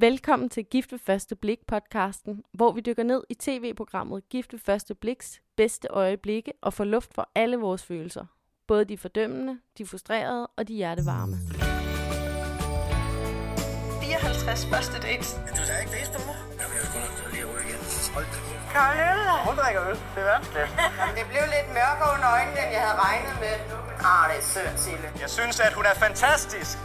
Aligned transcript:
Velkommen 0.00 0.48
til 0.48 0.64
Gift 0.64 0.92
ved 0.92 0.98
Første 0.98 1.36
Blik 1.36 1.58
podcasten, 1.68 2.42
hvor 2.52 2.72
vi 2.72 2.80
dykker 2.80 3.02
ned 3.02 3.22
i 3.28 3.34
tv-programmet 3.34 4.28
Gift 4.28 4.52
ved 4.52 4.60
Første 4.60 4.94
Bliks 4.94 5.40
bedste 5.56 5.88
øjeblikke 5.90 6.52
og 6.62 6.74
får 6.74 6.84
luft 6.84 7.14
for 7.14 7.30
alle 7.34 7.56
vores 7.56 7.82
følelser. 7.82 8.24
Både 8.68 8.84
de 8.84 8.98
fordømmende, 8.98 9.58
de 9.78 9.86
frustrerede 9.86 10.46
og 10.46 10.68
de 10.68 10.74
hjertevarme. 10.74 11.36
54 14.02 14.66
første 14.72 14.96
dates. 15.06 15.28
Du 15.56 15.62
tager 15.68 15.80
ikke 15.82 15.92
dates 15.96 16.10
på 16.16 16.20
mig? 16.28 16.36
Jeg 16.58 16.66
skulle 16.86 17.04
nok 17.06 17.32
lige 17.32 17.44
igen. 17.66 17.80
Hold 18.14 18.26
da. 18.32 18.38
Karl 18.74 18.96
Hun 19.48 19.54
drikker 19.60 19.82
øl. 19.88 19.96
Det 20.14 20.20
er 20.24 20.28
vanskeligt. 20.34 20.70
Jamen, 20.98 21.14
det 21.18 21.24
blev 21.32 21.44
lidt 21.56 21.68
mørkere 21.78 22.08
under 22.14 22.28
øjnene, 22.36 22.58
end 22.64 22.72
jeg 22.76 22.82
havde 22.86 22.98
regnet 23.06 23.34
med. 23.44 23.56
Ah, 24.10 24.24
det 24.30 24.38
er 24.42 24.46
sødt, 24.54 24.76
Sille. 24.84 25.06
Jeg 25.24 25.30
synes, 25.38 25.56
at 25.66 25.72
hun 25.78 25.84
er 25.90 25.96
fantastisk. 26.06 26.76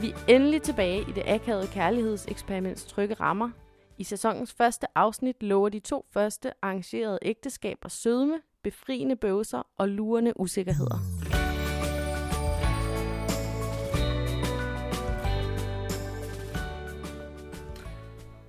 Vi 0.00 0.10
er 0.10 0.16
endelig 0.28 0.62
tilbage 0.62 1.00
i 1.00 1.12
det 1.12 1.22
akavede 1.26 1.66
kærlighedseksperiments 1.66 2.84
trygge 2.84 3.14
rammer. 3.14 3.50
I 3.98 4.04
sæsonens 4.04 4.52
første 4.52 4.86
afsnit 4.94 5.42
lover 5.42 5.68
de 5.68 5.80
to 5.80 6.06
første 6.12 6.52
arrangerede 6.62 7.18
ægteskaber 7.22 7.88
sødme, 7.88 8.40
befriende 8.62 9.16
bøvser 9.16 9.62
og 9.78 9.88
lurende 9.88 10.40
usikkerheder. 10.40 10.98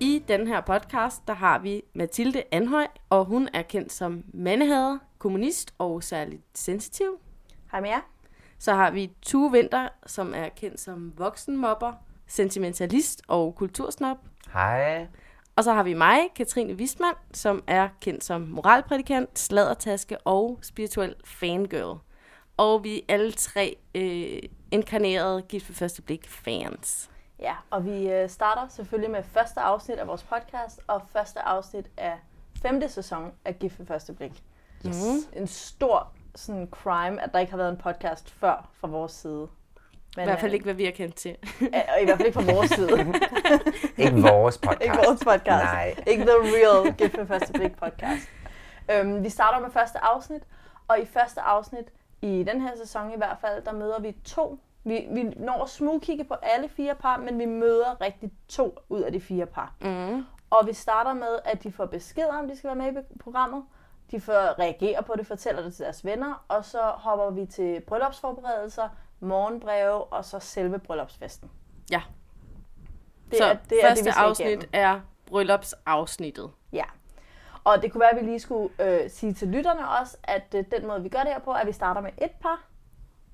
I 0.00 0.22
den 0.28 0.46
her 0.46 0.60
podcast, 0.60 1.22
der 1.26 1.34
har 1.34 1.58
vi 1.58 1.82
Mathilde 1.94 2.42
Anhøj, 2.52 2.86
og 3.10 3.24
hun 3.24 3.48
er 3.54 3.62
kendt 3.62 3.92
som 3.92 4.24
mandehader, 4.34 4.98
kommunist 5.18 5.74
og 5.78 6.02
særligt 6.02 6.42
sensitiv. 6.54 7.18
Hej 7.70 7.80
med 7.80 7.88
jer. 7.88 8.00
Så 8.62 8.74
har 8.74 8.90
vi 8.90 9.12
Tue 9.22 9.52
Vinter, 9.52 9.88
som 10.06 10.34
er 10.34 10.48
kendt 10.48 10.80
som 10.80 11.12
voksenmobber, 11.16 11.92
sentimentalist 12.26 13.22
og 13.28 13.54
kultursnop. 13.54 14.16
Hej. 14.52 15.06
Og 15.56 15.64
så 15.64 15.72
har 15.72 15.82
vi 15.82 15.94
mig, 15.94 16.18
Katrine 16.36 16.74
Wistmann, 16.74 17.16
som 17.32 17.64
er 17.66 17.88
kendt 18.00 18.24
som 18.24 18.40
moralprædikant, 18.40 19.38
sladdertaske 19.38 20.18
og 20.18 20.58
spirituel 20.62 21.14
fangirl. 21.24 21.98
Og 22.56 22.84
vi 22.84 22.96
er 22.96 23.02
alle 23.08 23.32
tre 23.32 23.76
øh, 23.94 24.42
inkarnerede 24.70 25.42
gift 25.42 25.68
ved 25.68 25.76
første 25.76 26.02
blik 26.02 26.28
fans. 26.28 27.10
Ja, 27.40 27.54
og 27.70 27.84
vi 27.84 28.10
øh, 28.10 28.28
starter 28.28 28.68
selvfølgelig 28.68 29.10
med 29.10 29.22
første 29.22 29.60
afsnit 29.60 29.98
af 29.98 30.06
vores 30.06 30.22
podcast, 30.22 30.80
og 30.86 31.02
første 31.12 31.40
afsnit 31.40 31.90
af 31.96 32.18
femte 32.62 32.88
sæson 32.88 33.32
af 33.44 33.58
Gift 33.58 33.78
ved 33.78 33.86
første 33.86 34.12
blik. 34.12 34.42
Yes. 34.86 35.28
En 35.36 35.46
stor 35.46 36.12
sådan 36.34 36.68
crime, 36.70 37.22
at 37.22 37.32
der 37.32 37.38
ikke 37.38 37.50
har 37.50 37.56
været 37.56 37.70
en 37.70 37.76
podcast 37.76 38.30
før 38.30 38.68
fra 38.80 38.88
vores 38.88 39.12
side. 39.12 39.48
Men, 40.16 40.22
I 40.22 40.26
hvert 40.26 40.40
fald 40.40 40.52
ikke, 40.52 40.64
hvad 40.64 40.74
vi 40.74 40.84
har 40.84 40.92
kendt 40.92 41.14
til. 41.14 41.36
øh, 41.60 42.02
I 42.02 42.04
hvert 42.04 42.16
fald 42.16 42.26
ikke 42.26 42.42
fra 42.42 42.52
vores 42.54 42.70
side. 42.70 42.90
Ikke 44.04 44.22
vores 44.22 44.58
podcast. 44.58 44.82
ikke 44.82 44.96
vores 45.06 45.24
podcast. 45.24 45.64
Nej. 45.64 45.94
Ikke 46.06 46.22
the 46.22 46.32
real 46.32 46.92
Gift 46.94 47.18
ved 47.18 47.26
første 47.26 47.52
blik 47.52 47.76
podcast. 47.76 48.28
Øhm, 48.90 49.24
vi 49.24 49.28
starter 49.28 49.60
med 49.60 49.70
første 49.70 49.98
afsnit, 50.04 50.42
og 50.88 51.00
i 51.00 51.06
første 51.06 51.40
afsnit, 51.40 51.84
i 52.22 52.44
den 52.48 52.60
her 52.60 52.70
sæson 52.76 53.10
i 53.12 53.16
hvert 53.16 53.36
fald, 53.40 53.64
der 53.64 53.72
møder 53.72 54.00
vi 54.00 54.12
to. 54.24 54.58
Vi, 54.84 55.06
vi 55.10 55.22
når 55.22 55.62
at 55.62 55.68
smugkigge 55.68 56.24
på 56.24 56.34
alle 56.42 56.68
fire 56.68 56.94
par, 56.94 57.16
men 57.16 57.38
vi 57.38 57.44
møder 57.46 58.00
rigtig 58.00 58.32
to 58.48 58.78
ud 58.88 59.00
af 59.00 59.12
de 59.12 59.20
fire 59.20 59.46
par. 59.46 59.74
Mm. 59.80 60.24
Og 60.50 60.66
vi 60.66 60.72
starter 60.72 61.12
med, 61.12 61.38
at 61.44 61.62
de 61.62 61.72
får 61.72 61.86
besked 61.86 62.26
om, 62.26 62.44
at 62.44 62.50
de 62.50 62.56
skal 62.56 62.68
være 62.68 62.92
med 62.92 63.02
i 63.10 63.18
programmet. 63.18 63.62
De 64.12 64.20
får 64.20 64.58
reagere 64.58 65.02
på 65.02 65.14
det, 65.16 65.26
fortæller 65.26 65.62
det 65.62 65.74
til 65.74 65.84
deres 65.84 66.04
venner, 66.04 66.44
og 66.48 66.64
så 66.64 66.82
hopper 66.82 67.30
vi 67.30 67.46
til 67.46 67.80
bryllupsforberedelser, 67.80 68.88
morgenbreve 69.20 70.04
og 70.04 70.24
så 70.24 70.38
selve 70.38 70.78
bryllupsfesten. 70.78 71.50
Ja. 71.90 72.02
Det 73.30 73.38
så 73.38 73.44
er, 73.44 73.54
det 73.70 73.78
er 73.82 73.88
første 73.88 74.04
det, 74.04 74.14
vi 74.14 74.16
afsnit 74.16 74.46
igennem. 74.48 74.68
er 74.72 75.00
bryllupsafsnittet. 75.26 76.50
Ja. 76.72 76.84
Og 77.64 77.82
det 77.82 77.92
kunne 77.92 78.00
være, 78.00 78.10
at 78.10 78.20
vi 78.20 78.26
lige 78.26 78.40
skulle 78.40 78.74
øh, 78.78 79.10
sige 79.10 79.32
til 79.34 79.48
lytterne 79.48 79.88
også, 79.88 80.16
at 80.24 80.54
øh, 80.54 80.64
den 80.70 80.86
måde, 80.86 81.02
vi 81.02 81.08
gør 81.08 81.18
det 81.18 81.28
her 81.32 81.38
på, 81.38 81.50
er, 81.50 81.54
at 81.54 81.66
vi 81.66 81.72
starter 81.72 82.00
med 82.00 82.10
et 82.22 82.30
par, 82.30 82.64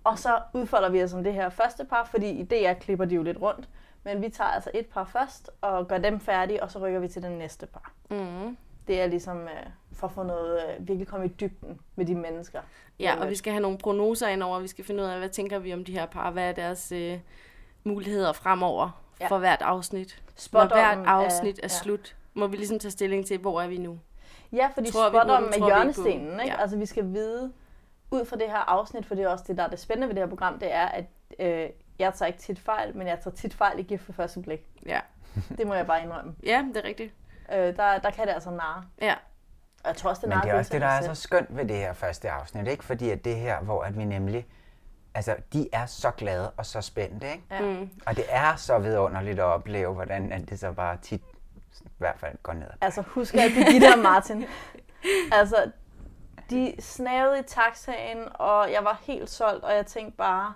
og 0.04 0.18
så 0.18 0.40
udfolder 0.54 0.88
vi 0.88 1.02
os 1.02 1.14
om 1.14 1.24
det 1.24 1.32
her 1.34 1.48
første 1.48 1.84
par, 1.84 2.04
fordi 2.04 2.28
i 2.30 2.44
DR 2.44 2.72
klipper 2.72 3.04
de 3.04 3.14
jo 3.14 3.22
lidt 3.22 3.40
rundt. 3.40 3.68
Men 4.04 4.22
vi 4.22 4.28
tager 4.28 4.50
altså 4.50 4.70
et 4.74 4.86
par 4.86 5.04
først, 5.04 5.50
og 5.60 5.88
gør 5.88 5.98
dem 5.98 6.20
færdige, 6.20 6.62
og 6.62 6.70
så 6.70 6.78
rykker 6.78 7.00
vi 7.00 7.08
til 7.08 7.22
den 7.22 7.32
næste 7.32 7.66
par. 7.66 7.92
Mm. 8.10 8.56
Det 8.88 9.00
er 9.00 9.06
ligesom 9.06 9.38
øh, 9.42 9.66
for 9.92 10.06
at 10.06 10.12
få 10.12 10.22
noget, 10.22 10.62
øh, 10.68 10.88
virkelig 10.88 11.06
komme 11.08 11.26
i 11.26 11.28
dybden 11.28 11.80
med 11.96 12.06
de 12.06 12.14
mennesker. 12.14 12.60
Ja, 13.00 13.16
og 13.20 13.28
vi 13.28 13.34
skal 13.34 13.52
have 13.52 13.62
nogle 13.62 13.78
prognoser 13.78 14.28
ind 14.28 14.42
over. 14.42 14.60
Vi 14.60 14.68
skal 14.68 14.84
finde 14.84 15.02
ud 15.02 15.08
af, 15.08 15.18
hvad 15.18 15.28
tænker 15.28 15.58
vi 15.58 15.72
om 15.74 15.84
de 15.84 15.92
her 15.92 16.06
par? 16.06 16.30
Hvad 16.30 16.48
er 16.48 16.52
deres 16.52 16.92
øh, 16.92 17.18
muligheder 17.84 18.32
fremover 18.32 19.02
Ja. 19.20 19.24
ja. 19.24 19.28
for 19.30 19.38
hvert 19.38 19.62
afsnit? 19.62 20.22
Når 20.26 20.32
Spådommen 20.36 20.98
hvert 21.04 21.06
afsnit 21.06 21.54
er, 21.58 21.60
ja. 21.62 21.64
er 21.64 21.68
slut, 21.68 22.16
må 22.34 22.46
vi 22.46 22.56
ligesom 22.56 22.78
tage 22.78 22.90
stilling 22.92 23.26
til, 23.26 23.38
hvor 23.38 23.60
er 23.60 23.68
vi 23.68 23.78
nu? 23.78 23.98
Ja, 24.52 24.68
fordi 24.74 24.90
dem? 25.40 25.62
er 25.62 25.66
hjørnestenen. 25.66 26.40
Ikke? 26.40 26.52
Ja. 26.54 26.60
Altså, 26.60 26.76
vi 26.76 26.86
skal 26.86 27.04
vide, 27.12 27.52
ud 28.10 28.24
fra 28.24 28.36
det 28.36 28.46
her 28.46 28.70
afsnit, 28.70 29.06
for 29.06 29.14
det 29.14 29.24
er 29.24 29.28
også 29.28 29.44
det, 29.48 29.56
der 29.56 29.62
er 29.62 29.68
det 29.68 29.78
spændende 29.78 30.08
ved 30.08 30.14
det 30.14 30.22
her 30.22 30.28
program, 30.28 30.58
det 30.58 30.74
er, 30.74 30.86
at 30.86 31.04
øh, 31.38 31.68
jeg 31.98 32.14
tager 32.14 32.26
ikke 32.26 32.38
tit 32.38 32.58
fejl, 32.58 32.96
men 32.96 33.06
jeg 33.06 33.18
tager 33.20 33.34
tit 33.34 33.54
fejl 33.54 33.78
i 33.78 33.82
gift 33.82 34.02
for 34.02 34.12
første 34.12 34.40
blik. 34.42 34.60
Ja, 34.86 35.00
Det 35.58 35.66
må 35.66 35.74
jeg 35.74 35.86
bare 35.86 36.02
indrømme. 36.02 36.34
ja 36.44 36.64
det 36.74 36.76
er 36.84 36.88
rigtigt. 36.88 37.14
Øh, 37.52 37.76
der, 37.76 37.98
der 37.98 38.10
kan 38.10 38.26
det 38.26 38.32
altså 38.32 38.50
narre. 38.50 38.84
Ja, 39.00 39.14
Og 39.84 39.88
jeg 39.88 39.96
tror 39.96 40.10
også, 40.10 40.20
det 40.20 40.28
Men 40.28 40.38
det 40.42 40.50
er 40.50 40.58
også 40.58 40.72
det, 40.72 40.80
der 40.80 40.86
er 40.86 41.02
så 41.02 41.14
skønt 41.14 41.56
ved 41.56 41.64
det 41.64 41.76
her 41.76 41.92
første 41.92 42.30
afsnit, 42.30 42.68
ikke? 42.68 42.84
Fordi 42.84 43.10
at 43.10 43.24
det 43.24 43.36
her, 43.36 43.60
hvor 43.60 43.82
at 43.82 43.98
vi 43.98 44.04
nemlig... 44.04 44.46
Altså, 45.14 45.36
de 45.52 45.68
er 45.72 45.86
så 45.86 46.10
glade 46.10 46.50
og 46.50 46.66
så 46.66 46.80
spændte, 46.80 47.30
ikke? 47.32 47.44
Ja. 47.50 47.60
mm. 47.60 47.90
Og 48.06 48.16
det 48.16 48.24
er 48.28 48.56
så 48.56 48.78
vidunderligt 48.78 49.38
at 49.38 49.44
opleve, 49.44 49.94
hvordan 49.94 50.32
at 50.32 50.50
det 50.50 50.60
så 50.60 50.72
bare 50.72 50.96
tit 51.02 51.22
i 51.80 51.88
hvert 51.98 52.18
fald 52.18 52.36
går 52.42 52.52
ned. 52.52 52.66
Altså, 52.80 53.02
husk 53.02 53.34
at 53.34 53.50
Birgitte 53.54 53.86
og 53.94 53.98
Martin. 53.98 54.44
altså, 55.40 55.70
de 56.50 56.74
snavede 56.80 57.38
i 57.38 57.42
taxaen, 57.42 58.18
og 58.34 58.72
jeg 58.72 58.84
var 58.84 59.00
helt 59.02 59.30
solgt, 59.30 59.64
og 59.64 59.74
jeg 59.74 59.86
tænkte 59.86 60.16
bare, 60.16 60.52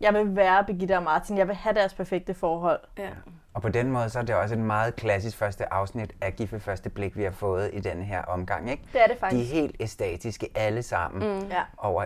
jeg 0.00 0.14
vil 0.14 0.36
være 0.36 0.64
Birgitte 0.64 0.96
og 0.96 1.02
Martin. 1.02 1.38
Jeg 1.38 1.48
vil 1.48 1.56
have 1.56 1.74
deres 1.74 1.94
perfekte 1.94 2.34
forhold. 2.34 2.80
ja. 2.98 3.10
Og 3.54 3.62
på 3.62 3.68
den 3.68 3.90
måde, 3.90 4.10
så 4.10 4.18
er 4.18 4.22
det 4.22 4.34
også 4.34 4.54
et 4.54 4.60
meget 4.60 4.96
klassisk 4.96 5.36
første 5.36 5.72
afsnit 5.72 6.12
af 6.20 6.36
Gift 6.36 6.52
ved 6.52 6.60
første 6.60 6.90
blik, 6.90 7.16
vi 7.16 7.24
har 7.24 7.30
fået 7.30 7.70
i 7.72 7.80
den 7.80 8.02
her 8.02 8.22
omgang, 8.22 8.70
ikke? 8.70 8.82
Det 8.92 9.00
er 9.00 9.06
det 9.06 9.10
De 9.10 9.14
er 9.16 9.18
faktisk. 9.30 9.52
helt 9.52 9.76
æstatiske 9.80 10.48
alle 10.54 10.82
sammen. 10.82 11.38
Mm. 11.38 11.48
Ja. 11.48 11.62
Over, 11.78 12.04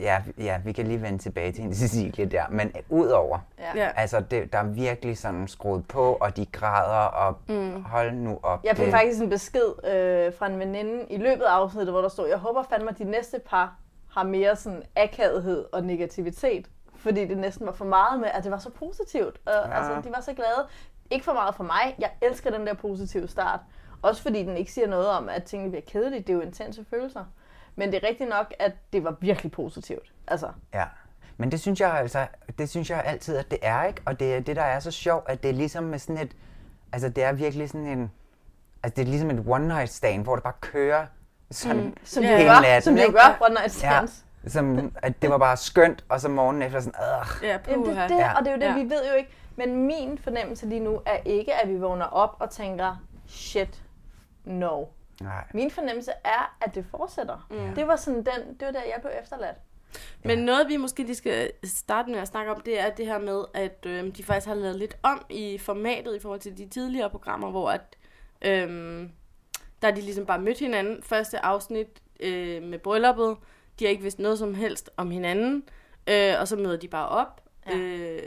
ja, 0.00 0.22
ja, 0.38 0.60
vi 0.64 0.72
kan 0.72 0.86
lige 0.86 1.02
vende 1.02 1.18
tilbage 1.18 1.52
til 1.52 1.62
hende 1.62 1.76
Cecilie 1.86 2.26
der, 2.26 2.44
men 2.50 2.72
udover, 2.88 3.38
Ja. 3.74 3.90
Altså 3.96 4.20
det, 4.20 4.52
der 4.52 4.58
er 4.58 4.64
virkelig 4.64 5.18
sådan 5.18 5.48
skruet 5.48 5.88
på, 5.88 6.12
og 6.20 6.36
de 6.36 6.46
græder, 6.46 7.06
og 7.06 7.38
mm. 7.48 7.84
hold 7.84 8.12
nu 8.12 8.38
op. 8.42 8.64
Jeg 8.64 8.76
fik 8.76 8.84
det, 8.84 8.92
faktisk 8.94 9.22
en 9.22 9.30
besked 9.30 9.84
øh, 9.84 10.32
fra 10.38 10.46
en 10.46 10.58
veninde 10.58 11.04
i 11.10 11.16
løbet 11.16 11.42
af 11.44 11.50
afsnittet, 11.52 11.92
hvor 11.92 12.00
der 12.02 12.08
stod, 12.08 12.28
jeg 12.28 12.38
håber 12.38 12.62
fandme, 12.70 12.90
at 12.90 12.98
de 12.98 13.04
næste 13.04 13.40
par 13.50 13.76
har 14.10 14.22
mere 14.24 14.56
sådan 14.56 14.82
akavighed 14.96 15.64
og 15.72 15.84
negativitet. 15.84 16.66
Fordi 17.06 17.24
det 17.24 17.38
næsten 17.38 17.66
var 17.66 17.72
for 17.72 17.84
meget 17.84 18.20
med, 18.20 18.28
at 18.34 18.44
det 18.44 18.52
var 18.52 18.58
så 18.58 18.70
positivt. 18.70 19.40
Og, 19.46 19.52
ja. 19.52 19.76
Altså, 19.78 20.08
de 20.08 20.14
var 20.14 20.20
så 20.20 20.32
glade. 20.32 20.66
Ikke 21.10 21.24
for 21.24 21.32
meget 21.32 21.54
for 21.54 21.64
mig. 21.64 21.96
Jeg 21.98 22.10
elsker 22.22 22.50
den 22.50 22.66
der 22.66 22.74
positive 22.74 23.28
start. 23.28 23.60
Også 24.02 24.22
fordi 24.22 24.42
den 24.42 24.56
ikke 24.56 24.72
siger 24.72 24.86
noget 24.86 25.08
om, 25.08 25.28
at 25.28 25.44
tingene 25.44 25.70
bliver 25.70 25.82
kedelige. 25.86 26.20
Det 26.20 26.28
er 26.30 26.34
jo 26.34 26.40
intense 26.40 26.84
følelser. 26.90 27.24
Men 27.76 27.92
det 27.92 28.04
er 28.04 28.08
rigtigt 28.08 28.30
nok, 28.30 28.54
at 28.58 28.72
det 28.92 29.04
var 29.04 29.14
virkelig 29.20 29.52
positivt. 29.52 30.12
Altså, 30.28 30.48
Ja, 30.74 30.84
men 31.36 31.50
det 31.50 31.60
synes 31.60 31.80
jeg 31.80 31.90
altså, 31.90 32.26
det 32.58 32.70
synes 32.70 32.90
jeg 32.90 33.02
altid, 33.04 33.36
at 33.36 33.50
det 33.50 33.58
er, 33.62 33.84
ikke? 33.84 34.02
Og 34.06 34.20
det 34.20 34.34
er 34.34 34.40
det, 34.40 34.56
der 34.56 34.62
er 34.62 34.80
så 34.80 34.90
sjovt, 34.90 35.30
at 35.30 35.42
det 35.42 35.48
er 35.48 35.54
ligesom 35.54 35.84
med 35.84 35.98
sådan 35.98 36.22
et, 36.22 36.36
altså 36.92 37.08
det 37.08 37.24
er 37.24 37.32
virkelig 37.32 37.68
sådan 37.70 37.86
en, 37.86 38.10
altså 38.82 38.94
det 38.96 39.02
er 39.02 39.06
ligesom 39.06 39.30
et 39.30 39.44
one 39.46 39.68
night 39.68 39.90
stand, 39.90 40.22
hvor 40.22 40.34
det 40.34 40.42
bare 40.44 40.52
kører 40.60 41.06
sådan 41.50 41.82
mm. 41.84 41.94
som 42.04 42.22
de 42.22 42.28
Ja. 42.28 42.32
jo 42.34 42.38
hele 42.38 42.50
gør, 42.50 42.60
natten, 42.60 42.82
som 42.82 42.94
de 42.94 43.00
jo 43.00 43.06
ikke? 43.08 43.18
gør, 43.18 43.38
one 43.46 43.54
night 43.54 43.82
Ja, 43.82 43.88
stands. 43.90 44.24
Som, 44.46 44.92
at 45.02 45.22
det 45.22 45.30
var 45.30 45.38
bare 45.38 45.56
skønt, 45.56 46.04
og 46.08 46.20
så 46.20 46.28
morgenen 46.28 46.62
efter 46.62 46.80
sådan, 46.80 47.00
øh, 47.00 47.48
Ja, 47.48 47.58
Jamen, 47.68 47.86
det, 47.86 47.98
er 47.98 48.08
det, 48.08 48.16
Ja. 48.16 48.38
og 48.38 48.44
det 48.44 48.48
er 48.48 48.54
jo 48.54 48.60
det, 48.60 48.66
Ja. 48.66 48.74
vi 48.84 48.90
ved 48.90 49.08
jo 49.10 49.14
ikke. 49.14 49.30
Men 49.56 49.86
min 49.86 50.18
fornemmelse 50.18 50.66
lige 50.66 50.80
nu 50.80 51.00
er 51.06 51.16
ikke, 51.24 51.54
at 51.54 51.68
vi 51.68 51.76
vågner 51.76 52.04
op 52.04 52.36
og 52.40 52.50
tænker, 52.50 52.96
shit, 53.26 53.82
no. 54.44 54.84
nej. 55.20 55.44
Min 55.54 55.70
fornemmelse 55.70 56.10
er, 56.24 56.56
at 56.60 56.74
det 56.74 56.86
fortsætter. 56.90 57.46
Mm. 57.50 57.74
Det 57.74 57.86
var 57.86 57.96
sådan 57.96 58.16
den, 58.18 58.54
det 58.60 58.66
var 58.66 58.72
der, 58.72 58.82
jeg 58.82 58.96
blev 59.00 59.12
efterladt. 59.22 59.56
Men 60.24 60.38
noget, 60.38 60.68
vi 60.68 60.76
måske 60.76 61.02
lige 61.02 61.14
skal 61.16 61.50
starte 61.64 62.10
med 62.10 62.18
at 62.18 62.28
snakke 62.28 62.52
om, 62.52 62.60
det 62.60 62.80
er 62.80 62.90
det 62.90 63.06
her 63.06 63.18
med, 63.18 63.44
at 63.54 63.86
øh, 63.86 64.16
de 64.16 64.24
faktisk 64.24 64.46
har 64.46 64.54
lavet 64.54 64.76
lidt 64.76 64.96
om 65.02 65.24
i 65.30 65.58
formatet 65.58 66.16
i 66.16 66.20
forhold 66.20 66.40
til 66.40 66.58
de 66.58 66.68
tidligere 66.68 67.10
programmer, 67.10 67.50
hvor 67.50 67.70
at, 67.70 67.96
øh, 68.42 68.68
der 69.82 69.88
er 69.88 69.94
de 69.94 70.00
ligesom 70.00 70.26
bare 70.26 70.38
mødt 70.38 70.58
hinanden. 70.58 71.02
Første 71.02 71.44
afsnit 71.44 71.88
øh, 72.20 72.62
med 72.62 72.78
brylluppet, 72.78 73.36
de 73.78 73.84
har 73.84 73.90
ikke 73.90 74.02
vidst 74.02 74.18
noget 74.18 74.38
som 74.38 74.54
helst 74.54 74.90
om 74.96 75.10
hinanden, 75.10 75.62
øh, 76.06 76.34
og 76.40 76.48
så 76.48 76.56
møder 76.56 76.76
de 76.76 76.88
bare 76.88 77.08
op. 77.08 77.40
Ja. 77.66 77.76
Øh, 77.76 78.22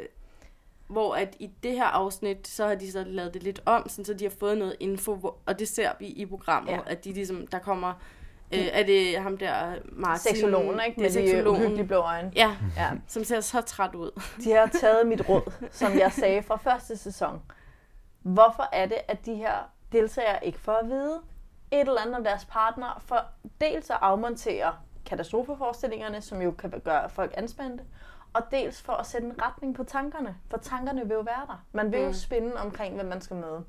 hvor 0.87 1.15
at 1.15 1.35
i 1.39 1.49
det 1.63 1.71
her 1.71 1.85
afsnit, 1.85 2.47
så 2.47 2.67
har 2.67 2.75
de 2.75 2.91
så 2.91 3.03
lavet 3.07 3.33
det 3.33 3.43
lidt 3.43 3.61
om, 3.65 3.89
sådan, 3.89 4.05
så 4.05 4.13
de 4.13 4.23
har 4.25 4.33
fået 4.39 4.57
noget 4.57 4.75
info, 4.79 5.35
og 5.45 5.59
det 5.59 5.67
ser 5.67 5.91
vi 5.99 6.05
i 6.07 6.25
programmet, 6.25 6.71
Ja. 6.71 6.79
at 6.85 7.03
de 7.05 7.13
ligesom, 7.13 7.47
der 7.47 7.59
kommer, 7.59 7.93
øh, 8.53 8.59
er 8.71 8.83
det 8.83 9.17
ham 9.19 9.37
der 9.37 9.73
Martin? 9.85 10.35
Seksologen, 10.35 10.79
ikke? 10.87 11.01
Det 11.01 11.17
er 11.17 11.35
Med 11.35 11.43
de 11.43 11.49
uhyggelige 11.49 11.87
blå 11.87 11.97
øjne. 11.97 12.31
Ja, 12.35 12.55
Ja. 12.77 12.89
som 13.07 13.23
ser 13.23 13.39
så 13.41 13.61
træt 13.61 13.95
ud. 13.95 14.21
De 14.43 14.51
har 14.51 14.67
taget 14.81 15.07
mit 15.07 15.29
råd, 15.29 15.51
som 15.71 15.99
jeg 15.99 16.11
sagde 16.11 16.43
fra 16.43 16.57
første 16.57 16.97
sæson. 16.97 17.41
hvorfor 18.21 18.69
er 18.73 18.85
det, 18.85 18.97
at 19.07 19.25
de 19.25 19.35
her 19.35 19.53
deltagere 19.91 20.45
ikke 20.45 20.59
får 20.59 20.71
at 20.73 20.89
vide 20.89 21.19
et 21.71 21.79
eller 21.79 22.01
andet 22.01 22.15
om 22.15 22.23
deres 22.23 22.45
partner, 22.45 23.01
for 23.05 23.25
dels 23.61 23.89
at 23.89 23.97
afmontere 24.01 24.73
katastrofeforestillingerne, 25.09 26.21
som 26.21 26.41
jo 26.41 26.51
kan 26.51 26.69
gøre 26.83 27.09
folk 27.09 27.33
anspændte, 27.37 27.83
og 28.33 28.41
dels 28.51 28.81
for 28.81 28.93
at 28.93 29.05
sætte 29.05 29.27
en 29.27 29.41
retning 29.41 29.75
på 29.75 29.83
tankerne, 29.83 30.35
for 30.49 30.57
tankerne 30.57 31.01
vil 31.07 31.13
jo 31.13 31.21
være 31.21 31.45
der. 31.47 31.63
Man 31.71 31.91
vil 31.91 31.99
jo 31.99 32.13
spænde 32.13 32.55
omkring, 32.55 32.95
hvem 32.95 33.05
man 33.05 33.21
skal 33.21 33.35
møde. 33.35 33.63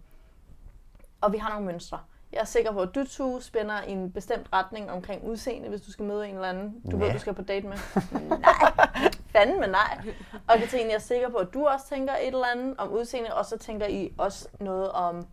Og 1.20 1.32
vi 1.32 1.38
har 1.38 1.50
nogle 1.50 1.66
mønstre. 1.66 1.98
Jeg 2.32 2.40
er 2.40 2.44
sikker 2.44 2.72
på, 2.72 2.80
at 2.80 2.94
du 2.94 3.04
to 3.06 3.40
spænder 3.40 3.82
i 3.82 3.90
en 3.90 4.12
bestemt 4.12 4.46
retning 4.52 4.90
omkring 4.90 5.24
udseende, 5.24 5.68
hvis 5.68 5.80
du 5.80 5.92
skal 5.92 6.04
møde 6.04 6.28
en 6.28 6.34
eller 6.34 6.48
anden, 6.48 6.80
du 6.90 6.96
Ja. 6.96 7.04
ved, 7.04 7.12
du 7.12 7.18
skal 7.18 7.34
på 7.34 7.42
date 7.42 7.66
med. 7.66 7.76
nej, 8.38 9.10
fanden 9.32 9.60
med 9.60 9.68
nej. 9.68 10.00
Og 10.48 10.54
Katrine, 10.58 10.88
jeg 10.88 10.94
er 10.94 10.98
sikker 10.98 11.28
på, 11.28 11.36
at 11.36 11.54
du 11.54 11.66
også 11.66 11.86
tænker 11.88 12.12
et 12.12 12.26
eller 12.26 12.46
andet 12.54 12.74
om 12.78 12.88
udseende, 12.92 13.34
og 13.34 13.44
så 13.46 13.58
tænker 13.58 13.86
I 13.86 14.12
også 14.18 14.48
noget 14.60 14.92
om, 14.92 15.26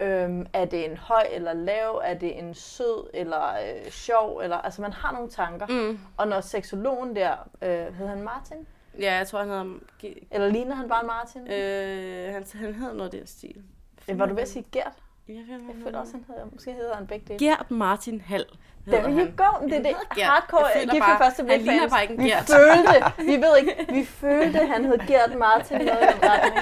øhm, 0.00 0.46
er 0.52 0.64
det 0.64 0.90
en 0.90 0.96
høj 0.96 1.26
eller 1.32 1.52
lav, 1.52 2.00
er 2.04 2.14
det 2.14 2.38
en 2.38 2.54
sød 2.54 3.10
eller 3.14 3.48
øh, 3.48 3.90
sjov, 3.90 4.40
eller, 4.40 4.56
altså 4.56 4.82
man 4.82 4.92
har 4.92 5.12
nogle 5.12 5.28
tanker. 5.30 5.66
Mm. 5.66 5.98
Og 6.16 6.28
når 6.28 6.40
seksologen 6.40 7.16
der, 7.16 7.32
øh, 7.62 7.94
hed 7.94 8.06
han 8.06 8.22
Martin? 8.22 8.66
Ja, 9.00 9.14
jeg 9.14 9.26
tror, 9.26 9.38
han 9.38 9.48
hedder... 9.48 10.18
Eller 10.30 10.48
ligner 10.48 10.74
han 10.74 10.88
bare 10.88 11.06
Martin? 11.06 11.48
øh, 11.48 12.34
han, 12.34 12.44
han 12.54 12.74
hedder 12.74 12.94
noget 12.94 13.14
af 13.14 13.18
den 13.18 13.26
stil. 13.26 13.62
Øh, 14.08 14.18
var 14.18 14.26
du 14.26 14.34
ved 14.34 14.42
at 14.42 14.48
sige 14.48 14.64
Gert? 14.72 14.92
Jeg, 15.28 15.44
Jeg 15.48 15.58
føler 15.82 15.98
også, 15.98 16.12
han 16.12 16.24
hedder, 16.28 16.46
måske 16.52 16.72
hedder 16.72 16.94
han 16.94 17.06
begge 17.06 17.24
dele. 17.28 17.38
Gert 17.38 17.70
Martin 17.70 18.20
Hall. 18.20 18.44
There 18.88 19.10
you 19.10 19.26
go. 19.36 19.66
Det 19.68 19.76
er 19.76 19.82
det 19.82 20.22
hardcore 20.22 20.80
gift 20.80 20.94
ved 20.94 21.18
første 21.18 21.44
blik 21.44 21.56
han 21.56 21.60
ligner 21.60 21.88
bare 21.88 22.02
ikke 22.02 22.14
en 22.14 22.24
Vi 22.24 22.32
følte, 22.46 23.04
vi 23.30 23.36
ved 23.42 23.56
ikke, 23.58 23.86
vi 23.92 24.04
følte, 24.04 24.58
han 24.58 24.84
hed 24.84 24.98
Gert 25.06 25.38
Martin 25.38 25.78
noget 25.78 25.98
i 26.02 26.12
den 26.14 26.30
retning. 26.30 26.56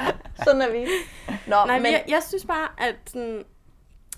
Sådan 0.45 0.63
er 0.63 0.71
vi. 0.71 0.87
Nå, 1.47 1.57
Nej, 1.57 1.67
men 1.67 1.83
men 1.83 1.93
jeg, 1.93 2.05
jeg 2.09 2.23
synes 2.23 2.45
bare, 2.45 2.69
at 2.79 2.95
sådan, 3.07 3.45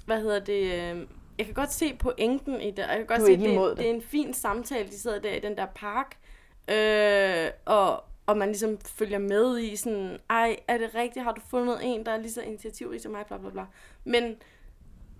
hvad 0.06 0.20
hedder 0.20 0.38
det, 0.38 0.62
øh, 0.62 1.06
jeg 1.38 1.46
kan 1.46 1.54
godt 1.54 1.72
se 1.72 1.96
pointen 1.98 2.60
i 2.60 2.70
det, 2.70 2.84
og 2.84 2.90
jeg 2.90 2.98
kan 2.98 3.06
godt 3.06 3.26
se, 3.26 3.32
at 3.32 3.38
det, 3.38 3.48
det. 3.48 3.78
det 3.78 3.86
er 3.86 3.94
en 3.94 4.02
fin 4.02 4.34
samtale, 4.34 4.88
de 4.88 5.00
sidder 5.00 5.18
der 5.18 5.32
i 5.32 5.40
den 5.40 5.56
der 5.56 5.66
park, 5.66 6.16
øh, 6.68 7.50
og, 7.64 8.04
og 8.26 8.36
man 8.36 8.48
ligesom 8.48 8.78
følger 8.98 9.18
med 9.18 9.58
i 9.58 9.76
sådan, 9.76 10.18
ej, 10.30 10.56
er 10.68 10.78
det 10.78 10.94
rigtigt, 10.94 11.24
har 11.24 11.32
du 11.32 11.40
fundet 11.50 11.78
en, 11.82 12.06
der 12.06 12.12
er 12.12 12.18
lige 12.18 12.32
så 12.32 12.42
initiativrig 12.42 13.00
som 13.00 13.12
mig, 13.12 13.26
bla 13.26 13.36
bla 13.38 13.50
bla. 13.50 13.62
Men 14.04 14.36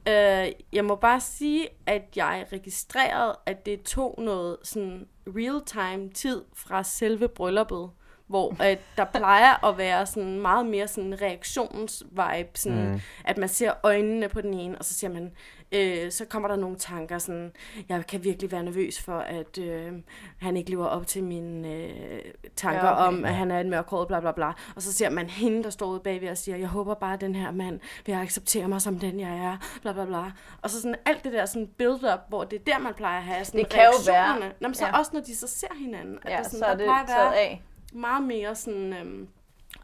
øh, 0.09 0.53
jeg 0.73 0.85
må 0.85 0.95
bare 0.95 1.21
sige, 1.21 1.69
at 1.87 2.03
jeg 2.17 2.47
registrerede, 2.53 3.39
at 3.47 3.67
det 3.67 3.83
tog 3.83 4.15
noget 4.19 4.57
sådan 4.63 5.07
real-time 5.27 6.11
tid 6.11 6.45
fra 6.55 6.83
selve 6.83 7.29
brylluppet, 7.29 7.91
hvor 8.27 8.57
at 8.63 8.79
der 8.97 9.05
plejer 9.19 9.65
at 9.65 9.79
være 9.79 10.07
sådan 10.07 10.41
meget 10.41 10.67
mere 10.67 10.89
sådan 10.89 11.23
reaktionsvibe, 11.23 12.51
sådan, 12.55 12.93
mm. 12.93 13.01
at 13.25 13.39
man 13.39 13.49
ser 13.49 13.73
øjnene 13.83 14.29
på 14.29 14.41
den 14.41 14.55
ene, 14.55 14.79
og 14.79 14.85
så 14.85 14.95
siger 14.95 15.11
man, 15.11 15.33
øh, 15.73 16.11
så 16.11 16.25
kommer 16.25 16.49
der 16.49 16.57
nogle 16.57 16.77
tanker, 16.77 17.19
sådan, 17.19 17.53
jeg 17.89 18.07
kan 18.07 18.25
virkelig 18.25 18.53
være 18.53 18.63
nervøs 18.63 19.01
for, 19.03 19.19
at 19.19 19.59
øh, 19.59 19.93
han 20.39 20.57
ikke 20.57 20.71
lever 20.71 20.87
op 20.87 21.07
til 21.07 21.25
mine 21.25 21.69
øh, 21.75 22.21
tanker 22.57 22.85
Ja, 22.87 22.93
okay. 22.93 23.19
om, 23.19 23.25
at 23.25 23.35
han 23.35 23.51
er 23.51 23.61
en 23.61 23.71
mørkhåret, 23.71 24.09
bla 24.09 24.21
bla 24.21 24.33
bla. 24.33 24.53
Og 24.77 24.83
så 24.83 24.93
ser 24.93 25.11
man 25.11 25.27
hende, 25.27 25.63
der 25.63 25.71
står 25.71 25.87
ude 25.87 26.01
bagved 26.01 26.29
og 26.29 26.39
siger, 26.39 26.57
jeg 26.57 26.69
håber 26.69 26.95
bare, 26.95 27.15
at 27.15 27.21
den 27.21 27.35
her 27.35 27.51
mand 27.51 27.81
vil 28.07 28.13
acceptere 28.13 28.69
mig 28.69 28.83
som 28.83 28.99
den, 28.99 29.21
jeg 29.21 29.37
er, 29.39 29.79
bla 29.83 29.93
bla 29.93 30.05
bla. 30.05 30.33
Og 30.63 30.71
så 30.71 30.81
sådan 30.83 30.97
alt 31.07 31.25
det 31.25 31.33
der 31.33 31.47
sådan 31.47 31.69
build-up, 31.79 32.21
hvor 32.29 32.45
det 32.45 32.59
er 32.61 32.65
der, 32.65 32.79
man 32.79 32.95
plejer 32.95 33.19
at 33.19 33.25
have 33.25 33.45
sådan 33.45 33.61
Det 33.61 33.69
kan 33.69 33.83
jo 33.85 34.13
være-. 34.13 34.39
Nå, 34.61 34.69
men 34.69 34.75
så 34.75 34.87
ja. 34.87 34.99
også, 34.99 35.11
når 35.15 35.21
de 35.21 35.37
så 35.37 35.47
ser 35.47 35.75
hinanden. 35.79 36.19
At 36.23 36.33
ja, 36.33 36.39
det 36.39 36.47
sådan, 36.47 36.59
så 36.59 36.65
er 36.65 36.71
der 36.71 36.77
det 36.77 36.85
plejer 36.87 37.03
at 37.03 37.09
være 37.09 37.37
af. 37.39 37.63
meget 37.93 38.23
mere 38.23 38.55
sådan 38.55 38.93
øhm, 38.93 39.29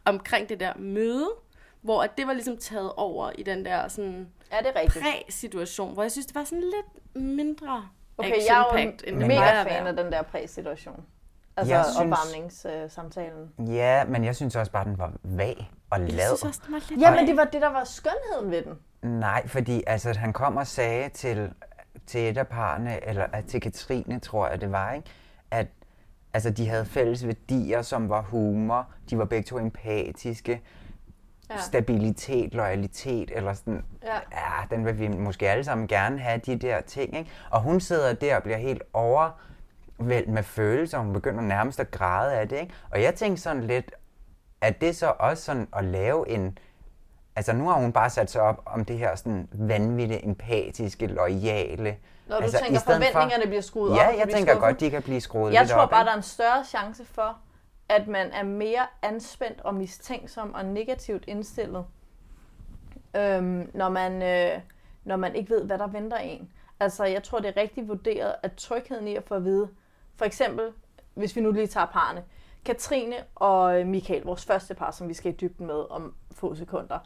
omkring 0.05 0.49
det 0.49 0.59
der 0.59 0.73
møde, 0.77 1.29
hvor 1.81 2.03
at 2.03 2.17
det 2.17 2.27
var 2.27 2.33
ligesom 2.33 2.57
taget 2.57 2.91
over 2.97 3.31
i 3.37 3.43
den 3.43 3.65
der 3.65 3.87
sådan 3.87 4.27
Er 4.51 4.61
det 4.61 4.71
rigtigt? 4.75 5.03
præ-situation, 5.05 5.93
hvor 5.93 6.01
jeg 6.03 6.11
synes, 6.11 6.25
det 6.25 6.35
var 6.35 6.43
sådan 6.43 6.63
lidt 6.63 7.15
mindre 7.25 7.87
Okay, 8.17 8.29
jeg 8.29 8.57
er 8.59 8.63
action-packed, 8.63 9.07
end 9.07 9.15
jo 9.15 9.19
det 9.19 9.27
mega 9.27 9.39
plejer 9.39 9.61
at 9.61 9.67
fan 9.67 9.83
være. 9.83 9.89
af 9.97 10.03
den 10.03 10.11
der 10.11 10.21
præ-situation. 10.21 11.03
Altså 11.57 11.73
Jeg 11.75 11.85
synes- 11.85 11.97
opvarmningssamtalen. 11.99 13.51
Ja, 13.59 14.03
men 14.05 14.23
jeg 14.23 14.35
synes 14.35 14.55
også 14.55 14.71
bare, 14.71 14.85
den 14.85 14.97
var 14.97 15.11
vag 15.23 15.71
og 15.89 15.99
Jeg 15.99 16.09
lad. 16.09 16.25
synes 16.27 16.43
også, 16.43 16.61
det 16.65 16.71
var 16.73 16.81
lidt 16.89 17.01
Ja, 17.01 17.15
men 17.15 17.27
det 17.27 17.37
var 17.37 17.43
det, 17.43 17.61
der 17.61 17.69
var 17.71 17.83
skønheden 17.83 18.51
ved 18.51 18.61
den. 18.61 18.73
Nej, 19.19 19.47
fordi 19.47 19.83
altså, 19.87 20.13
han 20.13 20.33
kom 20.33 20.57
og 20.57 20.67
sagde 20.67 21.09
til, 21.09 21.51
til 22.07 22.29
et 22.29 22.37
af 22.37 22.47
parerne, 22.47 23.07
eller 23.07 23.25
at 23.33 23.45
til 23.45 23.61
Katrine, 23.61 24.19
tror 24.19 24.47
jeg 24.47 24.61
det 24.61 24.71
var, 24.71 24.93
ikke? 24.93 25.09
at 25.51 25.67
altså, 26.33 26.49
de 26.49 26.67
havde 26.69 26.85
fælles 26.85 27.25
værdier, 27.27 27.81
som 27.81 28.09
var 28.09 28.21
humor, 28.21 28.87
de 29.09 29.17
var 29.17 29.25
begge 29.25 29.43
to 29.47 29.59
empatiske, 29.59 30.61
Ja. 31.49 31.55
ja. 31.55 31.61
stabilitet, 31.61 32.53
loyalitet, 32.53 33.31
eller 33.35 33.53
sådan, 33.53 33.85
Ja. 34.03 34.13
ja, 34.31 34.75
den 34.75 34.85
vil 34.85 34.99
vi 34.99 35.07
måske 35.07 35.49
alle 35.49 35.63
sammen 35.63 35.87
gerne 35.87 36.19
have, 36.19 36.37
de 36.45 36.55
der 36.55 36.81
ting. 36.81 37.17
Ikke? 37.17 37.31
Og 37.49 37.61
hun 37.61 37.79
sidder 37.79 38.13
der 38.13 38.35
og 38.35 38.43
bliver 38.43 38.57
helt 38.57 38.83
overvældt 38.93 40.29
med 40.29 40.43
følelser, 40.43 40.97
hun 40.97 41.13
begynder 41.13 41.41
nærmest 41.41 41.79
at 41.79 41.91
græde 41.91 42.33
af 42.33 42.49
det. 42.49 42.59
Ikke? 42.59 42.73
Og 42.91 43.01
jeg 43.01 43.15
tænkte 43.15 43.41
sådan 43.43 43.63
lidt, 43.63 43.91
at 44.61 44.81
det 44.81 44.95
så 44.95 45.13
også 45.19 45.43
sådan 45.43 45.67
at 45.75 45.83
lave 45.85 46.29
en... 46.29 46.57
Altså 47.35 47.53
nu 47.53 47.67
har 47.67 47.75
hun 47.75 47.91
bare 47.91 48.09
sat 48.09 48.31
sig 48.31 48.41
op 48.41 48.61
om 48.65 48.85
det 48.85 48.97
her 48.97 49.15
sådan 49.15 49.47
vanvittigt 49.53 50.21
empatiske, 50.23 51.07
loyale. 51.07 51.97
Når 52.27 52.37
du 52.37 52.43
altså, 52.43 52.59
tænker, 52.63 52.79
forventningerne 52.79 53.45
bliver 53.45 53.61
skruet 53.61 53.91
op, 53.91 53.97
Ja, 53.97 54.07
jeg 54.17 54.29
tænker 54.33 54.59
godt, 54.59 54.79
de 54.79 54.89
kan 54.89 55.01
blive 55.03 55.21
skruet 55.21 55.53
Jeg 55.53 55.61
lidt 55.61 55.71
tror 55.71 55.81
op. 55.81 55.89
bare, 55.89 56.01
ikke? 56.01 56.05
der 56.05 56.11
er 56.11 56.17
en 56.17 56.23
større 56.23 56.63
chance 56.65 57.05
for, 57.05 57.37
at 57.89 58.07
man 58.07 58.31
er 58.31 58.43
mere 58.43 58.87
anspændt 59.01 59.61
og 59.61 59.75
mistænksom 59.75 60.53
og 60.53 60.65
negativt 60.65 61.23
indstillet, 61.27 61.85
øhm, 63.15 63.71
når, 63.73 63.89
man, 63.89 64.21
øh, 64.21 64.61
når 65.03 65.15
man 65.15 65.35
ikke 65.35 65.49
ved, 65.49 65.63
hvad 65.63 65.77
der 65.77 65.87
venter 65.87 66.17
en. 66.17 66.51
Altså, 66.79 67.05
jeg 67.05 67.23
tror, 67.23 67.39
det 67.39 67.47
er 67.47 67.61
rigtig 67.61 67.87
vurderet, 67.87 68.35
at 68.43 68.53
trygheden 68.53 69.07
i 69.07 69.15
at 69.15 69.23
få 69.23 69.35
at 69.35 69.43
vide, 69.43 69.69
for 70.15 70.25
eksempel, 70.25 70.71
hvis 71.13 71.35
vi 71.35 71.41
nu 71.41 71.51
lige 71.51 71.67
tager 71.67 71.85
parerne, 71.85 72.23
Katrine 72.65 73.15
og 73.35 73.79
øh, 73.79 73.87
Michael, 73.87 74.23
vores 74.23 74.45
første 74.45 74.73
par, 74.73 74.91
som 74.91 75.09
vi 75.09 75.13
skal 75.13 75.33
i 75.33 75.35
dybden 75.35 75.67
med 75.67 75.91
om 75.91 76.15
få 76.31 76.55
sekunder, 76.55 76.99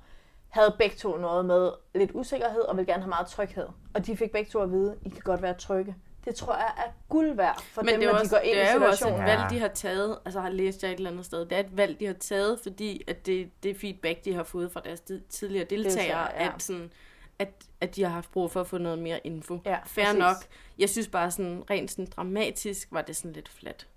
havde 0.49 0.75
begge 0.77 0.95
to 0.95 1.17
noget 1.17 1.45
med 1.45 1.71
lidt 1.95 2.11
usikkerhed 2.13 2.61
og 2.61 2.77
vil 2.77 2.85
gerne 2.85 3.01
have 3.01 3.09
meget 3.09 3.27
tryghed. 3.27 3.67
Og 3.93 4.05
de 4.05 4.17
fik 4.17 4.31
begge 4.31 4.49
to 4.49 4.59
at 4.59 4.71
vide, 4.71 4.97
I 5.05 5.09
kan 5.09 5.21
godt 5.23 5.41
være 5.41 5.53
trygge. 5.53 5.95
Det 6.25 6.35
tror 6.35 6.55
jeg 6.55 6.71
er 6.77 6.91
guld 7.09 7.35
værd 7.35 7.61
for 7.63 7.81
Men 7.81 7.93
dem, 7.93 7.99
det 7.99 8.07
er, 8.07 8.11
når 8.11 8.17
jo 8.17 8.19
de 8.19 8.21
også, 8.23 8.35
går 8.35 8.41
ind 8.43 8.55
det 8.57 8.61
i 8.63 8.65
er 8.67 8.73
jo 8.75 8.79
også 8.83 8.89
et 8.89 8.97
situationen. 8.97 9.25
valg, 9.25 9.41
de 9.49 9.59
har 9.59 9.67
taget, 9.67 10.17
altså 10.25 10.41
har 10.41 10.49
læst 10.49 10.83
jeg 10.83 10.91
et 10.91 10.97
eller 10.97 11.11
andet 11.11 11.25
sted, 11.25 11.39
det 11.45 11.51
er 11.51 11.59
et 11.59 11.77
valg, 11.77 11.99
de 11.99 12.05
har 12.05 12.13
taget, 12.13 12.59
fordi 12.63 13.03
at 13.07 13.25
det, 13.25 13.49
det 13.63 13.77
feedback, 13.77 14.25
de 14.25 14.33
har 14.33 14.43
fået 14.43 14.71
fra 14.71 14.81
deres 14.85 14.99
tid- 15.01 15.21
tidligere 15.29 15.65
deltagere, 15.65 15.97
Deltagere, 15.99 16.43
ja. 16.43 16.51
at, 16.55 16.61
sådan, 16.63 16.91
at, 17.39 17.49
at 17.81 17.95
de 17.95 18.03
har 18.03 18.09
haft 18.09 18.31
brug 18.31 18.51
for 18.51 18.61
at 18.61 18.67
få 18.67 18.77
noget 18.77 18.99
mere 18.99 19.19
info. 19.23 19.59
Ja, 19.65 19.77
Fair 19.85 20.05
præcis. 20.05 20.19
nok. 20.19 20.35
Jeg 20.79 20.89
synes 20.89 21.07
bare 21.07 21.31
sådan, 21.31 21.63
rent 21.69 21.91
sådan 21.91 22.05
dramatisk, 22.15 22.87
var 22.91 23.01
det 23.01 23.15
sådan 23.15 23.33
lidt 23.33 23.49
flat. 23.49 23.87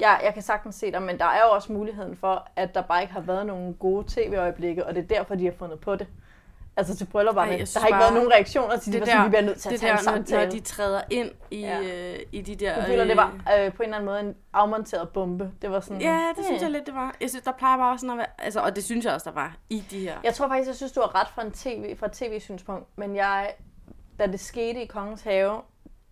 Ja, 0.00 0.12
jeg 0.14 0.34
kan 0.34 0.42
sagtens 0.42 0.74
se 0.74 0.92
dig, 0.92 1.02
men 1.02 1.18
der 1.18 1.24
er 1.24 1.40
jo 1.46 1.50
også 1.54 1.72
muligheden 1.72 2.16
for, 2.16 2.48
at 2.56 2.74
der 2.74 2.82
bare 2.82 3.00
ikke 3.02 3.12
har 3.12 3.20
været 3.20 3.46
nogen 3.46 3.74
gode 3.74 4.04
tv-øjeblikke, 4.08 4.86
og 4.86 4.94
det 4.94 5.02
er 5.02 5.06
derfor, 5.06 5.34
de 5.34 5.44
har 5.44 5.52
fundet 5.58 5.80
på 5.80 5.96
det. 5.96 6.06
Altså 6.78 6.96
til 6.96 7.04
bryllupperne. 7.04 7.50
Ej, 7.52 7.58
Der 7.58 7.64
synes 7.64 7.82
har 7.82 7.88
ikke 7.88 7.98
været 7.98 8.14
nogen 8.14 8.32
reaktioner 8.32 8.76
til 8.78 8.92
det, 8.92 9.00
det 9.02 9.08
der, 9.08 9.22
vi 9.22 9.28
bliver 9.28 9.42
nødt 9.42 9.58
til 9.60 9.68
at 9.68 9.72
det 9.72 9.80
tage 9.80 9.92
en 9.92 9.98
der, 9.98 10.04
når, 10.10 10.16
samtale. 10.16 10.44
når 10.44 10.50
de 10.50 10.60
træder 10.60 11.00
ind 11.10 11.30
i, 11.50 11.60
Ja. 11.60 11.80
øh, 11.80 12.18
i 12.32 12.40
de 12.40 12.54
der... 12.54 12.74
Jeg 12.76 12.84
føler, 12.86 13.04
det 13.04 13.16
var 13.16 13.32
øh, 13.58 13.64
øh, 13.66 13.72
på 13.72 13.82
en 13.82 13.84
eller 13.88 13.96
anden 13.96 14.06
måde 14.06 14.20
en 14.20 14.34
afmonteret 14.52 15.08
bombe. 15.08 15.50
Det 15.62 15.70
var 15.70 15.80
sådan, 15.80 16.00
Ja, 16.02 16.20
det 16.36 16.44
synes 16.44 16.48
"Hmm." 16.60 16.62
jeg 16.64 16.70
lidt, 16.70 16.86
det 16.86 16.94
var. 16.94 17.14
Jeg 17.20 17.28
synes, 17.30 17.44
der 17.44 17.52
plejer 17.52 17.76
bare 17.76 17.98
sådan 17.98 18.10
at 18.10 18.18
være... 18.18 18.26
Altså, 18.38 18.60
og 18.60 18.76
det 18.76 18.84
synes 18.84 19.04
jeg 19.04 19.14
også, 19.14 19.30
der 19.30 19.34
var 19.34 19.56
i 19.70 19.84
de 19.90 19.98
her. 20.00 20.16
Jeg 20.24 20.34
tror 20.34 20.48
faktisk, 20.48 20.68
jeg 20.68 20.76
synes, 20.76 20.92
du 20.92 21.00
har 21.00 21.20
ret 21.20 21.28
fra, 21.28 21.42
en 21.42 21.52
TV, 21.52 21.96
fra 21.98 22.06
et 22.06 22.12
tv-synspunkt, 22.12 22.86
men 22.98 23.16
jeg, 23.16 23.50
da 24.18 24.26
det 24.26 24.40
skete 24.40 24.82
i 24.82 24.86
Kongens 24.86 25.22
Have, 25.22 25.60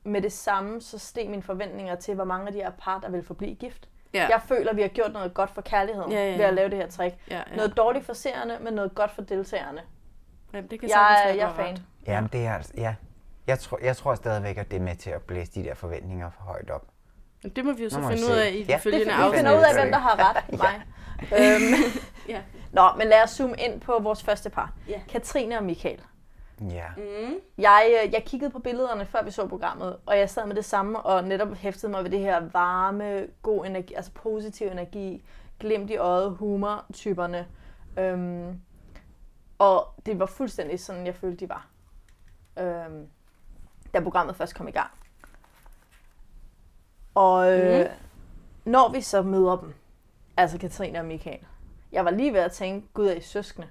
med 0.05 0.23
det 0.23 0.33
samme, 0.33 0.81
så 0.81 0.99
steg 0.99 1.31
mine 1.31 1.43
forventninger 1.43 1.95
til, 1.95 2.15
hvor 2.15 2.25
mange 2.25 2.47
af 2.47 2.53
de 2.53 2.59
her 2.59 2.71
par, 2.71 2.99
der 2.99 3.11
vil 3.11 3.23
forblive 3.23 3.55
gift. 3.55 3.89
Ja. 4.15 4.27
Jeg 4.31 4.41
føler, 4.49 4.75
vi 4.75 4.81
har 4.83 4.89
gjort 4.89 5.13
noget 5.13 5.35
godt 5.35 5.51
for 5.51 5.61
kærligheden 5.63 6.13
Ja, 6.13 6.19
ja, 6.25 6.31
ja. 6.31 6.37
ved 6.37 6.45
at 6.45 6.55
lave 6.55 6.71
det 6.71 6.79
her 6.79 6.89
trick. 6.91 7.15
Ja, 7.31 7.37
ja. 7.51 7.57
Noget 7.57 7.77
dårligt 7.77 8.05
for 8.07 8.13
seerne, 8.13 8.59
men 8.61 8.75
noget 8.75 8.95
godt 8.95 9.11
for 9.11 9.23
deltagerne. 9.23 9.81
Jamen, 10.55 10.71
det 10.71 10.81
kan 10.81 10.89
Jeg, 10.89 10.95
sagtens 10.95 11.21
er- 11.21 11.27
være, 11.29 11.37
jeg 11.37 11.51
er 11.51 11.55
fan. 11.55 11.75
ret. 11.75 11.83
Jamen, 12.07 12.31
det 12.33 12.47
er 12.47 12.55
altså, 12.55 12.73
ja. 12.77 12.95
Jeg 13.47 13.59
tror, 13.59 13.79
jeg 13.83 13.97
tror 13.97 14.15
stadigvæk, 14.15 14.57
at 14.59 14.71
det 14.71 14.77
er 14.77 14.81
med 14.81 14.97
til 14.97 15.11
at 15.11 15.23
blæse 15.23 15.53
de 15.53 15.65
der 15.65 15.75
forventninger 15.75 16.31
for 16.31 16.43
højt 16.43 16.71
op. 16.71 16.85
Men 17.43 17.53
Det 17.53 17.65
må 17.65 17.73
vi 17.73 17.83
jo 17.85 17.91
så 17.91 18.01
må 18.01 18.09
finde 18.09 18.23
ud 18.25 18.37
af 18.37 18.51
i 18.53 18.63
de 18.63 18.67
Ja. 18.69 18.77
følgende 18.77 19.05
Det, 19.05 19.17
vi 19.17 19.23
afsnit. 19.23 19.37
finder 19.39 19.53
ud 19.53 19.57
af, 19.57 19.65
afsnit. 19.65 19.83
hvem 19.83 19.93
der 19.93 19.99
har 19.99 20.29
ret. 20.37 20.53
Mig. 20.63 20.83
øhm, 21.41 21.93
Ja. 22.29 22.41
Nå, 22.73 22.83
men 22.99 23.07
lad 23.09 23.23
os 23.25 23.31
zoome 23.31 23.55
ind 23.59 23.81
på 23.81 23.99
vores 24.03 24.23
første 24.23 24.51
par. 24.51 24.73
Ja. 24.89 25.01
Katrine 25.09 25.59
og 25.59 25.65
Michael. 25.65 26.01
Ja. 26.71 26.85
Mm. 26.97 27.35
Jeg, 27.59 28.01
øh, 28.07 28.13
jeg 28.13 28.23
kiggede 28.27 28.51
på 28.51 28.59
billederne, 28.59 29.07
før 29.07 29.23
vi 29.25 29.31
så 29.31 29.47
programmet, 29.47 29.97
og 30.07 30.19
jeg 30.19 30.31
sad 30.31 30.47
med 30.47 30.57
det 30.57 30.65
samme, 30.65 31.01
og 31.01 31.25
netop 31.25 31.55
hæftede 31.57 31.93
mig 31.93 32.05
ved 32.05 32.11
det 32.11 32.21
her 32.21 32.43
varme, 32.53 33.27
god 33.43 33.67
energi, 33.67 33.95
altså 33.95 34.11
positiv 34.13 34.67
energi, 34.67 35.25
glimt 35.61 35.91
i 35.91 35.97
øjet, 35.97 36.31
humor-typerne. 36.37 37.47
Øhm, 37.99 38.61
og 39.59 39.95
det 40.07 40.19
var 40.19 40.27
fuldstændig 40.27 40.81
sådan, 40.81 41.07
jeg 41.07 41.15
følte, 41.15 41.37
de 41.37 41.49
var, 41.49 41.67
øhm, 42.59 43.07
da 43.95 44.01
programmet 44.01 44.37
først 44.37 44.55
kom 44.55 44.69
i 44.69 44.71
gang. 44.71 44.91
Og 47.15 47.53
øh, 47.61 47.81
Mhm. 47.81 47.89
når 48.65 48.89
vi 48.93 49.01
så 49.01 49.23
møder 49.23 49.57
dem, 49.57 49.75
altså 50.37 50.59
Katrine 50.59 50.99
og 50.99 51.05
Michael, 51.05 51.47
jeg 51.93 52.05
var 52.05 52.11
lige 52.11 52.33
ved 52.33 52.41
at 52.41 52.53
tænke, 52.53 52.89
gud 52.95 53.07
er 53.07 53.15
I 53.15 53.21
søskende? 53.21 53.69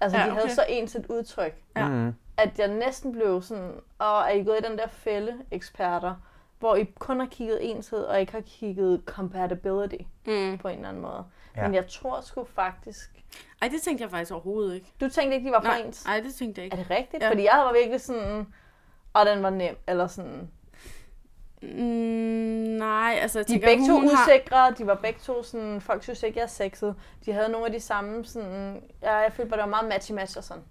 Altså, 0.00 0.18
Ja, 0.18 0.24
de 0.24 0.30
havde 0.30 0.44
okay. 0.44 0.54
så 0.54 0.64
ens 0.68 0.94
et 0.96 1.06
udtryk, 1.06 1.62
Ja. 1.76 1.88
Mm. 1.88 2.14
at 2.36 2.58
jeg 2.58 2.68
næsten 2.68 3.12
blev 3.12 3.42
sådan, 3.42 3.72
og 3.98 4.18
er 4.20 4.30
I 4.30 4.44
gået 4.44 4.58
i 4.58 4.68
den 4.68 4.78
der 4.78 4.86
fælde, 4.88 5.34
eksperter, 5.50 6.14
hvor 6.58 6.76
I 6.76 6.84
kun 6.98 7.20
har 7.20 7.26
kigget 7.26 7.70
enshed, 7.70 7.98
og 8.04 8.20
ikke 8.20 8.32
har 8.32 8.40
kigget 8.40 9.02
compatibility 9.06 9.96
Mm. 10.26 10.58
på 10.58 10.68
en 10.68 10.74
eller 10.76 10.88
anden 10.88 11.02
måde. 11.02 11.24
Ja. 11.56 11.62
Men 11.62 11.74
jeg 11.74 11.86
tror 11.88 12.20
sgu 12.20 12.44
faktisk... 12.44 13.10
Ej, 13.62 13.68
det 13.68 13.82
tænkte 13.82 14.02
jeg 14.02 14.10
faktisk 14.10 14.32
overhovedet 14.32 14.74
ikke. 14.74 14.92
Du 15.00 15.08
tænkte 15.08 15.36
ikke, 15.36 15.46
de 15.48 15.52
var 15.52 15.60
for 15.60 15.68
Nej, 15.68 15.78
ens? 15.80 16.04
ej, 16.04 16.20
det 16.20 16.34
tænkte 16.34 16.60
jeg 16.60 16.68
Er 16.72 16.76
ikke. 16.78 16.88
det 16.88 16.98
rigtigt? 16.98 17.22
Ja. 17.22 17.30
Fordi 17.30 17.42
jeg 17.44 17.62
var 17.66 17.72
virkelig 17.72 18.00
sådan, 18.00 18.46
og 19.12 19.26
den 19.26 19.42
var 19.42 19.50
nem, 19.50 19.76
eller 19.88 20.06
sådan... 20.06 20.50
Mm, 21.62 21.68
nej, 22.78 23.18
altså 23.22 23.38
jeg 23.38 23.48
De 23.48 23.52
er 23.54 23.58
tænker, 23.58 23.68
begge 23.68 23.86
to 23.86 23.92
hun 24.00 24.08
har... 24.08 24.24
usikre, 24.28 24.70
de 24.78 24.86
var 24.86 24.94
begge 24.94 25.20
to 25.22 25.42
sådan, 25.42 25.80
folk 25.80 26.02
synes 26.02 26.22
ikke, 26.22 26.38
jeg 26.38 26.44
er 26.44 26.48
sexet. 26.48 26.94
De 27.26 27.32
havde 27.32 27.48
nogle 27.48 27.66
af 27.66 27.72
de 27.72 27.80
samme 27.80 28.24
sådan, 28.24 28.82
ja, 29.02 29.14
jeg 29.14 29.32
følte 29.32 29.50
bare, 29.50 29.60
det 29.60 29.70
var 29.70 29.82
meget 29.82 29.94
matchy-match 29.94 30.36
og 30.38 30.44
sådan. 30.44 30.62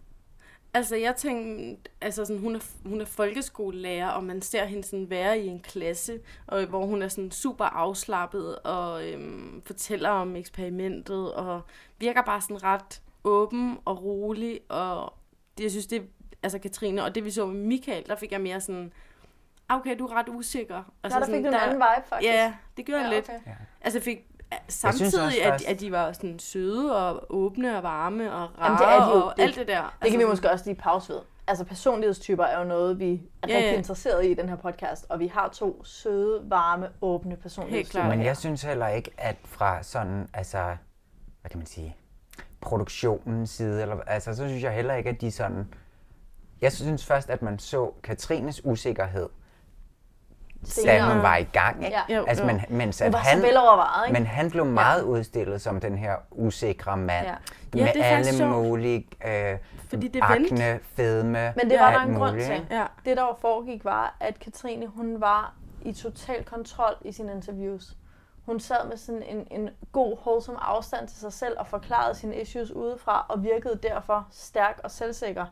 Altså, 0.75 0.95
jeg 0.95 1.15
tænkte, 1.15 1.91
altså 2.01 2.25
sådan, 2.25 2.41
hun 2.41 2.55
er, 2.55 2.59
hun 2.85 3.01
er 3.01 3.05
folkeskolelærer, 3.05 4.07
og 4.09 4.23
man 4.23 4.41
ser 4.41 4.65
hende 4.65 4.83
sådan 4.83 5.09
være 5.09 5.39
i 5.39 5.47
en 5.47 5.59
klasse, 5.59 6.19
og, 6.47 6.65
hvor 6.65 6.85
hun 6.85 7.01
er 7.01 7.07
sådan 7.07 7.31
super 7.31 7.65
afslappet 7.65 8.59
og 8.59 9.07
øhm, 9.09 9.61
fortæller 9.65 10.09
om 10.09 10.35
eksperimentet, 10.35 11.33
og 11.33 11.61
virker 11.99 12.21
bare 12.21 12.41
sådan 12.41 12.63
ret 12.63 13.01
åben 13.23 13.77
og 13.85 14.03
rolig, 14.03 14.59
og 14.69 15.13
det, 15.57 15.63
jeg 15.63 15.71
synes, 15.71 15.87
det 15.87 16.03
altså 16.43 16.59
Katrine, 16.59 17.03
og 17.03 17.15
det 17.15 17.25
vi 17.25 17.31
så 17.31 17.45
med 17.45 17.55
Michael, 17.65 18.05
der 18.07 18.15
fik 18.15 18.31
jeg 18.31 18.41
mere 18.41 18.61
sådan, 18.61 18.93
"Ah, 19.69 19.79
okay, 19.79 19.99
du 19.99 20.05
er 20.05 20.13
ret 20.13 20.29
usikker. 20.29 20.75
Altså, 20.75 20.91
Altså, 21.03 21.19
der 21.19 21.25
fik 21.25 21.29
sådan, 21.33 21.43
du 21.43 21.49
en 21.49 21.55
anden 21.55 21.75
vibe, 21.75 22.07
faktisk. 22.09 22.31
Ja, 22.31 22.53
det 22.77 22.85
gjorde 22.85 23.01
jeg 23.01 23.09
lidt. 23.09 23.29
okay. 23.29 23.51
Altså, 23.81 23.99
jeg 23.99 24.03
fik 24.63 24.71
synes 24.71 25.13
samtidig, 25.13 25.25
også 25.53 25.65
at, 25.67 25.73
at 25.75 25.79
de 25.79 25.91
var 25.91 26.11
sådan 26.11 26.39
søde 26.39 26.97
og 27.07 27.25
åbne 27.29 27.77
og 27.77 27.83
varme 27.83 28.33
og 28.33 28.49
rare 28.59 28.65
Jamen, 28.65 28.77
det 28.77 28.87
er 28.87 29.05
de 29.11 29.17
jo. 29.17 29.23
og 29.25 29.33
Det- 29.37 29.43
alt 29.43 29.55
det 29.55 29.67
der. 29.67 29.73
Det 29.81 29.83
altså, 29.83 29.93
kan 30.01 30.11
vi 30.11 30.11
sådan- 30.11 30.27
måske 30.29 30.51
også 30.51 30.65
lige 30.65 30.75
pause 30.75 31.13
ved. 31.13 31.19
Altså 31.47 31.65
personlighedstyper 31.65 32.43
er 32.43 32.59
jo 32.59 32.65
noget, 32.65 32.99
vi 32.99 33.13
er 33.13 33.47
Ja, 33.49 33.55
rigtig 33.55 33.71
ja. 33.71 33.77
interesseret 33.77 34.25
i 34.25 34.31
i 34.31 34.33
den 34.33 34.49
her 34.49 34.55
podcast, 34.55 35.05
og 35.09 35.19
vi 35.19 35.27
har 35.27 35.49
to 35.53 35.83
søde, 35.85 36.41
varme, 36.45 36.89
åbne 37.01 37.35
personlighedstyper. 37.37 37.99
klart. 38.01 38.17
Men 38.17 38.25
jeg 38.25 38.37
synes 38.37 38.63
heller 38.63 38.87
ikke, 38.87 39.11
at 39.17 39.35
fra 39.43 39.83
sådan, 39.83 40.27
altså, 40.33 40.57
hvad 41.41 41.49
kan 41.49 41.57
man 41.59 41.65
sige, 41.67 41.95
produktionens 42.61 43.49
side, 43.49 43.81
eller, 43.81 43.95
altså, 44.07 44.35
så 44.35 44.47
synes 44.47 44.63
jeg 44.63 44.71
heller 44.73 44.95
ikke, 44.95 45.09
at 45.09 45.21
de 45.21 45.31
sådan... 45.31 45.73
Jeg 46.61 46.71
synes 46.71 47.05
først, 47.05 47.29
at 47.29 47.41
man 47.41 47.59
så 47.59 47.91
Katrines 48.03 48.65
usikkerhed, 48.65 49.29
da 50.85 51.01
hun 51.13 51.21
var 51.23 51.35
i 51.37 51.43
gang, 51.43 51.85
ikke? 51.85 51.97
Ja. 52.09 52.15
Jo, 52.17 52.25
Altså, 52.27 52.43
jo. 52.43 52.51
men, 52.51 52.61
mens 52.69 53.01
at 53.01 53.13
var 53.13 53.19
han, 53.19 53.37
ikke? 53.45 54.13
men 54.13 54.25
han 54.25 54.51
blev 54.51 54.65
meget 54.65 55.01
udstillet 55.03 55.61
som 55.61 55.79
den 55.79 55.97
her 55.97 56.15
usikre 56.31 56.97
mand. 56.97 57.25
Ja. 57.27 57.35
Med 57.73 57.81
Ja, 57.81 57.91
det 57.93 58.01
er 58.05 58.17
alle 58.17 58.33
sjovt. 58.33 58.51
mulige 58.51 59.07
øh, 59.27 59.57
Fordi 59.89 60.07
det 60.07 60.23
vendte. 60.29 60.53
akne, 60.53 60.79
fedme, 60.95 61.53
Men 61.55 61.69
det 61.69 61.79
var 61.79 61.91
der 61.91 61.99
alt 61.99 62.09
en 62.09 62.15
grund 62.15 62.31
muligt, 62.31 62.45
til. 62.45 62.55
ikke? 62.55 62.67
Ja. 62.75 62.85
Det, 63.05 63.17
der 63.17 63.23
var 63.23 63.37
foregik, 63.41 63.85
var, 63.85 64.15
at 64.19 64.39
Katrine, 64.39 64.87
hun 64.87 65.21
var 65.21 65.53
i 65.81 65.93
total 65.93 66.43
kontrol 66.45 66.93
i 67.01 67.11
sine 67.11 67.31
interviews. 67.31 67.83
Hun 68.45 68.59
sad 68.59 68.87
med 68.89 68.97
sådan 68.97 69.23
en, 69.23 69.47
en 69.51 69.69
god, 69.91 70.17
wholesome 70.25 70.57
afstand 70.63 71.07
til 71.07 71.17
sig 71.19 71.33
selv 71.33 71.53
og 71.59 71.67
forklarede 71.67 72.15
sine 72.15 72.35
issues 72.41 72.71
udefra 72.71 73.25
og 73.29 73.43
virkede 73.43 73.79
derfor 73.83 74.27
stærk 74.31 74.79
og 74.83 74.91
selvsikker. 74.91 75.45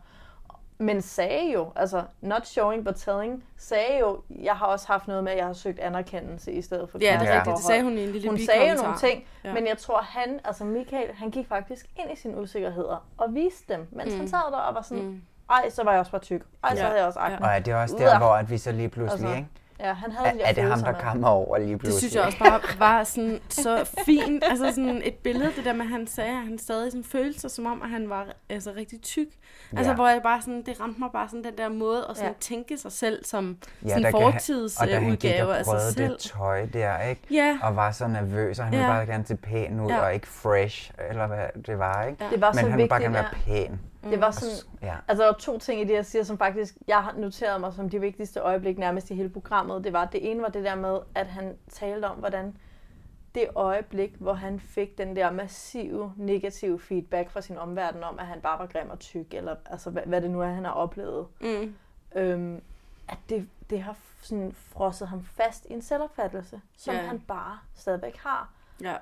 Men 0.85 1.01
sagde 1.01 1.51
jo, 1.53 1.71
altså 1.75 2.03
not 2.21 2.47
showing 2.47 2.85
but 2.85 2.95
telling, 2.95 3.43
sagde 3.57 3.99
jo, 3.99 4.21
jeg 4.29 4.53
har 4.53 4.65
også 4.65 4.87
haft 4.87 5.07
noget 5.07 5.23
med, 5.23 5.31
at 5.31 5.37
jeg 5.37 5.45
har 5.45 5.53
søgt 5.53 5.79
anerkendelse 5.79 6.51
i 6.51 6.61
stedet 6.61 6.89
for 6.89 6.97
Ja, 7.01 7.05
det 7.05 7.11
er 7.13 7.17
kæresteforhold." 7.17 7.37
rigtigt. 7.47 7.57
Det 7.57 7.65
sagde 7.65 7.83
hun 7.83 7.97
i 7.97 8.03
en 8.03 8.09
lille 8.11 8.29
Hun 8.29 8.37
sagde 8.39 8.69
jo 8.71 8.75
nogle 8.83 8.97
ting, 8.97 9.23
Ja. 9.43 9.47
ja. 9.49 9.53
men 9.53 9.67
jeg 9.67 9.77
tror, 9.77 10.01
han, 10.01 10.39
altså 10.45 10.63
Michael, 10.65 11.13
han 11.13 11.29
gik 11.31 11.47
faktisk 11.47 11.85
ind 11.99 12.11
i 12.11 12.15
sine 12.15 12.37
usikkerheder 12.41 13.05
og 13.17 13.33
viste 13.35 13.73
dem, 13.73 13.87
mens 13.91 14.11
mm. 14.13 14.17
han 14.19 14.27
sad 14.27 14.51
der 14.51 14.57
og 14.57 14.75
var 14.75 14.81
sådan, 14.81 15.03
mm. 15.03 15.21
ej, 15.49 15.69
så 15.69 15.83
var 15.83 15.91
jeg 15.91 15.99
også 15.99 16.11
bare 16.11 16.21
tyk. 16.21 16.41
Ej, 16.63 16.75
så 16.75 16.81
Ja. 16.81 16.85
havde 16.87 16.97
jeg 16.99 17.07
også 17.07 17.19
akne. 17.19 17.45
Og 17.45 17.51
er 17.51 17.59
det 17.59 17.75
også 17.75 17.95
Uah. 17.95 18.03
der, 18.03 18.17
hvor 18.17 18.27
at 18.35 18.49
vi 18.49 18.57
så 18.57 18.71
lige 18.71 18.89
pludselig, 18.89 19.25
Altså, 19.25 19.37
ikke? 19.37 19.49
Ja, 19.79 19.93
han 19.93 20.11
havde 20.11 20.27
Er, 20.27 20.31
de 20.33 20.39
der 20.39 20.45
er 20.45 20.53
det 20.53 20.63
ham, 20.63 20.79
der 20.79 20.91
med. 20.91 20.99
kommer 20.99 21.27
over 21.27 21.57
lige 21.57 21.77
pludselig? 21.77 21.91
Det 21.91 21.99
synes 21.99 22.15
jeg 22.15 22.23
også 22.23 22.39
bare 22.39 22.59
var 22.79 23.03
sådan 23.03 23.39
så 23.49 23.89
fint. 24.05 24.43
Altså 24.49 24.65
sådan 24.71 25.01
et 25.05 25.13
billede, 25.15 25.51
det 25.55 25.65
der 25.65 25.73
med, 25.73 25.81
at 25.85 25.91
han 25.91 26.07
sagde, 26.07 26.29
at 26.29 26.35
han 26.47 26.57
stadig 26.57 26.91
sådan 26.91 27.03
følte 27.03 27.39
sig 27.39 27.51
som 27.51 27.65
om, 27.65 27.81
at 27.81 27.89
han 27.89 28.09
var 28.09 28.25
altså 28.49 28.73
rigtig 28.75 29.01
tyk. 29.01 29.27
Altså 29.77 29.91
Ja. 29.91 29.95
hvor 29.95 30.07
jeg 30.07 30.19
bare 30.23 30.41
sådan, 30.41 30.63
det 30.65 30.79
ramte 30.79 30.99
mig 30.99 31.09
bare 31.13 31.27
sådan 31.29 31.43
den 31.43 31.57
der 31.57 31.69
måde 31.69 32.05
at 32.09 32.17
sådan 32.17 32.31
Ja. 32.31 32.37
tænke 32.39 32.77
sig 32.77 32.91
selv 32.91 33.25
som 33.25 33.57
Ja, 33.85 33.89
sådan 33.89 34.11
fortidsudgave 34.11 34.97
Og 34.97 35.01
da 35.01 35.05
han 35.07 35.15
gik 35.17 35.41
og 35.43 35.57
af 35.59 35.65
sig 35.65 35.93
selv. 35.93 36.09
det 36.09 36.17
tøj 36.19 36.65
der, 36.65 36.99
ikke? 37.01 37.21
Ja. 37.31 37.57
Og 37.63 37.75
var 37.75 37.91
så 37.91 38.07
nervøs, 38.07 38.59
og 38.59 38.65
han 38.65 38.71
ville 38.71 38.85
Ja. 38.85 38.91
bare 38.93 39.05
gerne 39.05 39.25
se 39.25 39.35
pæn 39.35 39.79
ud, 39.79 39.89
Ja. 39.89 39.99
og 39.99 40.13
ikke 40.13 40.27
fresh, 40.27 40.91
eller 41.09 41.27
hvad 41.27 41.45
det 41.65 41.79
var, 41.79 42.03
ikke? 42.03 42.23
Ja. 42.23 42.29
Det 42.29 42.41
var 42.41 42.51
Men 42.53 42.59
så 42.63 42.69
han 42.69 42.77
ville 42.77 42.89
bare 42.89 43.01
gerne 43.01 43.13
være 43.13 43.25
ja. 43.47 43.67
pæn. 43.67 43.79
Det 44.03 44.21
var 44.21 44.27
Og 44.27 44.33
sådan, 44.33 44.55
ja. 44.81 44.95
altså 45.07 45.23
der 45.23 45.29
var 45.29 45.37
to 45.37 45.57
ting 45.59 45.81
i 45.81 45.83
det, 45.83 45.93
jeg 45.93 46.05
siger, 46.05 46.23
som 46.23 46.37
faktisk, 46.37 46.75
jeg 46.87 47.03
har 47.03 47.13
noteret 47.17 47.61
mig 47.61 47.73
som 47.73 47.89
de 47.89 47.99
vigtigste 48.01 48.39
øjeblik 48.39 48.77
nærmest 48.77 49.11
i 49.11 49.15
hele 49.15 49.29
programmet. 49.29 49.83
Det 49.83 49.93
var, 49.93 50.05
det 50.05 50.31
ene 50.31 50.41
var 50.41 50.47
det 50.49 50.63
der 50.63 50.75
med, 50.75 50.99
at 51.15 51.27
han 51.27 51.57
talte 51.69 52.05
om, 52.05 52.17
hvordan 52.17 52.57
det 53.35 53.47
øjeblik, 53.55 54.15
hvor 54.19 54.33
han 54.33 54.59
fik 54.59 54.97
den 54.97 55.15
der 55.15 55.31
massive 55.31 56.13
negative 56.17 56.79
feedback 56.79 57.29
fra 57.29 57.41
sin 57.41 57.57
omverden 57.57 58.03
om, 58.03 58.19
at 58.19 58.25
han 58.27 58.41
bare 58.41 58.59
var 58.59 58.65
grim 58.65 58.89
og 58.89 58.99
tyk, 58.99 59.33
eller 59.33 59.55
altså, 59.65 59.89
hvad, 59.89 60.03
hvad 60.05 60.21
det 60.21 60.31
nu 60.31 60.41
er, 60.41 60.47
han 60.47 60.65
har 60.65 60.71
oplevet. 60.71 61.27
Mm. 61.41 61.75
Øhm, 62.15 62.61
at 63.09 63.17
det, 63.29 63.49
det 63.69 63.81
har 63.81 63.95
sådan 64.21 64.51
frosset 64.55 65.07
ham 65.07 65.23
fast 65.23 65.65
i 65.69 65.73
en 65.73 65.81
selvopfattelse, 65.81 66.61
som 66.77 66.93
Ja. 66.95 67.01
han 67.01 67.19
bare 67.19 67.59
stadigvæk 67.75 68.17
har. 68.17 68.49
Ja. 68.81 68.95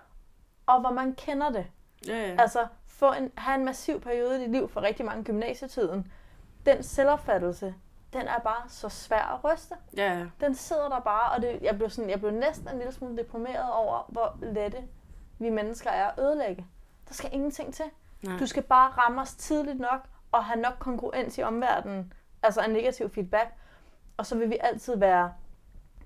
Og 0.66 0.80
hvor 0.80 0.92
man 0.92 1.16
kender 1.16 1.50
det. 1.52 1.66
Ja, 2.08 2.18
ja. 2.28 2.36
Altså, 2.42 2.68
få 3.02 3.14
en, 3.14 3.32
have 3.38 3.56
en 3.56 3.66
massiv 3.66 4.02
periode 4.02 4.38
i 4.38 4.40
dit 4.40 4.52
liv 4.52 4.70
for 4.70 4.82
rigtig 4.82 5.06
mange 5.06 5.24
gymnasietiden. 5.24 6.12
Den 6.66 6.84
selvopfattelse, 6.84 7.76
den 8.14 8.22
er 8.22 8.40
bare 8.40 8.64
så 8.68 8.90
svær 8.90 9.36
at 9.36 9.44
ryste. 9.44 9.76
ja. 9.98 10.26
Den 10.42 10.56
sidder 10.56 10.90
der 10.90 11.00
bare, 11.00 11.32
og 11.32 11.42
det, 11.42 11.60
jeg, 11.62 11.78
blev 11.78 11.90
sådan, 11.90 12.10
jeg 12.10 12.20
blev 12.20 12.32
næsten 12.32 12.68
en 12.70 12.78
lille 12.78 12.92
smule 12.92 13.18
deprimeret 13.18 13.74
over, 13.74 14.06
hvor 14.08 14.38
lette 14.42 14.78
vi 15.40 15.50
mennesker 15.50 15.90
er 15.90 16.08
at 16.08 16.20
ødelægge. 16.20 16.66
Der 17.08 17.14
skal 17.14 17.30
ingenting 17.34 17.74
til. 17.74 17.86
Nej. 18.22 18.38
Du 18.38 18.46
skal 18.46 18.64
bare 18.64 18.90
ramme 18.90 19.22
os 19.22 19.34
tidligt 19.36 19.80
nok, 19.80 20.00
og 20.32 20.46
have 20.46 20.62
nok 20.62 20.74
kongruens 20.80 21.38
i 21.38 21.44
omverdenen. 21.44 22.14
Altså 22.44 22.62
en 22.62 22.72
negativ 22.72 23.10
feedback. 23.10 23.54
Og 24.18 24.26
så 24.26 24.38
vil 24.38 24.50
vi 24.50 24.58
altid 24.62 24.98
være 24.98 25.34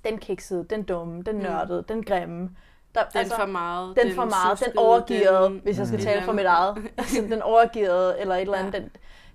den 0.03 0.17
kiksede, 0.17 0.63
den 0.63 0.83
dumme, 0.83 1.21
den 1.21 1.35
nørdede, 1.35 1.83
den 1.87 2.03
grimme. 2.03 2.55
Der. 2.95 3.03
Den 3.21 3.29
for 3.39 3.45
meget. 3.45 3.95
den 4.03 4.15
for 4.15 4.25
meget, 4.25 4.59
den 4.65 4.77
overgearede, 4.77 5.49
den- 5.49 5.59
hvis 5.63 5.77
jeg 5.79 5.87
skal 5.87 5.99
tale 5.99 6.21
fra 6.23 6.31
mit 6.31 6.45
eget. 6.45 6.91
Altså, 6.97 7.21
den 7.33 7.41
overgearede, 7.41 8.19
eller 8.19 8.35
et 8.35 8.41
eller 8.41 8.57
andet. 8.57 8.73
Ja. 8.73 8.79
Den, 8.79 8.89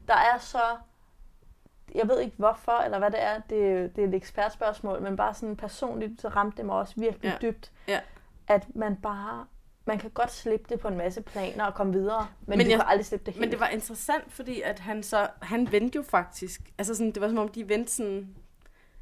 der 0.09 0.15
er 0.15 0.39
så... 0.39 0.59
Jeg 1.95 2.09
ved 2.09 2.21
ikke 2.21 2.37
hvorfor, 2.37 2.73
eller 2.85 2.99
hvad 2.99 3.11
det 3.11 3.23
er. 3.23 3.35
Det, 3.51 3.97
det 3.97 4.05
er 4.05 4.09
et 4.09 4.15
ekspertspørgsmål, 4.15 5.03
men 5.03 5.17
bare 5.17 5.35
sådan 5.35 5.57
personligt, 5.57 6.21
så 6.21 6.29
ramte 6.29 6.57
det 6.57 6.65
mig 6.67 6.75
også 6.75 6.95
virkelig 6.97 7.37
Ja. 7.43 7.47
dybt. 7.49 7.73
Ja. 7.89 8.01
At 8.49 8.67
man 8.75 8.97
bare... 8.97 9.47
Man 9.85 9.99
kan 9.99 10.11
godt 10.11 10.33
slippe 10.33 10.67
det 10.69 10.81
på 10.81 10.89
en 10.89 10.97
masse 10.97 11.21
planer 11.23 11.65
og 11.65 11.75
komme 11.75 11.93
videre, 11.93 12.21
men, 12.21 12.29
Men 12.47 12.59
men 12.59 12.67
du 12.67 12.71
jeg- 12.71 12.79
kan 12.81 12.89
aldrig 12.89 13.07
slippe 13.07 13.27
det 13.27 13.35
helt. 13.35 13.41
Men 13.41 13.51
det 13.51 13.61
var 13.61 13.69
interessant, 13.69 14.33
fordi 14.33 14.61
at 14.61 14.79
han 14.79 15.03
så, 15.03 15.29
han 15.43 15.73
vendte 15.73 15.97
jo 15.97 16.03
faktisk, 16.03 16.61
altså 16.79 16.95
sådan, 16.95 17.13
det 17.13 17.21
var 17.23 17.29
som 17.29 17.39
om 17.39 17.49
de 17.49 17.69
vendte 17.69 17.93
sådan, 17.93 18.35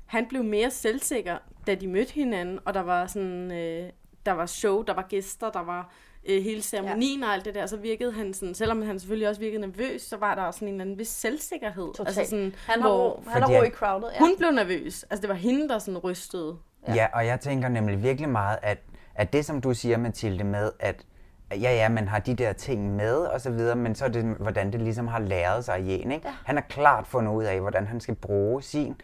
han 0.06 0.26
blev 0.28 0.44
mere 0.44 0.70
selvsikker, 0.70 1.38
da 1.66 1.74
de 1.74 1.88
mødte 1.88 2.12
hinanden, 2.12 2.58
og 2.64 2.74
der 2.74 2.80
var 2.80 3.06
sådan, 3.06 3.52
øh, 3.52 3.90
der 4.28 4.35
var 4.35 4.47
show, 4.47 4.82
der 4.82 4.94
var 4.94 5.06
gæster, 5.08 5.50
der 5.50 5.62
var 5.62 5.90
øh, 6.28 6.42
hele 6.42 6.62
ceremonien 6.62 7.23
og 7.23 7.32
alt 7.35 7.44
det 7.44 7.54
der, 7.54 7.66
så 7.66 7.76
virkede 7.76 8.12
han 8.12 8.35
sådan, 8.35 8.54
selvom 8.54 8.82
han 8.82 8.99
selvfølgelig 9.00 9.28
også 9.28 9.40
virkede 9.40 9.61
nervøs, 9.61 10.02
så 10.02 10.16
var 10.16 10.35
der 10.35 10.42
også 10.42 10.58
sådan 10.58 10.68
en 10.68 10.75
eller 10.75 10.85
anden 10.85 10.99
vis 10.99 11.08
selvsikkerhed. 11.08 11.88
Altså 11.88 12.04
Totalt. 12.04 12.28
sådan, 12.28 12.54
han 12.66 12.82
har, 12.82 12.88
hvor 12.88 13.08
ro, 13.11 13.23
han 13.26 13.44
ro 13.49 13.52
han- 13.52 13.66
i 13.66 13.70
crowded, 13.70 14.08
ja. 14.14 14.18
hun 14.18 14.35
blev 14.38 14.50
nervøs. 14.50 15.02
Altså 15.02 15.20
det 15.20 15.28
var 15.28 15.35
hende, 15.35 15.68
der 15.68 15.78
sådan 15.78 15.99
rystede. 15.99 16.56
Ja. 16.88 16.94
ja, 16.94 17.06
og 17.12 17.26
jeg 17.26 17.40
tænker 17.40 17.68
nemlig 17.68 18.02
virkelig 18.02 18.28
meget, 18.28 18.58
at, 18.62 18.78
at 19.14 19.32
det, 19.32 19.44
som 19.44 19.61
du 19.61 19.75
siger, 19.75 19.97
Mathilde, 19.99 20.44
med, 20.44 20.70
at 20.80 21.04
ja, 21.50 21.56
ja, 21.75 21.88
man 21.88 22.08
har 22.08 22.18
de 22.18 22.35
der 22.35 22.52
ting 22.52 22.97
med 22.97 23.14
og 23.16 23.40
så 23.40 23.50
videre, 23.50 23.76
men 23.76 23.94
så 23.94 24.04
er 24.04 24.08
det, 24.08 24.25
hvordan 24.25 24.73
det 24.73 24.80
ligesom 24.82 25.06
har 25.08 25.18
læret 25.18 25.64
sig 25.64 25.80
i 25.80 26.02
en, 26.02 26.12
ikke? 26.12 26.26
Ja. 26.28 26.35
Han 26.44 26.56
har 26.56 26.62
klart 26.68 27.06
fundet 27.06 27.32
ud 27.32 27.44
af, 27.44 27.61
hvordan 27.61 27.87
han 27.87 28.00
skal 28.00 28.14
bruge 28.14 28.62
sin, 28.62 29.00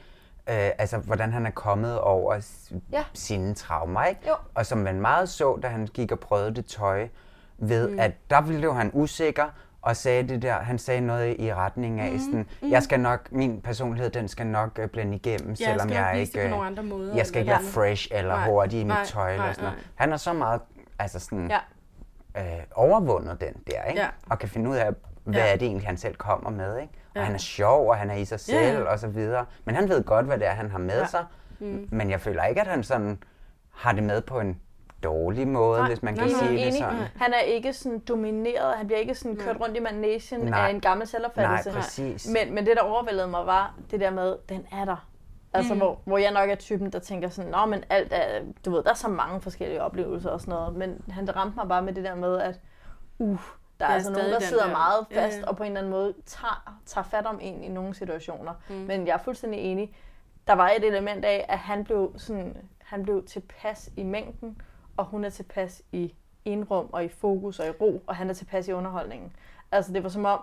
øh, 0.51 0.71
altså 0.79 0.99
hvordan 0.99 1.33
han 1.33 1.47
er 1.47 1.51
kommet 1.51 2.01
over 2.01 2.35
Ja. 2.93 3.05
sine 3.15 3.55
traumer, 3.55 4.05
ikke? 4.05 4.21
Jo. 4.29 4.35
Og 4.55 4.67
som 4.67 4.79
man 4.79 5.01
meget 5.01 5.29
så, 5.29 5.59
da 5.63 5.69
han 5.69 5.87
gik 5.87 6.13
og 6.13 6.21
prøvede 6.21 6.55
det 6.55 6.67
tøj, 6.67 7.09
ved 7.59 7.89
mm. 7.91 7.99
at 7.99 8.13
der 8.31 8.41
blev 8.41 8.75
han 8.75 8.91
usikker, 8.95 9.45
og 9.83 9.97
sagde 9.97 10.29
det 10.29 10.43
der, 10.43 10.55
han 10.55 10.79
sagde 10.79 11.01
noget 11.01 11.37
i 11.39 11.55
retning 11.55 12.01
af 12.01 12.21
sådan, 12.21 12.47
jeg 12.63 12.83
skal 12.83 13.01
nok, 13.01 13.33
min 13.33 13.61
personlighed, 13.61 14.11
den 14.11 14.29
skal 14.29 14.47
nok 14.47 14.79
øh, 14.79 14.89
blende 14.89 15.17
igennem, 15.17 15.57
skal 15.57 15.67
selvom 15.67 15.91
jeg 15.91 16.11
det 16.15 16.21
ikke, 16.21 16.33
på 16.33 16.39
øh, 16.39 16.51
nogle 16.51 16.67
andre 16.67 16.83
måder, 16.83 17.15
jeg 17.17 17.27
skal 17.27 17.41
ikke 17.41 17.51
være 17.51 17.63
fresh 17.63 18.09
eller 18.13 18.35
Nej, 18.35 18.49
hurtig 18.51 18.81
i 18.81 18.85
mit 18.85 18.89
nej, 18.89 19.05
tøj 19.05 19.31
eller 19.33 19.45
nej, 19.45 19.53
sådan 19.53 19.65
noget. 19.65 19.79
nej. 19.79 19.85
Han 19.95 20.13
er 20.13 20.17
så 20.17 20.33
meget, 20.33 20.61
altså 20.99 21.19
sådan, 21.21 21.51
Ja. 21.51 21.59
øh, 22.59 22.63
overvundet 22.75 23.41
den 23.41 23.55
der, 23.67 23.83
ikke? 23.83 24.01
Ja. 24.01 24.09
Og 24.31 24.39
kan 24.39 24.49
finde 24.49 24.71
ud 24.71 24.77
af, 24.77 24.91
hvad 25.25 25.35
Ja. 25.41 25.53
er 25.53 25.57
det 25.57 25.67
egentlig, 25.67 25.87
han 25.89 25.97
selv 25.97 26.15
kommer 26.15 26.51
med, 26.51 26.79
ikke? 26.81 26.93
Og 27.15 27.17
Ja. 27.17 27.23
han 27.25 27.35
er 27.35 27.39
sjov, 27.39 27.89
og 27.89 27.97
han 27.97 28.11
er 28.11 28.15
i 28.15 28.25
sig 28.25 28.41
Ja, 28.49 28.55
ja. 28.61 28.73
selv, 28.73 28.89
og 28.89 28.99
så 28.99 29.09
videre. 29.09 29.45
Men 29.65 29.75
han 29.75 29.89
ved 29.89 30.05
godt, 30.05 30.27
hvad 30.27 30.39
det 30.39 30.47
er, 30.47 30.51
han 30.53 30.71
har 30.71 30.79
med 30.79 30.99
Ja. 31.01 31.07
sig. 31.07 31.25
Men 31.91 32.11
jeg 32.11 32.21
føler 32.21 32.45
ikke, 32.45 32.61
at 32.61 32.67
han 32.67 32.83
sådan 32.83 33.19
har 33.71 33.93
det 33.93 34.03
med 34.03 34.21
på 34.21 34.41
en 34.41 34.61
dårlig 35.03 35.49
måde, 35.49 35.79
Nej, 35.79 35.89
hvis 35.89 36.03
man 36.03 36.15
nej, 36.15 36.23
kan 36.25 36.33
nej, 36.33 36.41
sige 36.41 36.53
det 36.59 36.63
enig. 36.67 36.79
sådan. 36.79 36.97
Han 37.17 37.33
er 37.33 37.41
ikke 37.41 37.73
sådan 37.73 37.99
domineret, 37.99 38.75
han 38.77 38.87
bliver 38.87 38.99
ikke 39.01 39.15
sådan 39.15 39.37
kørt 39.37 39.61
rundt 39.61 39.77
i 39.77 39.81
managen 39.81 40.41
Nej. 40.41 40.67
af 40.67 40.71
en 40.71 40.81
gammel 40.81 41.07
selvopfattelse. 41.07 41.71
Nej, 41.71 41.79
præcis. 41.81 42.29
Men, 42.29 42.55
men 42.55 42.67
det, 42.67 42.77
der 42.77 42.83
overvældede 42.83 43.29
mig, 43.29 43.47
var 43.47 43.75
det 43.91 44.01
der 44.01 44.11
med, 44.11 44.37
den 44.49 44.67
er 44.73 44.85
der. 44.85 45.09
Altså, 45.53 45.75
mm. 45.75 45.81
hvor, 45.81 45.99
hvor 46.05 46.19
jeg 46.19 46.31
nok 46.33 46.51
er 46.51 46.55
typen, 46.55 46.93
der 46.93 46.99
tænker 46.99 47.29
sådan, 47.29 47.51
nå, 47.51 47.67
men 47.67 47.85
alt 47.91 48.13
er, 48.13 48.41
du 48.65 48.71
ved, 48.71 48.83
der 48.83 48.91
er 48.91 48.95
så 48.95 49.09
mange 49.09 49.41
forskellige 49.41 49.83
oplevelser 49.83 50.31
og 50.31 50.41
sådan 50.41 50.55
noget. 50.55 50.75
Men 50.77 51.03
han 51.11 51.37
ramte 51.37 51.57
mig 51.57 51.69
bare 51.69 51.83
med 51.83 51.93
det 51.93 52.05
der 52.05 52.15
med, 52.15 52.39
at 52.41 52.61
uh, 53.19 53.39
der 53.81 53.85
er, 53.85 53.89
Der 53.89 53.93
er 53.93 53.95
altså 53.95 54.11
nogen, 54.13 54.31
der 54.33 54.41
sidder 54.41 54.65
der- 54.65 54.71
meget 54.73 55.07
fast 55.13 55.39
ja. 55.39 55.47
og 55.47 55.57
på 55.57 55.63
en 55.63 55.67
eller 55.67 55.81
anden 55.81 55.91
måde 55.93 56.15
tager, 56.27 56.79
tager 56.87 57.05
fat 57.05 57.27
om 57.27 57.39
en 57.43 57.65
i 57.65 57.69
nogle 57.69 57.95
situationer. 57.95 58.53
Mm. 58.69 58.75
Men 58.75 59.07
jeg 59.07 59.13
er 59.15 59.19
fuldstændig 59.19 59.61
enig. 59.61 59.95
Der 60.47 60.53
var 60.53 60.71
et 60.71 60.85
element 60.85 61.25
af, 61.25 61.45
at 61.49 61.59
han 61.59 61.85
blev, 61.85 62.13
sådan, 62.17 62.57
han 62.79 63.03
blev 63.03 63.25
tilpas 63.27 63.91
i 63.97 64.03
mængden, 64.03 64.61
og 64.97 65.05
hun 65.05 65.25
er 65.25 65.31
tilpas 65.31 65.83
i 65.93 66.15
indrum 66.45 66.89
og 66.93 67.05
i 67.05 67.09
fokus 67.09 67.59
og 67.59 67.67
i 67.67 67.71
ro, 67.71 68.03
og 68.07 68.17
han 68.17 68.31
er 68.31 68.35
tilpas 68.35 68.69
i 68.69 68.73
underholdningen. 68.73 69.33
Altså, 69.73 69.93
det 69.93 70.03
var 70.03 70.09
som 70.09 70.25
om, 70.25 70.41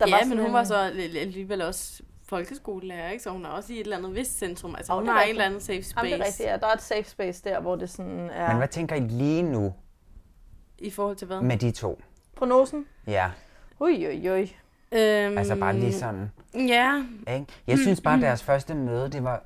der 0.00 0.08
ja, 0.08 0.16
var 0.16 0.24
men 0.28 0.38
hun 0.38 0.46
en- 0.46 0.52
var 0.52 0.64
så 0.64 0.74
alli- 0.90 1.18
alligevel 1.18 1.62
også 1.62 2.02
folkeskolelærer, 2.28 3.10
ikke? 3.10 3.22
Så 3.22 3.30
hun 3.30 3.44
er 3.44 3.48
også 3.48 3.72
i 3.72 3.76
et 3.76 3.80
eller 3.84 3.96
andet 3.96 4.14
vist 4.14 4.38
centrum. 4.38 4.74
Altså, 4.74 4.92
Jo, 4.92 4.98
hun 4.98 5.06
det 5.06 5.10
er 5.10 5.14
har 5.14 5.22
en 5.22 5.28
eller 5.30 5.44
anden 5.44 5.60
safe 5.60 5.82
space 5.82 5.94
Jamen, 5.98 6.12
det 6.12 6.20
er 6.20 6.24
rigtigt, 6.26 6.48
ja. 6.48 6.56
Der 6.56 6.66
er 6.66 6.72
et 6.72 6.82
safe 6.82 7.04
space 7.04 7.42
der, 7.44 7.60
hvor 7.60 7.76
det 7.76 7.90
sådan 7.90 8.30
er... 8.30 8.48
Men 8.48 8.56
hvad 8.56 8.68
tænker 8.68 8.96
I 8.96 9.00
lige 9.00 9.42
nu 9.42 9.74
i 10.78 10.90
forhold 10.90 11.16
til 11.16 11.26
hvad? 11.26 11.40
med 11.40 11.56
de 11.56 11.70
to? 11.70 12.00
Prognosen? 12.46 12.86
Ja, 13.06 13.30
Ui, 13.80 14.06
ui, 14.06 14.30
ui. 14.30 14.56
Øhm, 14.92 15.38
altså 15.38 15.56
bare 15.56 15.72
lige 15.76 15.92
sådan. 15.92 16.30
Ja, 16.54 17.04
Ikke? 17.34 17.46
Jeg 17.66 17.78
synes 17.78 18.00
bare, 18.00 18.14
at 18.14 18.20
deres 18.22 18.42
første 18.42 18.74
møde, 18.74 19.08
det 19.10 19.24
var 19.24 19.42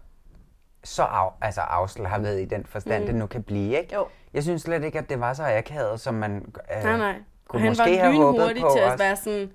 så 0.85 1.03
af, 1.03 1.29
altså 1.41 1.61
afslappet 1.61 2.41
i 2.41 2.45
den 2.45 2.65
forstand, 2.67 3.03
mm. 3.03 3.07
det 3.07 3.15
nu 3.15 3.27
kan 3.27 3.43
blive. 3.43 3.79
Ikke? 3.81 3.95
Jo. 3.95 4.07
Jeg 4.35 4.43
synes 4.43 4.63
slet 4.63 4.85
ikke, 4.85 4.99
at 4.99 5.09
det 5.09 5.21
var 5.21 5.33
så 5.33 5.43
akavet, 5.45 6.01
som 6.01 6.15
man 6.15 6.53
øh, 6.77 6.83
nej, 6.85 6.97
nej. 6.99 7.15
kunne 7.49 7.61
han 7.63 7.71
måske 7.71 7.83
var 7.83 7.97
have 7.99 8.17
håbet 8.17 8.41
på 8.61 8.69
til 8.73 8.79
at 8.79 8.85
også. 8.85 8.99
være 8.99 9.17
sådan, 9.17 9.51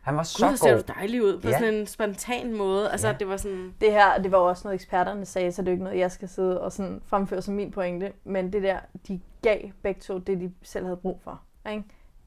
Han 0.00 0.14
var 0.14 0.20
gud, 0.20 0.24
så 0.24 0.46
hvor 0.46 0.56
ser 0.56 0.72
god. 0.74 0.82
du 0.82 0.92
dejlig 0.98 1.22
ud 1.22 1.40
på 1.40 1.48
Ja. 1.48 1.58
sådan 1.58 1.74
en 1.74 1.86
spontan 1.86 2.54
måde. 2.56 2.90
Altså, 2.90 3.08
Ja. 3.08 3.14
det 3.18 3.28
var 3.28 3.36
sådan, 3.36 3.74
Det 3.80 3.92
her, 3.92 4.18
det 4.22 4.32
var 4.32 4.38
også 4.38 4.62
noget, 4.64 4.74
eksperterne 4.74 5.26
sagde, 5.26 5.52
så 5.52 5.62
det 5.62 5.68
er 5.68 5.72
ikke 5.72 5.84
noget, 5.84 5.98
jeg 5.98 6.10
skal 6.12 6.28
sidde 6.28 6.60
og 6.60 6.72
sådan 6.72 7.00
fremføre 7.06 7.42
som 7.42 7.54
min 7.54 7.70
pointe. 7.70 8.12
Men 8.24 8.52
det 8.52 8.62
der, 8.62 8.78
de 9.08 9.20
gav 9.42 9.58
begge 9.82 10.00
to 10.00 10.18
det, 10.18 10.40
de 10.40 10.52
selv 10.62 10.84
havde 10.84 10.96
brug 10.96 11.20
for. 11.24 11.40
Ikke? 11.70 11.84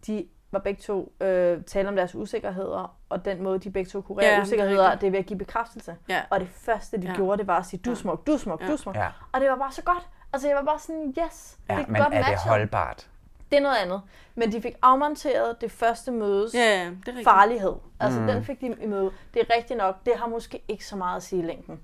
De 0.07 0.25
var 0.51 0.59
begge 0.59 0.81
to 0.81 1.13
øh, 1.21 1.63
tale 1.63 1.89
om 1.89 1.95
deres 1.95 2.15
usikkerheder, 2.15 2.97
og 3.09 3.25
den 3.25 3.43
måde, 3.43 3.59
de 3.59 3.71
begge 3.71 3.89
to 3.89 4.01
kurerede 4.01 4.25
Ja, 4.29 4.31
det 4.35 4.39
er 4.39 4.43
usikkerheder, 4.45 4.83
rigtigt. 4.85 5.01
det 5.01 5.07
er 5.07 5.11
ved 5.11 5.19
at 5.19 5.25
give 5.25 5.39
bekræftelse. 5.39 5.95
ja. 6.09 6.21
Og 6.29 6.39
det 6.39 6.49
første, 6.53 6.97
de 7.01 7.07
Ja. 7.07 7.13
gjorde, 7.15 7.37
det 7.37 7.47
var 7.47 7.57
at 7.57 7.65
sige, 7.65 7.79
du 7.85 7.91
er 7.91 7.95
smuk, 7.95 8.27
du 8.27 8.31
er 8.33 8.37
smuk, 8.37 8.61
Ja. 8.61 8.67
du 8.67 8.71
er 8.71 8.75
smuk. 8.77 8.95
Ja. 8.95 9.07
Og 9.31 9.41
det 9.41 9.49
var 9.49 9.55
bare 9.55 9.71
så 9.71 9.81
godt. 9.83 10.07
Altså, 10.33 10.47
jeg 10.47 10.57
var 10.57 10.63
bare 10.63 10.79
sådan, 10.79 11.13
yes, 11.25 11.57
Ja, 11.69 11.73
det 11.75 11.81
er 11.83 11.87
men 11.87 12.01
godt 12.01 12.13
er 12.13 12.17
det 12.17 12.27
matchet. 12.29 12.49
holdbart? 12.51 13.07
Det 13.51 13.57
er 13.57 13.61
noget 13.61 13.75
andet. 13.75 14.01
Men 14.35 14.51
de 14.51 14.61
fik 14.61 14.73
afmonteret 14.81 15.61
det 15.61 15.71
første 15.71 16.11
mødes 16.11 16.53
Ja, 16.53 16.59
ja, 16.59 16.85
det 16.85 16.89
er 16.89 17.07
rigtigt. 17.07 17.23
farlighed. 17.23 17.73
Altså, 17.99 18.19
Mm. 18.19 18.25
mm. 18.25 18.31
den 18.31 18.43
fik 18.43 18.61
de 18.61 18.75
i 18.81 18.85
møde. 18.87 19.11
Det 19.33 19.41
er 19.49 19.55
rigtigt 19.57 19.77
nok. 19.77 19.95
Det 20.05 20.13
har 20.15 20.27
måske 20.27 20.63
ikke 20.67 20.85
så 20.85 20.95
meget 20.95 21.17
at 21.17 21.23
sige 21.23 21.41
i 21.43 21.45
længden. 21.45 21.79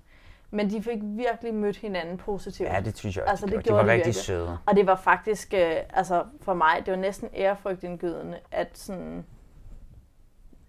Men 0.56 0.70
de 0.70 0.84
fik 0.84 0.98
virkelig 1.02 1.54
mødt 1.54 1.78
hinanden 1.78 2.18
positivt. 2.18 2.70
Ja, 2.70 2.80
det 2.80 2.98
synes 2.98 3.16
jeg 3.16 3.24
også. 3.24 3.32
Altså, 3.32 3.46
det 3.46 3.54
de, 3.54 3.62
gjorde. 3.62 3.70
de 3.70 3.74
var 3.74 3.84
de 3.84 3.92
rigtig 3.92 4.06
virkelig. 4.06 4.16
søde. 4.16 4.58
Og 4.66 4.76
det 4.76 4.88
var 4.88 4.96
faktisk, 4.96 5.54
øh, 5.54 5.76
altså 5.90 6.24
for 6.42 6.54
mig, 6.54 6.82
det 6.86 6.92
var 6.92 6.98
næsten 7.00 7.30
ærefrygtindgydende, 7.36 8.38
at 8.52 8.78
sådan, 8.78 9.26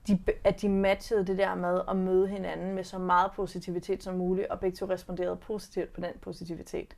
de, 0.09 0.19
at 0.45 0.61
de 0.61 0.69
matchede 0.69 1.27
det 1.27 1.39
der 1.39 1.55
med 1.55 1.81
at 1.91 1.97
møde 1.97 2.29
hinanden 2.29 2.75
med 2.75 2.85
så 2.85 2.99
meget 2.99 3.31
positivitet 3.37 4.03
som 4.03 4.15
muligt, 4.15 4.47
og 4.49 4.61
begge 4.61 4.77
to 4.77 4.87
responderede 4.87 5.37
positivt 5.37 5.93
på 5.95 6.01
den 6.01 6.11
positivitet. 6.23 6.97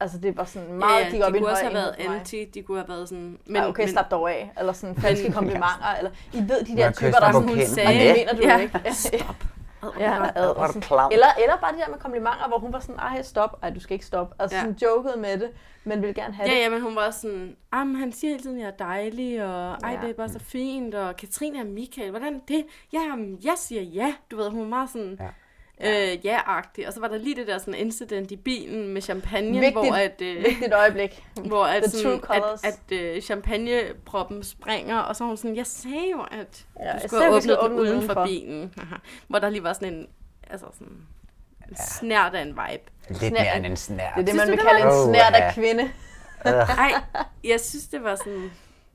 Altså 0.00 0.18
det 0.18 0.36
var 0.36 0.44
sådan 0.44 0.72
meget, 0.72 1.00
ja, 1.00 1.04
ja, 1.06 1.10
gik 1.10 1.22
op 1.22 1.32
de 1.32 1.38
kunne 1.38 1.50
også 1.50 1.62
have 1.62 1.74
været 1.74 1.94
anti, 1.98 2.44
de 2.44 2.62
kunne 2.62 2.78
have 2.78 2.88
været 2.88 3.08
sådan... 3.08 3.38
Men, 3.46 3.56
ja, 3.56 3.68
okay, 3.68 3.82
men, 3.82 3.88
slap 3.92 4.10
dog 4.10 4.30
af. 4.30 4.52
Eller 4.58 4.72
sådan 4.72 4.96
falske 4.96 5.32
komplimenter. 5.38 5.94
Eller, 5.98 6.10
I 6.32 6.38
ved, 6.38 6.64
de 6.64 6.76
der 6.76 6.92
typer, 6.92 7.18
der 7.18 7.32
sådan, 7.32 7.48
hun 7.48 7.60
sagde, 7.60 7.98
det 7.98 8.04
ja. 8.04 8.14
mener 8.14 8.32
du 8.32 8.42
Ja. 8.42 8.58
ikke. 8.58 8.80
Stop. 8.92 9.44
Ja, 9.98 10.26
ad, 10.34 10.48
og 10.56 10.74
du 10.74 10.80
klam. 10.80 11.10
Eller, 11.12 11.26
eller 11.42 11.56
bare 11.56 11.72
det 11.72 11.80
der 11.86 11.90
med 11.90 11.98
komplimenter, 11.98 12.48
hvor 12.48 12.58
hun 12.58 12.72
var 12.72 12.80
sådan, 12.80 12.96
ej, 12.98 13.22
stop. 13.22 13.58
Ej, 13.62 13.70
du 13.70 13.80
skal 13.80 13.92
ikke 13.94 14.06
stoppe. 14.06 14.34
Altså 14.38 14.56
Ja. 14.56 14.62
sådan 14.62 14.76
jokede 14.82 15.16
med 15.20 15.38
det, 15.40 15.50
men 15.84 16.00
ville 16.02 16.14
gerne 16.14 16.34
have 16.34 16.48
Ja, 16.48 16.54
det. 16.54 16.60
ja, 16.62 16.68
men 16.70 16.80
hun 16.82 16.96
var 16.96 17.06
også 17.06 17.20
sådan, 17.20 17.56
ah, 17.72 17.86
men 17.86 17.96
han 17.96 18.12
siger 18.12 18.30
hele 18.30 18.42
tiden, 18.42 18.56
at 18.56 18.62
jeg 18.62 18.68
er 18.68 18.76
dejlig, 18.76 19.44
og 19.44 19.70
ej, 19.84 19.90
Ja. 19.90 19.98
det 20.02 20.10
er 20.10 20.14
bare 20.14 20.28
så 20.28 20.38
fint, 20.38 20.94
og 20.94 21.16
Katrine 21.16 21.60
og 21.60 21.66
Michael, 21.66 22.10
hvordan 22.10 22.40
det? 22.48 22.66
Ja, 22.92 23.00
jamen, 23.00 23.38
jeg 23.44 23.54
siger 23.56 23.82
ja. 23.82 24.14
Du 24.30 24.36
ved, 24.36 24.50
hun 24.50 24.60
var 24.60 24.66
meget 24.66 24.90
sådan, 24.90 25.16
Ja. 25.20 25.28
Ja. 25.80 26.12
øh, 26.12 26.26
ja-agtig. 26.26 26.86
Og 26.86 26.92
så 26.92 27.00
var 27.00 27.08
der 27.08 27.18
lige 27.18 27.36
det 27.36 27.46
der 27.46 27.58
sådan 27.58 27.74
incident 27.74 28.30
i 28.30 28.36
bilen 28.36 28.88
med 28.88 29.02
champagne, 29.02 29.50
Vigtigt. 29.60 29.72
hvor 29.72 29.94
at, 29.94 30.20
øh, 30.22 30.36
Vigtigt 30.44 30.72
øjeblik. 30.74 31.24
hvor 31.46 31.64
at, 31.64 31.82
The 31.82 31.90
sådan, 31.90 32.20
at, 32.30 32.42
at 32.64 32.92
øh, 32.98 33.22
champagneproppen 33.22 34.42
springer, 34.44 34.98
og 34.98 35.16
så 35.16 35.24
er 35.24 35.28
hun 35.28 35.36
sådan, 35.36 35.56
jeg 35.56 35.66
sagde 35.66 36.10
jo, 36.12 36.20
at 36.30 36.64
Ja, 36.78 36.84
ja, 36.86 36.92
jeg 36.92 37.02
du 37.02 37.08
skulle 37.08 37.24
vi 37.24 37.30
have 37.30 37.40
skulle 37.42 37.60
åbnet 37.60 37.70
den 37.78 37.80
åbne 37.88 37.90
uden 37.96 38.08
for 38.10 38.24
bilen. 38.26 38.74
hvor 39.28 39.38
der 39.38 39.50
lige 39.50 39.62
var 39.62 39.72
sådan 39.72 39.94
en, 39.94 40.06
altså 40.50 40.66
sådan, 40.72 40.96
en 41.70 41.76
snært 41.76 42.34
af 42.34 42.42
en 42.42 42.48
vibe. 42.48 43.18
Lidt 43.20 43.32
mere 43.32 43.56
end 43.56 43.66
en 43.66 43.76
snært. 43.76 44.12
Det 44.16 44.22
er 44.22 44.26
det, 44.26 44.36
man 44.36 44.48
vil 44.48 44.58
kalde 44.58 44.84
var- 44.86 45.02
en 45.06 45.14
snært 45.14 45.34
af 45.34 45.40
ja. 45.40 45.52
kvinde. 45.54 45.90
Ej, 46.44 46.92
jeg 47.44 47.60
synes, 47.60 47.84
det 47.88 48.04
var 48.04 48.14
sådan... 48.14 48.50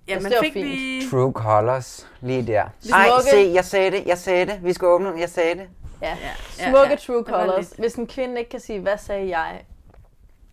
Ja, 0.08 0.20
man 0.20 0.32
var 0.32 0.38
fik 0.44 0.54
fint. 0.54 0.68
lige... 0.68 1.10
True 1.10 1.32
colors, 1.32 2.08
lige 2.22 2.48
der. 2.48 2.64
Vi 2.84 2.90
Ej, 2.90 3.08
smukke. 3.08 3.30
se, 3.30 3.52
jeg 3.54 3.66
sagde 3.66 3.92
det, 3.92 4.04
jeg 4.06 4.18
sagde 4.18 4.46
det. 4.46 4.60
Vi 4.64 4.74
skal 4.74 4.86
åbne 4.88 5.10
den, 5.10 5.20
jeg 5.20 5.30
sagde 5.30 5.56
det. 5.56 5.68
Ja. 6.02 6.18
Ja, 6.60 6.70
Smukke 6.70 6.90
ja, 6.90 6.96
true 6.96 7.24
colors. 7.24 7.70
lidt- 7.70 7.80
Hvis 7.80 7.96
en 7.96 8.08
kvinde 8.08 8.40
ikke 8.40 8.50
kan 8.50 8.60
sige, 8.60 8.80
hvad 8.80 8.98
sagde 8.98 9.38
jeg? 9.38 9.62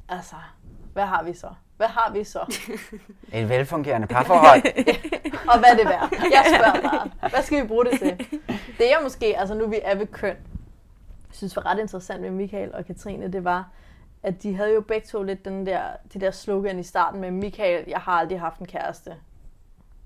Altså, 0.08 0.36
hvad 0.92 1.04
har 1.06 1.22
vi 1.22 1.34
så? 1.34 1.48
Hvad 1.76 1.86
har 1.88 2.12
vi 2.12 2.24
så? 2.24 2.58
Et 3.32 3.48
velfungerende 3.48 4.06
parforhold. 4.06 4.62
Og 5.52 5.58
hvad 5.58 5.70
er 5.70 5.76
det 5.76 5.84
værd? 5.86 6.12
Jeg 6.12 6.44
spørger 6.56 6.90
bare. 6.90 7.30
Hvad 7.30 7.42
skal 7.42 7.62
vi 7.62 7.66
bruge 7.68 7.84
det 7.84 7.98
til? 7.98 8.18
Det 8.78 8.84
jeg 8.84 8.98
måske, 9.02 9.38
altså 9.38 9.54
nu 9.54 9.66
vi 9.68 9.78
er 9.82 9.94
ved 9.94 10.06
køn, 10.06 10.36
synes 11.32 11.56
var 11.56 11.66
ret 11.66 11.78
interessant 11.78 12.20
med 12.20 12.30
Michael 12.30 12.74
og 12.74 12.86
Katrine, 12.86 13.32
det 13.32 13.44
var, 13.44 13.68
at 14.22 14.42
de 14.42 14.54
havde 14.56 14.74
jo 14.74 14.80
begge 14.80 15.06
to 15.06 15.22
lidt 15.22 15.44
den 15.44 15.66
der, 15.66 15.82
det 16.12 16.20
der 16.20 16.30
slogan 16.30 16.78
i 16.78 16.82
starten 16.82 17.20
med 17.20 17.30
Michael, 17.30 17.84
jeg 17.88 17.98
har 17.98 18.12
aldrig 18.12 18.40
haft 18.40 18.58
en 18.58 18.66
kæreste 18.66 19.14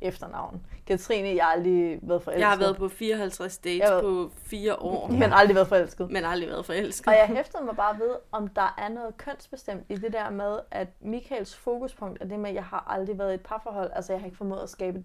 efternavn. 0.01 0.67
Katrine, 0.87 1.29
jeg 1.37 1.45
har 1.45 1.53
aldrig 1.53 1.99
været 2.03 2.23
forelsket. 2.23 2.41
Jeg 2.41 2.49
har 2.51 2.57
været 2.59 2.77
på 2.77 2.89
54 2.89 3.59
dates 3.59 3.81
været- 3.81 4.03
på 4.03 4.31
fire 4.37 4.77
år, 4.77 5.09
Men 5.21 5.33
aldrig 5.33 5.55
været 5.55 5.69
forelsket. 5.69 6.11
men 6.11 6.25
aldrig 6.25 6.49
været 6.51 6.67
forelsket. 6.67 7.07
Og 7.09 7.15
jeg 7.15 7.27
hæftede 7.37 7.65
mig 7.65 7.77
bare 7.77 7.99
ved, 7.99 8.11
om 8.33 8.49
der 8.49 8.75
er 8.79 8.89
noget 8.89 9.17
kønsbestemt 9.17 9.85
i 9.89 9.97
det 9.97 10.13
der 10.13 10.31
med, 10.31 10.59
at 10.71 10.89
Michaels 11.01 11.57
fokuspunkt 11.57 12.23
er 12.23 12.27
det 12.27 12.39
med, 12.41 12.49
at 12.51 12.55
jeg 12.57 12.65
har 12.65 12.85
aldrig 12.91 13.19
været 13.19 13.31
i 13.33 13.35
et 13.35 13.41
parforhold. 13.41 13.91
Altså, 13.95 14.13
jeg 14.13 14.21
har 14.21 14.27
ikke 14.27 14.37
formået 14.39 14.61
at 14.63 14.71
skabe... 14.71 15.03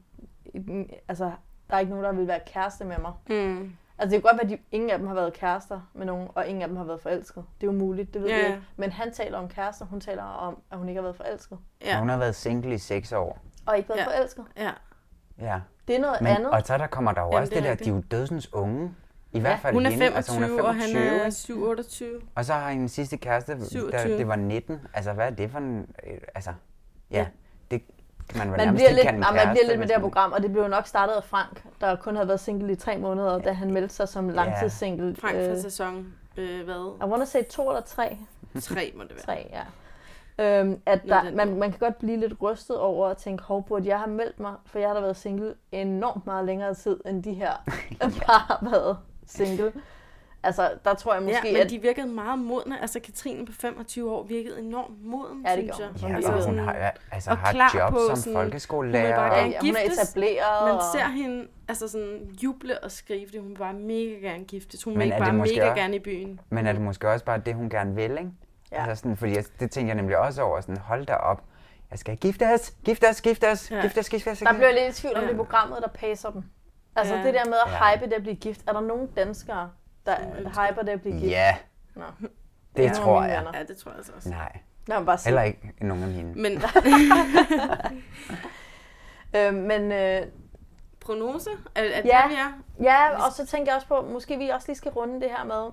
Et, 0.54 0.88
altså, 1.08 1.32
der 1.70 1.76
er 1.76 1.80
ikke 1.80 1.90
nogen, 1.90 2.06
der 2.06 2.12
vil 2.12 2.28
være 2.28 2.40
kæreste 2.46 2.86
med 2.86 2.98
mig. 2.98 3.14
Mm. 3.30 3.72
Altså, 3.98 4.16
det 4.16 4.24
kan 4.24 4.32
godt 4.32 4.34
være, 4.38 4.44
at 4.44 4.50
de, 4.50 4.58
ingen 4.72 4.90
af 4.90 4.98
dem 4.98 5.08
har 5.08 5.14
været 5.16 5.34
kærester 5.34 5.82
med 5.94 6.06
nogen, 6.06 6.28
og 6.36 6.48
ingen 6.48 6.62
af 6.62 6.68
dem 6.68 6.78
har 6.78 6.84
været 6.84 7.02
forelsket. 7.02 7.44
Det 7.62 7.68
er 7.68 7.72
jo 7.72 7.78
muligt, 7.78 8.14
det 8.14 8.22
ved 8.22 8.30
Ja, 8.30 8.38
jeg 8.38 8.48
ikke. 8.48 8.62
Men 8.76 8.92
han 8.92 9.14
taler 9.14 9.38
om 9.38 9.50
kærester, 9.50 9.86
hun 9.86 10.00
taler 10.02 10.24
om, 10.24 10.58
at 10.72 10.78
hun 10.78 10.90
ikke 10.90 10.98
har 11.00 11.04
været 11.04 11.16
forelsket. 11.16 11.58
Ja, 11.86 12.00
Hun 12.00 12.10
har 12.10 12.18
været 12.18 12.36
single 12.36 12.74
i 12.74 12.78
seks 12.78 13.12
år. 13.12 13.40
Og 13.66 13.78
ikke 13.78 13.90
været 13.90 14.00
Ja. 14.00 14.04
ja. 14.12 14.18
forelsket. 14.18 14.46
ja. 14.58 14.72
Ja. 15.40 15.60
Det 15.88 15.96
er 15.96 16.00
noget 16.00 16.22
Men, 16.22 16.28
andet. 16.36 16.52
og 16.52 16.62
så 16.66 16.78
der 16.78 16.88
kommer 16.88 17.12
der 17.12 17.22
jo 17.22 17.28
Jamen, 17.28 17.40
også 17.42 17.50
det 17.50 17.58
er 17.58 17.62
det 17.70 17.80
der, 17.80 17.86
de 17.86 17.90
er 17.90 17.94
jo 17.96 18.04
dødsens 18.12 18.54
unge. 18.54 18.92
I 19.34 19.40
hvert 19.40 19.60
fald 19.60 19.74
Hun 19.74 19.86
er 19.86 19.90
hende. 19.90 20.06
25, 20.06 20.16
altså, 20.18 20.34
hun 20.50 20.60
er 20.60 20.64
og 20.64 20.76
han 20.76 20.82
25 20.84 21.10
er 21.20 21.26
ikke? 21.26 21.32
7, 21.32 21.64
28. 21.64 22.22
Og 22.36 22.46
så 22.46 22.54
har 22.54 22.70
hendes 22.72 22.92
sidste 22.92 23.18
kæreste, 23.18 23.60
der, 23.60 23.66
27. 23.66 24.18
det 24.18 24.28
var 24.28 24.36
19. 24.36 24.80
Altså, 24.94 25.14
hvad 25.14 25.26
er 25.26 25.30
det 25.30 25.52
for 25.52 25.58
en... 25.58 25.80
øh, 26.08 26.18
Altså, 26.36 26.54
ja, 27.12 27.18
Ja. 27.18 27.28
det 27.72 27.82
kan 28.30 28.38
man 28.38 28.48
vel 28.52 28.58
man 28.58 28.68
nærmest 28.68 28.80
bliver, 28.82 28.90
ikke 28.90 29.02
lidt, 29.04 29.14
en 29.14 29.20
nej, 29.20 29.30
man 29.30 29.34
bliver 29.34 29.46
kæreste, 29.46 29.68
lidt 29.68 29.80
med 29.80 29.88
det 29.88 29.96
her 29.96 30.02
program, 30.02 30.32
og 30.32 30.42
det 30.44 30.52
blev 30.52 30.62
jo 30.64 30.68
nok 30.68 30.88
startet 30.88 31.14
af 31.14 31.24
Frank, 31.24 31.64
der 31.82 31.96
kun 31.96 32.16
havde 32.16 32.28
været 32.28 32.40
single 32.40 32.72
i 32.72 32.76
tre 32.76 32.98
måneder, 32.98 33.40
da 33.40 33.52
han 33.54 33.72
meldte 33.74 33.96
sig 33.96 34.08
som 34.10 34.30
langtidssingle. 34.30 35.16
Frank 35.16 35.36
for 35.36 35.52
Øh, 35.52 35.58
sæson, 35.62 36.14
øh, 36.38 36.64
hvad? 36.66 36.98
I 37.02 37.04
wanna 37.04 37.26
say 37.26 37.44
to 37.44 37.70
eller 37.70 37.82
tre? 37.82 38.18
Tre 38.62 38.94
må 38.96 39.04
det 39.04 39.12
være. 39.12 39.20
Tre, 39.26 39.48
ja. 39.52 39.62
Øhm, 40.40 40.82
at 40.86 41.02
der, 41.08 41.32
man, 41.36 41.56
man 41.60 41.70
kan 41.72 41.80
godt 41.80 41.98
blive 42.00 42.18
lidt 42.18 42.34
rystet 42.42 42.78
over 42.78 43.08
at 43.08 43.18
tænke, 43.18 43.44
hov, 43.44 43.68
burde 43.68 43.88
jeg 43.90 43.98
have 44.00 44.12
meldt 44.12 44.40
mig, 44.40 44.54
for 44.66 44.80
jeg 44.80 44.88
har 44.90 44.94
da 44.96 45.02
været 45.02 45.18
single 45.18 45.54
enormt 45.72 46.26
meget 46.26 46.46
længere 46.46 46.74
tid, 46.74 47.00
end 47.06 47.24
de 47.24 47.34
her 47.34 47.52
par 48.26 48.40
har 48.48 48.70
været 48.72 48.98
single. 49.26 49.74
Altså, 50.44 50.70
der 50.86 50.94
tror 50.94 51.14
jeg 51.14 51.24
måske, 51.24 51.48
ja, 51.48 51.54
men 51.54 51.62
at... 51.62 51.70
de 51.70 51.82
virkede 51.82 52.08
meget 52.08 52.40
modne. 52.40 52.82
Altså, 52.82 53.00
Katrine 53.00 53.46
på 53.46 53.52
25 53.54 54.12
år 54.12 54.24
virkede 54.24 54.60
enormt 54.60 55.06
moden, 55.06 55.46
Ja, 55.48 55.56
det 55.56 55.60
synes 55.76 55.80
jeg. 55.80 55.88
hun. 56.02 56.10
Ja, 56.10 56.16
Altså, 56.16 56.32
og 56.32 56.36
hun 56.36 56.44
sådan- 56.44 56.60
har, 56.60 56.94
altså, 57.12 57.30
og 57.32 57.38
har 57.38 57.52
klar 57.52 57.68
et 57.68 57.74
job 57.80 57.92
på 57.92 58.00
som 58.08 58.16
sådan- 58.16 58.34
folkeskolelærer. 58.34 59.04
hun 59.04 59.12
er 59.14 59.30
bare 59.30 59.36
ja, 59.38 59.44
hun 59.62 59.70
er 59.76 59.80
giftes. 59.82 60.00
etableret. 60.04 60.64
Man 60.66 60.74
og- 60.76 60.82
ser 60.94 61.08
hende 61.10 61.48
altså 61.68 61.88
sådan 61.88 62.36
juble 62.44 62.84
og 62.84 62.92
skrive 62.92 63.26
det. 63.34 63.42
Hun 63.42 63.50
vil 63.50 63.58
bare 63.58 63.74
mega 63.74 64.10
gerne 64.30 64.44
giftes. 64.44 64.84
Hun 64.84 64.94
Men 64.94 65.00
vil 65.00 65.06
ikke 65.06 65.18
bare 65.18 65.34
mega 65.34 65.42
også- 65.70 65.82
gerne 65.82 65.96
i 65.96 66.00
byen. 66.00 66.40
Men 66.50 66.68
er 66.68 66.72
det 66.72 66.82
måske 66.82 67.10
også 67.10 67.26
bare 67.26 67.38
det, 67.46 67.56
hun 67.56 67.70
gerne 67.70 67.96
vil, 67.96 68.12
ikke? 68.12 68.32
Ja. 68.72 68.86
Altså 68.88 68.96
sådan, 69.02 69.18
fordi 69.18 69.36
jeg, 69.36 69.44
det 69.60 69.72
tænker 69.72 69.90
jeg 69.90 69.96
nemlig 69.96 70.18
også 70.18 70.42
over, 70.42 70.62
sådan, 70.62 70.78
hold 70.78 71.06
da 71.06 71.14
op. 71.14 71.44
Jeg 71.92 72.00
skal 72.00 72.18
gifte 72.18 72.54
os, 72.54 72.72
gifte 72.86 73.10
os, 73.10 73.22
gifte 73.22 73.52
os, 73.52 73.72
Ja. 73.72 73.82
gifte 73.82 74.00
os, 74.00 74.10
gifte 74.10 74.30
os. 74.32 74.40
Der 74.40 74.54
bliver 74.54 74.72
lidt 74.72 74.98
i 74.98 75.02
tvivl 75.02 75.16
om 75.16 75.22
Ja. 75.22 75.28
det 75.28 75.34
er 75.34 75.38
programmet, 75.38 75.78
der 75.82 75.88
pacer 75.88 76.30
dem. 76.32 76.44
Altså 76.96 77.16
Ja. 77.16 77.24
det 77.24 77.34
der 77.34 77.46
med 77.46 77.54
at 77.66 77.72
Ja. 77.72 77.96
hype 77.96 78.06
det 78.06 78.14
at 78.14 78.22
blive 78.22 78.36
gift. 78.36 78.62
Er 78.68 78.74
der 78.74 78.82
nogen 78.82 79.08
danskere, 79.08 79.72
der 80.06 80.16
hyper 80.50 80.82
det 80.82 80.90
at 80.90 81.02
blive 81.02 81.20
gift? 81.20 81.32
Ja, 81.32 81.56
Nå. 81.96 82.04
det 82.78 82.90
af 82.90 82.96
tror 82.96 83.24
jeg. 83.24 83.48
Ja, 83.54 83.64
det 83.64 83.78
tror 83.78 83.92
jeg 83.92 83.98
altså 83.98 84.12
også. 84.16 84.30
Nej. 84.30 84.58
Mig 84.88 85.06
bare 85.06 85.18
sige. 85.18 85.28
Heller 85.30 85.42
ikke 85.44 85.74
nogen 85.82 86.04
af 86.04 86.10
mine. 86.10 86.34
Men 86.34 86.62
Øh, 89.36 89.54
men 89.54 89.92
øh, 89.92 90.22
prognose? 91.00 91.50
Er, 91.76 91.82
er 91.84 91.86
Ja. 91.88 91.98
det, 91.98 92.30
vi 92.30 92.36
er? 92.36 92.62
ja, 92.84 93.26
og 93.26 93.32
så 93.32 93.46
tænker 93.46 93.72
jeg 93.72 93.76
også 93.76 93.88
på, 93.88 94.02
måske 94.02 94.38
vi 94.38 94.50
også 94.50 94.68
lige 94.68 94.78
skal 94.78 94.92
runde 94.92 95.22
det 95.22 95.30
her 95.38 95.44
med, 95.44 95.72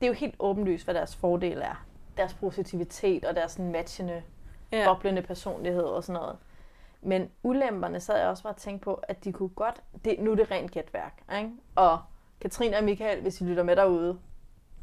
det 0.00 0.02
er 0.02 0.06
jo 0.06 0.12
helt 0.12 0.34
åbenlyst, 0.38 0.84
hvad 0.84 0.94
deres 0.94 1.16
fordel 1.16 1.58
er. 1.62 1.84
Deres 2.18 2.34
positivitet 2.34 3.24
og 3.24 3.36
deres 3.36 3.52
sådan 3.52 3.72
matchende, 3.72 4.22
ja. 4.72 4.84
Boblende 4.86 5.22
personlighed 5.22 5.82
og 5.82 6.04
sådan 6.04 6.20
noget. 6.20 6.36
Men 7.02 7.30
ulemperne 7.42 8.00
sad 8.00 8.18
jeg 8.18 8.28
også 8.28 8.42
bare 8.42 8.52
og 8.52 8.56
tænkte 8.56 8.84
på, 8.84 8.94
at 8.94 9.24
de 9.24 9.32
kunne 9.32 9.48
godt, 9.48 9.82
det, 10.04 10.16
nu 10.18 10.32
er 10.32 10.36
det 10.36 10.50
rent 10.50 10.70
gætværk, 10.70 11.22
ikke? 11.38 11.50
Og 11.74 11.98
Katrine 12.40 12.76
og 12.76 12.84
Michael, 12.84 13.22
hvis 13.22 13.40
I 13.40 13.44
lytter 13.44 13.62
med 13.62 13.76
derude, 13.76 14.18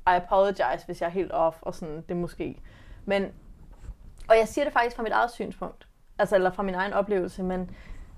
I 0.08 0.10
apologize, 0.10 0.86
hvis 0.86 1.02
jeg 1.02 1.08
er 1.08 1.12
helt 1.12 1.32
off, 1.32 1.58
og 1.62 1.76
sådan, 1.76 2.02
det 2.10 2.18
måske. 2.18 2.62
Men, 3.06 3.34
og 4.30 4.38
jeg 4.38 4.48
siger 4.48 4.66
det 4.66 4.74
faktisk 4.74 4.96
fra 4.96 5.04
mit 5.04 5.12
eget 5.12 5.32
synspunkt, 5.32 5.88
altså 6.20 6.36
eller 6.36 6.52
fra 6.52 6.64
min 6.64 6.76
egen 6.76 6.94
oplevelse, 6.94 7.44
men 7.44 7.72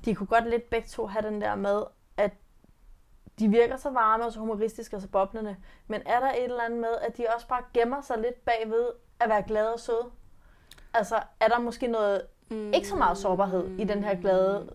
de 0.06 0.16
kunne 0.16 0.28
godt 0.28 0.50
lidt 0.50 0.70
begge 0.70 0.88
to 0.88 1.06
have 1.06 1.28
den 1.28 1.42
der 1.42 1.56
med, 1.56 1.84
at 2.18 2.32
de 3.40 3.48
virker 3.48 3.78
så 3.78 3.90
varme 3.90 4.26
og 4.26 4.34
så 4.34 4.40
humoristiske 4.40 4.96
og 4.96 5.02
så 5.02 5.08
boblende, 5.08 5.56
men 5.88 6.02
er 6.06 6.20
der 6.20 6.30
et 6.30 6.44
eller 6.44 6.64
andet 6.64 6.80
med, 6.80 6.96
at 7.02 7.18
de 7.18 7.26
også 7.36 7.48
bare 7.48 7.64
gemmer 7.74 8.02
sig 8.02 8.18
lidt 8.18 8.46
bagved 8.46 8.88
at 9.20 9.30
være 9.30 9.44
glade 9.44 9.74
og 9.74 9.80
søde? 9.80 10.06
Altså, 10.94 11.16
er 11.40 11.48
der 11.48 11.60
måske 11.60 11.88
noget, 11.88 12.22
mm. 12.50 12.74
ikke 12.74 12.88
så 12.88 12.96
meget 12.96 13.18
sårbarhed 13.18 13.68
i 13.80 13.84
den 13.84 14.04
her 14.04 14.16
glade 14.16 14.70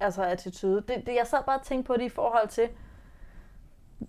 altså 0.00 0.22
attitude? 0.22 0.76
Det, 0.88 1.06
det, 1.06 1.14
jeg 1.14 1.26
sad 1.26 1.38
bare 1.46 1.58
og 1.58 1.64
tænkte 1.64 1.86
på 1.86 1.96
det 1.96 2.02
i 2.02 2.08
forhold 2.08 2.48
til 2.48 2.68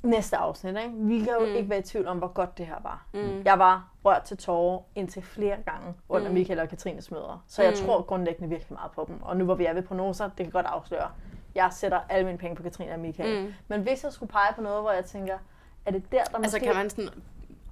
næste 0.03 0.37
afsnit. 0.37 0.77
Ikke? 0.77 0.91
Vi 0.95 1.19
kan 1.19 1.33
jo 1.39 1.45
mm. 1.45 1.55
ikke 1.55 1.69
være 1.69 1.79
i 1.79 1.81
tvivl 1.81 2.07
om, 2.07 2.17
hvor 2.17 2.27
godt 2.27 2.57
det 2.57 2.65
her 2.65 2.75
var. 2.83 3.05
Mm. 3.13 3.41
Jeg 3.45 3.59
var 3.59 3.89
rørt 4.05 4.23
til 4.23 4.37
tårer 4.37 4.79
indtil 4.95 5.21
flere 5.21 5.57
gange 5.65 5.93
under 6.09 6.27
mm. 6.27 6.33
Michael 6.33 6.59
og 6.59 6.69
Katrines 6.69 7.11
møder. 7.11 7.43
Så 7.47 7.63
jeg 7.63 7.73
Mm. 7.79 7.85
tror 7.85 8.01
grundlæggende 8.01 8.49
virkelig 8.49 8.73
meget 8.73 8.91
på 8.91 9.05
dem. 9.07 9.21
Og 9.23 9.37
nu 9.37 9.45
hvor 9.45 9.55
vi 9.55 9.65
er 9.65 9.73
ved 9.73 9.83
prognoser, 9.83 10.27
det 10.27 10.45
kan 10.45 10.51
godt 10.51 10.65
afsløre. 10.65 11.09
Jeg 11.55 11.69
sætter 11.71 11.99
alle 12.09 12.25
mine 12.25 12.37
penge 12.37 12.55
på 12.55 12.63
Katrine 12.63 12.91
og 12.93 12.99
Michael. 12.99 13.45
Mm. 13.45 13.53
Men 13.67 13.81
hvis 13.81 14.03
jeg 14.03 14.13
skulle 14.13 14.31
pege 14.31 14.53
på 14.55 14.61
noget, 14.61 14.81
hvor 14.81 14.91
jeg 14.91 15.05
tænker, 15.05 15.37
er 15.85 15.91
det 15.91 16.11
der, 16.11 16.23
der 16.23 16.37
Altså 16.37 16.57
måske... 16.57 16.65
kan 16.65 16.75
man 16.75 16.89
sådan 16.89 17.09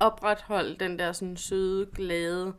opretholde 0.02 0.76
den 0.76 1.00
der 1.00 1.12
sådan 1.12 1.38
søde, 1.38 1.86
glade 1.96 2.54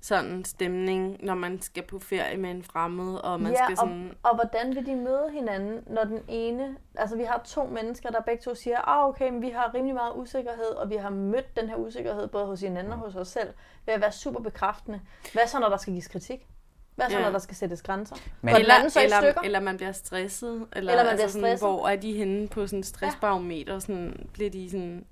sådan 0.00 0.44
stemning, 0.44 1.24
når 1.24 1.34
man 1.34 1.62
skal 1.62 1.82
på 1.82 1.98
ferie 1.98 2.36
med 2.36 2.50
en 2.50 2.62
fremmed, 2.62 3.14
og 3.14 3.40
man 3.40 3.52
ja, 3.52 3.64
skal 3.64 3.76
sådan... 3.76 4.12
og, 4.22 4.30
og 4.30 4.36
hvordan 4.36 4.74
vil 4.74 4.86
de 4.86 4.96
møde 4.96 5.30
hinanden, 5.32 5.80
når 5.86 6.04
den 6.04 6.20
ene... 6.28 6.76
Altså, 6.94 7.16
vi 7.16 7.22
har 7.22 7.42
to 7.44 7.64
mennesker, 7.66 8.10
der 8.10 8.20
begge 8.20 8.42
to 8.42 8.54
siger, 8.54 8.88
ah, 8.88 9.08
okay, 9.08 9.30
men 9.30 9.42
vi 9.42 9.48
har 9.48 9.74
rimelig 9.74 9.94
meget 9.94 10.12
usikkerhed, 10.14 10.64
og 10.76 10.90
vi 10.90 10.96
har 10.96 11.10
mødt 11.10 11.56
den 11.56 11.68
her 11.68 11.76
usikkerhed, 11.76 12.28
både 12.28 12.46
hos 12.46 12.60
hinanden 12.60 12.92
og 12.92 12.98
hos 12.98 13.14
os 13.16 13.28
selv, 13.28 13.48
ved 13.86 13.94
at 13.94 14.00
være 14.00 14.12
super 14.12 14.40
bekræftende. 14.40 15.00
Hvad 15.32 15.46
så, 15.46 15.58
når 15.58 15.68
der 15.68 15.76
skal 15.76 15.92
gives 15.92 16.08
kritik? 16.08 16.46
Hvad 16.94 17.10
så, 17.10 17.16
Ja. 17.16 17.22
når 17.22 17.30
der 17.30 17.38
skal 17.38 17.56
sættes 17.56 17.82
grænser? 17.82 18.16
Men- 18.40 18.54
den 18.54 18.64
anden 18.70 18.90
så 18.90 19.00
i 19.00 19.04
eller, 19.04 19.20
stykker? 19.20 19.40
eller 19.40 19.60
man 19.60 19.76
bliver 19.76 19.92
stresset, 19.92 20.66
eller, 20.72 20.92
Eller 20.92 21.04
man 21.04 21.14
bliver 21.16 21.28
sådan, 21.28 21.42
stresset. 21.42 21.68
hvor 21.68 21.88
er 21.88 21.96
de 21.96 22.12
henne 22.12 22.48
på 22.48 22.66
sådan 22.66 22.78
en 22.78 22.82
stressbarometer, 22.82 23.78
sådan, 23.78 24.28
bliver 24.32 24.50
de 24.50 24.70
sådan 24.70 25.06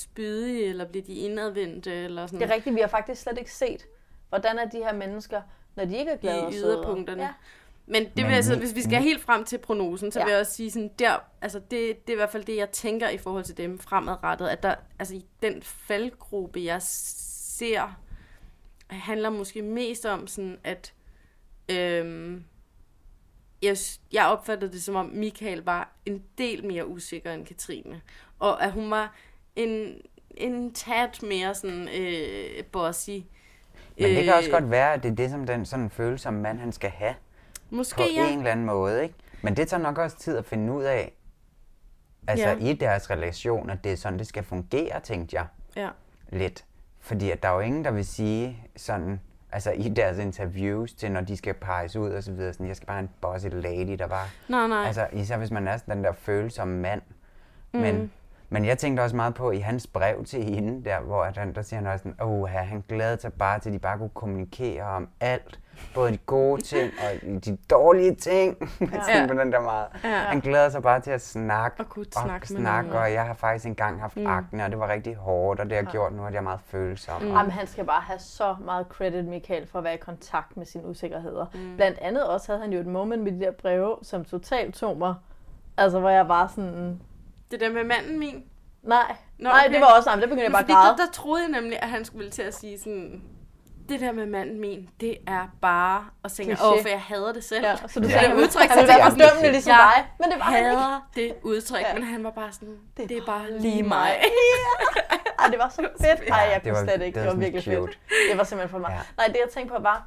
spydige, 0.00 0.64
eller 0.64 0.84
bliver 0.84 1.04
de 1.04 1.14
indadvendte, 1.14 1.92
eller 1.94 2.26
sådan 2.26 2.40
Det 2.40 2.50
er 2.50 2.54
rigtigt, 2.54 2.76
vi 2.76 2.80
har 2.80 2.88
faktisk 2.88 3.22
slet 3.22 3.38
ikke 3.38 3.54
set, 3.54 3.86
hvordan 4.28 4.58
er 4.58 4.64
de 4.64 4.76
her 4.78 4.92
mennesker, 4.92 5.42
når 5.74 5.84
de 5.84 5.96
ikke 5.98 6.10
er 6.10 6.16
glade 6.16 6.48
i 6.52 6.56
yderpunkterne. 6.56 7.22
Ja. 7.22 7.28
Men 7.86 8.04
det 8.16 8.26
vil 8.26 8.32
altså, 8.32 8.58
hvis 8.58 8.74
vi 8.74 8.82
skal 8.82 9.02
helt 9.02 9.20
frem 9.22 9.44
til 9.44 9.58
prognosen, 9.58 10.12
så 10.12 10.18
Ja. 10.18 10.24
vil 10.24 10.30
jeg 10.32 10.40
også 10.40 10.52
sige 10.52 10.70
sådan, 10.70 10.90
der, 10.98 11.16
altså 11.42 11.58
det, 11.58 12.06
det 12.06 12.08
er 12.08 12.12
i 12.12 12.16
hvert 12.16 12.30
fald 12.30 12.44
det, 12.44 12.56
jeg 12.56 12.70
tænker 12.70 13.08
i 13.08 13.18
forhold 13.18 13.44
til 13.44 13.56
dem 13.56 13.78
fremadrettet, 13.78 14.48
at 14.48 14.62
der, 14.62 14.74
altså 14.98 15.14
i 15.14 15.24
den 15.42 15.62
faldgruppe, 15.62 16.60
jeg 16.64 16.82
ser, 16.82 18.00
handler 18.86 19.30
måske 19.30 19.62
mest 19.62 20.06
om 20.06 20.26
sådan, 20.26 20.58
at 20.64 20.92
øhm, 21.70 22.44
jeg, 23.62 23.76
jeg 24.12 24.26
opfattede 24.26 24.72
det 24.72 24.82
som 24.82 24.96
om 24.96 25.06
Michael 25.06 25.62
var 25.62 25.92
en 26.06 26.22
del 26.38 26.64
mere 26.66 26.86
usikker 26.88 27.32
end 27.32 27.46
Katrine, 27.46 28.00
og 28.38 28.64
at 28.64 28.72
hun 28.72 28.90
var 28.90 29.14
en, 29.62 29.94
en 30.36 30.72
tat 30.72 31.22
mere 31.22 31.54
sådan 31.54 31.88
øh, 31.98 32.64
bossy. 32.72 33.10
Men 33.98 34.16
det 34.16 34.24
kan 34.24 34.34
også 34.34 34.48
Øh, 34.48 34.52
godt 34.52 34.70
være, 34.70 34.92
at 34.92 35.02
det 35.02 35.10
er 35.10 35.14
det, 35.14 35.30
som 35.30 35.46
den 35.46 35.64
sådan 35.66 35.90
følsomme 35.90 36.40
mand, 36.40 36.58
han 36.58 36.72
skal 36.72 36.90
have 36.90 37.14
Måske 37.70 37.96
på 37.96 38.02
ja. 38.16 38.30
en 38.32 38.38
eller 38.38 38.50
anden 38.50 38.66
måde. 38.66 39.02
Ikke? 39.02 39.14
Men 39.42 39.56
det 39.56 39.68
tager 39.68 39.82
nok 39.82 39.98
også 39.98 40.18
tid 40.18 40.36
at 40.36 40.44
finde 40.44 40.72
ud 40.72 40.82
af, 40.82 41.12
altså 42.26 42.48
Ja. 42.48 42.56
i 42.56 42.72
deres 42.74 43.10
relation, 43.10 43.70
at 43.70 43.84
det 43.84 43.92
er 43.92 43.96
sådan, 43.96 44.18
det 44.18 44.26
skal 44.26 44.42
fungere, 44.44 45.00
tænkte 45.00 45.36
jeg 45.36 45.46
Ja. 45.76 45.88
lidt. 46.28 46.64
Fordi 47.00 47.30
at 47.30 47.42
der 47.42 47.48
er 47.48 47.54
jo 47.54 47.60
ingen, 47.60 47.84
der 47.84 47.90
vil 47.90 48.04
sige 48.06 48.62
sådan, 48.76 49.20
altså 49.52 49.70
i 49.70 49.88
deres 49.88 50.18
interviews 50.18 50.92
til, 50.92 51.12
når 51.12 51.20
de 51.20 51.36
skal 51.36 51.54
peges 51.54 51.96
ud 51.96 52.10
og 52.10 52.22
så 52.22 52.32
videre, 52.32 52.52
sådan, 52.52 52.66
jeg 52.66 52.76
skal 52.76 52.86
bare 52.86 52.96
have 52.96 53.02
en 53.02 53.10
bossy 53.20 53.46
lady, 53.52 53.98
der 53.98 54.06
bare... 54.06 54.26
Nej, 54.48 54.66
nej. 54.66 54.86
Altså 54.86 55.06
især 55.12 55.36
hvis 55.36 55.50
man 55.50 55.68
er 55.68 55.76
sådan 55.76 55.96
den 55.96 56.04
der 56.04 56.12
følsomme 56.12 56.76
mand. 56.78 57.02
Mm. 57.72 57.80
Men, 57.80 58.12
men 58.52 58.64
jeg 58.64 58.78
tænkte 58.78 59.00
også 59.00 59.16
meget 59.16 59.34
på 59.34 59.50
i 59.50 59.58
hans 59.58 59.86
brev 59.86 60.24
til 60.24 60.44
hende, 60.44 60.84
der, 60.84 61.00
hvor 61.00 61.22
at 61.22 61.36
han, 61.36 61.54
der 61.54 61.62
siger 61.62 61.80
han 61.80 61.86
også 61.86 62.02
sådan, 62.02 62.14
åh, 62.22 62.42
oh, 62.42 62.48
han 62.48 62.84
glæder 62.88 63.16
sig 63.16 63.32
bare 63.32 63.58
til, 63.58 63.68
at 63.68 63.72
de 63.74 63.78
bare 63.78 63.98
kunne 63.98 64.10
kommunikere 64.14 64.82
om 64.82 65.08
alt. 65.20 65.60
Både 65.94 66.12
de 66.12 66.16
gode 66.16 66.62
ting 66.62 66.92
og 66.98 67.44
de 67.44 67.56
dårlige 67.70 68.14
ting. 68.14 68.56
Ja. 68.60 68.66
Jeg 68.80 69.02
Ja. 69.08 69.12
tænkte 69.14 69.34
på 69.34 69.40
den 69.40 69.52
der 69.52 69.60
meget. 69.60 69.86
Ja. 70.04 70.08
Han 70.08 70.40
glæder 70.40 70.68
sig 70.68 70.82
bare 70.82 71.00
til 71.00 71.10
at 71.10 71.20
snakke 71.20 71.80
Og 71.80 71.88
kunne 71.88 72.06
og 72.16 72.22
snakke 72.22 72.52
med 72.52 72.60
snakke, 72.60 72.98
og 72.98 73.12
jeg 73.12 73.26
har 73.26 73.34
faktisk 73.34 73.66
engang 73.66 74.00
haft 74.00 74.16
mm. 74.16 74.26
akne, 74.26 74.64
og 74.64 74.70
det 74.70 74.78
var 74.78 74.88
rigtig 74.88 75.14
hårdt, 75.16 75.60
og 75.60 75.70
det 75.70 75.76
har 75.76 75.84
gjort 75.84 76.12
nu, 76.12 76.26
at 76.26 76.32
jeg 76.32 76.38
er 76.38 76.42
meget 76.42 76.60
følsom. 76.60 77.22
Mm. 77.22 77.28
Jamen, 77.28 77.50
han 77.50 77.66
skal 77.66 77.84
bare 77.84 78.00
have 78.00 78.18
så 78.18 78.56
meget 78.64 78.86
credit, 78.88 79.24
Michael, 79.24 79.66
for 79.66 79.78
at 79.78 79.84
være 79.84 79.94
i 79.94 79.98
kontakt 79.98 80.56
med 80.56 80.66
sine 80.66 80.86
usikkerheder. 80.86 81.46
Mm. 81.54 81.76
Blandt 81.76 81.98
andet 81.98 82.26
også 82.26 82.52
havde 82.52 82.60
han 82.62 82.72
jo 82.72 82.80
et 82.80 82.86
moment 82.86 83.22
med 83.22 83.32
de 83.32 83.40
der 83.40 83.50
breve, 83.52 83.96
som 84.02 84.24
totalt 84.24 84.74
tog 84.74 84.96
mig. 84.98 85.14
Altså, 85.76 86.00
hvor 86.00 86.10
jeg 86.10 86.28
var 86.28 86.46
sådan... 86.54 87.00
Det 87.50 87.60
der 87.60 87.70
med 87.72 87.84
manden 87.84 88.18
min. 88.18 88.44
Nej, 88.82 89.16
Nå, 89.38 89.48
nej, 89.48 89.62
okay. 89.66 89.72
det 89.74 89.80
var 89.80 89.86
også 89.96 90.10
ham. 90.10 90.18
Der 90.20 90.26
begyndte 90.26 90.44
jeg 90.44 90.52
bare 90.52 90.60
at 90.60 90.64
Fordi 90.64 90.72
græde. 90.72 90.96
der, 90.98 91.04
der 91.04 91.12
troede 91.12 91.42
jeg 91.42 91.50
nemlig, 91.50 91.82
at 91.82 91.88
han 91.88 92.04
skulle 92.04 92.18
ville 92.18 92.30
til 92.32 92.42
at 92.42 92.54
sige 92.54 92.78
sådan, 92.78 93.22
det 93.88 94.00
der 94.00 94.12
med 94.12 94.26
manden 94.26 94.60
min, 94.60 94.88
det 95.00 95.16
er 95.26 95.46
bare, 95.62 96.04
jeg, 96.24 96.30
Kliché. 96.58 96.64
åh, 96.66 96.82
for 96.82 96.88
jeg 96.88 97.00
hader 97.00 97.32
det 97.32 97.44
selv. 97.44 97.64
Ja, 97.64 97.76
så 97.76 98.00
du 98.00 98.04
det 98.04 98.12
sagde, 98.12 98.28
der 98.28 98.34
udtryk, 98.34 98.68
han 98.68 98.78
ville 98.78 98.88
være 98.88 99.10
fordømmende 99.10 99.50
ligesom 99.50 99.70
jeg 99.70 99.92
dig. 99.96 100.06
Men 100.20 100.30
det 100.30 100.38
var 100.38 100.44
hader 100.44 101.08
det 101.14 101.34
udtryk, 101.42 101.80
Ja. 101.80 101.94
men 101.94 102.02
han 102.02 102.24
var 102.24 102.30
bare 102.30 102.52
sådan, 102.52 102.78
det, 102.96 103.08
Det 103.08 103.16
er 103.16 103.20
er 103.22 103.26
bare 103.26 103.58
lige 103.60 103.82
mig. 103.82 104.10
Ej, 105.38 105.46
det 105.50 105.58
var 105.58 105.68
så 105.68 105.82
fedt. 106.04 106.28
Ej, 106.30 106.36
jeg 106.38 106.54
det 106.54 106.62
kunne 106.62 106.72
var- 106.72 106.84
slet 106.84 107.02
ikke. 107.06 107.06
det 107.06 107.14
Det 107.14 107.24
var 107.26 107.32
var 107.32 107.40
virkelig 107.40 107.62
sådan 107.64 107.86
fedt. 107.86 107.98
Det 108.30 108.38
var 108.38 108.44
simpelthen 108.44 108.70
for 108.70 108.78
mig. 108.78 108.90
Ja. 108.90 109.00
Nej, 109.16 109.26
det 109.26 109.36
jeg 109.44 109.48
tænkte 109.52 109.74
på 109.76 109.82
var, 109.82 110.06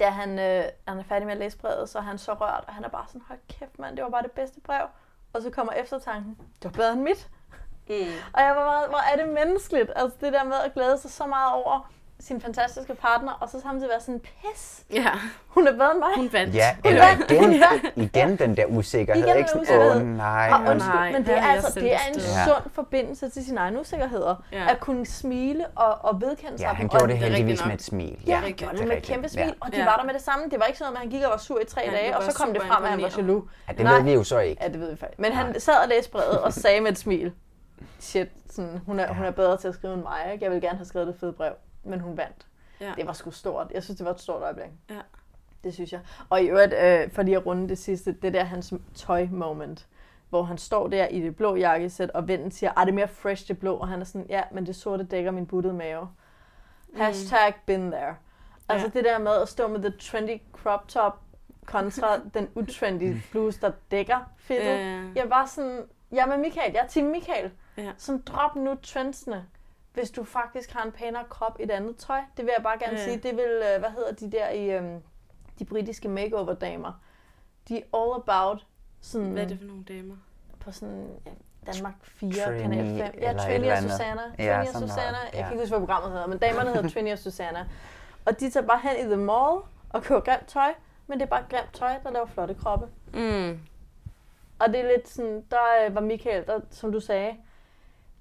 da 0.00 0.08
han, 0.10 0.38
øh, 0.38 0.64
han 0.88 0.98
er 0.98 1.02
færdig 1.08 1.26
med 1.26 1.32
at 1.34 1.38
læse 1.40 1.58
brevet, 1.58 1.88
så 1.88 1.98
er 1.98 2.02
han 2.02 2.18
så 2.18 2.32
rørt, 2.32 2.64
og 2.68 2.74
han 2.74 2.84
er 2.84 2.88
bare 2.88 3.04
sådan, 3.08 3.22
hold 3.28 3.38
kæft 3.58 3.78
mand, 3.78 3.96
det 3.96 4.04
var 4.04 4.10
bare 4.10 4.22
det 4.22 4.30
bedste 4.30 4.60
brev. 4.60 4.86
Og 5.32 5.42
så 5.42 5.50
kommer 5.50 5.72
eftertanken, 5.72 6.36
det 6.62 6.64
var 6.64 6.70
bedre 6.70 6.92
end 6.92 7.02
mit. 7.02 7.30
Mm. 7.88 7.94
Og 8.32 8.42
jeg 8.42 8.56
var 8.56 8.64
meget, 8.64 8.88
hvor 8.88 8.98
er 9.12 9.16
det 9.16 9.34
menneskeligt, 9.34 9.90
altså 9.96 10.16
det 10.20 10.32
der 10.32 10.44
med 10.44 10.56
at 10.64 10.74
glæde 10.74 10.98
sig 10.98 11.10
så 11.10 11.26
meget 11.26 11.52
over 11.52 11.92
sin 12.20 12.40
fantastiske 12.40 12.94
partner, 12.94 13.32
og 13.40 13.48
så 13.48 13.60
samtidig 13.60 13.90
være 13.90 14.00
sådan, 14.00 14.20
pis, 14.20 14.84
Ja, 14.92 15.10
hun 15.48 15.66
er 15.68 15.72
bedre 15.72 15.90
end 15.90 15.98
mig. 15.98 16.08
hun 16.16 16.28
vandt. 16.32 16.54
Ja, 16.54 16.76
eller 16.84 17.04
vandt. 17.06 17.30
igen, 17.30 17.62
igen 17.96 18.36
den 18.36 18.56
der 18.56 18.64
usikkerhed. 18.66 19.22
Igen 19.22 19.28
den 19.36 19.38
ikke? 19.38 19.50
Usikkerhed. 19.60 19.96
Åh, 19.96 20.06
nej. 20.06 20.50
Og 20.52 20.60
undskyld, 20.72 20.94
nej, 20.94 21.12
men 21.12 21.26
det 21.26 21.34
er, 21.36 21.42
altså, 21.42 21.80
det 21.80 21.92
er 21.94 21.98
en. 22.08 22.14
Ja. 22.16 22.44
sund 22.44 22.70
forbindelse 22.72 23.28
til 23.30 23.44
sine 23.44 23.60
egne 23.60 23.80
usikkerheder. 23.80 24.44
Ja. 24.52 24.66
At 24.70 24.80
kunne 24.80 25.06
smile 25.06 25.66
og, 25.66 25.98
og 26.04 26.20
vedkende 26.20 26.58
sig 26.58 26.64
Ja, 26.64 26.72
han 26.72 26.84
og 26.86 26.90
gjorde 26.90 27.12
det 27.12 27.20
det 27.20 27.28
heldigvis 27.28 27.50
rigtigt 27.50 27.66
med 27.66 27.74
et 27.74 27.82
smil. 27.82 28.18
Ja, 28.26 28.30
Ja, 28.32 28.36
han 28.36 28.52
gjorde 28.52 28.74
er 28.74 28.78
det 28.78 28.88
med 28.88 28.96
et 28.96 29.02
kæmpe 29.02 29.28
smil, 29.28 29.44
Ja. 29.44 29.52
og 29.60 29.72
de 29.72 29.76
Ja. 29.78 29.84
var 29.84 29.96
der 29.96 30.04
med 30.04 30.14
det 30.14 30.22
samme. 30.22 30.44
Det 30.50 30.60
var 30.60 30.64
ikke 30.66 30.78
sådan, 30.78 30.92
at 30.92 30.98
han 30.98 31.10
gik 31.10 31.22
og 31.24 31.30
var 31.30 31.36
sur 31.36 31.60
i 31.60 31.64
tre 31.64 31.80
Han 31.84 31.92
dage, 31.94 32.16
og 32.16 32.22
så 32.22 32.34
kom 32.38 32.52
det 32.54 32.62
frem, 32.62 32.84
at 32.84 32.90
han 32.90 33.02
var 33.02 33.12
jaloux. 33.16 33.44
Ja, 33.68 33.72
det 33.72 33.86
ved 33.86 34.02
vi 34.02 34.12
jo 34.12 34.24
så 34.24 34.38
ikke. 34.38 34.62
Ja, 34.64 34.68
det 34.68 34.80
ved 34.80 34.90
vi 34.90 34.96
faktisk. 34.96 35.18
Men 35.18 35.32
han 35.32 35.60
sad 35.60 35.74
og 35.82 35.88
læste 35.88 36.10
brevet 36.10 36.38
og 36.40 36.52
sagde 36.62 36.80
med 36.80 36.90
et 36.92 36.98
smil, 36.98 37.32
shit, 38.00 38.28
sådan, 38.50 38.80
hun, 38.86 39.00
er, 39.00 39.12
hun 39.14 39.24
er 39.24 39.30
bedre 39.30 39.56
til 39.56 39.68
at 39.68 39.74
skrive 39.74 39.94
end 39.94 40.02
mig. 40.02 40.32
Ikke? 40.32 40.44
Jeg 40.44 40.52
vil 40.52 40.60
gerne 40.60 40.76
have 40.78 40.86
skrevet 40.86 41.06
det 41.08 41.16
fede 41.20 41.32
brev, 41.32 41.52
men 41.88 42.00
hun 42.00 42.16
vandt. 42.16 42.46
Ja. 42.80 42.92
Det 42.96 43.06
var 43.06 43.12
sgu 43.12 43.30
stort. 43.30 43.70
Jeg 43.74 43.82
synes, 43.82 43.96
det 43.96 44.04
var 44.06 44.12
et 44.12 44.20
stort 44.20 44.42
øjeblik. 44.42 44.70
Ja. 44.90 45.00
Det 45.64 45.74
synes 45.74 45.92
jeg. 45.92 46.00
Og 46.28 46.42
i 46.42 46.46
øvrigt, 46.46 46.74
øh, 46.74 47.10
for 47.12 47.22
lige 47.22 47.36
at 47.36 47.46
runde 47.46 47.68
det 47.68 47.78
sidste, 47.78 48.12
det 48.12 48.34
der 48.34 48.44
hans 48.44 48.74
tøj-moment, 48.94 49.86
hvor 50.28 50.42
han 50.42 50.58
står 50.58 50.88
der 50.88 51.06
i 51.06 51.20
det 51.20 51.36
blå 51.36 51.56
jakkesæt, 51.56 52.10
og 52.10 52.28
vennen 52.28 52.50
siger, 52.50 52.70
at 52.70 52.86
det 52.86 52.92
er 52.92 52.94
mere 52.94 53.08
fresh 53.08 53.48
det 53.48 53.58
blå, 53.58 53.74
og 53.76 53.88
han 53.88 54.00
er 54.00 54.04
sådan, 54.04 54.26
ja, 54.30 54.42
men 54.52 54.66
det 54.66 54.76
sorte 54.76 55.04
dækker 55.04 55.30
min 55.30 55.46
buttede 55.46 55.74
mave. 55.74 56.08
Hashtag 56.96 57.54
been 57.66 57.90
there. 57.90 58.14
Altså 58.68 58.86
Ja. 58.94 58.98
det 58.98 59.04
der 59.04 59.18
med 59.18 59.32
at 59.32 59.48
stå 59.48 59.68
med 59.68 59.82
the 59.82 59.90
trendy 60.00 60.40
crop 60.52 60.88
top 60.88 61.20
kontra 61.66 62.20
den 62.34 62.48
utrendy 62.54 63.16
bluse, 63.30 63.60
der 63.60 63.70
dækker 63.90 64.32
fedtet. 64.38 64.64
Ja. 64.64 65.02
Jeg 65.14 65.30
var 65.30 65.46
sådan, 65.46 65.82
er 66.10 66.26
med 66.26 66.38
Michael, 66.38 66.72
jeg 66.72 66.82
er 66.82 66.86
team 66.86 67.06
Michael. 67.06 67.50
Ja. 67.76 67.92
Sådan 67.96 68.20
drop 68.26 68.56
nu 68.56 68.74
trendsene, 68.82 69.44
hvis 69.98 70.10
du 70.10 70.24
faktisk 70.24 70.72
har 70.72 70.82
en 70.84 70.92
pænere 70.92 71.24
krop 71.28 71.60
i 71.60 71.62
et 71.62 71.70
andet 71.70 71.96
tøj. 71.96 72.20
Det 72.36 72.44
vil 72.44 72.52
jeg 72.56 72.62
bare 72.62 72.78
gerne 72.78 72.98
Ja. 72.98 73.04
sige. 73.04 73.16
Det 73.16 73.36
vil, 73.36 73.62
øh, 73.74 73.78
hvad 73.80 73.90
hedder 73.90 74.12
de 74.12 74.32
der 74.32 74.48
i 74.50 74.70
øhm, 74.70 75.02
de 75.58 75.64
britiske 75.64 76.08
makeover-damer. 76.08 76.92
De 77.68 77.76
er 77.78 77.82
all 77.98 78.22
about 78.22 78.66
sådan 79.00 79.30
Hvad 79.30 79.42
er 79.42 79.48
det 79.48 79.58
for 79.58 79.66
nogle 79.66 79.84
damer? 79.84 80.16
på 80.60 80.72
sådan 80.72 81.08
ja, 81.26 81.30
Danmark 81.72 81.94
4, 82.02 82.32
Trini 82.32 82.58
Kanal 82.62 83.12
5. 83.12 83.20
Ja, 83.22 83.32
Trini 83.32 83.68
og. 83.68 83.78
Susanna. 83.78 84.22
Ja, 84.38 84.56
Trini 84.56 84.68
og. 84.68 84.74
Susanna. 84.88 85.18
Jeg 85.18 85.30
Ja. 85.34 85.42
kan 85.42 85.52
ikke 85.52 85.62
huske, 85.62 85.70
hvad 85.76 85.86
programmet 85.86 86.10
hedder, 86.12 86.26
men 86.26 86.38
damerne 86.38 86.72
hedder 86.74 86.88
Trini 86.88 87.10
og 87.10 87.18
Susanna. 87.18 87.66
Og 88.26 88.40
de 88.40 88.50
tager 88.50 88.66
bare 88.66 88.80
hen 88.82 88.96
i 89.00 89.02
The 89.02 89.16
Mall 89.16 89.60
og 89.90 90.02
køber 90.02 90.20
grimt 90.20 90.46
tøj, 90.46 90.74
men 91.06 91.18
det 91.18 91.24
er 91.26 91.30
bare 91.30 91.44
grimt 91.50 91.72
tøj, 91.74 91.94
der 92.02 92.10
laver 92.10 92.26
flotte 92.26 92.54
kroppe. 92.54 92.86
Mm. 93.14 93.60
Og 94.58 94.68
det 94.68 94.80
er 94.80 94.86
lidt 94.96 95.08
sådan, 95.08 95.44
der 95.50 95.86
øh, 95.86 95.94
var 95.94 96.00
Michael, 96.00 96.46
der, 96.46 96.60
som 96.70 96.92
du 96.92 97.00
sagde, 97.00 97.36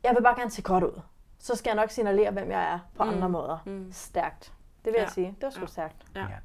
jeg 0.04 0.16
vil 0.16 0.24
bare 0.24 0.36
gerne 0.40 0.52
se 0.52 0.62
godt 0.62 0.84
ud. 0.84 1.02
Så 1.40 1.56
skal 1.56 1.70
jeg 1.70 1.76
nok 1.76 1.90
signalere, 1.90 2.32
hvem 2.32 2.52
jeg 2.52 2.74
er 2.74 2.80
på 2.96 3.04
mm. 3.04 3.10
andre 3.10 3.30
måder. 3.30 3.58
Mm. 3.66 3.92
Stærkt. 3.92 4.54
Det 4.86 4.94
vil 4.94 4.94
ja. 4.98 5.04
Jeg 5.04 5.12
sige. 5.12 5.28
Det 5.28 5.44
var 5.44 5.50
sgu 5.50 5.62
Ja. 5.62 5.68
stærkt. 5.68 6.06
Ja. 6.16 6.22
Ja. 6.22 6.38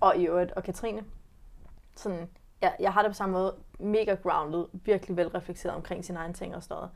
Og 0.00 0.16
i 0.16 0.26
øvrigt, 0.26 0.52
og 0.52 0.62
Katrine, 0.62 1.04
sådan, 1.96 2.28
ja, 2.62 2.70
jeg 2.80 2.92
har 2.92 3.02
det 3.02 3.10
på 3.10 3.14
samme 3.14 3.32
måde, 3.32 3.54
mega 3.78 4.14
grounded, 4.14 4.66
virkelig 4.72 5.16
velreflekteret 5.16 5.76
omkring 5.76 6.04
sine 6.04 6.18
egne 6.18 6.34
ting 6.34 6.56
og 6.56 6.62
sådan 6.62 6.74
noget. 6.74 6.90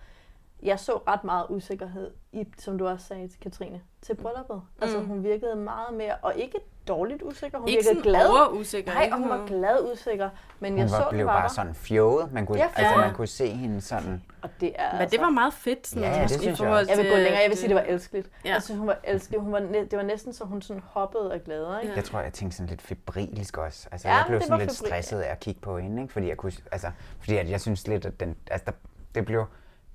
Jeg 0.63 0.79
så 0.81 0.93
ret 1.09 1.25
meget 1.25 1.47
usikkerhed, 1.49 2.11
i, 2.33 2.47
som 2.59 2.79
du 2.79 2.87
også 2.89 3.07
sagde 3.07 3.29
til 3.29 3.41
Katrine, 3.41 3.81
til 4.03 4.15
brylluppet. 4.15 4.57
Mm. 4.57 4.83
Altså 4.83 5.01
hun 5.01 5.25
virkede 5.25 5.57
meget 5.57 5.95
mere, 5.95 6.15
og 6.23 6.33
ikke 6.37 6.59
dårligt 6.89 7.23
usikker, 7.23 7.59
hun 7.59 7.69
Ikke 7.69 7.85
virkede 7.89 8.03
glad. 8.03 8.53
usikker. 8.53 8.93
Nej, 8.95 9.11
hun 9.11 9.29
var 9.29 9.47
glad 9.47 9.93
usikker, 9.93 10.31
men 10.61 10.73
Hun 10.73 10.79
jeg 10.81 10.91
var, 10.91 10.99
så, 11.03 11.07
blev 11.11 11.19
den 11.19 11.27
var 11.27 11.33
bare 11.33 11.43
der. 11.43 11.49
sådan 11.55 11.75
fjået. 11.75 12.33
Man 12.33 12.47
kunne, 12.47 12.59
Ja, 12.59 12.65
altså, 12.77 12.83
ja. 12.83 12.97
man 12.97 13.15
kunne 13.15 13.27
se 13.27 13.47
hende 13.51 13.81
sådan... 13.81 14.23
Og 14.43 14.51
det 14.61 14.73
er 14.75 14.93
Men 14.93 15.01
altså, 15.01 15.17
det 15.17 15.25
var 15.25 15.31
meget 15.31 15.53
fedt. 15.53 15.87
Sådan, 15.87 16.03
Ja, 16.05 16.23
det 16.23 16.31
i 16.31 16.39
synes 16.39 16.61
jeg 16.61 16.69
også. 16.69 16.91
Jeg 16.93 16.99
vil 16.99 17.11
gå 17.11 17.17
længere. 17.17 17.35
Jeg 17.35 17.45
vil 17.45 17.53
at, 17.53 17.59
sige, 17.59 17.69
det 17.69 17.77
var 17.77 17.83
elskeligt. 17.83 18.31
Ja. 18.45 18.49
Ja. 18.49 18.55
Jeg 18.55 18.63
synes, 18.63 18.79
hun 18.79 18.87
var 18.89 18.99
elskelig. 19.05 19.41
Hun 19.41 19.53
var, 19.53 19.59
det 19.61 19.93
var 19.93 20.03
næsten 20.03 20.33
så, 20.33 20.45
hun 20.45 20.63
sådan 20.63 20.83
hoppede 20.87 21.33
af 21.35 21.45
glæde. 21.45 21.79
Ikke? 21.83 21.95
Jeg 21.97 22.05
tror, 22.05 22.21
jeg 22.21 22.33
tænkte 22.33 22.57
sådan 22.57 22.69
lidt 22.71 22.83
febrilsk 22.83 23.59
også. 23.59 23.89
Altså, 23.93 24.09
Ja, 24.09 24.15
jeg 24.15 24.25
blev 24.29 24.39
det 24.39 24.47
sådan 24.47 24.59
lidt 24.61 24.71
febrilsk. 24.71 24.87
stresset 24.87 25.21
af 25.21 25.31
at 25.33 25.41
kigge 25.41 25.61
på 25.61 25.79
hende, 25.79 26.03
ikke? 26.03 26.13
Fordi 26.13 26.29
jeg 26.29 26.37
kunne, 26.37 26.53
altså, 26.73 26.91
fordi 27.19 27.37
at 27.37 27.51
jeg 27.51 27.61
synes 27.61 27.87
lidt, 27.89 28.07
at 28.07 28.21
den, 28.21 28.37
altså, 28.51 28.65
der, 28.67 28.73
det 29.15 29.25
blev, 29.27 29.45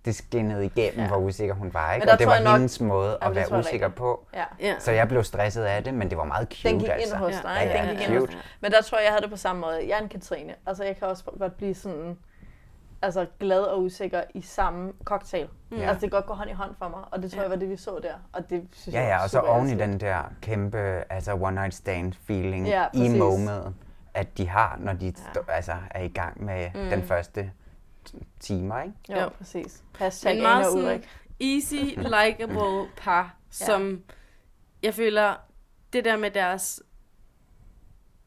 det 0.05 0.15
skinnede 0.15 0.65
igennem, 0.65 0.97
Ja. 0.97 1.01
ja. 1.01 1.07
hvor 1.07 1.17
usikker 1.17 1.55
hun 1.55 1.73
var, 1.73 1.93
ikke? 1.93 2.11
Og 2.11 2.19
det 2.19 2.27
var 2.27 2.39
nok- 2.39 2.53
hendes 2.53 2.81
måde 2.81 3.17
at 3.21 3.27
det 3.27 3.35
være 3.35 3.59
usikker 3.59 3.85
rigtigt. 3.87 3.95
på. 3.95 4.25
Ja. 4.33 4.43
Ja. 4.59 4.75
Så 4.79 4.91
jeg 4.91 5.07
blev 5.07 5.23
stresset 5.23 5.63
af 5.63 5.83
det, 5.83 5.93
men 5.93 6.09
det 6.09 6.17
var 6.17 6.23
meget 6.23 6.47
cute, 6.53 6.69
Den 6.69 6.79
gik 6.79 6.89
altså. 6.89 7.15
ind 7.15 7.23
hos 7.23 7.33
dig, 7.43 7.51
Ja, 7.55 7.61
ikke? 7.61 7.73
ja, 7.75 7.81
Den 7.81 7.89
ja, 7.97 7.99
gik 8.05 8.09
ind 8.09 8.19
hos. 8.19 8.29
Men 8.61 8.71
der 8.71 8.81
tror 8.81 8.97
jeg, 8.97 9.05
jeg 9.05 9.11
havde 9.13 9.21
det 9.21 9.29
på 9.31 9.37
samme 9.37 9.61
måde. 9.61 9.79
Jeg 9.87 9.97
er 9.97 10.01
en 10.01 10.09
Katrine. 10.09 10.55
Altså, 10.67 10.83
jeg 10.83 10.97
kan 10.97 11.07
også 11.07 11.23
godt 11.39 11.57
blive 11.57 11.73
sådan 11.75 12.17
altså, 13.01 13.25
glad 13.39 13.61
og 13.61 13.83
usikker 13.83 14.21
i 14.33 14.41
samme 14.41 14.91
cocktail. 15.03 15.47
Ja. 15.71 15.77
Altså, 15.77 15.93
det 15.93 15.99
kan 16.01 16.09
godt 16.09 16.25
gå 16.25 16.33
hånd 16.33 16.49
i 16.49 16.53
hånd 16.53 16.71
for 16.79 16.87
mig, 16.89 16.99
og 17.11 17.21
det 17.23 17.31
tror 17.31 17.41
jeg 17.41 17.49
var 17.51 17.55
det, 17.57 17.69
vi 17.69 17.77
så 17.77 17.99
der. 18.03 18.13
Og 18.33 18.49
det 18.49 18.67
synes 18.73 18.95
Ja, 18.95 19.01
jeg 19.01 19.09
ja, 19.09 19.15
var 19.15 19.23
og 19.23 19.29
så 19.29 19.39
oven 19.39 19.69
i 19.69 19.75
den 19.75 19.99
der 19.99 20.31
kæmpe 20.41 21.03
altså 21.09 21.33
one 21.33 21.51
night 21.55 21.73
stand 21.73 22.13
feeling 22.27 22.67
Ja, 22.67 22.85
i 22.93 23.17
momentet, 23.19 23.73
at 24.13 24.37
de 24.37 24.49
har, 24.49 24.77
når 24.79 24.93
de 24.93 25.13
ja. 25.35 25.39
altså, 25.53 25.73
er 25.91 26.01
i 26.01 26.07
gang 26.07 26.43
med 26.45 26.69
mm. 26.75 26.89
den 26.89 27.03
første 27.03 27.51
timer, 28.39 28.81
ikke? 28.81 28.95
Jo, 29.09 29.19
Jo. 29.19 29.29
præcis. 29.29 29.83
Hashtag 29.97 30.35
Men 30.35 30.45
Anna 30.45 30.53
meget 30.59 30.71
sådan 30.73 31.03
easy, 31.41 31.75
likable 32.15 32.89
par, 32.97 33.35
som 33.49 34.03
jeg 34.83 34.93
føler, 34.93 35.35
det 35.93 36.05
der 36.05 36.17
med 36.17 36.31
deres 36.31 36.81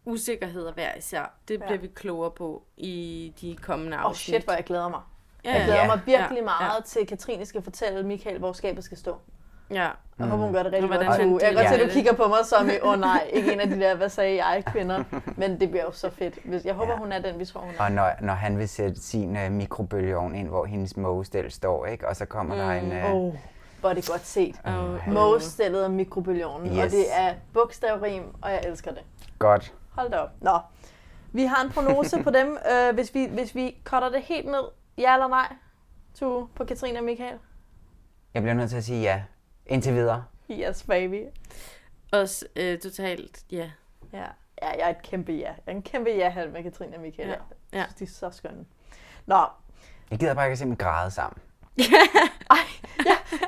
usikkerheder 0.04 0.72
hver 0.72 0.94
især, 0.94 1.34
det 1.48 1.60
Ja. 1.60 1.66
bliver 1.66 1.78
vi 1.80 1.86
klogere 1.86 2.30
på 2.30 2.62
i 2.76 3.32
de 3.40 3.56
kommende 3.62 3.96
Åh, 3.96 4.04
afsnit. 4.04 4.34
shit, 4.34 4.44
hvor 4.44 4.52
jeg 4.52 4.64
glæder 4.64 4.88
mig. 4.88 5.00
ja, 5.44 5.50
Jeg 5.50 5.58
ja, 5.60 5.64
glæder 5.64 5.80
Ja. 5.80 5.86
mig 5.86 6.00
virkelig 6.06 6.38
Ja. 6.38 6.44
meget 6.44 6.76
Ja. 6.78 6.82
til, 6.86 7.00
at 7.00 7.06
Katrine 7.08 7.46
skal 7.46 7.62
fortælle 7.62 8.02
Michael, 8.02 8.38
hvor 8.38 8.52
skabet 8.52 8.84
skal 8.84 8.98
stå. 8.98 9.20
Ja. 9.70 9.88
Jeg 10.18 10.26
håber, 10.26 10.44
hun 10.44 10.52
gør 10.52 10.62
det 10.62 10.72
rigtig 10.72 10.86
hvordan 10.88 11.06
godt. 11.06 11.20
han 11.20 11.32
Jeg 11.32 11.40
kan 11.40 11.54
godt 11.54 11.68
se, 11.68 11.74
at 11.74 11.88
du 11.88 11.92
kigger 11.92 12.12
på 12.12 12.28
mig 12.28 12.38
som 12.44 12.68
i, 12.68 12.72
åh 12.82 12.88
oh, 12.92 13.00
nej, 13.00 13.30
ikke 13.32 13.52
en 13.52 13.60
af 13.60 13.68
de 13.68 13.80
der, 13.80 13.94
hvad 13.94 14.08
sagde 14.08 14.44
jeg, 14.44 14.62
kvinder. 14.66 15.04
Men 15.36 15.60
det 15.60 15.70
bliver 15.70 15.84
jo 15.84 15.92
så 15.92 16.10
fedt. 16.10 16.38
Hvis- 16.44 16.64
Jeg 16.64 16.74
håber, 16.74 16.92
Ja. 16.92 16.98
hun 16.98 17.12
er 17.12 17.18
den, 17.18 17.38
vi 17.38 17.44
tror, 17.44 17.60
hun 17.60 17.70
er. 17.78 17.84
Og 17.84 17.92
når, 17.92 18.10
når 18.20 18.32
han 18.34 18.58
vil 18.58 18.68
sætte 18.68 19.00
sin 19.00 19.36
uh, 19.36 19.52
mikrobølgeovn 19.52 20.34
ind, 20.34 20.48
hvor 20.48 20.64
hendes 20.64 20.96
mågestel 20.96 21.50
står, 21.52 21.86
ikke? 21.86 22.08
Og 22.08 22.16
så 22.16 22.24
kommer 22.24 22.54
mm. 22.54 22.60
der 22.60 22.70
en... 22.70 23.12
Uh, 23.14 23.14
oh, 23.14 23.34
hvor 23.80 23.90
er 23.90 23.94
det 23.94 24.08
godt 24.10 24.26
set. 24.26 24.60
Og, 24.64 24.98
Mågestillet 25.06 25.84
og 25.84 25.90
mikrobølgeovnen. 25.90 26.72
Yes. 26.76 26.84
Og 26.84 26.90
det 26.90 27.04
er 27.12 27.34
bogstavrim, 27.52 28.22
og 28.42 28.50
jeg 28.50 28.60
elsker 28.66 28.90
det. 28.90 29.02
Godt. 29.38 29.74
Hold 29.90 30.10
da 30.10 30.16
op. 30.16 30.30
Nå. 30.40 30.58
Vi 31.32 31.44
har 31.44 31.64
en 31.64 31.70
prognose 31.70 32.22
på 32.22 32.30
dem. 32.30 32.58
Øh, 32.72 32.94
hvis, 32.94 33.14
vi, 33.14 33.26
hvis 33.32 33.54
vi 33.54 33.76
cutter 33.84 34.08
det 34.08 34.22
helt 34.22 34.46
ned, 34.46 34.64
ja 34.98 35.12
eller 35.14 35.28
nej, 35.28 35.52
to 36.14 36.48
på 36.54 36.64
Katrine 36.64 36.98
og 36.98 37.04
Michael? 37.04 37.38
Jeg 38.34 38.42
bliver 38.42 38.54
nødt 38.54 38.70
til 38.70 38.76
at 38.76 38.84
sige 38.84 39.02
ja. 39.02 39.22
Indtil 39.66 39.94
videre. 39.94 40.24
Yes, 40.50 40.82
baby. 40.82 41.22
Også 42.12 42.46
øh, 42.56 42.78
totalt, 42.78 43.38
ja. 43.52 43.70
Ja. 44.12 44.18
ja, 44.62 44.68
jeg 44.70 44.80
er 44.80 44.88
et 44.88 45.02
kæmpe 45.02 45.32
ja. 45.32 45.38
Jeg 45.46 45.54
er 45.66 45.70
en 45.70 45.82
kæmpe 45.82 46.10
ja 46.10 46.32
med 46.52 46.62
Katrine 46.62 46.96
og 46.96 47.02
Michael. 47.02 47.28
Ja. 47.28 47.34
Ja. 47.34 47.38
Ja. 47.72 47.78
Jeg 47.78 47.86
synes, 47.96 48.10
de 48.18 48.26
er 48.26 48.30
så 48.30 48.36
skønne. 48.36 48.64
Nå, 49.26 49.44
Jeg 50.10 50.18
gider 50.18 50.34
bare 50.34 50.44
ikke 50.46 50.52
at 50.52 50.58
se 50.58 50.64
dem 50.64 50.76
græde 50.76 51.10
sammen. 51.10 51.38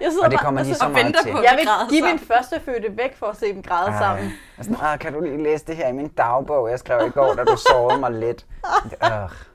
jeg 0.01 0.11
sidder 0.13 0.25
Og 0.25 0.31
det 0.31 0.37
bare- 0.39 0.45
kommer 0.45 0.63
de 0.63 0.69
altså, 0.69 0.79
så 0.81 0.85
og 0.87 0.91
meget 0.93 1.15
til. 1.25 1.33
på- 1.33 1.43
Jeg 1.43 1.55
vil 1.59 1.69
give 1.91 2.03
min 2.03 2.19
sammen. 2.19 2.27
første 2.27 2.61
fødte 2.61 2.97
væk 2.97 3.17
for 3.17 3.27
at 3.27 3.37
se 3.37 3.47
dem 3.55 3.63
græde 3.63 3.91
Ej. 3.91 3.99
sammen. 3.99 4.33
Sådan, 4.61 4.77
"Ah, 4.83 4.99
kan 4.99 5.13
du 5.13 5.21
lige 5.21 5.43
læse 5.43 5.67
det 5.67 5.77
her 5.77 5.89
i 5.89 5.93
min 5.93 6.09
dagbog, 6.09 6.71
jeg 6.71 6.79
skrev 6.79 7.07
i 7.07 7.11
går, 7.11 7.35
da 7.35 7.45
du 7.45 7.57
sårede 7.57 8.01
mig 8.01 8.11
lidt. 8.11 8.47
Øh. 8.85 8.91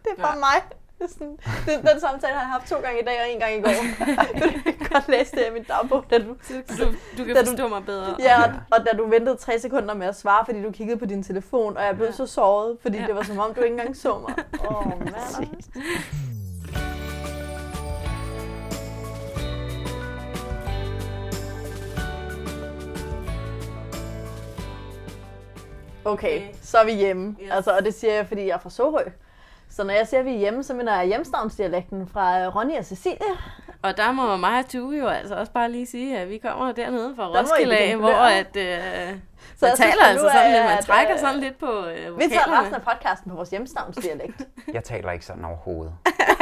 Det 0.03 0.11
er 0.17 0.21
bare 0.21 0.37
mig. 0.39 0.77
Det 1.03 1.11
sådan, 1.11 1.37
den, 1.65 1.79
den 1.87 1.99
samtale 1.99 2.33
har 2.33 2.41
jeg 2.41 2.49
haft 2.49 2.67
to 2.69 2.75
gange 2.75 3.01
i 3.01 3.03
dag 3.03 3.17
og 3.21 3.29
en 3.33 3.39
gang 3.39 3.53
i 3.55 3.61
går. 3.61 3.69
jeg 4.65 4.73
kan 4.77 4.87
godt 4.91 5.07
læse 5.09 5.31
det 5.35 5.45
i 5.49 5.53
min 5.53 5.63
dagbog, 5.63 6.03
da 6.09 6.17
du... 6.17 6.23
Du, 6.49 6.85
du 7.17 7.23
kan 7.25 7.35
Da 7.35 7.41
du- 7.41 7.47
forstå 7.47 7.67
mig 7.67 7.85
bedre. 7.85 8.15
Ja, 8.19 8.43
og, 8.43 8.53
og 8.71 8.85
da 8.85 8.97
du 8.97 9.07
ventede 9.09 9.35
tre 9.35 9.59
sekunder 9.59 9.93
med 9.93 10.07
at 10.07 10.15
svare, 10.15 10.45
fordi 10.45 10.63
du 10.63 10.71
kiggede 10.71 10.99
på 10.99 11.05
din 11.05 11.23
telefon, 11.23 11.77
og 11.77 11.83
jeg 11.83 11.95
blev 11.95 12.13
så 12.13 12.25
såret, 12.27 12.77
fordi 12.81 12.97
Ja. 12.97 13.07
det 13.07 13.15
var 13.15 13.23
som 13.23 13.39
om, 13.39 13.53
du 13.53 13.61
ikke 13.61 13.73
engang 13.73 13.97
så 13.97 14.17
mig. 14.19 14.35
Åh, 14.69 14.77
oh. 14.77 14.91
Okay, 26.05 26.37
Okay. 26.39 26.41
så 26.61 26.77
er 26.77 26.85
vi 26.85 26.91
hjemme. 26.91 27.35
Yes. 27.41 27.51
Altså, 27.51 27.71
og 27.77 27.85
det 27.85 27.93
siger 27.93 28.13
jeg, 28.13 28.27
fordi 28.27 28.41
jeg 28.41 28.49
er 28.53 28.57
fra 28.59 28.69
Sorø. 28.69 29.03
Så 29.75 29.83
når 29.83 29.93
jeg 29.93 30.07
siger, 30.07 30.19
at 30.19 30.25
vi 30.25 30.33
er 30.33 30.37
hjemme, 30.37 30.63
så 30.63 30.73
mener 30.73 30.95
jeg 30.97 31.05
hjemstavnsdialekten 31.07 32.07
fra 32.07 32.39
øh, 32.41 32.55
Ronny 32.55 32.77
og 32.77 32.85
Cecilie. 32.85 33.17
Og 33.81 33.97
der 33.97 34.11
må 34.11 34.37
mig 34.37 34.59
og 34.59 34.69
Tue 34.69 34.97
jo 34.97 35.07
altså 35.07 35.35
også 35.35 35.51
bare 35.51 35.71
lige 35.71 35.85
sige, 35.85 36.17
at 36.19 36.29
vi 36.29 36.37
kommer 36.37 36.71
dernede 36.71 37.13
fra 37.15 37.23
I 37.23 37.27
Roskilde 37.27 37.77
af, 37.77 37.97
hvor 37.97 38.09
der. 38.09 38.17
at, 38.17 38.55
øh, 38.55 38.63
man 38.65 39.21
jeg 39.61 39.77
synes, 39.77 39.79
taler 39.79 40.03
altså 40.03 40.29
sådan 40.33 40.51
lidt, 40.51 40.63
man 40.65 40.83
trækker 40.83 41.13
øh, 41.13 41.19
sådan 41.19 41.39
lidt 41.39 41.59
på 41.59 41.85
øh, 41.85 41.95
Vi 42.19 42.23
tager 42.23 42.39
resten 42.39 42.51
vokalerne. 42.51 42.75
af 42.75 42.81
podcasten 42.81 43.29
på 43.31 43.35
vores 43.35 43.49
hjemstavnsdialekt. 43.49 44.41
Jeg 44.73 44.83
taler 44.83 45.11
ikke 45.11 45.25
sådan 45.25 45.45
overhovedet. 45.45 45.93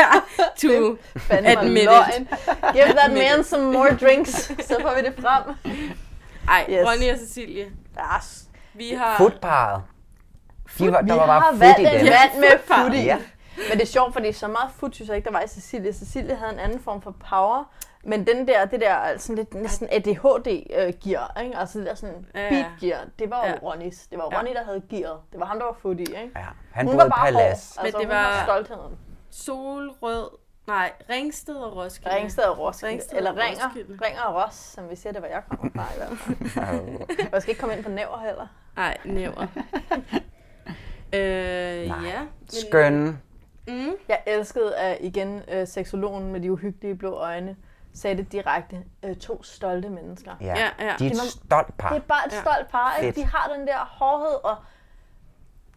Tue. 0.62 0.98
Fandme 1.18 1.50
Admit 1.50 1.82
it. 1.84 2.28
Give 2.74 2.86
that 2.86 3.00
Admit 3.06 3.24
man 3.36 3.44
some 3.44 3.64
more 3.74 3.96
drinks, 4.02 4.32
så 4.68 4.76
får 4.82 4.96
vi 4.96 5.02
det 5.02 5.14
frem. 5.20 5.56
Ej, 6.48 6.66
Yes. 6.70 6.88
Ronny 6.88 7.12
og 7.12 7.18
Cecilie. 7.20 7.66
Yes. 8.18 8.44
Vi 8.74 8.90
har... 8.90 9.18
Footparret. 9.18 9.82
De 10.78 10.92
var, 10.92 11.02
der 11.02 11.14
var 11.16 11.26
har 11.26 11.42
bare 11.42 11.54
fut 11.54 11.80
i 11.80 11.82
en 11.86 12.00
dem. 12.00 12.06
mand 12.06 12.40
med 12.40 12.60
fut 12.66 12.94
i. 12.94 13.04
Ja. 13.04 13.18
Men 13.70 13.72
det 13.78 13.82
er 13.82 13.86
sjovt, 13.86 14.14
fordi 14.14 14.32
så 14.32 14.48
meget 14.48 14.72
fut 14.76 14.96
synes 14.96 15.08
jeg 15.10 15.18
ikke, 15.18 15.26
der 15.26 15.32
var 15.32 15.42
i 15.42 15.48
Cecilie. 15.48 15.94
Cecilie 15.94 16.36
havde 16.36 16.54
en 16.54 16.60
anden 16.60 16.80
form 16.80 17.02
for 17.02 17.16
power. 17.30 17.64
Men 18.04 18.28
den 18.28 18.48
der, 18.48 18.66
det 18.66 18.82
der 18.82 19.18
sådan 19.18 19.36
lidt 19.36 19.54
næsten 19.54 19.88
ADHD-gear, 19.92 21.42
ikke? 21.42 21.58
altså 21.58 21.80
det 21.80 21.88
der 21.88 21.96
sådan 21.96 22.26
Ja, 22.36 22.50
beat-gear, 22.50 23.00
det 23.20 23.30
var 23.30 23.38
jo 23.48 23.52
Ja. 23.52 23.58
Ronnys. 23.64 24.08
Det 24.08 24.18
var 24.18 24.28
Ja. 24.32 24.38
Ronny, 24.40 24.50
der 24.56 24.64
havde 24.64 24.82
gearet. 24.90 25.20
Det 25.32 25.40
var 25.40 25.46
ham, 25.46 25.58
der 25.60 25.66
var 25.66 25.78
fut 25.82 25.98
i, 26.00 26.02
ikke? 26.02 26.32
Ja, 26.36 26.46
han 26.74 26.88
Hun 26.88 26.98
var 26.98 27.08
bare 27.10 27.26
palads. 27.26 27.76
hård. 27.76 27.86
Altså, 27.86 27.98
Men 28.00 28.08
det 28.08 28.16
var 28.16 28.24
var- 28.24 28.44
stoltheden. 28.44 28.98
Solrød... 29.32 30.30
Nej, 30.68 30.92
Ringsted 31.10 31.56
og 31.56 31.76
Roskilde. 31.76 32.16
Ringsted 32.16 32.44
og 32.44 32.60
Roskilde. 32.60 32.92
Ringsted 32.92 33.18
Eller 33.18 33.32
Ringer. 33.32 33.66
Roskilde. 33.68 34.00
Ringer 34.06 34.22
og 34.22 34.44
Ros, 34.46 34.54
som 34.56 34.90
vi 34.90 34.96
siger, 34.96 35.14
det 35.14 35.22
var 35.22 35.28
jeg 35.28 35.42
kommer 35.50 35.70
fra 35.76 35.84
i 35.84 35.98
hvert 35.98 36.18
fald. 36.18 37.30
Jeg 37.34 37.42
skal 37.42 37.50
ikke 37.52 37.60
komme 37.62 37.76
ind 37.76 37.84
på 37.84 37.90
næver 37.92 38.20
heller. 38.20 38.48
Nej, 38.76 38.98
næver. 39.06 39.48
Øh, 41.14 41.88
Nej. 41.88 41.98
ja. 42.08 42.22
Skønne. 42.48 43.20
Mm. 43.68 43.92
Jeg 44.08 44.20
elskede 44.26 44.76
at 44.76 44.98
igen 45.02 45.42
øh, 45.52 45.68
seksologen 45.68 46.32
med 46.32 46.40
de 46.42 46.52
uhyggelige 46.52 46.96
blå 46.96 47.14
øjne 47.14 47.56
sagde 47.94 48.18
det 48.18 48.32
direkte. 48.32 48.84
Øh, 49.04 49.16
to 49.16 49.44
stolte 49.44 49.90
mennesker. 49.90 50.32
Ja. 50.42 50.46
Ja, 50.46 50.70
ja. 50.80 50.96
De 51.00 51.06
er 51.06 51.10
et 51.10 51.16
Det 51.16 51.18
stolt 51.18 51.78
par. 51.78 51.90
Det 51.90 51.98
er 51.98 52.02
bare 52.08 52.28
et 52.28 52.34
Ja. 52.34 52.42
stolt 52.42 52.68
par, 52.70 52.98
ikke? 52.98 53.22
De 53.22 53.26
har 53.26 53.54
den 53.58 53.68
der 53.68 53.78
hårdhed, 53.78 54.44
og 54.44 54.56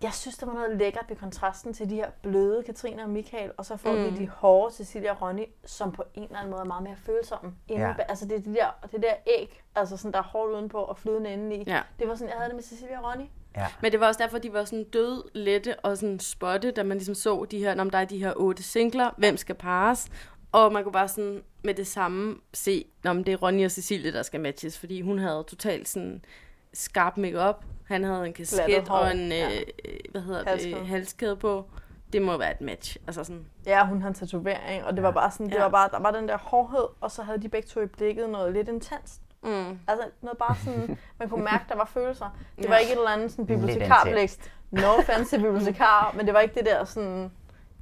jeg 0.03 0.13
synes, 0.13 0.39
der 0.39 0.47
var 0.47 0.53
noget 0.53 0.77
lækkert 0.77 1.05
ved 1.09 1.17
kontrasten 1.17 1.75
til 1.75 1.91
de 1.91 1.95
her 1.95 2.11
bløde 2.23 2.63
Katrine 2.63 3.03
og 3.03 3.09
Michael, 3.11 3.51
og 3.57 3.65
så 3.67 3.77
får 3.77 3.93
mm. 3.93 4.05
vi 4.05 4.11
de 4.11 4.29
hårde 4.29 4.75
Cecilia 4.75 5.11
og 5.11 5.23
Ronny, 5.23 5.45
som 5.65 5.93
på 5.93 6.05
en 6.15 6.23
eller 6.23 6.37
anden 6.39 6.51
måde 6.51 6.61
er 6.61 6.65
meget 6.67 6.83
mere 6.83 6.97
følsomme. 6.97 7.55
Inde 7.69 7.87
Ja. 7.87 7.95
Altså 8.09 8.25
det, 8.27 8.37
er 8.37 8.41
de 8.43 8.55
der, 8.55 8.67
det 8.93 9.03
der 9.03 9.15
æg, 9.27 9.63
altså 9.75 9.97
sådan, 9.97 10.13
der 10.13 10.19
er 10.19 10.23
hårdt 10.23 10.53
udenpå 10.53 10.79
og 10.79 10.97
flydende 10.97 11.33
indeni. 11.33 11.65
Ja. 11.67 11.81
Det 11.99 12.09
var 12.09 12.15
sådan, 12.15 12.29
jeg 12.29 12.37
havde 12.37 12.49
det 12.49 12.55
med 12.57 12.63
Cecilia 12.65 12.99
og 12.99 13.05
Ronny. 13.13 13.25
Ja. 13.57 13.67
Men 13.83 13.93
det 13.93 14.01
var 14.01 14.07
også 14.07 14.23
derfor, 14.23 14.39
de 14.39 14.53
var 14.53 14.65
sådan 14.65 14.85
død 14.85 15.31
lette 15.35 15.81
og 15.81 15.99
sådan 15.99 16.21
spotte, 16.21 16.71
da 16.71 16.83
man 16.83 16.97
ligesom 16.97 17.15
så 17.15 17.47
de 17.51 17.59
her, 17.59 17.81
om 17.81 17.91
der 17.91 17.99
er 17.99 18.05
de 18.05 18.19
her 18.19 18.33
otte 18.37 18.63
singler, 18.63 19.11
hvem 19.17 19.37
skal 19.37 19.55
pares. 19.55 20.09
Og 20.53 20.73
man 20.73 20.83
kunne 20.83 20.93
bare 20.93 21.09
sådan 21.09 21.43
med 21.65 21.75
det 21.75 21.87
samme 21.87 22.37
se, 22.53 22.85
om 23.05 23.25
det 23.25 23.33
er 23.33 23.37
Ronny 23.37 23.65
og 23.65 23.71
Cecilie, 23.71 24.13
der 24.13 24.23
skal 24.23 24.41
matches, 24.41 24.79
fordi 24.79 25.01
hun 25.01 25.19
havde 25.19 25.45
totalt 25.49 25.89
sådan 25.89 26.25
skarp 26.73 27.17
makeup. 27.17 27.65
Han 27.85 28.05
havde 28.05 28.27
en 28.27 28.33
kasket 28.33 28.89
og 28.91 29.11
en, 29.17 29.29
ja. 29.33 29.51
øh, 29.55 29.63
hvad 30.11 30.21
hedder 30.21 30.45
Halskæde. 30.47 30.75
det, 30.75 30.87
halskæde 30.87 31.37
på. 31.37 31.65
Det 32.13 32.23
må 32.23 32.37
være 32.39 32.51
et 32.51 32.61
match. 32.61 32.97
Altså 33.07 33.25
sådan, 33.25 33.47
Ja, 33.67 33.87
hun 33.87 34.03
havde 34.03 34.11
en 34.11 34.15
tatovering, 34.15 34.85
og 34.85 34.95
det 34.95 35.03
var 35.03 35.11
bare 35.11 35.31
sådan, 35.31 35.47
det 35.47 35.55
Ja. 35.55 35.63
var 35.63 35.69
bare, 35.69 35.89
der 35.93 35.99
var 36.01 36.11
den 36.11 36.29
der 36.29 36.39
hårdhed, 36.39 36.87
og 37.01 37.11
så 37.11 37.23
havde 37.23 37.43
de 37.43 37.49
begge 37.49 37.69
to 37.69 37.81
i 37.81 37.87
blikket 37.87 38.31
noget 38.31 38.53
lidt 38.53 38.69
intenst. 38.69 39.21
Mm. 39.45 39.79
Altså 39.89 40.07
noget 40.23 40.39
bare 40.39 40.57
sådan, 40.65 40.99
man 41.19 41.29
kunne 41.29 41.45
mærke, 41.45 41.65
der 41.69 41.77
var 41.77 41.85
følelser. 41.85 42.37
Det 42.57 42.65
Ja. 42.65 42.69
var 42.69 42.77
ikke 42.77 42.93
et 42.93 42.97
eller 42.99 43.11
andet 43.11 43.31
sådan 43.31 43.47
bibliotekarblik. 43.47 44.31
No 44.71 44.87
offense 44.99 45.25
til 45.25 45.43
bibliotekar, 45.43 46.13
men 46.17 46.27
det 46.27 46.35
var 46.35 46.41
ikke 46.41 46.55
det 46.55 46.65
der 46.67 46.85
sådan, 46.85 47.31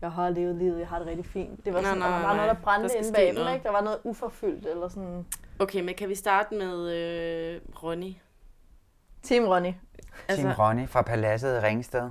jeg 0.00 0.12
har 0.12 0.28
levet 0.30 0.54
livet, 0.56 0.78
jeg 0.78 0.88
har 0.88 0.98
det 0.98 1.06
rigtig 1.06 1.26
fint. 1.26 1.64
Det 1.64 1.74
var 1.74 1.80
Nej, 1.80 1.88
sådan, 1.90 1.98
nej, 1.98 2.08
der 2.08 2.14
var 2.14 2.20
nej, 2.20 2.26
bare 2.28 2.36
noget, 2.36 2.48
der 2.48 2.54
nej. 2.54 2.62
brændte 2.62 2.88
Der 2.88 2.94
inde 2.98 3.12
bag 3.12 3.26
dem, 3.26 3.34
noget. 3.34 3.54
ikke? 3.54 3.64
Der 3.64 3.70
var 3.72 3.80
noget 3.80 3.98
uforfyldt, 4.04 4.66
eller 4.66 4.88
sådan. 4.88 5.26
Okay, 5.58 5.80
men 5.80 5.94
kan 5.94 6.08
vi 6.08 6.14
starte 6.14 6.54
med 6.54 6.90
øh, 6.92 7.60
Ronny? 7.82 8.14
Team 9.22 9.44
Ronny. 9.44 9.72
Team 10.28 10.52
Ronny 10.58 10.88
fra 10.88 11.02
Paladset 11.02 11.56
i 11.56 11.66
Ringsted. 11.66 12.10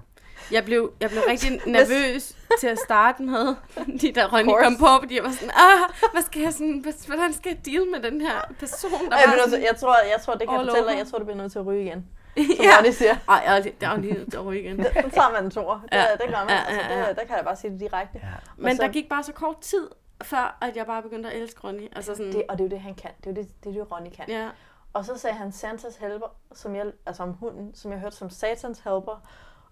Jeg 0.51 0.65
blev, 0.65 0.91
jeg 0.99 1.09
blev 1.09 1.21
rigtig 1.27 1.61
nervøs 1.77 2.35
til 2.59 2.67
at 2.67 2.79
starte 2.85 3.23
med, 3.23 3.55
fordi 3.75 4.11
da 4.11 4.25
Ronny 4.25 4.51
kom 4.63 4.77
på, 4.77 4.87
fordi 4.99 5.15
jeg 5.15 5.23
var 5.23 5.31
sådan, 5.31 5.49
ah, 5.55 6.11
hvad 6.13 6.21
skal 6.21 6.41
jeg 6.41 6.53
sådan, 6.53 6.79
hvad- 6.79 7.07
hvordan 7.07 7.33
skal 7.33 7.49
jeg 7.49 7.65
deal 7.65 7.87
med 7.91 8.11
den 8.11 8.21
her 8.21 8.41
person, 8.59 8.91
der 8.91 9.17
Jeg, 9.17 9.23
var 9.27 9.33
til- 9.43 9.51
sådan, 9.51 9.65
jeg, 9.65 9.75
tror, 9.77 9.95
jeg 10.15 10.21
tror, 10.21 10.33
det 10.33 10.49
kan 10.49 10.57
jeg 10.59 10.65
fortælle 10.65 10.89
dig, 10.89 10.97
jeg 10.97 11.07
tror, 11.07 11.17
det 11.17 11.27
bliver 11.27 11.37
nødt 11.41 11.51
til 11.51 11.59
at 11.59 11.65
ryge 11.65 11.81
igen. 11.85 12.07
Som 12.57 12.65
ja. 12.65 12.77
Ronny 12.77 12.91
siger. 12.91 13.15
Ej, 13.29 13.43
ja, 13.45 13.61
det, 13.61 13.81
der 13.81 13.87
er 13.87 13.95
jo 13.95 14.01
lige 14.01 14.25
derovre 14.31 14.57
igen. 14.59 14.83
Så 14.83 15.09
tager 15.13 15.31
man 15.33 15.43
en 15.45 15.51
tor. 15.51 15.81
Det, 15.83 15.97
Ja. 15.97 16.05
det 16.11 16.27
gør 16.27 16.39
man. 16.39 16.49
Ja, 16.49 16.63
Altså, 16.67 16.81
ja, 16.89 16.99
ja. 16.99 17.09
det, 17.09 17.15
der 17.17 17.23
kan 17.25 17.35
jeg 17.35 17.45
bare 17.45 17.55
sige 17.55 17.71
det 17.71 17.79
direkte. 17.79 18.19
Ja. 18.23 18.27
Men 18.57 18.77
der 18.77 18.87
gik 18.87 19.09
bare 19.09 19.23
så 19.23 19.33
kort 19.33 19.59
tid, 19.61 19.87
før 20.23 20.57
at 20.61 20.75
jeg 20.77 20.85
bare 20.85 21.01
begyndte 21.01 21.29
at 21.31 21.41
elske 21.41 21.59
Ronny. 21.63 21.87
Altså 21.95 22.15
sådan, 22.15 22.31
det, 22.31 22.43
og 22.49 22.57
det 22.57 22.63
er 22.63 22.67
jo 22.67 22.69
det, 22.69 22.79
han 22.81 22.95
kan. 22.95 23.09
Det 23.17 23.25
er 23.25 23.31
jo 23.31 23.35
det, 23.35 23.63
det, 23.63 23.69
er 23.69 23.73
det 23.83 23.91
Ronny 23.91 24.09
kan. 24.15 24.25
ja. 24.27 24.49
Og 24.93 25.05
så 25.05 25.17
sagde 25.17 25.35
han 25.35 25.51
Santas 25.51 25.95
helper, 25.95 26.27
som 26.53 26.75
jeg, 26.75 26.85
altså 27.05 27.23
om 27.23 27.33
hunden, 27.33 27.75
som 27.75 27.91
jeg 27.91 27.99
hørte 27.99 28.15
som 28.15 28.29
Satans 28.29 28.77
helper. 28.79 29.23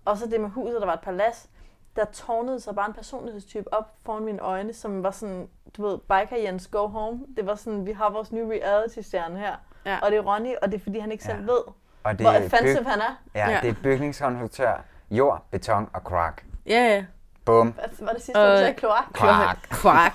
Og 0.06 0.18
så 0.18 0.26
det 0.28 0.42
med 0.42 0.50
huset, 0.50 0.80
der 0.82 0.86
var 0.86 0.94
et 0.94 1.00
palads. 1.02 1.50
Der 1.96 2.06
tårnede 2.06 2.60
sig 2.60 2.76
bare 2.76 2.88
en 2.88 2.94
personlighedstype 2.94 3.74
op 3.74 3.86
foran 4.06 4.26
mine 4.26 4.40
øjne, 4.40 4.74
som 4.74 5.04
var 5.04 5.12
sådan, 5.12 5.48
du 5.78 5.88
ved, 5.88 5.98
Biker 5.98 6.38
Jens 6.44 6.68
Go 6.68 6.88
Home. 6.88 7.20
Det 7.38 7.46
var 7.48 7.56
sådan, 7.56 7.86
vi 7.86 7.92
har 7.92 8.10
vores 8.10 8.32
nye 8.32 8.46
reality-stjerne 8.52 9.40
her. 9.40 9.56
Ja. 9.86 9.98
Og 10.02 10.12
det 10.12 10.18
er 10.18 10.22
Ronny, 10.22 10.56
og 10.62 10.72
det 10.72 10.80
er 10.80 10.84
fordi, 10.84 11.00
han 11.00 11.12
ikke 11.12 11.24
Ja. 11.28 11.34
selv 11.36 11.48
ved, 11.48 11.60
Og 12.04 12.12
det 12.12 12.22
hvor 12.22 12.30
er 12.30 12.46
offensive 12.46 12.78
byg- 12.84 12.90
han 12.90 13.00
er. 13.02 13.22
Ja, 13.36 13.50
Ja. 13.52 13.60
det 13.62 13.70
er 13.70 13.74
bygningskonstruktør, 13.84 14.84
jord, 15.12 15.46
beton 15.52 15.90
og 15.94 16.04
krak. 16.04 16.42
Ja, 16.66 16.72
ja. 16.96 17.06
Bum. 17.46 17.68
Hvad 17.72 17.84
var 18.00 18.12
det 18.14 18.22
sidste, 18.22 18.42
du 18.52 18.58
sagde? 18.58 18.74
Kloak? 18.74 19.04
Krak. 19.14 19.58
Kvak. 19.70 20.14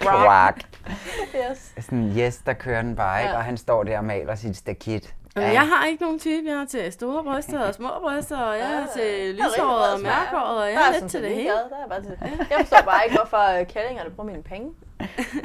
Krak. 0.00 0.56
Yes. 1.50 1.72
Sådan, 1.80 2.18
yes, 2.18 2.38
der 2.38 2.52
kører 2.52 2.82
den 2.82 2.96
bare, 2.96 3.20
ikke? 3.20 3.30
Ja. 3.30 3.36
Og 3.38 3.44
han 3.44 3.56
står 3.56 3.82
der 3.84 3.98
og 3.98 4.04
maler 4.04 4.34
sit 4.34 4.56
stakit. 4.56 5.14
Men 5.36 5.44
jeg 5.52 5.68
har 5.68 5.86
ikke 5.86 6.02
nogen 6.02 6.18
type. 6.18 6.48
Jeg 6.48 6.58
har 6.58 6.64
til 6.64 6.92
store 6.92 7.24
bryster 7.24 7.60
og 7.60 7.74
små 7.74 7.88
bryster, 8.00 8.36
og 8.38 8.58
jeg 8.58 8.66
har 8.68 8.86
til 8.96 9.34
lyshåret 9.34 9.92
og 9.94 10.00
mørkhåret, 10.00 10.58
og 10.62 10.68
jeg 10.72 10.74
er 10.88 11.00
lidt 11.00 11.10
til 11.10 11.22
det 11.22 11.30
hele. 11.34 11.48
Der 11.48 11.76
er 11.84 11.88
bare 11.88 12.02
til. 12.02 12.18
Jeg 12.50 12.56
forstår 12.60 12.82
bare 12.84 13.04
ikke, 13.04 13.16
hvorfor 13.16 13.60
øh, 13.60 13.66
kællingerne 13.66 14.10
bruger 14.10 14.30
mine 14.30 14.42
penge. 14.42 14.72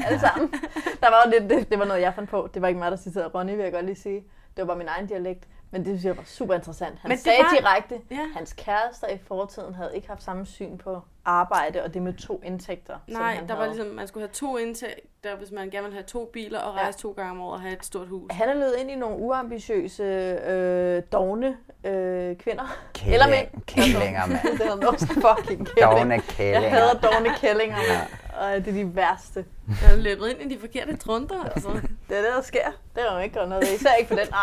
Alle 0.06 0.20
sammen. 0.28 0.54
Der 1.02 1.10
var 1.10 1.22
jo 1.26 1.32
lidt, 1.40 1.50
det, 1.50 1.70
det 1.70 1.80
var 1.80 1.86
noget, 1.86 2.02
jeg 2.02 2.14
fandt 2.14 2.30
på. 2.30 2.50
Det 2.54 2.62
var 2.62 2.68
ikke 2.68 2.80
mig, 2.80 2.92
der 2.92 2.98
citerede 2.98 3.28
Ronny, 3.36 3.52
vil 3.56 3.64
jeg 3.64 3.72
godt 3.74 3.86
lige 3.86 3.96
sige. 3.96 4.16
Det 4.58 4.62
var 4.62 4.66
bare 4.66 4.78
min 4.78 4.88
egen 4.88 5.08
dialekt. 5.08 5.48
Men 5.72 5.82
det 5.86 5.88
synes 5.90 6.06
jeg 6.06 6.18
var 6.18 6.24
super 6.26 6.54
interessant. 6.54 7.00
Han 7.00 7.10
Men 7.10 7.18
sagde 7.18 7.40
var- 7.44 7.58
direkte, 7.60 8.02
Ja. 8.12 8.28
hans 8.36 8.54
kærester 8.54 9.08
i 9.08 9.18
fortiden 9.28 9.76
havde 9.76 9.92
ikke 9.96 10.08
haft 10.08 10.24
samme 10.24 10.46
syn 10.46 10.78
på 10.78 11.02
arbejde 11.28 11.84
og 11.84 11.94
det 11.94 12.02
med 12.02 12.14
to 12.14 12.42
indtægter. 12.46 12.96
Nej, 13.08 13.40
der 13.48 13.54
var 13.56 13.64
havde. 13.64 13.76
ligesom, 13.76 13.96
man 13.96 14.08
skulle 14.08 14.22
have 14.28 14.34
to 14.34 14.58
indtægter, 14.58 15.36
hvis 15.38 15.52
man 15.52 15.70
gerne 15.70 15.84
ville 15.84 15.96
have 15.96 16.04
to 16.08 16.30
biler 16.34 16.60
og 16.60 16.76
Ja. 16.78 16.82
rejse 16.82 17.00
to 17.00 17.12
gange 17.12 17.32
om 17.32 17.42
året 17.42 17.54
og 17.54 17.62
have 17.62 17.74
et 17.74 17.86
stort 17.86 18.08
hus. 18.08 18.32
Han 18.32 18.50
er 18.50 18.54
løbet 18.54 18.76
ind 18.80 18.92
i 18.92 18.96
nogle 18.96 19.18
uambitiøse, 19.18 20.04
øh, 20.04 21.04
dogne 21.12 21.58
øh, 21.84 22.36
kvinder. 22.36 22.78
Kælling- 22.98 23.14
Eller 23.14 23.28
mænd. 23.30 23.48
kællinger, 23.68 24.26
mand. 24.26 24.58
det 24.60 24.66
er 24.68 24.76
noget 24.76 25.00
fucking 25.00 25.68
kælling. 25.68 25.82
Dogne 25.82 26.20
kællinger. 26.22 26.62
Jeg 26.62 26.72
hader 26.72 26.94
dogne 26.94 27.30
kællinger, 27.38 27.78
mand. 27.78 28.08
Og 28.40 28.66
det 28.66 28.68
er 28.68 28.84
de 28.84 28.96
værste. 28.96 29.46
Jeg 29.82 29.92
er 29.94 29.96
løbet 29.98 30.28
ind 30.28 30.52
i 30.52 30.56
de 30.56 30.60
forkerte 30.60 30.98
trunder, 30.98 31.44
altså. 31.44 31.70
Det 32.10 32.18
er 32.18 32.22
det, 32.22 32.32
der 32.36 32.42
sker. 32.42 32.72
Det 32.96 33.04
har 33.08 33.14
man 33.16 33.24
ikke 33.24 33.36
noget. 33.36 33.64
Især 33.64 33.94
ikke 33.94 34.10
på 34.10 34.16
den 34.16 34.34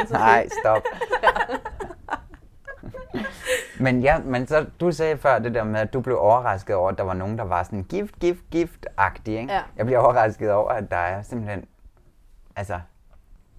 at 0.00 0.10
Nej, 0.10 0.48
stop. 0.62 0.82
men, 3.84 4.00
ja, 4.00 4.18
men 4.18 4.46
så, 4.46 4.66
du 4.80 4.92
sagde 4.92 5.18
før 5.18 5.38
det 5.38 5.54
der 5.54 5.64
med, 5.64 5.80
at 5.80 5.92
du 5.92 6.00
blev 6.00 6.18
overrasket 6.18 6.76
over, 6.76 6.90
at 6.90 6.98
der 6.98 7.04
var 7.04 7.14
nogen, 7.14 7.38
der 7.38 7.44
var 7.44 7.62
sådan 7.62 7.82
gift, 7.82 8.18
gift, 8.18 8.40
gift-agtige. 8.54 9.38
Ikke? 9.38 9.52
Ja. 9.52 9.62
Jeg 9.76 9.86
bliver 9.86 9.98
overrasket 9.98 10.52
over, 10.52 10.70
at 10.70 10.90
der 10.90 10.96
er 10.96 11.22
simpelthen, 11.22 11.64
altså, 12.56 12.80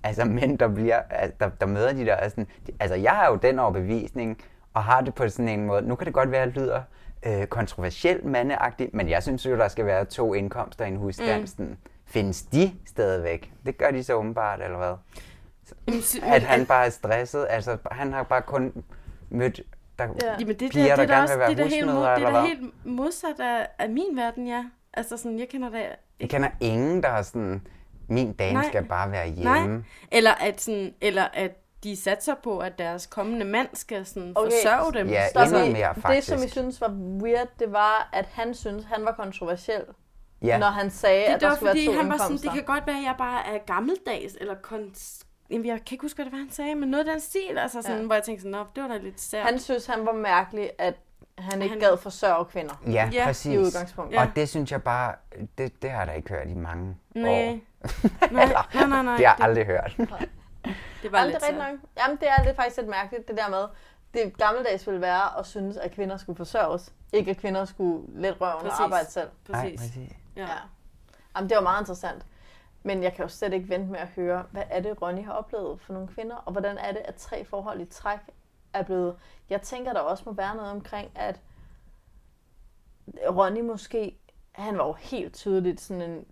altså 0.03 0.25
mænd, 0.25 0.57
der, 0.57 0.67
bliver, 0.67 1.01
altså, 1.09 1.35
der, 1.39 1.49
der 1.49 1.65
møder 1.65 1.93
de 1.93 2.05
der, 2.05 2.13
er 2.13 2.29
sådan, 2.29 2.47
de, 2.67 2.71
altså 2.79 2.95
jeg 2.95 3.11
har 3.11 3.29
jo 3.29 3.35
den 3.35 3.59
overbevisning, 3.59 4.41
og 4.73 4.83
har 4.83 5.01
det 5.01 5.15
på 5.15 5.29
sådan 5.29 5.49
en 5.49 5.65
måde, 5.65 5.81
nu 5.81 5.95
kan 5.95 6.05
det 6.05 6.13
godt 6.13 6.31
være, 6.31 6.41
at 6.41 6.47
det 6.47 6.57
lyder 6.57 6.81
øh, 7.25 7.47
kontroversielt 7.47 8.25
mandeagtigt, 8.25 8.93
men 8.93 9.09
jeg 9.09 9.23
synes 9.23 9.45
jo, 9.45 9.57
der 9.57 9.67
skal 9.67 9.85
være 9.85 10.05
to 10.05 10.33
indkomster 10.33 10.85
i 10.85 10.87
en 10.87 10.95
husstand. 10.95 11.47
Mm. 11.57 11.77
Findes 12.05 12.41
de 12.43 12.71
stadigvæk? 12.85 13.53
Det 13.65 13.77
gør 13.77 13.91
de 13.91 14.03
så 14.03 14.13
åbenbart, 14.13 14.61
eller 14.61 14.77
hvad? 14.77 14.93
Jamen, 15.87 16.33
At 16.33 16.43
han 16.43 16.65
bare 16.65 16.85
er 16.85 16.89
stresset, 16.89 17.47
altså 17.49 17.77
han 17.91 18.13
har 18.13 18.23
bare 18.23 18.41
kun 18.41 18.83
mødt 19.29 19.61
der, 19.99 20.07
Ja. 20.23 20.35
Jamen 20.39 20.59
det, 20.59 20.71
piger, 20.71 20.87
der, 20.87 20.95
der 20.95 21.05
det, 21.05 21.11
er 21.11 21.15
gerne 21.15 21.23
også, 21.23 21.33
vil 21.33 21.39
være 21.39 21.49
det 21.49 21.57
da 21.57 21.63
helt, 21.65 21.85
mod, 21.85 21.93
husmødre, 21.93 22.15
det 22.15 22.23
er 22.23 22.31
da 22.31 22.41
helt 22.41 22.85
modsat 22.85 23.39
af, 23.39 23.67
af 23.79 23.89
min 23.89 24.15
verden, 24.17 24.47
ja. 24.47 24.65
Altså 24.93 25.17
sådan, 25.17 25.39
jeg 25.39 25.49
kender 25.49 25.69
da... 25.69 25.85
Jeg 26.19 26.29
kender 26.29 26.49
ingen, 26.59 27.03
der 27.03 27.09
har 27.09 27.21
sådan, 27.21 27.67
min 28.07 28.33
dame 28.33 28.53
Nej. 28.53 28.67
skal 28.67 28.85
bare 28.85 29.11
være 29.11 29.27
hjemme. 29.29 29.67
Nej. 29.67 29.81
Eller 30.11 30.31
at, 30.31 30.61
sådan, 30.61 30.93
eller 31.01 31.23
at 31.33 31.51
de 31.83 31.95
satser 31.97 32.35
på, 32.43 32.59
at 32.59 32.79
deres 32.79 33.05
kommende 33.05 33.45
mand 33.45 33.67
skal 33.73 34.05
sådan 34.05 34.33
Okay, 34.35 34.51
forsørge 34.51 34.93
dem. 34.93 35.07
Ja, 35.07 35.27
Stop 35.29 35.47
endnu 35.47 35.71
mere, 35.73 35.93
Det, 35.93 36.01
faktisk. 36.01 36.27
som 36.27 36.43
I 36.43 36.47
synes 36.49 36.81
var 36.81 36.89
weird, 37.23 37.47
det 37.59 37.71
var, 37.71 38.09
at 38.13 38.25
han 38.33 38.53
synes 38.53 38.85
han 38.85 39.05
var 39.05 39.11
kontroversiel, 39.11 39.83
Ja. 40.41 40.57
når 40.57 40.67
han 40.67 40.89
sagde, 40.91 41.19
Det, 41.19 41.25
at 41.25 41.33
det 41.33 41.41
der 41.41 41.47
var 41.47 41.55
skulle 41.55 41.69
fordi, 41.69 41.85
være 41.87 41.95
to 41.95 42.01
han 42.01 42.09
var 42.09 42.17
sådan, 42.17 42.37
det 42.37 42.51
kan 42.51 42.63
godt 42.63 42.87
være, 42.87 42.97
at 42.97 43.03
jeg 43.03 43.15
bare 43.17 43.47
er 43.47 43.57
gammeldags, 43.57 44.33
eller 44.41 44.55
kons... 44.61 45.25
Jamen, 45.49 45.65
jeg 45.65 45.75
kan 45.85 45.95
ikke 45.95 46.01
huske, 46.01 46.15
hvad 46.17 46.25
det 46.25 46.31
var, 46.31 46.37
han 46.39 46.51
sagde, 46.51 46.75
men 46.75 46.89
noget 46.89 47.07
af 47.07 47.11
den 47.13 47.21
stil, 47.21 47.57
altså 47.57 47.81
sådan, 47.81 47.99
Ja. 47.99 48.05
hvor 48.05 48.15
jeg 48.15 48.23
tænkte 48.23 48.41
sådan, 48.41 48.65
det 48.75 48.83
var 48.83 48.89
da 48.89 48.97
lidt 48.97 49.21
sært. 49.21 49.45
Han 49.45 49.59
synes, 49.59 49.85
han 49.85 50.05
var 50.05 50.11
mærkelig, 50.11 50.71
at 50.77 50.93
han 51.37 51.61
ikke 51.61 51.73
Han- 51.73 51.79
gad 51.79 51.97
forsørge 51.97 52.45
kvinder. 52.45 52.81
Ja, 52.87 53.09
Ja, 53.13 53.21
i 53.23 53.25
præcis. 53.25 53.53
i 53.53 53.57
udgangspunktet. 53.57 54.19
Og 54.19 54.25
Ja. 54.25 54.31
det 54.35 54.49
synes 54.49 54.71
jeg 54.71 54.83
bare, 54.83 55.15
det, 55.57 55.81
det 55.81 55.91
har 55.91 55.97
jeg 55.97 56.07
da 56.07 56.11
ikke 56.11 56.29
hørt 56.29 56.47
i 56.49 56.53
mange 56.53 56.97
Nej. 57.15 57.29
år. 57.31 57.35
nej, 58.31 58.45
nej, 58.73 58.87
nej, 58.87 59.03
nej. 59.03 59.17
Det 59.17 59.25
har 59.27 59.35
jeg 59.37 59.45
aldrig 59.47 59.65
hørt. 59.65 59.93
det, 59.97 60.09
det 61.03 61.11
var 61.11 61.17
Jamen, 61.19 61.31
lidt 61.31 61.43
det 61.43 61.49
er 61.55 61.71
nok. 61.71 61.79
Jamen, 61.99 62.17
det 62.17 62.27
er 62.29 62.43
lidt 62.43 62.55
faktisk 62.55 62.77
lidt 62.77 62.87
mærkeligt, 62.89 63.27
det 63.27 63.37
der 63.37 63.49
med, 63.49 63.63
det 64.13 64.37
gammeldags 64.37 64.87
ville 64.87 65.01
være 65.01 65.39
at 65.39 65.45
synes, 65.45 65.77
at 65.77 65.91
kvinder 65.91 66.17
skulle 66.17 66.37
forsørges. 66.37 66.93
Ikke 67.13 67.31
at 67.31 67.37
kvinder 67.37 67.65
skulle 67.65 68.03
let 68.21 68.41
røven 68.41 68.53
Præcis. 68.61 68.79
og 68.79 68.83
arbejde 68.83 69.11
selv. 69.11 69.29
Præcis. 69.51 69.79
præcis. 69.79 70.11
Ja. 70.35 70.41
Ja. 70.41 70.47
Jamen, 71.35 71.49
det 71.49 71.55
var 71.55 71.63
meget 71.63 71.81
interessant. 71.81 72.25
Men 72.83 73.03
jeg 73.03 73.13
kan 73.13 73.23
jo 73.23 73.29
slet 73.29 73.53
ikke 73.53 73.69
vente 73.69 73.91
med 73.91 73.99
at 73.99 74.07
høre, 74.07 74.43
hvad 74.51 74.63
er 74.69 74.79
det, 74.79 75.01
Ronny 75.01 75.25
har 75.25 75.33
oplevet 75.33 75.81
for 75.81 75.93
nogle 75.93 76.07
kvinder, 76.07 76.35
og 76.35 76.51
hvordan 76.51 76.77
er 76.77 76.91
det, 76.91 77.01
at 77.05 77.15
tre 77.15 77.45
forhold 77.45 77.81
i 77.81 77.85
træk 77.85 78.19
er 78.73 78.83
blevet... 78.83 79.15
Jeg 79.49 79.61
tænker, 79.61 79.93
der 79.93 79.99
også 79.99 80.23
må 80.25 80.31
være 80.33 80.55
noget 80.55 80.71
omkring, 80.71 81.11
at 81.15 81.39
Ronny 83.29 83.61
måske, 83.61 84.19
han 84.51 84.77
var 84.77 84.85
jo 84.87 84.93
helt 84.93 85.33
tydeligt 85.33 85.81
sådan 85.81 86.01
en 86.01 86.25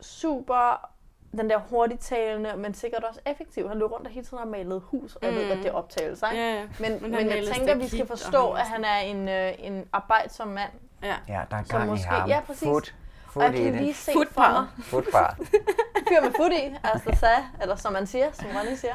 super, 0.00 0.88
den 1.36 1.50
der 1.50 1.58
hurtigtalende, 1.58 2.56
men 2.56 2.74
sikkert 2.74 3.04
også 3.04 3.20
effektiv. 3.26 3.68
Han 3.68 3.78
løb 3.78 3.90
rundt 3.92 4.06
og 4.06 4.12
hele 4.12 4.26
tiden 4.26 4.38
har 4.38 4.46
malet 4.46 4.80
hus, 4.84 5.16
og 5.16 5.24
jeg 5.26 5.34
ved, 5.34 5.44
Mm. 5.44 5.50
at 5.50 5.56
det 5.58 5.66
er 5.66 5.72
optagelser, 5.72 6.30
ikke? 6.30 6.42
Ja, 6.44 6.54
ja. 6.54 6.68
Men, 6.80 6.92
Men 6.92 7.02
men, 7.02 7.12
jeg 7.20 7.26
malede 7.26 7.52
tænker, 7.54 7.74
vi 7.74 7.88
skal 7.88 8.02
og 8.02 8.08
forstå, 8.08 8.52
han 8.52 8.60
at 8.60 8.66
han 8.66 8.84
er 8.84 8.98
en, 8.98 9.28
øh, 9.28 9.52
en 9.58 9.88
arbejdsom 9.92 10.48
mand. 10.48 10.70
Ja. 11.02 11.14
Ja, 11.28 11.42
der 11.50 11.56
er 11.56 11.64
Så 11.64 11.72
gang 11.76 11.90
måske- 11.90 12.04
i 12.06 12.08
ham. 12.08 12.28
ja, 12.28 12.40
præcis. 12.46 12.68
Foot, 12.68 12.94
Og 13.40 13.46
foot 13.46 13.54
jeg 13.54 13.62
i 13.62 13.70
det. 13.72 13.80
lige 13.80 13.94
se 13.94 14.12
Footbar. 14.12 14.68
Footbar. 14.82 15.36
fyr 16.08 16.20
med 16.22 16.32
fod 16.36 16.50
i, 16.50 16.74
altså 16.84 17.10
sagde, 17.20 17.44
eller 17.62 17.76
som 17.76 17.92
man 17.92 18.06
siger, 18.06 18.32
som 18.32 18.46
Ronny 18.56 18.74
siger, 18.74 18.94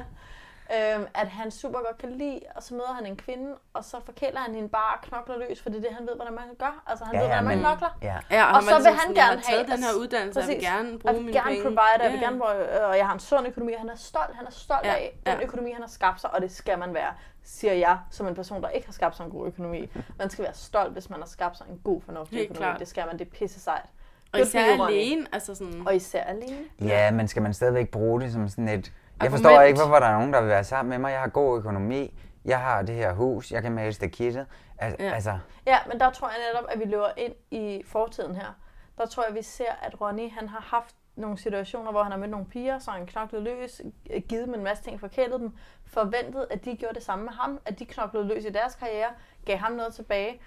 øhm, 0.95 1.05
at 1.13 1.27
han 1.27 1.51
super 1.51 1.79
godt 1.79 1.97
kan 1.97 2.11
lide, 2.11 2.39
og 2.55 2.63
så 2.63 2.73
møder 2.73 2.93
han 2.93 3.05
en 3.05 3.15
kvinde, 3.17 3.55
og 3.73 3.83
så 3.83 3.97
forkæler 4.05 4.39
han 4.39 4.55
hende 4.55 4.69
bare 4.69 4.95
og 4.95 5.01
knokler 5.01 5.37
løs, 5.37 5.61
for 5.61 5.69
det 5.69 5.77
er 5.77 5.81
det, 5.81 5.97
han 5.97 6.07
ved, 6.07 6.15
hvordan 6.15 6.33
man 6.33 6.43
gør. 6.59 6.83
Altså, 6.87 7.05
han 7.05 7.15
Ja, 7.15 7.19
ved, 7.21 7.27
hvordan 7.27 7.43
man 7.45 7.59
knokler. 7.59 7.97
Ja. 8.01 8.17
Ja, 8.31 8.45
Og 8.51 8.55
og, 8.57 8.63
så 8.63 8.75
vil 8.77 8.85
han 8.87 8.99
sådan, 8.99 9.15
jeg 9.15 9.25
gerne 9.29 9.41
have- 9.47 9.63
den 9.75 9.83
her 9.83 9.93
uddannelse, 9.99 10.39
jeg 10.39 10.47
vil 10.47 10.55
Præcis. 10.55 10.69
gerne 10.69 10.89
Jeg 10.89 10.99
bruge 10.99 11.13
vil 11.13 11.21
mine 11.23 11.33
gerne 11.37 11.49
penge. 11.49 11.63
provide, 11.63 12.03
jeg 12.03 12.11
vil 12.11 12.19
gerne 12.19 12.39
bruge, 12.39 12.53
øh, 12.81 12.89
og 12.89 12.97
jeg 12.97 13.05
har 13.07 13.13
en 13.13 13.19
sund 13.19 13.47
økonomi. 13.47 13.73
Han 13.73 13.89
er 13.89 13.95
stolt, 13.95 14.35
han 14.35 14.45
er 14.47 14.51
stolt 14.51 14.85
Ja, 14.85 14.93
af 14.93 15.17
den 15.25 15.33
ja. 15.39 15.43
økonomi, 15.43 15.71
han 15.71 15.81
har 15.81 15.89
skabt 15.89 16.21
sig, 16.21 16.33
og 16.33 16.41
det 16.41 16.51
skal 16.51 16.79
man 16.79 16.93
være, 16.93 17.13
siger 17.43 17.73
jeg, 17.73 17.97
som 18.11 18.27
en 18.27 18.35
person, 18.35 18.61
der 18.63 18.69
ikke 18.69 18.87
har 18.87 18.93
skabt 18.93 19.15
sig 19.17 19.23
en 19.23 19.31
god 19.31 19.47
økonomi. 19.47 19.91
Man 20.17 20.29
skal 20.29 20.43
være 20.43 20.53
stolt, 20.53 20.93
hvis 20.93 21.09
man 21.09 21.19
har 21.19 21.27
skabt 21.27 21.57
sig 21.57 21.65
en 21.69 21.79
god, 21.83 22.01
fornuftig 22.01 22.39
økonomi. 22.43 22.57
klart. 22.57 22.79
Det 22.79 22.87
skal 22.87 23.05
man, 23.07 23.19
det 23.19 23.27
er 23.27 23.31
pisse 23.31 23.59
sejt. 23.59 23.85
Og 24.33 24.39
især 24.39 24.85
alene, 24.87 25.25
altså 25.31 25.55
sådan... 25.55 25.87
Og 25.87 25.95
især 25.95 26.23
alene. 26.23 26.57
Ja, 26.81 27.11
men 27.11 27.27
skal 27.27 27.41
man 27.41 27.53
stadigvæk 27.53 27.89
bruge 27.89 28.21
det 28.21 28.31
som 28.33 28.47
sådan 28.49 28.67
et... 28.67 28.71
Jeg 28.71 28.81
Argument. 29.19 29.31
forstår 29.43 29.61
ikke, 29.61 29.79
hvorfor 29.79 29.99
der 29.99 30.07
er 30.07 30.13
nogen, 30.17 30.33
der 30.33 30.41
vil 30.41 30.49
være 30.49 30.63
sammen 30.63 30.89
med 30.89 30.97
mig. 30.97 31.11
Jeg 31.11 31.19
har 31.19 31.27
god 31.27 31.57
økonomi. 31.57 32.13
Jeg 32.45 32.59
har 32.59 32.81
det 32.81 32.95
her 32.95 33.13
hus. 33.13 33.51
Jeg 33.51 33.61
kan 33.61 33.71
male 33.71 33.93
stakittet. 33.93 34.45
Al- 34.77 34.95
Ja. 34.99 35.11
Altså, 35.13 35.37
Ja, 35.67 35.77
men 35.87 35.99
der 35.99 36.09
tror 36.11 36.27
jeg 36.27 36.37
netop, 36.53 36.65
at 36.69 36.79
vi 36.79 36.85
løber 36.85 37.09
ind 37.17 37.33
i 37.51 37.81
fortiden 37.85 38.35
her. 38.35 38.57
Der 38.97 39.05
tror 39.05 39.23
jeg, 39.27 39.35
vi 39.35 39.41
ser, 39.41 39.71
at 39.81 40.01
Ronny 40.01 40.31
han 40.31 40.49
har 40.49 40.61
haft 40.61 40.95
nogle 41.15 41.37
situationer, 41.37 41.91
hvor 41.91 42.03
han 42.03 42.11
har 42.11 42.19
mødt 42.19 42.31
nogle 42.31 42.45
piger, 42.45 42.79
så 42.79 42.91
han 42.91 43.05
knoklet 43.05 43.41
løs, 43.41 43.81
givet 44.29 44.45
dem 44.47 44.53
en 44.53 44.63
masse 44.63 44.83
ting, 44.83 44.99
forkælet 44.99 45.39
dem, 45.39 45.51
forventet, 45.85 46.47
at 46.49 46.65
de 46.65 46.75
gjorde 46.75 46.95
det 46.95 47.03
samme 47.03 47.25
med 47.25 47.33
ham, 47.33 47.59
at 47.65 47.79
de 47.79 47.85
knoklede 47.85 48.27
løs 48.27 48.45
i 48.45 48.49
deres 48.49 48.75
karriere, 48.75 49.07
gav 49.45 49.57
ham 49.57 49.71
noget 49.71 49.93
tilbage. 49.93 50.41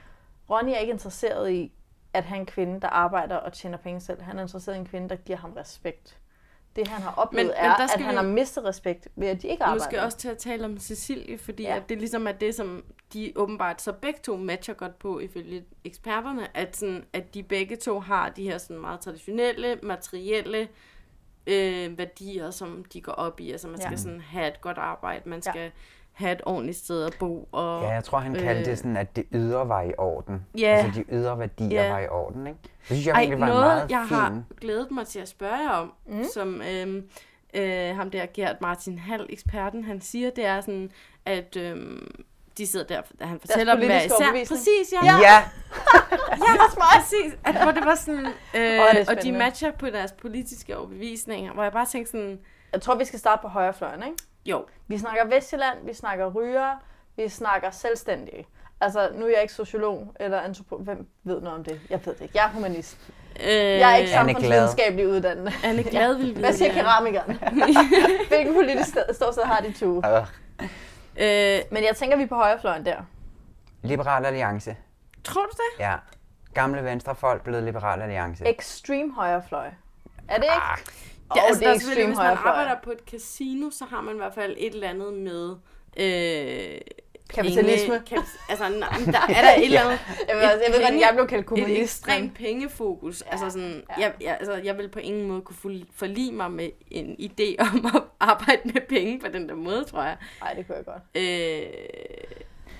Ronny 0.51 0.70
er 0.70 0.76
ikke 0.78 0.93
interesseret 0.93 1.51
i, 1.51 1.72
at 2.16 2.24
han 2.24 2.40
en 2.40 2.46
kvinde, 2.46 2.80
der 2.80 2.88
arbejder 2.88 3.36
og 3.36 3.52
tjener 3.52 3.78
penge 3.78 4.00
selv. 4.00 4.22
Han 4.22 4.38
er 4.38 4.42
interesseret 4.42 4.76
i 4.76 4.78
en 4.78 4.86
kvinde, 4.86 5.08
der 5.08 5.16
giver 5.16 5.38
ham 5.38 5.52
respekt. 5.52 6.18
det, 6.76 6.88
han 6.88 7.02
har 7.02 7.14
oplevet, 7.16 7.46
Men- 7.46 7.54
men, 7.62 7.70
er, 7.70 7.74
at 7.82 7.90
skal 7.90 8.02
han 8.02 8.12
vi- 8.12 8.16
har 8.16 8.22
mistet 8.22 8.64
respekt 8.64 9.08
ved, 9.16 9.28
at 9.28 9.42
de 9.42 9.48
ikke 9.48 9.64
arbejder. 9.64 9.84
Måske 9.84 10.02
også 10.02 10.18
til 10.18 10.28
at 10.28 10.38
tale 10.38 10.64
om 10.64 10.78
Cecilie, 10.78 11.38
fordi 11.38 11.62
Ja. 11.62 11.76
at 11.76 11.88
det 11.88 11.98
ligesom 11.98 12.26
er 12.26 12.32
det, 12.32 12.54
som 12.54 12.84
de 13.12 13.32
åbenbart 13.36 13.82
så 13.82 13.92
begge 13.92 14.20
to 14.22 14.36
matcher 14.36 14.74
godt 14.74 14.98
på, 14.98 15.18
ifølge 15.18 15.64
eksperterne, 15.84 16.56
at, 16.56 16.76
sådan, 16.76 17.04
at 17.12 17.34
de 17.34 17.42
begge 17.42 17.76
to 17.76 18.00
har 18.00 18.28
de 18.30 18.42
her 18.44 18.58
sådan 18.58 18.78
meget 18.80 19.00
traditionelle, 19.00 19.78
materielle 19.82 20.68
øh, 21.46 21.98
værdier, 21.98 22.50
som 22.50 22.84
de 22.92 23.00
går 23.00 23.12
op 23.12 23.40
i. 23.40 23.50
Altså 23.52 23.68
man 23.68 23.80
skal 23.80 23.90
Ja. 23.92 23.96
sådan 23.96 24.20
have 24.20 24.48
et 24.48 24.60
godt 24.60 24.78
arbejde, 24.78 25.28
man 25.28 25.42
Ja. 25.46 25.70
Have 26.16 26.32
et 26.32 26.40
ordentligt 26.46 26.78
sted 26.78 27.04
at 27.04 27.16
bo. 27.20 27.48
Og, 27.52 27.82
Ja, 27.82 27.88
jeg 27.88 28.04
tror, 28.04 28.18
han 28.18 28.34
kaldte 28.34 28.60
øh, 28.60 28.66
det 28.66 28.78
sådan, 28.78 28.96
at 28.96 29.16
det 29.16 29.24
ydre 29.32 29.68
var 29.68 29.82
i 29.82 29.92
orden. 29.98 30.46
Ja. 30.58 30.66
Altså 30.66 31.00
de 31.00 31.04
ydre 31.12 31.38
værdier 31.38 31.82
Ja. 31.82 31.92
var 31.92 31.98
i 31.98 32.08
orden, 32.08 32.46
ikke? 32.46 32.58
Det 32.62 32.70
synes 32.84 33.06
jeg 33.06 33.12
Ej, 33.12 33.20
egentlig 33.20 33.40
var 33.40 33.46
en 33.46 33.52
noget, 33.52 33.66
meget 33.66 33.90
jeg 33.90 34.04
fin... 34.08 34.16
har 34.16 34.42
glædet 34.60 34.90
mig 34.90 35.06
til 35.06 35.18
at 35.18 35.28
spørge 35.28 35.56
jer 35.56 35.70
om, 35.70 35.92
Mm. 36.06 36.24
som 36.34 36.62
øhm, 36.62 37.08
øh, 37.54 37.96
ham 37.96 38.10
der 38.10 38.26
Gert 38.34 38.60
Martin 38.60 38.98
Hall, 38.98 39.26
eksperten, 39.28 39.84
han 39.84 40.00
siger, 40.00 40.30
det 40.30 40.46
er 40.46 40.60
sådan, 40.60 40.90
at 41.26 41.56
øhm, 41.56 42.14
de 42.58 42.66
sidder 42.66 42.86
der, 42.86 43.00
da 43.20 43.24
han 43.24 43.40
fortæller 43.40 43.74
dem 43.74 43.84
hver 43.86 43.98
politiske 43.98 44.14
især. 44.42 44.54
Præcis, 44.56 44.92
ja. 44.92 45.04
Ja, 45.06 45.16
ja 45.18 45.38
ja 46.46 46.68
præcis. 46.80 47.38
At, 47.44 47.62
hvor 47.62 47.70
det 47.72 47.84
var 47.84 47.94
sådan, 47.94 48.26
øh, 48.26 48.32
er 48.54 49.04
og 49.16 49.22
de 49.22 49.32
matcher 49.32 49.70
på 49.70 49.86
deres 49.86 50.12
politiske 50.12 50.76
overbevisninger, 50.78 51.52
hvor 51.52 51.62
jeg 51.62 51.72
bare 51.72 51.86
tænkte 51.86 52.10
sådan, 52.10 52.38
Jeg 52.72 52.80
tror, 52.82 52.94
vi 52.94 53.04
skal 53.04 53.18
starte 53.18 53.42
på 53.42 53.48
højrefløjen, 53.48 54.02
ikke? 54.02 54.16
Jo, 54.47 54.66
Vi 54.86 54.99
snakker 54.99 55.24
Vestjylland, 55.26 55.78
vi 55.86 55.94
snakker 55.94 56.26
ryger, 56.30 56.82
vi 57.16 57.28
snakker 57.28 57.70
selvstændige. 57.70 58.47
Altså, 58.80 59.09
nu 59.14 59.24
er 59.26 59.30
jeg 59.30 59.42
ikke 59.42 59.55
sociolog 59.55 60.14
eller 60.20 60.40
antropolog. 60.40 60.84
Hvem 60.84 61.09
ved 61.24 61.40
noget 61.40 61.59
om 61.59 61.64
det? 61.64 61.80
Jeg 61.90 62.01
ved 62.07 62.14
det 62.14 62.20
ikke. 62.22 62.32
Jeg 62.38 62.44
er 62.44 62.51
humanist. 62.51 62.97
øh, 63.40 63.47
Jeg 63.49 63.92
er 63.92 63.97
ikke 63.97 64.11
samfundsvidenskabelig 64.11 65.09
uddannet. 65.09 65.53
Anne 65.64 65.82
Glad 65.82 66.14
vil 66.14 66.26
vide. 66.26 66.40
Hvad 66.40 66.53
siger 66.53 66.72
det. 66.72 66.80
keramikeren? 66.82 67.38
Hvilken 68.28 68.55
politisk 68.55 68.88
sted- 68.88 69.14
ståsted 69.14 69.42
har 69.42 69.61
de 69.61 69.72
to? 69.72 69.97
Øh, 71.16 71.59
Men 71.70 71.84
jeg 71.84 71.97
tænker, 71.97 72.16
vi 72.16 72.22
er 72.22 72.26
på 72.26 72.34
højrefløjen 72.34 72.86
der. 72.86 72.97
Liberal 73.82 74.24
Alliance. 74.26 74.76
tror 75.24 75.42
du 75.42 75.51
det? 75.53 75.84
Ja. 75.84 75.94
Gamle 76.55 76.84
venstrefolk 76.84 77.42
blevet 77.42 77.62
Liberal 77.62 78.03
Alliance. 78.03 78.47
Extreme 78.49 79.14
højrefløj. 79.14 79.66
Er 80.28 80.34
det 80.36 80.44
ikke? 80.44 80.55
Ah, 80.55 80.78
Det, 81.34 81.40
altså, 81.48 81.60
det 81.60 81.66
er 81.68 81.72
der 81.72 81.78
selvfølgelig, 81.78 82.10
extreme 82.10 82.28
hvis 82.30 82.44
man 82.44 82.52
arbejder 82.54 82.76
på 82.84 82.90
et 82.90 83.00
casino, 83.10 83.70
så 83.70 83.84
har 83.84 84.00
man 84.00 84.14
i 84.14 84.18
hvert 84.18 84.34
fald 84.34 84.54
et 84.58 84.74
eller 84.74 84.88
andet 84.88 85.12
med... 85.14 85.50
Øh, 85.96 86.78
Kapitalisme. 87.34 87.88
Penge, 87.94 88.06
kap, 88.06 88.24
altså, 88.48 88.68
nej, 88.68 88.88
der 89.06 89.18
er 89.36 89.42
der 89.42 89.54
et 89.58 89.64
eller 89.64 89.80
andet... 89.80 89.98
Jeg 90.28 90.36
ved, 90.36 90.42
jeg 90.42 90.50
ved 90.58 90.74
godt, 90.74 90.86
penge- 90.90 91.06
jeg 91.06 91.10
blev 91.14 91.26
kaldt 91.26 91.40
Et 91.40 91.46
kommunist. 91.46 91.80
ekstremt 91.82 92.22
men- 92.22 92.30
pengefokus. 92.34 93.22
Ja, 93.26 93.30
altså 93.30 93.50
sådan, 93.50 93.82
ja. 93.98 94.00
ja. 94.02 94.04
jeg, 94.06 94.12
jeg, 94.20 94.36
altså, 94.40 94.54
jeg 94.54 94.78
vil 94.78 94.88
på 94.88 94.98
ingen 94.98 95.28
måde 95.28 95.40
kunne 95.42 95.56
forli- 95.64 95.90
forlige 95.94 96.32
mig 96.32 96.50
med 96.50 96.68
en 96.90 97.16
idé 97.20 97.56
om 97.72 97.86
at 97.96 98.02
arbejde 98.20 98.60
med 98.64 98.80
penge 98.88 99.20
på 99.20 99.26
den 99.32 99.48
der 99.48 99.54
måde, 99.54 99.84
tror 99.84 100.02
jeg. 100.02 100.16
Nej, 100.40 100.54
det 100.54 100.66
kunne 100.66 100.76
jeg 100.76 100.84
godt. 100.84 101.02
Øh, 101.14 101.66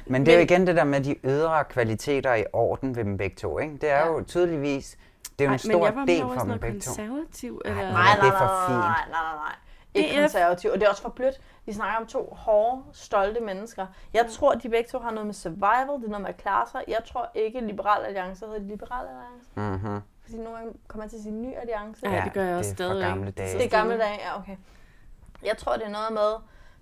Men 0.07 0.26
det 0.26 0.34
er 0.34 0.38
jo 0.38 0.42
igen 0.44 0.66
det 0.66 0.76
der 0.76 0.84
med 0.84 1.01
de 1.01 1.16
ydre 1.24 1.64
kvaliteter 1.64 2.34
i 2.34 2.44
orden 2.53 2.97
ved 2.97 3.05
dem 3.05 3.16
begge 3.16 3.36
to, 3.36 3.59
ikke? 3.59 3.74
Det 3.80 3.90
er 3.90 3.97
Ja. 3.99 4.07
jo 4.07 4.24
tydeligvis, 4.26 4.99
det 5.39 5.45
er 5.45 5.49
jo 5.49 5.51
ej, 5.51 5.53
en 5.53 5.53
men 5.53 5.59
stor 5.59 6.05
del 6.05 6.39
for 6.39 6.45
dem 6.45 6.59
begge 6.61 6.80
to. 6.80 6.91
konservativ. 6.91 7.61
Ej, 7.64 7.70
Eller... 7.70 7.82
nej, 7.82 7.93
Nej, 7.93 8.14
det 8.14 8.22
nej, 8.22 8.28
er 8.28 8.39
for 8.39 8.45
nej, 8.47 8.66
fint. 8.66 8.78
nej, 8.78 9.05
nej, 9.11 9.22
nej, 9.22 9.34
nej. 9.34 9.55
Ikke 9.95 10.14
er- 10.16 10.20
konservativ. 10.22 10.70
Og 10.70 10.80
det 10.80 10.87
er 10.87 10.91
også 10.91 11.03
for 11.03 11.09
blødt. 11.09 11.34
Vi 11.66 11.72
snakker 11.72 11.97
om 12.01 12.07
to 12.07 12.34
hårde, 12.39 12.82
stolte 12.93 13.41
mennesker. 13.41 13.87
Jeg 14.14 14.26
tror, 14.30 14.55
de 14.55 14.68
begge 14.68 14.89
to 14.91 14.99
har 14.99 15.11
noget 15.11 15.26
med 15.26 15.34
survival. 15.34 15.95
Det 15.99 16.05
er 16.05 16.09
noget 16.09 16.20
med 16.20 16.28
at 16.28 16.37
klare 16.37 16.66
sig. 16.72 16.84
Jeg 16.89 16.99
tror 17.07 17.30
ikke, 17.34 17.61
Liberal 17.61 18.05
Alliance 18.05 18.47
hedder 18.47 18.59
det 18.59 18.68
Liberal 18.68 19.07
Alliance. 19.07 19.49
Mm-hmm. 19.55 20.01
Fordi 20.22 20.37
nogle 20.39 20.59
gange 20.59 20.72
kommer 20.89 21.03
man 21.03 21.09
til 21.11 21.16
at 21.16 21.22
sige 21.22 21.32
ny 21.32 21.55
alliance. 21.57 22.09
Ja, 22.11 22.22
det 22.24 22.32
gør 22.32 22.45
jeg 22.45 22.57
også 22.57 22.70
det 22.74 22.80
er 22.80 22.89
fra 22.89 22.95
stadig. 22.95 23.07
gamle 23.09 23.30
dage. 23.30 23.59
Det 23.59 23.64
er 23.64 23.68
gamle 23.70 23.99
dage, 23.99 24.18
ja, 24.24 24.39
okay. 24.39 24.57
Jeg 25.43 25.57
tror, 25.59 25.72
det 25.72 25.84
er 25.87 25.91
noget 25.91 26.12
med, 26.12 26.32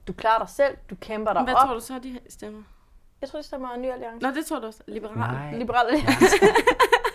du 0.07 0.13
klarer 0.13 0.39
dig 0.39 0.49
selv, 0.49 0.77
du 0.91 0.95
kæmper 1.01 1.33
dig 1.33 1.43
Hvad 1.43 1.55
op. 1.55 1.67
tror 1.67 1.75
du 1.75 1.81
så, 1.81 1.99
de 1.99 2.19
stemmer? 2.29 2.63
Jeg 3.21 3.29
tror, 3.31 3.39
de 3.39 3.43
stemmer 3.47 3.77
ny 3.77 3.91
alliance. 3.91 4.27
Nå, 4.27 4.31
det 4.35 4.47
tror 4.47 4.59
du 4.59 4.67
også. 4.67 4.83
Liberal. 4.87 5.17
Nej. 5.17 5.55
Liberal 5.57 5.87
Alliance. 5.87 6.37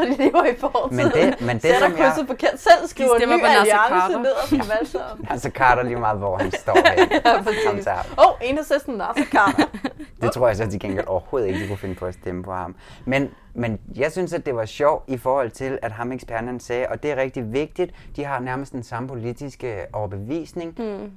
jeg 0.00 0.08
tror, 0.08 0.16
de 0.16 0.30
lever 0.30 0.44
i 0.44 0.56
fortiden. 0.56 0.96
Men 0.96 1.06
det, 1.06 1.40
men 1.40 1.56
det 1.56 1.62
Sætter 1.62 1.78
som 1.78 1.90
jeg... 1.90 1.98
krydset 1.98 2.26
forkert. 2.26 2.60
Selv 2.60 2.86
skriver 2.86 3.16
stemmer 3.18 3.36
ny 3.36 3.40
på 3.40 3.46
alliance 3.46 3.70
Carter. 3.70 4.18
nederst 4.18 4.50
på 4.50 4.66
valgsedlen. 4.78 5.26
Altså 5.30 5.50
Carter 5.50 5.82
lige 5.90 5.96
meget, 5.96 6.18
hvor 6.18 6.36
han 6.38 6.50
står 6.52 6.78
hen. 6.98 7.08
Ja, 7.24 7.42
præcis. 7.42 7.86
Åh, 7.86 8.26
oh, 8.26 8.32
enhedslisten 8.42 8.94
Nasser 8.94 9.24
Carter. 9.24 9.66
Det 10.22 10.32
tror 10.32 10.46
jeg 10.46 10.56
så 10.56 10.70
til 10.70 10.80
gengæld 10.80 11.06
overhovedet 11.06 11.48
ikke, 11.48 11.62
de 11.62 11.68
kunne 11.68 11.76
finde 11.76 11.94
på 11.94 12.06
at 12.06 12.14
stemme 12.14 12.42
på 12.42 12.52
ham. 12.52 12.74
Men, 13.04 13.30
men 13.54 13.78
jeg 13.94 14.12
synes, 14.12 14.32
at 14.32 14.46
det 14.46 14.56
var 14.56 14.64
sjovt 14.64 15.04
i 15.08 15.16
forhold 15.16 15.50
til, 15.50 15.78
at 15.82 15.92
ham 15.92 16.12
eksperten 16.12 16.46
han 16.46 16.60
sagde, 16.60 16.86
og 16.88 17.02
det 17.02 17.10
er 17.10 17.16
rigtig 17.16 17.52
vigtigt, 17.52 17.94
de 18.16 18.24
har 18.24 18.40
nærmest 18.40 18.72
den 18.72 18.82
samme 18.82 19.08
politiske 19.08 19.76
overbevisning, 19.92 20.74
mm. 20.78 21.10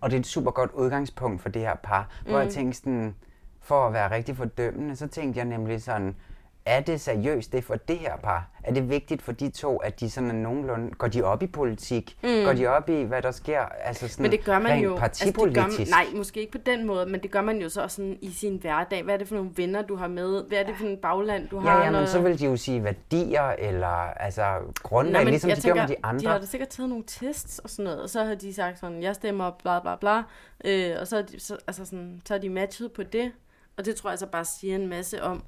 og 0.00 0.10
det 0.10 0.16
er 0.16 0.20
et 0.20 0.26
super 0.26 0.50
godt 0.50 0.70
udgangspunkt 0.74 1.42
for 1.42 1.48
det 1.48 1.62
her 1.62 1.74
par, 1.82 2.08
hvor 2.26 2.38
jeg 2.40 2.48
tænkte 2.48 2.78
sådan, 2.78 3.14
for 3.60 3.86
at 3.86 3.92
være 3.92 4.10
rigtig 4.10 4.36
fordømmende, 4.36 4.96
så 4.96 5.06
tænkte 5.06 5.38
jeg 5.38 5.46
nemlig 5.46 5.82
sådan, 5.82 6.16
er 6.66 6.80
det 6.80 7.00
seriøst 7.00 7.52
det 7.52 7.64
for 7.64 7.74
det 7.74 7.98
her 7.98 8.16
par? 8.16 8.50
Er 8.64 8.72
det 8.72 8.88
vigtigt 8.88 9.22
for 9.22 9.32
de 9.32 9.50
to, 9.50 9.76
at 9.76 10.00
de 10.00 10.10
sådan 10.10 10.30
er 10.30 10.34
nogenlunde... 10.34 10.90
Går 10.90 11.08
de 11.08 11.22
op 11.22 11.42
i 11.42 11.46
politik? 11.46 12.16
Mm. 12.22 12.28
Går 12.44 12.52
de 12.52 12.66
op 12.66 12.88
i, 12.88 13.02
hvad 13.02 13.22
der 13.22 13.30
sker? 13.30 13.60
Altså 13.60 14.08
sådan 14.08 14.22
Men 14.22 14.32
det 14.32 14.44
gør 14.44 14.58
man 14.58 14.80
jo. 14.80 14.96
partipolitisk? 14.96 15.64
Altså, 15.64 15.78
det 15.78 15.88
gør, 15.88 15.94
nej, 15.94 16.06
måske 16.14 16.40
ikke 16.40 16.52
på 16.52 16.58
den 16.66 16.86
måde, 16.86 17.06
men 17.06 17.22
det 17.22 17.30
gør 17.30 17.40
man 17.40 17.58
jo 17.58 17.68
så 17.68 17.82
også 17.82 17.96
sådan 17.96 18.18
i 18.22 18.30
sin 18.30 18.56
hverdag. 18.56 19.02
Hvad 19.02 19.14
er 19.14 19.18
det 19.18 19.28
for 19.28 19.34
nogle 19.34 19.50
venner, 19.56 19.82
du 19.82 19.96
har 19.96 20.08
med? 20.08 20.44
Hvad 20.48 20.58
er 20.58 20.62
det 20.66 20.74
for 20.76 20.86
en 20.86 20.96
bagland, 20.96 21.48
du 21.48 21.58
har? 21.58 21.84
Ja, 21.84 21.90
men 21.90 22.06
så 22.06 22.20
vil 22.20 22.38
de 22.38 22.44
jo 22.44 22.56
sige 22.56 22.84
værdier, 22.84 23.50
eller 23.58 24.12
altså 24.16 24.58
Nå, 24.60 24.72
grundlag, 24.82 25.24
men 25.24 25.30
ligesom 25.30 25.50
de 25.50 25.60
tænker, 25.60 25.74
gør 25.74 25.88
med 25.88 25.88
de 25.88 25.96
andre. 26.02 26.20
De 26.20 26.26
har 26.26 26.38
da 26.38 26.46
sikkert 26.46 26.68
taget 26.68 26.88
nogle 26.88 27.04
tests 27.06 27.58
og 27.58 27.70
sådan 27.70 27.84
noget, 27.84 28.02
og 28.02 28.10
så 28.10 28.24
har 28.24 28.34
de 28.34 28.54
sagt 28.54 28.78
sådan, 28.78 29.02
jeg 29.02 29.14
stemmer 29.14 29.50
bla 29.62 29.80
bla 29.80 29.96
bla, 29.96 30.22
øh, 30.64 30.96
og 31.00 31.06
så, 31.06 31.22
de, 31.22 31.40
så, 31.40 31.56
altså 31.66 31.84
sådan, 31.84 32.22
så 32.24 32.34
har 32.34 32.38
de 32.38 32.48
matchet 32.48 32.92
på 32.92 33.02
det, 33.02 33.32
og 33.76 33.84
det 33.84 33.96
tror 33.96 34.10
jeg 34.10 34.18
så 34.18 34.26
bare 34.26 34.44
siger 34.44 34.74
en 34.74 34.86
masse 34.86 35.22
om, 35.22 35.42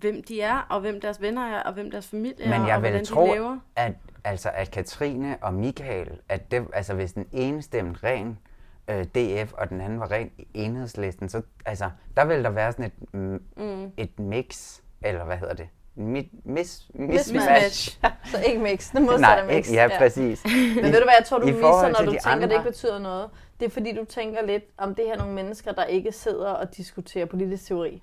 hvem 0.00 0.22
de 0.22 0.40
er, 0.40 0.66
og 0.70 0.80
hvem 0.80 1.00
deres 1.00 1.20
venner 1.20 1.42
er, 1.42 1.62
og 1.62 1.72
hvem 1.72 1.90
deres 1.90 2.06
familie 2.08 2.44
er, 2.44 2.50
Men 2.50 2.60
og 2.60 2.68
jeg 2.68 2.78
hvordan 2.78 2.98
vil 2.98 3.06
tro, 3.06 3.26
de 3.26 3.34
lever. 3.34 3.58
at, 3.76 3.92
altså, 4.24 4.50
at 4.54 4.70
Katrine 4.70 5.36
og 5.40 5.54
Michael, 5.54 6.10
at 6.28 6.50
det, 6.50 6.66
altså, 6.72 6.94
hvis 6.94 7.12
den 7.12 7.26
ene 7.32 7.62
stemte 7.62 8.00
ren 8.06 8.38
øh, 8.90 9.04
DF, 9.04 9.52
og 9.52 9.68
den 9.68 9.80
anden 9.80 10.00
var 10.00 10.10
ren 10.10 10.30
enhedslisten, 10.54 11.28
så 11.28 11.42
altså, 11.66 11.90
der 12.16 12.24
vil 12.24 12.44
der 12.44 12.50
være 12.50 12.72
sådan 12.72 12.84
et, 12.84 13.14
mm. 13.56 13.92
et 13.96 14.18
mix, 14.18 14.78
eller 15.02 15.24
hvad 15.24 15.36
hedder 15.36 15.54
det? 15.54 15.68
Mi, 15.96 16.30
mis, 16.44 16.90
mis, 16.94 17.32
Mismatch. 17.32 17.98
Så 18.30 18.38
ikke 18.46 18.60
mix. 18.62 18.92
Det 18.92 19.02
modsatte 19.02 19.20
Nej, 19.20 19.46
mix. 19.46 19.56
ikke, 19.56 19.72
ja, 19.72 19.98
præcis. 19.98 20.44
Men 20.44 20.84
ved 20.84 20.98
du 21.00 21.04
hvad, 21.04 21.14
jeg 21.18 21.24
tror, 21.26 21.38
du 21.38 21.46
I 21.46 21.50
misser, 21.52 21.88
når 21.98 22.04
du 22.04 22.10
tænker, 22.10 22.28
andre. 22.28 22.46
det 22.48 22.52
ikke 22.52 22.64
betyder 22.64 22.98
noget. 22.98 23.30
Det 23.60 23.66
er 23.66 23.70
fordi, 23.70 23.94
du 23.94 24.04
tænker 24.04 24.42
lidt 24.46 24.64
om 24.78 24.94
det 24.94 25.04
her 25.04 25.16
nogle 25.16 25.32
mennesker, 25.32 25.72
der 25.72 25.84
ikke 25.84 26.12
sidder 26.12 26.48
og 26.50 26.76
diskuterer 26.76 27.26
politisk 27.26 27.66
teori. 27.66 28.02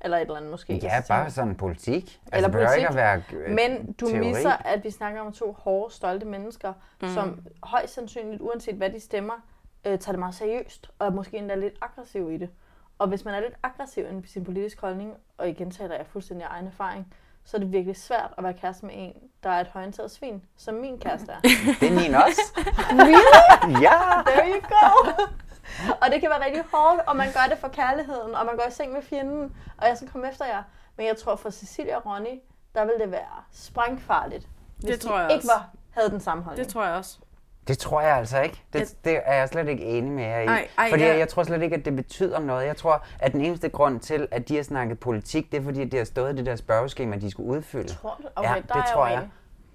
Eller 0.00 0.16
et 0.16 0.20
eller 0.20 0.36
andet 0.36 0.50
måske. 0.50 0.74
Ja, 0.82 1.02
bare 1.08 1.30
sådan 1.30 1.54
politik. 1.54 1.94
Altså, 1.94 2.20
Eller 2.32 2.48
politik. 2.48 2.76
ikke 2.76 2.88
at 2.88 2.94
være 2.94 3.22
øh, 3.32 3.50
Men 3.54 3.92
du 3.92 4.06
teori. 4.06 4.26
misser, 4.26 4.52
at 4.52 4.84
vi 4.84 4.90
snakker 4.90 5.20
om 5.20 5.32
to 5.32 5.52
hårde, 5.52 5.94
stolte 5.94 6.26
mennesker, 6.26 6.72
mm. 7.02 7.08
som 7.08 7.40
højst 7.62 7.94
sandsynligt, 7.94 8.42
uanset 8.42 8.74
hvad 8.74 8.90
de 8.90 9.00
stemmer, 9.00 9.34
øh, 9.86 9.98
tager 9.98 10.12
det 10.12 10.18
meget 10.18 10.34
seriøst, 10.34 10.90
og 10.98 11.06
er 11.06 11.10
måske 11.10 11.36
endda 11.36 11.54
lidt 11.54 11.74
aggressiv 11.80 12.32
i 12.32 12.36
det. 12.36 12.50
Og 12.98 13.08
hvis 13.08 13.24
man 13.24 13.34
er 13.34 13.40
lidt 13.40 13.54
aggressiv 13.62 14.04
i 14.24 14.26
sin 14.26 14.44
politiske 14.44 14.80
holdning, 14.80 15.14
og 15.38 15.48
igen 15.48 15.70
taler 15.70 15.96
jeg 15.96 16.06
fuldstændig 16.06 16.46
af 16.46 16.50
egen 16.52 16.66
erfaring, 16.66 17.14
så 17.44 17.56
er 17.56 17.58
det 17.58 17.72
virkelig 17.72 17.96
svært 17.96 18.30
at 18.38 18.44
være 18.44 18.54
kæreste 18.54 18.86
med 18.86 18.94
en, 18.96 19.12
der 19.42 19.50
er 19.50 19.60
et 19.60 19.66
højenteret 19.66 20.10
svin, 20.10 20.42
som 20.56 20.74
min 20.74 20.98
kæreste 20.98 21.32
er. 21.32 21.40
Det 21.80 21.88
er 21.88 21.94
min 21.94 22.14
også. 22.14 22.42
really? 22.90 23.82
ja! 23.82 24.22
There 24.26 24.48
you 24.48 24.60
go! 24.60 25.12
Og 26.02 26.10
det 26.12 26.20
kan 26.20 26.30
være 26.30 26.44
rigtig 26.44 26.62
hårdt, 26.72 27.00
og 27.06 27.16
man 27.16 27.26
gør 27.32 27.46
det 27.50 27.58
for 27.58 27.68
kærligheden, 27.68 28.34
og 28.34 28.46
man 28.46 28.56
går 28.56 28.64
i 28.68 28.70
seng 28.70 28.92
med 28.92 29.02
fjenden, 29.02 29.56
og 29.78 29.88
jeg 29.88 29.96
skal 29.96 30.08
komme 30.08 30.28
efter 30.28 30.44
jer. 30.46 30.62
Men 30.96 31.06
jeg 31.06 31.16
tror 31.16 31.36
for 31.36 31.50
Cecilia 31.50 31.96
og 31.96 32.06
Ronny, 32.06 32.40
der 32.74 32.84
vil 32.84 32.94
det 33.00 33.10
være 33.10 33.36
sprængfarligt, 33.52 34.48
hvis 34.76 34.90
Det 34.90 35.00
tror 35.00 35.16
de 35.16 35.22
jeg 35.22 35.32
ikke 35.32 35.40
også. 35.42 35.52
var, 35.52 35.68
havde 35.90 36.10
den 36.10 36.20
samme 36.20 36.42
holdning. 36.42 36.64
Det 36.66 36.72
tror 36.74 36.84
jeg 36.84 36.94
også. 36.94 37.18
Det 37.68 37.78
tror 37.78 38.00
jeg 38.00 38.16
altså 38.16 38.40
ikke. 38.40 38.62
Det, 38.72 38.94
det 39.04 39.20
er 39.24 39.34
jeg 39.34 39.48
slet 39.48 39.68
ikke 39.68 39.84
enig 39.84 40.12
med 40.12 40.24
jer 40.24 40.40
i. 40.40 40.46
Ej, 40.46 40.68
ej, 40.78 40.90
fordi 40.90 41.02
ja. 41.02 41.08
jeg, 41.08 41.18
jeg 41.18 41.28
tror 41.28 41.42
slet 41.42 41.62
ikke, 41.62 41.76
at 41.76 41.84
det 41.84 41.96
betyder 41.96 42.38
noget. 42.38 42.66
Jeg 42.66 42.76
tror, 42.76 43.04
at 43.18 43.32
den 43.32 43.40
eneste 43.40 43.68
grund 43.68 44.00
til, 44.00 44.28
at 44.30 44.48
de 44.48 44.56
har 44.56 44.62
snakket 44.62 45.00
politik, 45.00 45.52
det 45.52 45.60
er 45.60 45.64
fordi, 45.64 45.82
at 45.82 45.92
det 45.92 46.00
har 46.00 46.04
stået 46.04 46.32
i 46.32 46.36
det 46.36 46.46
der 46.46 46.56
spørgeskema, 46.56 47.16
de 47.16 47.30
skulle 47.30 47.48
udfylde. 47.48 47.88
Tror 47.94 48.18
du? 48.22 48.28
Okay, 48.36 48.48
Ja, 48.48 48.54
der 48.54 48.60
det 48.60 48.76
er 48.76 48.92
tror 48.94 49.06
jeg. 49.06 49.16
uenig. 49.16 49.30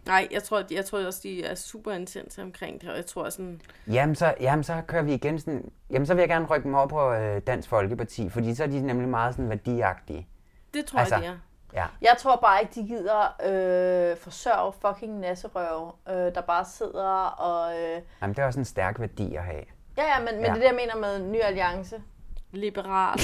Nej, 0.08 0.28
jeg 0.32 0.44
tror, 0.44 0.64
jeg 0.72 0.86
tror 0.86 1.06
også, 1.06 1.20
de 1.24 1.46
er 1.46 1.56
super 1.56 1.92
intense 1.92 2.42
omkring 2.42 2.82
det, 2.82 2.90
og 2.90 2.96
jeg 2.96 3.06
tror 3.06 3.30
sådan, 3.30 3.62
Jamen 3.88 4.16
så, 4.16 4.34
jamen, 4.42 4.64
så 4.64 4.82
kører 4.88 5.02
vi 5.04 5.14
igen 5.14 5.40
sådan... 5.40 5.72
Jamen, 5.90 6.06
så 6.06 6.14
vil 6.14 6.22
jeg 6.22 6.30
gerne 6.30 6.46
rykke 6.46 6.64
dem 6.64 6.76
over 6.76 6.88
på 6.88 7.12
øh, 7.14 7.42
Dansk 7.48 7.70
Folkeparti, 7.70 8.30
fordi 8.30 8.56
så 8.56 8.64
er 8.64 8.68
de 8.68 8.82
nemlig 8.82 9.10
meget 9.10 9.36
sådan 9.36 9.50
værdiagtige. 9.50 10.28
det 10.74 10.86
tror 10.86 11.00
Altså, 11.00 11.16
jeg, 11.16 11.24
de 11.24 11.28
er. 11.28 11.38
Ja. 11.74 11.86
Jeg 12.02 12.16
tror 12.20 12.36
bare 12.36 12.62
ikke, 12.62 12.74
de 12.82 12.88
gider 12.88 13.22
øh, 13.46 14.18
forsørge 14.18 14.74
fucking 14.82 15.20
nasserøv, 15.20 15.96
øh, 16.10 16.16
der 16.16 16.42
bare 16.42 16.66
sidder 16.66 17.10
og... 17.26 17.80
Øh, 17.80 18.02
Jamen, 18.22 18.36
det 18.36 18.42
er 18.42 18.46
også 18.46 18.60
en 18.60 18.66
stærk 18.66 19.00
værdi 19.00 19.36
at 19.36 19.44
have. 19.44 19.64
ja, 19.98 20.04
ja, 20.04 20.20
men, 20.20 20.36
men 20.36 20.46
Ja. 20.46 20.54
det 20.54 20.62
er 20.64 20.68
jeg 20.68 20.76
mener 20.76 20.96
med 20.96 21.20
ny 21.32 21.42
alliance. 21.42 22.02
Liberal. 22.58 23.20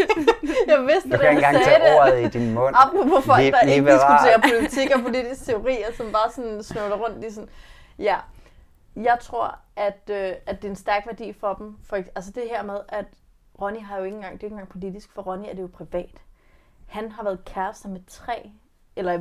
Jeg 0.70 0.80
vidste, 0.86 1.10
Du 1.12 1.18
kan 1.18 1.30
ikke 1.30 1.44
engang 1.46 1.64
tage 1.64 1.80
det. 1.90 2.00
ordet 2.00 2.24
i 2.24 2.38
din 2.38 2.54
mund. 2.54 2.74
Apropos 2.78 3.24
folk, 3.24 3.40
Li- 3.40 3.50
der 3.50 3.60
ikke 3.60 3.76
liberal. 3.80 3.98
diskuterer 3.98 4.40
politik 4.58 4.90
og 4.96 5.02
politisk 5.02 5.44
teori, 5.46 5.76
og 5.88 5.94
som 5.96 6.12
bare 6.12 6.30
sådan 6.32 6.62
snøvler 6.62 6.96
rundt 6.96 7.24
i 7.24 7.30
sådan... 7.30 7.48
Ja, 7.98 8.16
jeg 8.96 9.18
tror, 9.20 9.58
at, 9.76 10.10
øh, 10.10 10.32
at 10.46 10.56
det 10.62 10.64
er 10.64 10.68
en 10.70 10.76
stærk 10.76 11.06
værdi 11.06 11.32
for 11.32 11.54
dem. 11.54 11.76
For, 11.84 11.96
altså 11.96 12.30
det 12.30 12.42
her 12.50 12.62
med, 12.62 12.76
at 12.88 13.04
Ronny 13.60 13.80
har 13.82 13.98
jo 13.98 14.04
ikke 14.04 14.14
engang, 14.16 14.34
det 14.34 14.40
er 14.42 14.46
ikke 14.46 14.54
engang 14.54 14.68
politisk, 14.68 15.12
for 15.12 15.22
Ronny 15.22 15.46
er 15.48 15.54
det 15.54 15.62
jo 15.62 15.68
privat. 15.72 16.22
Han 16.86 17.12
har 17.12 17.22
været 17.24 17.44
kærester 17.44 17.88
med 17.88 18.00
tre, 18.06 18.50
eller 18.96 19.20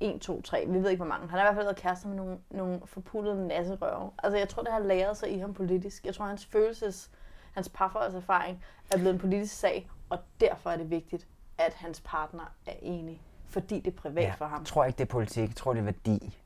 en, 0.00 0.20
to, 0.20 0.42
tre, 0.42 0.64
vi 0.68 0.78
ved 0.82 0.90
ikke 0.90 1.00
hvor 1.02 1.08
mange. 1.08 1.28
Han 1.28 1.38
har 1.38 1.44
i 1.44 1.46
hvert 1.46 1.54
fald 1.54 1.64
været 1.66 1.76
kærester 1.76 2.08
med 2.08 2.16
nogle, 2.16 2.38
nogle 2.50 2.80
forpullede 2.84 3.46
nasserøve. 3.48 4.10
Altså 4.22 4.38
jeg 4.38 4.48
tror, 4.48 4.62
det 4.62 4.72
har 4.72 4.78
læret 4.78 5.16
sig 5.16 5.32
i 5.32 5.38
ham 5.38 5.54
politisk. 5.54 6.04
Jeg 6.06 6.14
tror, 6.14 6.24
hans 6.24 6.46
følelses, 6.46 7.10
hans 7.54 7.68
parforholdserfaring 7.68 8.64
er 8.92 8.96
blevet 8.96 9.12
en 9.14 9.18
politisk 9.20 9.54
sag, 9.56 9.90
og 10.10 10.18
derfor 10.40 10.70
er 10.70 10.76
det 10.76 10.90
vigtigt, 10.90 11.26
at 11.58 11.74
hans 11.74 12.00
partner 12.04 12.52
er 12.66 12.74
enig. 12.82 13.22
Fordi 13.48 13.80
det 13.80 13.92
er 13.92 13.96
privat 13.96 14.22
Ja, 14.24 14.34
for 14.34 14.44
ham. 14.46 14.58
jeg 14.60 14.66
tror 14.66 14.84
ikke, 14.84 14.96
det 14.98 15.04
er 15.04 15.08
politik. 15.12 15.48
Jeg 15.48 15.56
tror, 15.56 15.72
det 15.72 15.80
er 15.80 15.84
værdi. 15.84 16.38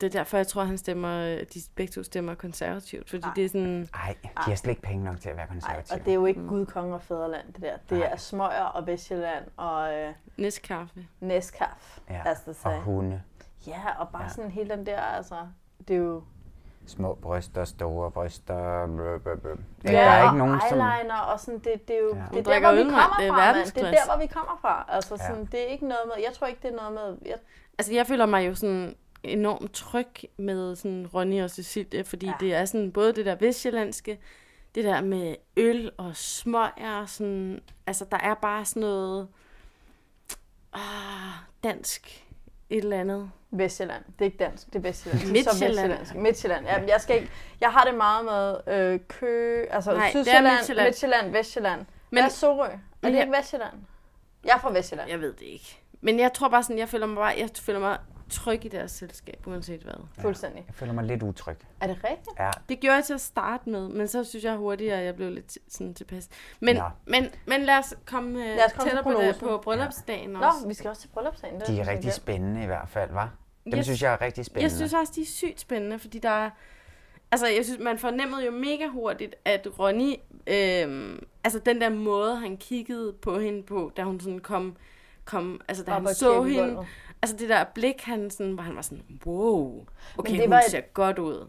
Det 0.00 0.06
er 0.06 0.10
derfor, 0.18 0.36
jeg 0.36 0.46
tror, 0.46 0.64
han 0.64 0.78
stemmer, 0.78 1.24
de 1.54 1.60
begge 1.74 1.90
to 1.90 2.02
stemmer 2.02 2.34
konservativt. 2.34 3.10
Fordi 3.10 3.22
Nej. 3.22 3.34
det 3.34 3.44
er 3.44 3.48
sådan, 3.48 3.88
Nej, 3.92 4.16
de 4.22 4.28
har 4.50 4.54
slet 4.54 4.70
ikke 4.70 4.82
penge 4.82 5.04
nok 5.04 5.20
til 5.20 5.28
at 5.28 5.36
være 5.36 5.46
konservative. 5.46 5.98
og 6.00 6.04
det 6.04 6.10
er 6.10 6.14
jo 6.14 6.26
ikke 6.26 6.46
Gud, 6.46 6.66
konge 6.66 6.94
og 6.94 7.02
fædreland, 7.02 7.52
det 7.52 7.62
der. 7.62 7.76
Det 7.90 7.98
Nej. 7.98 8.08
er 8.12 8.16
Smøger 8.16 8.62
og 8.64 8.86
Vestjylland 8.86 9.44
og 9.56 9.94
øh, 9.94 10.14
næstkaffe. 10.36 11.06
Næskaf, 11.20 11.98
ja. 12.10 12.22
they 12.24 12.54
say. 12.54 12.70
Og 12.70 12.82
hunde. 12.82 13.22
Ja, 13.66 13.98
og 13.98 14.08
bare 14.08 14.22
Ja. 14.22 14.28
sådan 14.28 14.50
hele 14.50 14.70
den 14.76 14.86
der, 14.86 15.00
altså, 15.00 15.36
det 15.88 15.94
er 15.96 16.00
jo... 16.00 16.22
Små 16.86 17.14
bryster, 17.14 17.64
store 17.64 18.10
bryster. 18.10 18.86
Blø, 18.86 19.18
blø, 19.18 19.34
blø. 19.36 19.50
Ja, 19.84 19.92
der 19.92 19.98
er 19.98 20.22
og 20.22 20.26
ikke 20.34 20.38
nogen, 20.38 20.60
som... 20.70 20.78
eyeliner 20.78 21.18
og 21.18 21.40
sådan, 21.40 21.58
det, 21.58 21.88
det 21.88 21.96
er 21.96 22.00
jo 22.00 22.14
Ja. 22.16 22.22
det 22.32 22.38
er 22.38 22.42
der, 22.52 22.60
hvor 22.60 22.72
vi 22.72 22.82
kommer 22.90 23.16
Det 23.18 23.26
er 23.26 23.32
fra, 23.32 23.52
mand. 23.52 23.66
Det 23.66 23.82
er 23.82 23.90
der, 23.90 24.06
hvor 24.14 24.20
vi 24.20 24.26
kommer 24.26 24.58
fra. 24.60 24.84
Altså, 24.88 25.14
Ja. 25.20 25.26
sådan, 25.26 25.44
det 25.44 25.60
er 25.60 25.64
ikke 25.66 25.88
noget 25.88 26.02
med, 26.06 26.24
jeg 26.24 26.32
tror 26.32 26.46
ikke, 26.46 26.60
det 26.62 26.70
er 26.72 26.76
noget 26.76 26.92
med, 26.92 27.16
jeg, 27.30 27.36
Altså, 27.78 27.92
jeg 27.94 28.06
føler 28.06 28.26
mig 28.26 28.46
jo 28.46 28.54
sådan 28.54 28.96
enormt 29.22 29.72
tryg 29.72 30.08
med 30.36 30.76
sådan 30.76 31.06
Ronny 31.14 31.42
og 31.42 31.50
Cecilie, 31.50 32.04
fordi 32.04 32.26
Ja. 32.26 32.32
ja. 32.40 32.46
det 32.46 32.54
er 32.54 32.64
sådan 32.64 32.92
både 32.92 33.12
det 33.12 33.26
der 33.26 33.34
vestjyllandske, 33.34 34.18
det 34.74 34.84
der 34.84 35.00
med 35.00 35.36
øl 35.56 35.90
og 35.96 36.16
smøger, 36.16 37.06
sådan, 37.06 37.60
altså 37.86 38.04
der 38.10 38.18
er 38.18 38.34
bare 38.34 38.64
sådan 38.64 38.80
noget 38.80 39.28
ah, 40.72 40.80
dansk 41.64 42.26
et 42.72 42.84
eller 42.84 43.00
andet. 43.00 43.30
Vestjylland. 43.50 44.04
Det 44.04 44.20
er 44.20 44.24
ikke 44.24 44.44
dansk, 44.44 44.66
det 44.66 44.74
er 44.76 44.80
Vestjylland. 44.80 45.20
Det 45.28 45.46
er 45.46 45.52
så 45.52 45.64
Midtjylland. 45.64 46.14
Midtjylland. 46.14 46.66
Ja, 46.66 46.82
jeg, 46.88 47.00
skal 47.00 47.16
ikke, 47.16 47.30
jeg 47.60 47.70
har 47.70 47.84
det 47.84 47.94
meget 47.94 48.24
med 48.24 48.74
øh, 48.74 49.00
Kø, 49.08 49.64
altså 49.70 49.92
Nej, 49.94 50.06
er 50.06 50.10
Sydsjælland, 50.10 50.56
Midtjylland. 50.56 50.86
Midtjylland, 50.86 51.32
Vestjylland. 51.32 51.80
Men, 51.80 51.86
Hvad 52.10 52.22
er 52.22 52.28
Sorø? 52.28 52.66
Er 52.66 53.10
det 53.10 53.20
ikke 53.20 53.32
Vestjylland? 53.38 53.74
Jeg 54.44 54.54
er 54.54 54.58
fra 54.58 54.72
Vestjylland. 54.72 55.10
Jeg 55.10 55.20
ved 55.20 55.32
det 55.32 55.46
ikke. 55.46 55.78
Men 56.00 56.18
jeg 56.18 56.32
tror 56.32 56.48
bare 56.48 56.62
sådan, 56.62 56.78
jeg 56.78 56.88
føler 56.88 57.06
mig 57.06 57.16
bare, 57.16 57.34
jeg 57.38 57.48
føler 57.60 57.78
mig 57.78 57.98
tryg 58.32 58.64
i 58.64 58.68
deres 58.68 58.90
selskab, 58.90 59.46
uanset 59.46 59.80
hvad. 59.82 59.94
Fuldstændig. 60.20 60.64
Jeg 60.66 60.74
føler 60.74 60.92
mig 60.92 61.04
lidt 61.04 61.22
utryg. 61.22 61.56
Er 61.80 61.86
det 61.86 61.96
rigtigt? 62.04 62.38
Ja, 62.38 62.50
Det 62.68 62.80
gjorde 62.80 62.96
jeg 62.96 63.04
til 63.04 63.14
at 63.14 63.20
starte 63.20 63.70
med, 63.70 63.88
men 63.88 64.08
så 64.08 64.24
synes 64.24 64.44
jeg 64.44 64.56
hurtigt, 64.56 64.92
at 64.92 65.04
jeg 65.04 65.16
blev 65.16 65.30
lidt 65.30 65.58
sådan 65.68 65.94
tilpas. 65.94 66.28
Men, 66.60 66.76
Ja. 66.76 66.84
ja. 66.84 66.90
men, 67.06 67.26
men 67.46 67.62
lad 67.62 67.78
os 67.78 67.94
komme, 68.06 68.38
lad 68.38 68.56
Lad 68.56 68.66
os 68.66 68.72
komme 68.72 68.90
til 68.90 68.96
tættere 68.96 69.14
på, 69.14 69.20
det, 69.22 69.36
på 69.40 69.58
bryllupsdagen 69.64 70.30
Nå, 70.30 70.38
også. 70.38 70.68
vi 70.68 70.74
skal 70.74 70.88
også 70.90 71.02
til 71.02 71.08
bryllupsdagen. 71.08 71.60
det 71.60 71.66
de 71.68 71.80
er 71.80 71.88
rigtig 71.88 72.12
spændende 72.12 72.62
i 72.62 72.66
hvert 72.66 72.88
fald, 72.88 73.10
var. 73.12 73.34
Dem 73.64 73.74
Jeg 73.74 73.84
synes 73.84 74.02
jeg 74.02 74.12
er 74.12 74.20
rigtig 74.20 74.44
spændende. 74.44 74.62
Jeg 74.62 74.70
synes 74.70 74.94
også, 74.94 75.12
de 75.16 75.20
er 75.22 75.26
sygt 75.26 75.60
spændende, 75.60 75.98
fordi 75.98 76.18
der 76.18 76.28
er... 76.30 76.50
Altså, 77.32 77.46
jeg 77.46 77.64
synes, 77.64 77.80
man 77.80 77.98
fornemmede 77.98 78.44
jo 78.46 78.50
mega 78.52 78.86
hurtigt, 78.88 79.34
at 79.44 79.68
Ronny... 79.78 80.14
Øhm, 80.46 81.22
altså, 81.44 81.58
den 81.58 81.80
der 81.80 81.88
måde, 81.88 82.36
han 82.36 82.56
kiggede 82.56 83.12
på 83.12 83.38
hende 83.38 83.62
på, 83.62 83.92
da 83.96 84.02
hun 84.02 84.20
sådan 84.20 84.38
kom... 84.38 84.76
kom 85.24 85.60
altså, 85.68 85.84
da 85.84 85.92
Op 85.94 86.02
han 86.06 86.14
så 86.14 86.42
hende... 86.42 86.54
kirkegulvet. 86.54 86.86
Altså, 87.22 87.36
det 87.36 87.48
der 87.48 87.64
blik, 87.74 88.02
han 88.02 88.30
sådan, 88.30 88.52
hvor 88.52 88.62
han 88.62 88.76
var 88.76 88.82
sådan, 88.82 89.04
wow, 89.26 89.86
okay, 90.18 90.32
det 90.32 90.40
hun 90.40 90.50
var 90.50 90.58
et- 90.58 90.64
ser 90.70 90.80
godt 90.80 91.18
ud. 91.18 91.48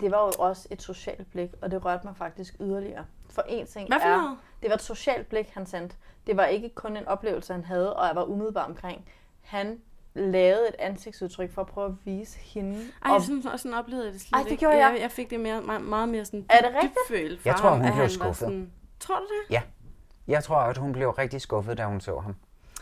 Det 0.00 0.10
var 0.10 0.18
jo 0.24 0.32
også 0.38 0.68
et 0.70 0.82
socialt 0.82 1.30
blik, 1.30 1.50
og 1.62 1.70
det 1.70 1.84
rørte 1.84 2.06
mig 2.06 2.16
faktisk 2.16 2.54
yderligere. 2.60 3.04
For 3.30 3.42
en 3.48 3.66
ting 3.66 3.88
Hvad 3.88 4.00
for 4.00 4.08
er, 4.08 4.16
noget? 4.22 4.38
det 4.62 4.68
var 4.70 4.74
et 4.74 4.82
socialt 4.82 5.28
blik, 5.28 5.48
han 5.54 5.66
sendte. 5.66 5.96
Det 6.26 6.36
var 6.36 6.44
ikke 6.44 6.68
kun 6.74 6.96
en 6.96 7.08
oplevelse, 7.08 7.52
han 7.52 7.64
havde, 7.64 7.96
og 7.96 8.06
jeg 8.06 8.16
var 8.16 8.24
umiddelbar 8.24 8.64
omkring. 8.64 9.08
Han 9.42 9.80
lavede 10.14 10.68
et 10.68 10.74
ansigtsudtryk 10.78 11.52
for 11.54 11.60
at 11.60 11.66
prøve 11.66 11.86
at 11.88 11.94
vise 12.04 12.38
hende. 12.38 12.76
Ej, 12.76 13.10
og 13.10 13.14
jeg 13.14 13.22
synes 13.22 13.46
også, 13.46 13.58
sådan 13.62 13.78
oplevede 13.78 14.04
jeg 14.06 14.12
det 14.12 14.20
slet 14.20 14.32
Ej, 14.38 14.42
det 14.42 14.50
ikke. 14.50 14.60
gjorde 14.60 14.76
jeg. 14.76 14.92
jeg. 14.94 15.00
Jeg 15.02 15.10
fik 15.10 15.30
det 15.30 15.40
mere, 15.40 15.62
meget, 15.62 15.82
meget 15.82 16.08
mere 16.08 16.24
sådan 16.24 16.46
Er 16.50 16.60
det 16.60 16.70
rigtigt? 16.74 17.38
fra 17.44 17.48
Jeg 17.50 17.56
tror, 17.56 17.68
ham, 17.68 17.80
hun 17.80 17.92
blev 17.96 18.08
skuffet. 18.08 18.36
Sådan, 18.36 18.72
tror 19.00 19.16
du 19.16 19.22
det? 19.24 19.54
Ja. 19.54 19.62
Jeg 20.28 20.44
tror, 20.44 20.56
at 20.56 20.76
hun 20.78 20.92
blev 20.92 21.10
rigtig 21.10 21.40
skuffet, 21.40 21.78
da 21.78 21.84
hun 21.84 22.00
så 22.00 22.18
ham. 22.20 22.34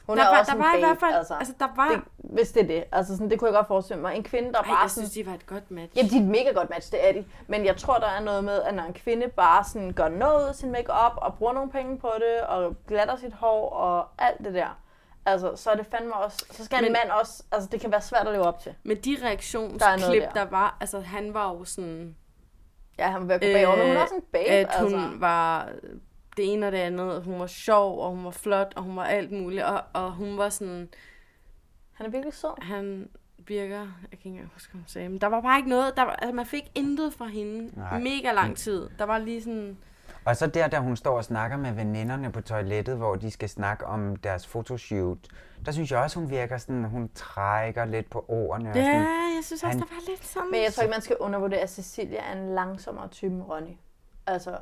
Hun 0.06 0.16
der 0.18 0.24
er 0.24 0.28
var, 0.30 0.38
også 0.38 0.50
der 0.50 0.56
en 0.56 0.62
var 0.62 0.74
i 0.74 0.76
babe, 0.80 0.86
hvert 0.86 1.00
fald, 1.00 1.14
altså. 1.14 1.34
altså, 1.34 1.54
der 1.58 1.68
var... 1.76 1.88
det, 1.88 2.00
hvis 2.16 2.52
det 2.52 2.62
er 2.62 2.66
det. 2.66 2.84
Altså, 2.92 3.12
sådan, 3.16 3.30
det 3.30 3.38
kunne 3.38 3.48
jeg 3.48 3.54
godt 3.54 3.66
forestille 3.66 4.02
mig. 4.02 4.16
En 4.16 4.22
kvinde, 4.22 4.52
der 4.52 4.58
Ej, 4.58 4.66
bare 4.68 4.78
jeg 4.78 4.90
sådan, 4.90 5.08
synes, 5.08 5.26
de 5.26 5.30
var 5.30 5.34
et 5.34 5.46
godt 5.46 5.70
match. 5.70 5.96
Jamen, 5.96 6.10
de 6.10 6.16
er 6.16 6.20
et 6.20 6.26
mega 6.26 6.50
godt 6.52 6.70
match, 6.70 6.92
det 6.92 7.08
er 7.08 7.12
de. 7.12 7.24
Men 7.46 7.64
jeg 7.64 7.76
tror, 7.76 7.98
der 7.98 8.06
er 8.08 8.20
noget 8.20 8.44
med, 8.44 8.62
at 8.62 8.74
når 8.74 8.82
en 8.82 8.92
kvinde 8.94 9.28
bare 9.28 9.64
sådan 9.64 9.92
gør 9.92 10.08
noget 10.08 10.48
ud 10.48 10.54
sin 10.54 10.70
makeup 10.72 11.12
og 11.16 11.34
bruger 11.34 11.52
nogle 11.52 11.70
penge 11.70 11.98
på 11.98 12.12
det, 12.18 12.40
og 12.46 12.76
glatter 12.88 13.16
sit 13.16 13.32
hår 13.32 13.70
og 13.70 14.06
alt 14.18 14.38
det 14.44 14.54
der, 14.54 14.78
altså, 15.26 15.56
så 15.56 15.70
er 15.70 15.74
det 15.74 15.86
fandme 15.90 16.14
også, 16.14 16.44
så 16.50 16.64
skal 16.64 16.78
en 16.78 16.84
Men- 16.84 16.92
mand 16.92 17.10
også, 17.20 17.42
altså 17.52 17.68
det 17.72 17.80
kan 17.80 17.90
være 17.92 18.00
svært 18.00 18.26
at 18.26 18.32
leve 18.32 18.44
op 18.44 18.58
til. 18.60 18.74
Men 18.82 18.96
de 18.96 19.16
reaktionsklip, 19.24 19.82
der. 20.22 20.28
der. 20.28 20.44
der 20.44 20.44
var, 20.50 20.76
altså 20.80 21.00
han 21.00 21.34
var 21.34 21.48
jo 21.52 21.64
sådan, 21.64 22.16
Ja, 22.98 23.06
han 23.10 23.20
vil 23.20 23.28
være 23.28 23.38
bagover, 23.38 23.76
men 23.76 23.86
hun 23.86 23.96
er 23.96 24.00
også 24.02 24.14
en 24.14 24.22
babe, 24.32 24.48
at 24.48 24.80
hun 24.80 24.94
altså. 24.94 25.10
var 25.18 25.68
det 26.36 26.52
ene 26.52 26.66
og 26.66 26.72
det 26.72 26.78
andet, 26.78 27.16
og 27.16 27.22
hun 27.22 27.40
var 27.40 27.46
sjov, 27.46 27.98
og 28.00 28.10
hun 28.10 28.24
var 28.24 28.30
flot, 28.30 28.72
og 28.76 28.82
hun 28.82 28.96
var 28.96 29.04
alt 29.04 29.32
muligt, 29.32 29.62
og, 29.62 29.82
og 29.92 30.12
hun 30.12 30.38
var 30.38 30.48
sådan, 30.48 30.88
Han 31.92 32.06
er 32.06 32.10
virkelig 32.10 32.34
sød. 32.34 32.62
han 32.62 33.08
virker, 33.38 33.78
jeg 33.80 33.88
kan 34.10 34.12
ikke 34.12 34.28
engang 34.28 34.50
huske, 34.54 34.72
hvad 34.72 34.80
hun 34.80 34.88
sagde, 34.88 35.08
men 35.08 35.20
der 35.20 35.26
var 35.26 35.40
bare 35.40 35.58
ikke 35.58 35.68
noget, 35.68 35.96
der 35.96 36.02
var, 36.02 36.12
altså 36.12 36.34
man 36.34 36.46
fik 36.46 36.70
intet 36.74 37.14
fra 37.14 37.26
hende, 37.26 37.78
Nej. 37.78 37.98
mega 37.98 38.32
lang 38.32 38.56
tid. 38.56 38.88
Der 38.98 39.04
var 39.04 39.18
lige 39.18 39.42
sådan, 39.42 39.78
Og 40.24 40.36
så 40.36 40.46
der, 40.46 40.68
da 40.68 40.78
hun 40.78 40.96
står 40.96 41.16
og 41.16 41.24
snakker 41.24 41.56
med 41.56 41.72
veninderne 41.72 42.32
på 42.32 42.40
toilettet, 42.40 42.96
hvor 42.96 43.14
de 43.14 43.30
skal 43.30 43.48
snakke 43.48 43.86
om 43.86 44.16
deres 44.16 44.46
fotoshoot, 44.46 45.18
der 45.66 45.72
synes 45.72 45.90
jeg 45.90 45.98
også, 45.98 46.18
hun 46.20 46.30
virker 46.30 46.58
sådan, 46.58 46.84
hun 46.84 47.10
trækker 47.14 47.84
lidt 47.84 48.10
på 48.10 48.24
ordene. 48.28 48.70
og 48.70 48.76
ja, 48.76 48.82
sådan. 48.84 49.00
jeg 49.36 49.40
synes 49.42 49.62
også, 49.62 49.66
han- 49.66 49.78
der 49.78 49.94
var 49.94 50.10
lidt 50.10 50.26
sådan. 50.26 50.50
Men 50.50 50.62
jeg 50.62 50.72
tror 50.72 50.82
ikke, 50.82 50.92
man 50.92 51.00
skal 51.02 51.16
undervurdere, 51.20 51.60
at 51.60 51.70
Cecilia 51.70 52.20
er 52.20 52.32
en 52.32 52.54
langsommere 52.54 53.08
type 53.08 53.34
end 53.34 53.42
Ronny. 53.42 53.76
Altså, 54.26 54.56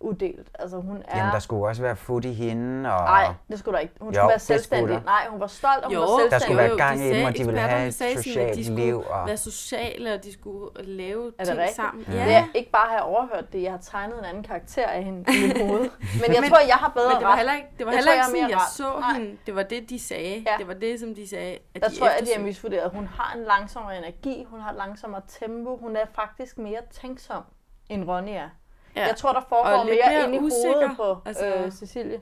udelt. 0.00 0.48
Altså, 0.58 0.76
hun 0.80 1.02
er... 1.08 1.18
Jamen, 1.18 1.32
der 1.32 1.38
skulle 1.38 1.66
også 1.66 1.82
være 1.82 1.96
fod 1.96 2.24
i 2.24 2.32
hende, 2.32 2.92
og 2.94 3.00
Nej, 3.04 3.32
det 3.48 3.58
skulle 3.58 3.74
der 3.74 3.80
ikke. 3.80 3.94
Hun 4.00 4.08
Jo, 4.14 4.14
skulle 4.20 4.28
være 4.28 4.38
skulle 4.38 4.58
selvstændig. 4.58 4.94
der. 4.96 5.02
Nej, 5.02 5.26
hun 5.30 5.40
var 5.40 5.46
stolt, 5.46 5.76
og 5.76 5.84
hun 5.84 5.94
Jo, 5.94 6.00
var 6.00 6.06
selvstændig. 6.06 6.30
Der 6.30 6.38
skulle 6.38 6.58
være 6.58 6.76
gang 6.76 7.00
i 7.00 7.18
dem, 7.18 7.26
og 7.26 7.36
de 7.36 7.44
ville 7.44 7.60
have 7.60 7.86
et 7.88 7.94
socialt 7.94 8.56
de 8.56 8.64
skulle 8.64 8.84
liv, 8.84 9.02
og- 9.10 9.26
være 9.26 9.36
sociale, 9.36 10.14
og 10.14 10.24
de 10.24 10.32
skulle 10.32 10.70
lave 10.84 11.26
Er 11.38 11.44
det 11.44 11.46
ting 11.46 11.58
rigtigt? 11.58 11.76
sammen. 11.76 12.04
Ja. 12.08 12.24
Det 12.24 12.34
er 12.34 12.44
ikke 12.54 12.70
bare 12.70 12.88
have 12.90 13.02
overhørt 13.02 13.52
det, 13.52 13.62
jeg 13.62 13.70
har 13.70 13.78
tegnet 13.78 14.18
en 14.18 14.24
anden 14.24 14.42
karakter 14.42 14.86
af 14.86 15.04
hende 15.04 15.20
i 15.20 15.46
mit 15.46 15.58
hoved. 15.66 15.80
Men 15.80 16.34
jeg 16.34 16.40
Men- 16.40 16.50
tror, 16.50 16.58
jeg 16.66 16.74
har 16.76 16.88
bedre 16.88 17.08
Men 17.08 17.18
det 17.18 17.26
var 17.26 17.36
heller 17.36 17.54
ikke, 17.54 17.68
det 17.78 17.86
var 17.86 17.92
Jeg 17.92 17.98
heller 17.98 18.12
tror, 18.12 18.14
ikke 18.14 18.20
jeg 18.20 18.26
sådan, 18.26 18.40
jeg 18.40 18.48
mere 18.48 18.56
ret. 18.56 18.72
så 18.72 19.00
Nej. 19.00 19.12
hende. 19.12 19.36
Det 19.46 19.54
var 19.54 19.62
det, 19.62 19.90
de 19.90 19.98
sagde. 20.00 20.44
Ja. 20.46 20.54
Det 20.58 20.68
var 20.68 20.74
det, 20.74 21.00
som 21.00 21.14
de 21.14 21.28
sagde. 21.28 21.58
At 21.74 21.82
Der 21.82 21.88
de 21.88 21.96
tror 21.98 22.06
jeg, 22.06 22.16
at 22.20 22.26
de 22.26 22.30
har 22.36 22.42
misvurderet. 22.42 22.90
Hun 22.90 23.06
har 23.06 23.34
en 23.38 23.44
langsommere 23.44 23.98
energi, 23.98 24.44
hun 24.50 24.60
har 24.60 24.70
et 24.70 24.76
langsommere 24.76 25.22
tempo, 25.40 25.76
hun 25.76 25.96
er 25.96 26.04
faktisk 26.14 26.58
mere 26.58 26.80
tænksom, 26.90 27.42
end 27.90 28.04
Ronny 28.08 28.30
er. 28.30 28.48
Ja. 28.96 29.06
Jeg 29.06 29.16
tror, 29.16 29.32
der 29.32 29.40
foregår 29.48 29.84
mere 29.84 29.94
mere 30.08 30.24
inde 30.24 30.36
i 30.36 30.38
usikker, 30.40 30.74
hovedet 30.78 30.96
på 30.96 31.18
altså. 31.28 31.54
øh, 31.54 31.72
Cecilie. 31.72 32.20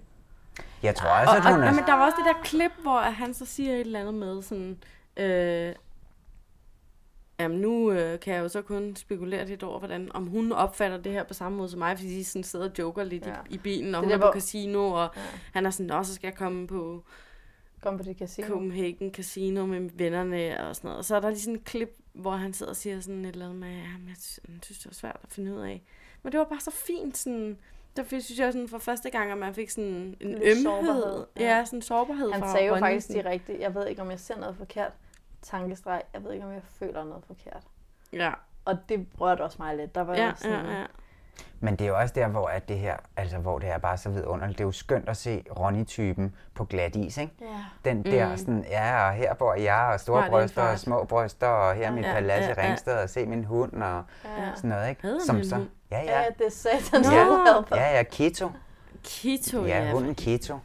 jeg 0.82 0.94
tror 0.94 1.08
også, 1.10 1.30
Og, 1.30 1.36
at 1.36 1.42
hun 1.54 1.62
og, 1.62 1.68
er... 1.68 1.72
men 1.72 1.84
der 1.84 1.92
var 1.92 2.04
også 2.06 2.16
det 2.18 2.34
der 2.34 2.42
klip, 2.42 2.72
hvor 2.82 2.98
han 3.00 3.34
så 3.34 3.46
siger 3.46 3.72
et 3.72 3.80
eller 3.80 4.00
andet 4.00 4.14
med 4.14 4.42
sådan... 4.42 4.78
Øh, 5.16 5.74
Jamen 7.40 7.58
nu 7.60 7.90
øh, 7.92 8.20
kan 8.20 8.34
jeg 8.34 8.40
jo 8.42 8.48
så 8.48 8.62
kun 8.62 8.96
spekulere 8.96 9.46
lidt 9.46 9.62
over, 9.62 9.78
hvordan, 9.78 10.10
om 10.14 10.26
hun 10.26 10.52
opfatter 10.52 10.96
det 10.98 11.12
her 11.12 11.22
på 11.24 11.34
samme 11.34 11.58
måde 11.58 11.68
som 11.68 11.78
mig, 11.78 11.96
fordi 11.98 12.10
de 12.18 12.24
sådan 12.24 12.42
sidder 12.44 12.68
og 12.70 12.78
joker 12.78 13.04
lidt 13.04 13.26
Ja. 13.26 13.34
i, 13.50 13.54
i 13.54 13.58
bilen, 13.58 13.94
og 13.94 14.02
Det 14.02 14.06
hun 14.06 14.10
der, 14.10 14.16
er 14.16 14.20
på 14.20 14.24
hvor- 14.24 14.32
casino, 14.32 14.92
og 14.92 15.10
Ja. 15.16 15.20
han 15.52 15.66
er 15.66 15.70
sådan, 15.70 15.86
nå, 15.86 16.02
så 16.02 16.14
skal 16.14 16.28
jeg 16.28 16.34
komme 16.36 16.66
på 16.66 17.04
Kom 17.82 17.96
på 17.96 18.02
det 18.02 18.18
casino. 18.18 18.48
Copenhagen 18.48 19.14
Casino 19.14 19.66
med 19.66 19.90
vennerne 19.94 20.68
og 20.68 20.76
sådan 20.76 20.88
noget. 20.88 20.98
Og 20.98 21.04
så 21.04 21.16
er 21.16 21.20
der 21.20 21.28
lige 21.28 21.40
sådan 21.40 21.54
et 21.54 21.64
klip, 21.64 21.96
hvor 22.12 22.30
han 22.30 22.52
sidder 22.52 22.70
og 22.72 22.76
siger 22.76 23.00
sådan 23.00 23.24
et 23.24 23.32
eller 23.32 23.44
andet 23.46 23.60
med, 23.60 23.82
synes, 24.18 24.40
jeg 24.48 24.58
synes, 24.62 24.78
det 24.78 24.86
var 24.86 24.94
svært 24.94 25.16
at 25.22 25.28
finde 25.32 25.54
ud 25.54 25.60
af. 25.60 25.82
Men 26.22 26.32
det 26.32 26.38
var 26.38 26.44
bare 26.44 26.60
så 26.60 26.70
fint, 26.70 27.16
sådan, 27.16 27.58
der 27.96 28.02
fik- 28.04 28.22
synes 28.22 28.38
jeg 28.40 28.52
sådan 28.52 28.68
for 28.68 28.78
første 28.78 29.10
gang, 29.10 29.30
at 29.32 29.38
man 29.38 29.54
fik 29.54 29.70
sådan 29.70 29.84
en 29.90 30.16
Lidt 30.20 30.42
ømhed. 30.42 30.62
sårbarhed, 30.62 31.26
ja. 31.40 31.56
Ja, 31.56 31.64
sådan 31.64 31.78
en 31.78 31.82
sårbarhed 31.82 32.30
Han 32.32 32.40
fra 32.40 32.52
sagde 32.52 32.66
jo 32.66 32.72
Ronny, 32.72 32.82
faktisk 32.84 33.08
direkte, 33.08 33.56
jeg 33.60 33.74
ved 33.74 33.86
ikke, 33.86 34.02
om 34.02 34.10
jeg 34.10 34.20
ser 34.20 34.38
noget 34.38 34.56
forkert. 34.56 34.92
Tankestreg, 35.42 36.02
jeg 36.14 36.24
ved 36.24 36.32
ikke, 36.32 36.44
om 36.46 36.52
jeg 36.52 36.62
føler 36.78 37.04
noget 37.04 37.24
forkert. 37.26 37.62
Ja, 38.12 38.32
Og 38.64 38.78
det 38.88 39.06
rørte 39.20 39.40
også 39.42 39.56
mig 39.60 39.76
lidt. 39.76 39.94
Der 39.94 40.00
var 40.00 40.14
ja, 40.16 40.32
sådan, 40.36 40.66
ja, 40.66 40.78
ja. 40.78 40.84
Men 41.60 41.76
det 41.76 41.84
er 41.84 41.88
jo 41.88 41.98
også 41.98 42.14
der, 42.14 42.28
hvor 42.28 42.46
at 42.46 42.68
det 42.68 42.78
her, 42.78 42.96
altså 43.16 43.38
hvor 43.38 43.58
det 43.58 43.68
er 43.68 43.78
bare 43.78 43.96
så 43.96 44.10
vidunderligt. 44.10 44.58
Det 44.58 44.64
er 44.64 44.68
jo 44.68 44.72
skønt 44.72 45.08
at 45.08 45.16
se 45.16 45.44
Ronny-typen 45.58 46.34
på 46.54 46.64
glat 46.64 46.96
is, 46.96 47.18
ikke? 47.18 47.32
Ja. 47.40 47.46
Den 47.84 48.04
der 48.04 48.30
Mm. 48.30 48.36
sådan, 48.36 48.64
ja, 48.70 49.06
og 49.08 49.12
her 49.14 49.34
bor 49.34 49.54
jeg, 49.54 49.90
og 49.92 50.00
store 50.00 50.20
Smart 50.22 50.30
bryster, 50.30 50.62
og 50.62 50.78
små 50.78 51.04
bryster, 51.04 51.46
og 51.46 51.74
her 51.74 51.86
er 51.86 51.92
mit 51.92 52.04
Ja, 52.04 52.12
palads 52.12 52.44
i 52.46 52.48
ja, 52.48 52.54
ja. 52.62 52.68
Ringsted, 52.68 52.98
og 52.98 53.10
se 53.10 53.26
min 53.26 53.44
hund, 53.44 53.82
og 53.82 54.04
Ja. 54.24 54.30
sådan 54.54 54.70
noget, 54.70 54.88
ikke? 54.88 55.08
Som 55.26 55.42
så, 55.44 55.56
hund? 55.56 55.68
Ja, 55.90 55.98
Ja, 56.02 56.20
ja, 56.20 56.24
det 56.38 56.46
er 56.46 56.50
satans 56.50 57.08
Ja. 57.12 57.76
ja, 57.76 57.96
ja, 57.96 58.02
Kito. 58.02 58.50
Kito, 59.04 59.64
Ja, 59.64 59.84
ja. 59.84 59.92
hunden 59.92 60.14
Keto. 60.14 60.58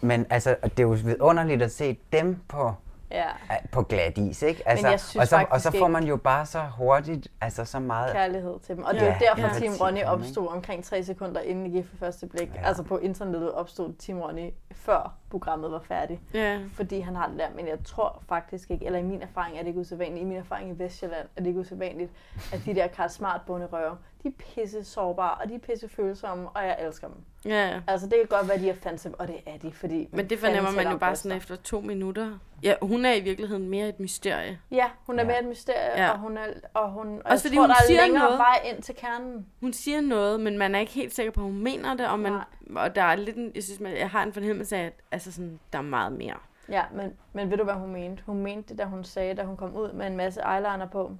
Men 0.00 0.26
altså, 0.30 0.56
det 0.62 0.78
er 0.78 0.82
jo 0.82 0.96
vidunderligt 1.04 1.62
at 1.62 1.72
se 1.72 1.98
dem 2.12 2.36
på 2.48 2.74
Ja. 3.12 3.26
på 3.72 3.82
glat 3.82 4.18
is, 4.18 4.42
ikke? 4.42 4.68
Altså, 4.68 4.88
jeg 4.88 5.00
synes 5.00 5.16
og, 5.22 5.28
så, 5.28 5.46
og 5.50 5.60
så 5.60 5.70
får 5.78 5.88
man 5.88 6.04
jo 6.04 6.16
bare 6.16 6.46
så 6.46 6.60
hurtigt, 6.76 7.28
altså 7.40 7.64
så 7.64 7.78
meget... 7.80 8.12
kærlighed 8.12 8.58
til 8.60 8.76
dem. 8.76 8.84
Og 8.84 8.94
det 8.94 9.00
Ja, 9.00 9.06
er 9.06 9.14
jo 9.14 9.18
derfor, 9.20 9.54
ja. 9.54 9.60
Team 9.60 9.72
Ronny 9.80 10.04
opstod 10.04 10.48
omkring 10.48 10.84
tre 10.84 11.04
sekunder 11.04 11.40
inden 11.40 11.66
i 11.66 11.70
gift 11.70 11.88
for 11.90 11.96
første 11.96 12.26
blik. 12.26 12.50
Ja. 12.54 12.66
Altså 12.68 12.82
på 12.82 12.98
internettet 12.98 13.52
opstod 13.52 13.92
Team 13.98 14.20
Ronny 14.20 14.50
før 14.72 15.14
programmet 15.30 15.70
var 15.72 15.80
færdigt. 15.80 16.20
Ja. 16.34 16.58
Fordi 16.74 17.00
han 17.00 17.16
har 17.16 17.28
det 17.28 17.38
der, 17.38 17.48
men 17.56 17.68
jeg 17.68 17.78
tror 17.84 18.22
faktisk 18.28 18.70
ikke, 18.70 18.86
eller 18.86 18.98
i 18.98 19.02
min 19.02 19.22
erfaring 19.22 19.56
er 19.56 19.60
det 19.60 19.68
ikke 19.68 19.80
usædvanligt, 19.80 20.22
i 20.22 20.24
min 20.24 20.36
erfaring 20.38 20.70
i 20.70 20.78
Vestjylland 20.84 21.26
er 21.36 21.40
det 21.40 21.46
ikke 21.46 21.60
usædvanligt, 21.60 22.10
at 22.52 22.60
de 22.64 22.74
der 22.74 22.86
Karl 22.86 23.08
Smart 23.08 23.40
bunderøve, 23.46 23.96
de 24.22 24.28
er 24.28 24.32
pisse 24.54 24.84
sårbare, 24.84 25.34
og 25.34 25.48
de 25.48 25.54
er 25.54 25.58
pisse 25.58 25.88
følsomme, 25.88 26.48
og 26.48 26.62
jeg 26.64 26.76
elsker 26.80 27.06
dem. 27.08 27.16
Ja. 27.44 27.80
Altså 27.86 28.06
det 28.06 28.18
kan 28.18 28.26
godt 28.38 28.48
være, 28.48 28.54
at 28.56 28.60
de 28.62 28.68
er 28.68 28.72
offensive, 28.72 29.14
og 29.14 29.28
det 29.28 29.36
er 29.46 29.58
de, 29.58 29.72
fordi... 29.72 30.08
Men 30.12 30.30
det 30.30 30.38
fornemmer 30.38 30.70
man 30.70 30.88
jo 30.90 30.96
bare 30.98 31.16
sådan 31.16 31.36
efter 31.36 31.56
to 31.56 31.80
minutter. 31.80 32.38
Ja, 32.62 32.74
hun 32.82 33.04
er 33.04 33.12
i 33.12 33.20
virkeligheden 33.20 33.68
mere 33.68 33.88
et 33.88 34.00
mysterie. 34.00 34.58
Ja, 34.70 34.90
hun 35.06 35.18
er 35.18 35.22
Ja. 35.22 35.26
mere 35.28 35.40
et 35.40 35.46
mysterie, 35.48 36.02
Ja. 36.04 36.10
og 36.10 36.18
hun 36.18 36.36
er, 36.36 36.46
og 36.74 36.90
hun, 36.90 37.08
og 37.16 37.22
Også 37.24 37.44
fordi 37.44 37.56
tror, 37.56 37.62
hun 37.62 37.68
der 37.68 37.74
er 37.82 37.86
siger 37.86 38.02
længere 38.02 38.24
noget. 38.24 38.38
vej 38.38 38.60
ind 38.64 38.82
til 38.82 38.94
kernen. 38.94 39.46
Hun 39.60 39.72
siger 39.72 40.00
noget, 40.00 40.40
men 40.40 40.58
man 40.58 40.74
er 40.74 40.78
ikke 40.78 40.92
helt 40.92 41.14
sikker 41.14 41.32
på, 41.32 41.40
at 41.40 41.44
hun 41.46 41.62
mener 41.62 41.94
det, 41.94 42.08
og, 42.08 42.18
man, 42.18 42.32
og 42.76 42.94
der 42.94 43.02
er 43.02 43.16
lidt 43.16 43.36
en, 43.36 43.52
jeg 43.54 43.62
synes, 43.62 43.80
man, 43.80 43.96
jeg 43.96 44.10
har 44.10 44.22
en 44.22 44.32
fornemmelse 44.32 44.76
af, 44.76 44.84
at 44.84 44.92
altså 45.12 45.32
sådan, 45.32 45.60
der 45.72 45.78
er 45.78 45.82
meget 45.82 46.12
mere. 46.12 46.36
Ja, 46.68 46.82
men, 46.94 47.12
men 47.32 47.50
ved 47.50 47.58
du, 47.58 47.64
hvad 47.64 47.74
hun 47.74 47.92
mente? 47.92 48.22
Hun 48.26 48.42
mente 48.42 48.68
det, 48.68 48.78
da 48.78 48.84
hun 48.84 49.04
sagde, 49.04 49.34
da 49.34 49.42
hun 49.42 49.56
kom 49.56 49.76
ud 49.76 49.92
med 49.92 50.06
en 50.06 50.16
masse 50.16 50.40
eyeliner 50.40 50.86
på, 50.92 51.12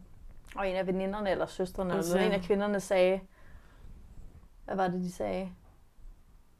og 0.57 0.68
en 0.68 0.76
af 0.76 0.86
veninderne 0.86 1.30
eller 1.30 1.46
søstrene, 1.46 1.92
Og 1.94 1.98
eller 1.98 2.14
noget, 2.14 2.26
en 2.26 2.32
af 2.32 2.40
kvinderne 2.42 2.80
sagde, 2.80 3.20
hvad 4.64 4.76
var 4.76 4.88
det, 4.88 5.01
de 5.01 5.12
sagde? 5.12 5.53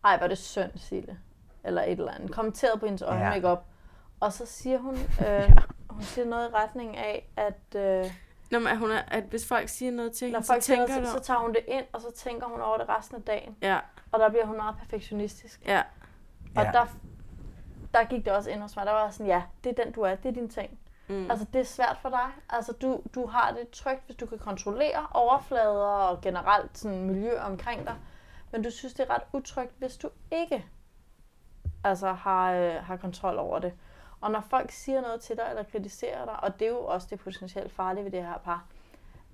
Ej, 0.05 0.18
var 0.20 0.26
det 0.26 0.38
synd, 0.38 0.70
Sille? 0.76 1.18
Eller 1.64 1.82
et 1.82 1.91
eller 1.91 2.12
andet. 2.12 2.32
Kommenterede 2.32 2.78
på 2.80 2.86
hendes 2.86 3.03
øjne 3.03 3.24
Ja. 3.24 3.30
makeup. 3.30 3.64
Og 4.20 4.32
så 4.32 4.47
siger 4.47 4.78
hun, 4.78 4.95
øh, 5.26 5.57
hun 5.91 6.03
siger 6.03 6.24
noget 6.26 6.51
i 6.51 6.55
retning 6.55 6.97
af, 6.97 7.28
at 7.36 7.76
øh, 7.80 8.05
Nå, 8.51 8.59
men 8.59 8.68
at, 8.68 8.78
hun 8.78 8.91
er, 8.91 9.03
at 9.09 9.24
hvis 9.24 9.49
folk 9.49 9.68
siger 9.68 9.93
noget 9.93 10.12
til 10.12 10.26
hende, 10.26 10.43
folk 10.43 10.62
så 10.62 10.66
tænker 10.66 11.01
du... 11.01 11.05
så, 11.07 11.12
så 11.12 11.18
tager 11.18 11.41
hun 11.41 11.51
det 11.51 11.61
ind, 11.68 11.84
og 11.93 12.01
så 12.01 12.12
tænker 12.16 12.47
hun 12.47 12.61
over 12.61 12.78
det 12.78 12.88
resten 12.88 13.16
af 13.16 13.22
dagen. 13.22 13.57
Ja, 13.62 13.78
Og 14.12 14.20
der 14.20 14.28
bliver 14.28 14.47
hun 14.47 14.57
meget 14.57 14.76
perfektionistisk. 14.78 15.62
ja, 15.66 15.82
Og 16.57 16.62
Ja. 16.64 16.70
der, 16.72 16.86
der 17.95 18.05
gik 18.05 18.24
det 18.24 18.32
også 18.32 18.51
ind 18.51 18.61
hos 18.61 18.76
mig. 18.76 18.86
Der 18.86 18.93
var 18.93 19.11
sådan, 19.11 19.26
ja, 19.26 19.43
det 19.64 19.78
er 19.78 19.84
den, 19.84 19.93
du 19.93 20.01
er. 20.01 20.14
Det 20.14 20.28
er 20.28 20.32
din 20.32 20.49
ting. 20.49 20.78
Mm. 21.11 21.31
Altså, 21.31 21.47
det 21.53 21.61
er 21.61 21.65
svært 21.65 21.99
for 22.03 22.09
dig. 22.09 22.27
Altså, 22.51 22.73
du, 22.73 23.01
du 23.15 23.27
har 23.27 23.51
det 23.51 23.71
trygt, 23.71 24.07
hvis 24.07 24.17
du 24.17 24.27
kan 24.27 24.39
kontrollere 24.39 25.07
overflader 25.11 25.85
og 25.85 26.21
generelt 26.21 26.79
sådan, 26.79 27.05
miljø 27.05 27.41
omkring 27.41 27.87
dig. 27.87 27.97
Men 28.53 28.63
du 28.63 28.71
synes, 28.71 28.95
det 28.95 29.07
er 29.09 29.15
ret 29.15 29.23
utrygt, 29.33 29.79
hvis 29.79 29.97
du 29.97 30.11
ikke 30.31 30.67
altså, 31.85 32.13
har, 32.13 32.53
øh, 32.53 32.75
har 32.75 32.97
kontrol 32.97 33.39
over 33.39 33.59
det. 33.59 33.73
Og 34.21 34.31
når 34.31 34.41
folk 34.41 34.71
siger 34.71 35.01
noget 35.01 35.21
til 35.21 35.37
dig 35.37 35.47
eller 35.51 35.63
kritiserer 35.63 36.25
dig, 36.25 36.45
og 36.45 36.59
det 36.59 36.67
er 36.67 36.71
jo 36.71 36.85
også 36.85 37.07
det 37.11 37.21
potentielt 37.21 37.73
farlige 37.73 38.05
ved 38.05 38.11
det 38.11 38.23
her 38.23 38.39
par. 38.45 38.65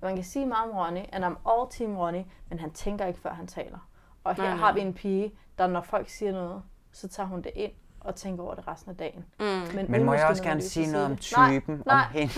Man 0.01 0.15
kan 0.15 0.23
sige 0.23 0.45
meget 0.45 0.71
om 0.71 0.77
Ronny, 0.77 1.03
and 1.11 1.25
I'm 1.25 1.51
all 1.51 1.69
team 1.69 1.97
Ronny, 1.97 2.23
men 2.49 2.59
han 2.59 2.71
tænker 2.71 3.05
ikke, 3.05 3.19
før 3.19 3.33
han 3.33 3.47
taler. 3.47 3.89
Og 4.23 4.35
her 4.35 4.43
Nej, 4.43 4.51
nej. 4.51 4.59
har 4.59 4.73
vi 4.73 4.79
en 4.79 4.93
pige, 4.93 5.33
der 5.57 5.67
når 5.67 5.81
folk 5.81 6.09
siger 6.09 6.31
noget, 6.31 6.63
så 6.91 7.07
tager 7.07 7.27
hun 7.27 7.41
det 7.41 7.51
ind 7.55 7.71
og 8.07 8.15
tænker 8.15 8.43
over 8.43 8.55
det 8.55 8.67
resten 8.67 8.91
af 8.91 8.97
dagen. 8.97 9.25
Mm. 9.39 9.45
Men 9.75 9.87
uden 9.89 10.03
må 10.05 10.13
jeg 10.13 10.27
også 10.27 10.43
gerne 10.43 10.61
sige 10.61 10.91
noget 10.91 11.05
om 11.05 11.15
det. 11.15 11.33
Nej, 11.37 11.59
typen, 11.59 11.83
nej. 11.85 11.95
om, 11.95 12.13
hende, 12.13 12.33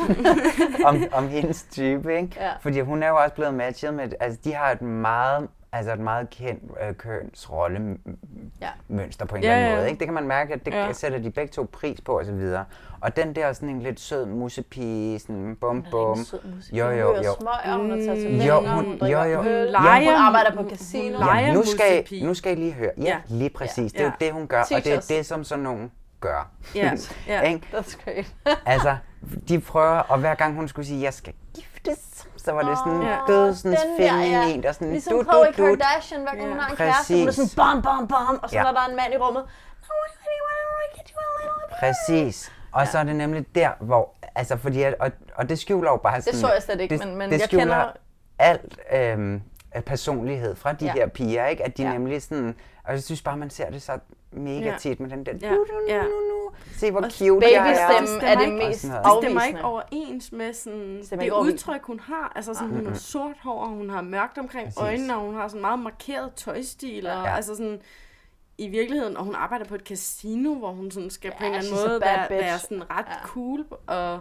om, 0.89 1.23
om 1.23 1.27
hendes 1.27 1.65
type, 1.71 2.17
ikke? 2.17 2.35
Ja. 2.39 2.51
Fordi 2.61 2.79
hun 2.79 3.03
er 3.03 3.07
jo 3.07 3.15
også 3.15 3.35
blevet 3.35 3.53
matchet 3.53 3.93
med, 3.93 4.11
altså 4.19 4.39
de 4.43 4.53
har 4.53 4.71
et 4.71 4.81
meget, 4.81 5.47
altså 5.71 5.93
et 5.93 5.99
meget 5.99 6.29
kendt 6.29 6.63
øh, 6.87 6.93
kønsrolle 6.95 7.97
Ja. 8.61 8.69
mønster 8.87 9.25
på 9.25 9.35
en 9.35 9.43
Ja, 9.43 9.47
eller 9.49 9.57
anden 9.59 9.71
ja. 9.71 9.77
måde, 9.77 9.89
ikke? 9.89 9.99
Det 9.99 10.07
kan 10.07 10.13
man 10.13 10.27
mærke, 10.27 10.53
at 10.53 10.65
det 10.65 10.73
Ja. 10.73 10.85
ja. 10.85 10.93
sætter 10.93 11.19
de 11.19 11.31
begge 11.31 11.51
to 11.51 11.67
pris 11.71 12.01
på 12.01 12.19
og 12.19 12.25
så 12.25 12.31
videre. 12.31 12.65
Og 13.01 13.15
den 13.15 13.35
der 13.35 13.53
sådan 13.53 13.69
en 13.69 13.81
lidt 13.81 13.99
sød 13.99 14.25
musepige, 14.25 15.19
sådan 15.19 15.57
bum 15.61 15.85
bum. 15.91 16.25
Jo, 16.71 16.89
jo, 16.89 17.15
jo. 17.15 17.23
Smøger, 17.39 17.77
hun 17.77 17.85
Mm. 17.85 17.97
venner, 17.97 18.45
Jo, 18.45 18.59
hun, 18.59 18.85
hun- 18.99 19.09
jo, 19.09 19.23
jo. 19.23 19.43
øl, 19.43 19.71
Leger- 19.71 20.03
hun 20.05 20.13
arbejder 20.13 20.51
på 20.55 20.61
hun- 20.61 20.69
casino. 20.69 21.17
hun 21.17 21.25
leger- 21.27 21.47
Ja, 21.47 21.53
nu 21.53 21.63
skal, 21.65 22.07
nu 22.23 22.33
skal 22.33 22.51
I 22.51 22.55
lige 22.61 22.73
høre. 22.73 22.91
Ja, 22.97 23.03
Ja. 23.03 23.17
lige 23.27 23.49
præcis. 23.49 23.91
Det 23.91 24.01
er 24.01 24.05
Ja. 24.05 24.09
jo 24.09 24.15
det, 24.25 24.31
hun 24.33 24.47
gør, 24.47 24.61
og 24.61 24.83
det 24.83 24.93
er 24.93 24.99
det, 25.09 25.25
som 25.25 25.43
sådan 25.43 25.63
nogen 25.63 25.91
gør. 26.21 26.49
Ja, 26.75 26.91
ja. 27.27 27.41
Ikke? 27.41 27.67
That's 27.73 28.03
great. 28.05 28.35
Altså, 28.65 28.97
de 29.49 29.59
prøver, 29.59 29.85
og 29.99 30.19
hver 30.19 30.35
gang 30.35 30.55
hun 30.55 30.67
skulle 30.67 30.85
sige, 30.87 31.01
jeg 31.03 31.13
skal 31.13 31.33
giftes, 31.55 32.27
så 32.49 32.53
var 32.55 32.61
det 32.69 32.77
sådan 32.77 33.01
Ja. 33.01 33.13
en 33.13 33.27
dødsens 33.27 33.79
Den 33.79 33.97
der, 34.01 34.15
ja. 34.21 34.61
der 34.63 34.71
sådan 34.71 34.89
Ligesom 34.91 35.13
du, 35.13 35.19
du, 35.19 35.45
du. 35.57 35.75
Kardashian, 35.75 36.21
hver 36.21 36.29
gang 36.31 36.41
Ja. 36.43 36.49
hun 36.49 36.59
har 36.59 36.69
en 36.69 36.75
kæreste, 36.75 37.13
hun 37.19 37.27
er 37.27 37.31
sådan 37.31 37.49
bam, 37.55 37.81
bam, 37.81 38.07
bam, 38.07 38.39
og 38.43 38.49
så 38.49 38.55
Ja. 38.55 38.63
når 38.63 38.71
der 38.71 38.81
er 38.85 38.89
en 38.89 38.95
mand 38.95 39.13
i 39.13 39.17
rummet. 39.17 39.43
Præcis. 41.79 42.51
Og 42.71 42.87
så 42.87 42.99
er 42.99 43.03
det 43.03 43.15
nemlig 43.15 43.45
der, 43.55 43.69
hvor, 43.79 44.09
altså 44.35 44.57
fordi, 44.57 44.81
at, 44.83 44.95
og, 44.99 45.11
og 45.35 45.49
det 45.49 45.59
skjuler 45.59 45.91
jo 45.91 45.97
bare 45.97 46.21
sådan, 46.21 46.39
så 46.39 46.51
jeg 46.53 46.61
slet 46.63 46.81
ikke, 46.81 46.97
det, 46.97 47.07
men- 47.07 47.17
men 47.17 47.31
det 47.31 47.39
jeg 47.39 47.49
kender- 47.49 47.91
alt 48.39 48.77
øhm, 48.93 49.41
personlighed 49.85 50.55
fra 50.55 50.73
de 50.73 50.85
Ja. 50.85 50.91
her 50.93 51.07
piger, 51.07 51.45
ikke? 51.47 51.63
At 51.65 51.77
de 51.77 51.83
Ja. 51.83 51.91
nemlig 51.93 52.21
sådan, 52.21 52.55
og 52.83 52.93
jeg 52.93 53.03
synes 53.03 53.21
bare, 53.21 53.37
man 53.37 53.49
ser 53.49 53.69
det 53.69 53.81
så 53.81 53.99
mega 54.31 54.65
Ja. 54.69 54.75
tit 54.79 54.99
med 54.99 55.09
den 55.09 55.25
der, 55.25 55.31
Ja. 55.41 55.49
du, 55.49 55.55
du, 55.55 55.79
Ja. 55.87 56.01
nu, 56.03 56.07
nu, 56.09 56.09
nu, 56.09 56.51
se 56.77 56.91
hvor 56.91 57.01
Og 57.01 57.11
cute 57.11 57.47
jeg 57.47 57.53
er. 57.53 57.63
Babystemmen 57.63 58.07
stemmer 58.07 58.27
er 58.27 58.35
det 58.35 58.45
ikke- 58.45 58.57
mest. 58.67 58.81
Det 58.83 58.89
stemmer 58.89 59.27
ikke 59.27 59.59
afvisende. 59.59 59.63
overens 59.63 60.31
med 60.31 60.53
sådan, 60.53 60.99
Stemmer 61.03 61.23
det 61.25 61.31
udtryk, 61.33 61.81
hun 61.83 61.99
har. 61.99 62.31
Altså 62.35 62.53
sådan, 62.53 62.69
hun 62.69 62.85
har 62.87 62.93
sort 62.93 63.35
hår, 63.43 63.61
og 63.63 63.69
hun 63.69 63.89
har 63.89 64.01
mørkt 64.01 64.37
omkring 64.37 64.65
Præcis. 64.65 64.81
øjnene, 64.81 65.15
og 65.15 65.21
hun 65.21 65.35
har 65.35 65.47
sådan 65.47 65.61
meget 65.61 65.79
markeret 65.79 66.33
tøjstil. 66.35 67.07
Og, 67.07 67.13
Ja. 67.25 67.35
altså 67.35 67.55
sådan, 67.55 67.79
i 68.57 68.67
virkeligheden, 68.67 69.17
og 69.17 69.23
hun 69.23 69.35
arbejder 69.35 69.65
på 69.65 69.75
et 69.75 69.81
casino, 69.81 70.53
hvor 70.55 70.71
hun 70.71 70.91
sådan 70.91 71.09
skal 71.09 71.31
på 71.31 71.45
en 71.45 71.51
Ja, 71.51 71.57
eller 71.57 71.71
anden 71.77 71.89
måde 71.89 72.01
være, 72.01 72.27
være 72.29 72.59
sådan 72.59 72.83
ret 72.91 73.05
Ja. 73.09 73.23
cool. 73.27 73.65
Og, 73.87 74.19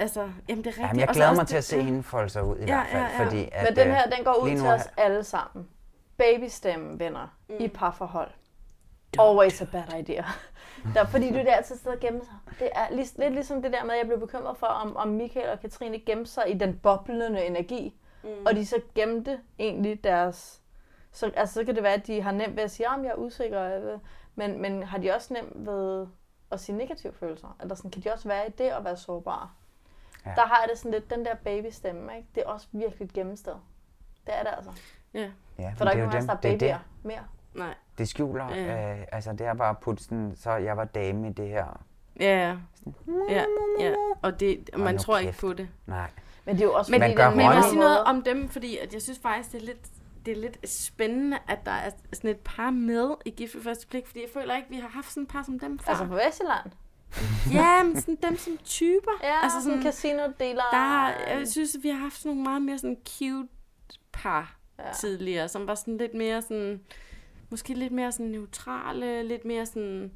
altså, 0.00 0.20
jamen 0.48 0.64
det 0.64 0.66
er 0.66 0.70
rigtigt. 0.70 0.78
Jamen, 0.78 1.00
jeg 1.00 1.08
glæder 1.08 1.28
også 1.28 1.40
mig 1.40 1.48
til 1.48 1.56
at 1.56 1.64
se 1.64 1.82
hende 1.82 2.02
folde 2.02 2.28
sig 2.28 2.44
ud 2.44 2.56
i 2.56 2.60
Ja, 2.60 2.66
hvert 2.66 2.86
fald, 2.86 3.02
ja, 3.02 3.08
ja. 3.18 3.24
fordi 3.24 3.48
at, 3.52 3.64
Men 3.64 3.76
den 3.76 3.88
øh, 3.88 3.94
her, 3.94 4.10
den 4.10 4.24
går 4.24 4.34
ud 4.42 4.48
til 4.50 4.66
os 4.66 4.88
alle 4.96 5.24
sammen. 5.24 5.68
Babystemme, 6.16 6.98
venner, 6.98 7.36
mm. 7.48 7.54
i 7.60 7.68
parforhold. 7.68 8.30
Always 9.18 9.62
a 9.62 9.64
bad 9.64 9.98
idea. 9.98 10.22
Der, 10.94 11.06
fordi 11.06 11.30
du 11.30 11.36
er 11.38 11.42
der 11.42 11.54
altid 11.54 11.76
sidder 11.76 11.96
og 11.96 12.00
gemmer 12.00 12.24
sig. 12.24 12.34
Det 12.58 12.68
er 12.74 12.86
lig, 12.90 13.06
lidt 13.18 13.32
ligesom 13.34 13.62
det 13.62 13.72
der 13.72 13.84
med, 13.84 13.92
at 13.92 13.98
jeg 13.98 14.06
blev 14.06 14.20
bekymret 14.20 14.56
for, 14.56 14.66
om, 14.66 14.96
om 14.96 15.08
Michael 15.08 15.48
og 15.48 15.60
Katrine 15.60 15.98
gemte 15.98 16.30
sig 16.30 16.44
i 16.50 16.54
den 16.54 16.78
boblende 16.82 17.44
energi. 17.44 17.94
Mm. 18.22 18.28
Og 18.46 18.54
de 18.54 18.66
så 18.66 18.80
gemte 18.94 19.38
egentlig 19.58 20.04
deres... 20.04 20.60
Så, 21.12 21.30
altså, 21.36 21.54
så 21.54 21.64
kan 21.64 21.74
det 21.74 21.82
være, 21.82 21.94
at 21.94 22.06
de 22.06 22.22
har 22.22 22.32
nemt 22.32 22.56
ved 22.56 22.62
at 22.62 22.70
sige, 22.70 22.86
at 22.86 23.02
jeg 23.02 23.10
er 23.10 23.14
usikker. 23.14 23.62
øh, 23.92 23.98
Men, 24.34 24.62
men 24.62 24.82
har 24.82 24.98
de 24.98 25.10
også 25.14 25.34
nemt 25.34 25.66
ved 25.66 26.06
at 26.52 26.60
sige 26.60 26.76
negative 26.76 27.12
følelser? 27.12 27.56
Eller 27.62 27.74
sådan, 27.74 27.90
kan 27.90 28.02
de 28.02 28.12
også 28.12 28.28
være 28.28 28.48
i 28.48 28.50
det 28.50 28.64
at 28.64 28.84
være 28.84 28.96
sårbare? 28.96 29.50
Ja. 30.26 30.30
Der 30.36 30.46
har 30.46 30.58
jeg 30.60 30.68
det 30.70 30.78
sådan 30.78 30.90
lidt, 30.90 31.10
den 31.10 31.24
der 31.24 31.34
babystemme, 31.34 32.16
ikke? 32.16 32.28
det 32.34 32.42
er 32.46 32.48
også 32.50 32.66
virkelig 32.72 33.04
et 33.06 33.12
gemmested. 33.12 33.52
Det 34.26 34.34
er 34.38 34.42
det 34.42 34.50
altså. 34.56 34.70
Ja, 35.14 35.30
ja, 35.58 35.72
For 35.76 35.84
der 35.84 35.86
er 35.86 35.90
ikke 35.94 36.06
nogen 36.06 36.26
der 36.26 36.32
er 36.32 36.36
er 36.36 36.40
babyer 36.40 36.58
det, 36.78 36.80
mere. 37.02 37.24
nej. 37.54 37.74
det 37.98 38.08
skjuler, 38.08 38.54
Ja. 38.54 38.92
øh, 39.00 39.06
altså 39.12 39.32
det 39.32 39.40
er 39.40 39.54
bare 39.54 39.70
at 39.70 39.78
putte 39.78 40.04
sådan, 40.04 40.32
så 40.36 40.50
jeg 40.50 40.76
var 40.76 40.84
dame 40.84 41.28
i 41.28 41.32
det 41.32 41.48
her. 41.48 41.80
Ja, 42.20 42.56
ja, 43.28 43.44
ja. 43.80 43.94
Og 44.22 44.40
det, 44.40 44.70
man 44.76 44.94
nu 44.94 44.98
tror 45.00 45.18
ikke 45.18 45.28
kæft. 45.32 45.40
på 45.40 45.52
det. 45.52 45.68
Nej. 45.86 46.10
Men 46.44 46.54
det 46.56 46.62
er 46.62 46.66
jo 46.66 46.72
også 46.74 46.90
Men, 46.90 47.00
Man 47.00 47.08
fordi, 47.10 47.16
gør 47.16 47.28
den 47.28 47.36
men 47.36 47.46
jeg 47.46 47.54
vil 47.56 47.64
sige 47.64 47.78
noget 47.78 48.04
om 48.04 48.22
dem, 48.22 48.48
fordi 48.48 48.78
at 48.78 48.92
jeg 48.94 49.02
synes 49.02 49.18
faktisk, 49.22 49.52
det 49.52 49.62
er 49.62 49.66
lidt, 49.66 49.88
det 50.26 50.32
er 50.36 50.40
lidt 50.40 50.68
spændende, 50.70 51.38
at 51.48 51.58
der 51.66 51.70
er 51.72 51.90
sådan 52.12 52.30
et 52.30 52.40
par 52.40 52.70
med 52.70 53.14
i 53.24 53.30
Gift 53.30 53.54
ved 53.54 53.62
første 53.62 53.86
blik, 53.86 54.06
fordi 54.06 54.20
jeg 54.20 54.28
føler 54.34 54.56
ikke, 54.56 54.68
vi 54.68 54.76
har 54.76 54.88
haft 54.88 55.10
sådan 55.12 55.22
et 55.22 55.28
par 55.28 55.42
som 55.42 55.58
dem 55.58 55.78
før. 55.78 55.90
Altså 55.90 56.06
på 56.06 56.14
Vestjylland. 56.14 56.70
ja, 57.52 57.82
men 57.82 58.00
sådan 58.00 58.18
dem 58.22 58.36
som 58.36 58.58
typer. 58.64 59.10
Ja, 59.22 59.28
altså 59.42 59.56
altså 59.56 59.70
sådan 59.70 59.82
casino-dealer. 59.82 60.62
der, 60.72 61.10
jeg 61.38 61.48
synes, 61.48 61.74
at 61.74 61.82
vi 61.82 61.88
har 61.88 61.98
haft 61.98 62.16
sådan 62.16 62.28
nogle 62.30 62.42
meget 62.42 62.62
mere 62.62 62.78
sådan 62.78 62.96
cute 63.18 63.48
par 64.12 64.56
Ja. 64.78 64.86
ja. 64.86 64.92
tidligere, 64.92 65.48
som 65.48 65.66
var 65.66 65.74
sådan 65.74 65.96
lidt 65.96 66.14
mere 66.14 66.42
sådan, 66.42 66.80
måske 67.50 67.74
lidt 67.74 67.92
mere 67.92 68.12
sådan 68.12 68.26
neutrale, 68.26 69.22
lidt 69.22 69.44
mere 69.44 69.66
sådan, 69.66 70.10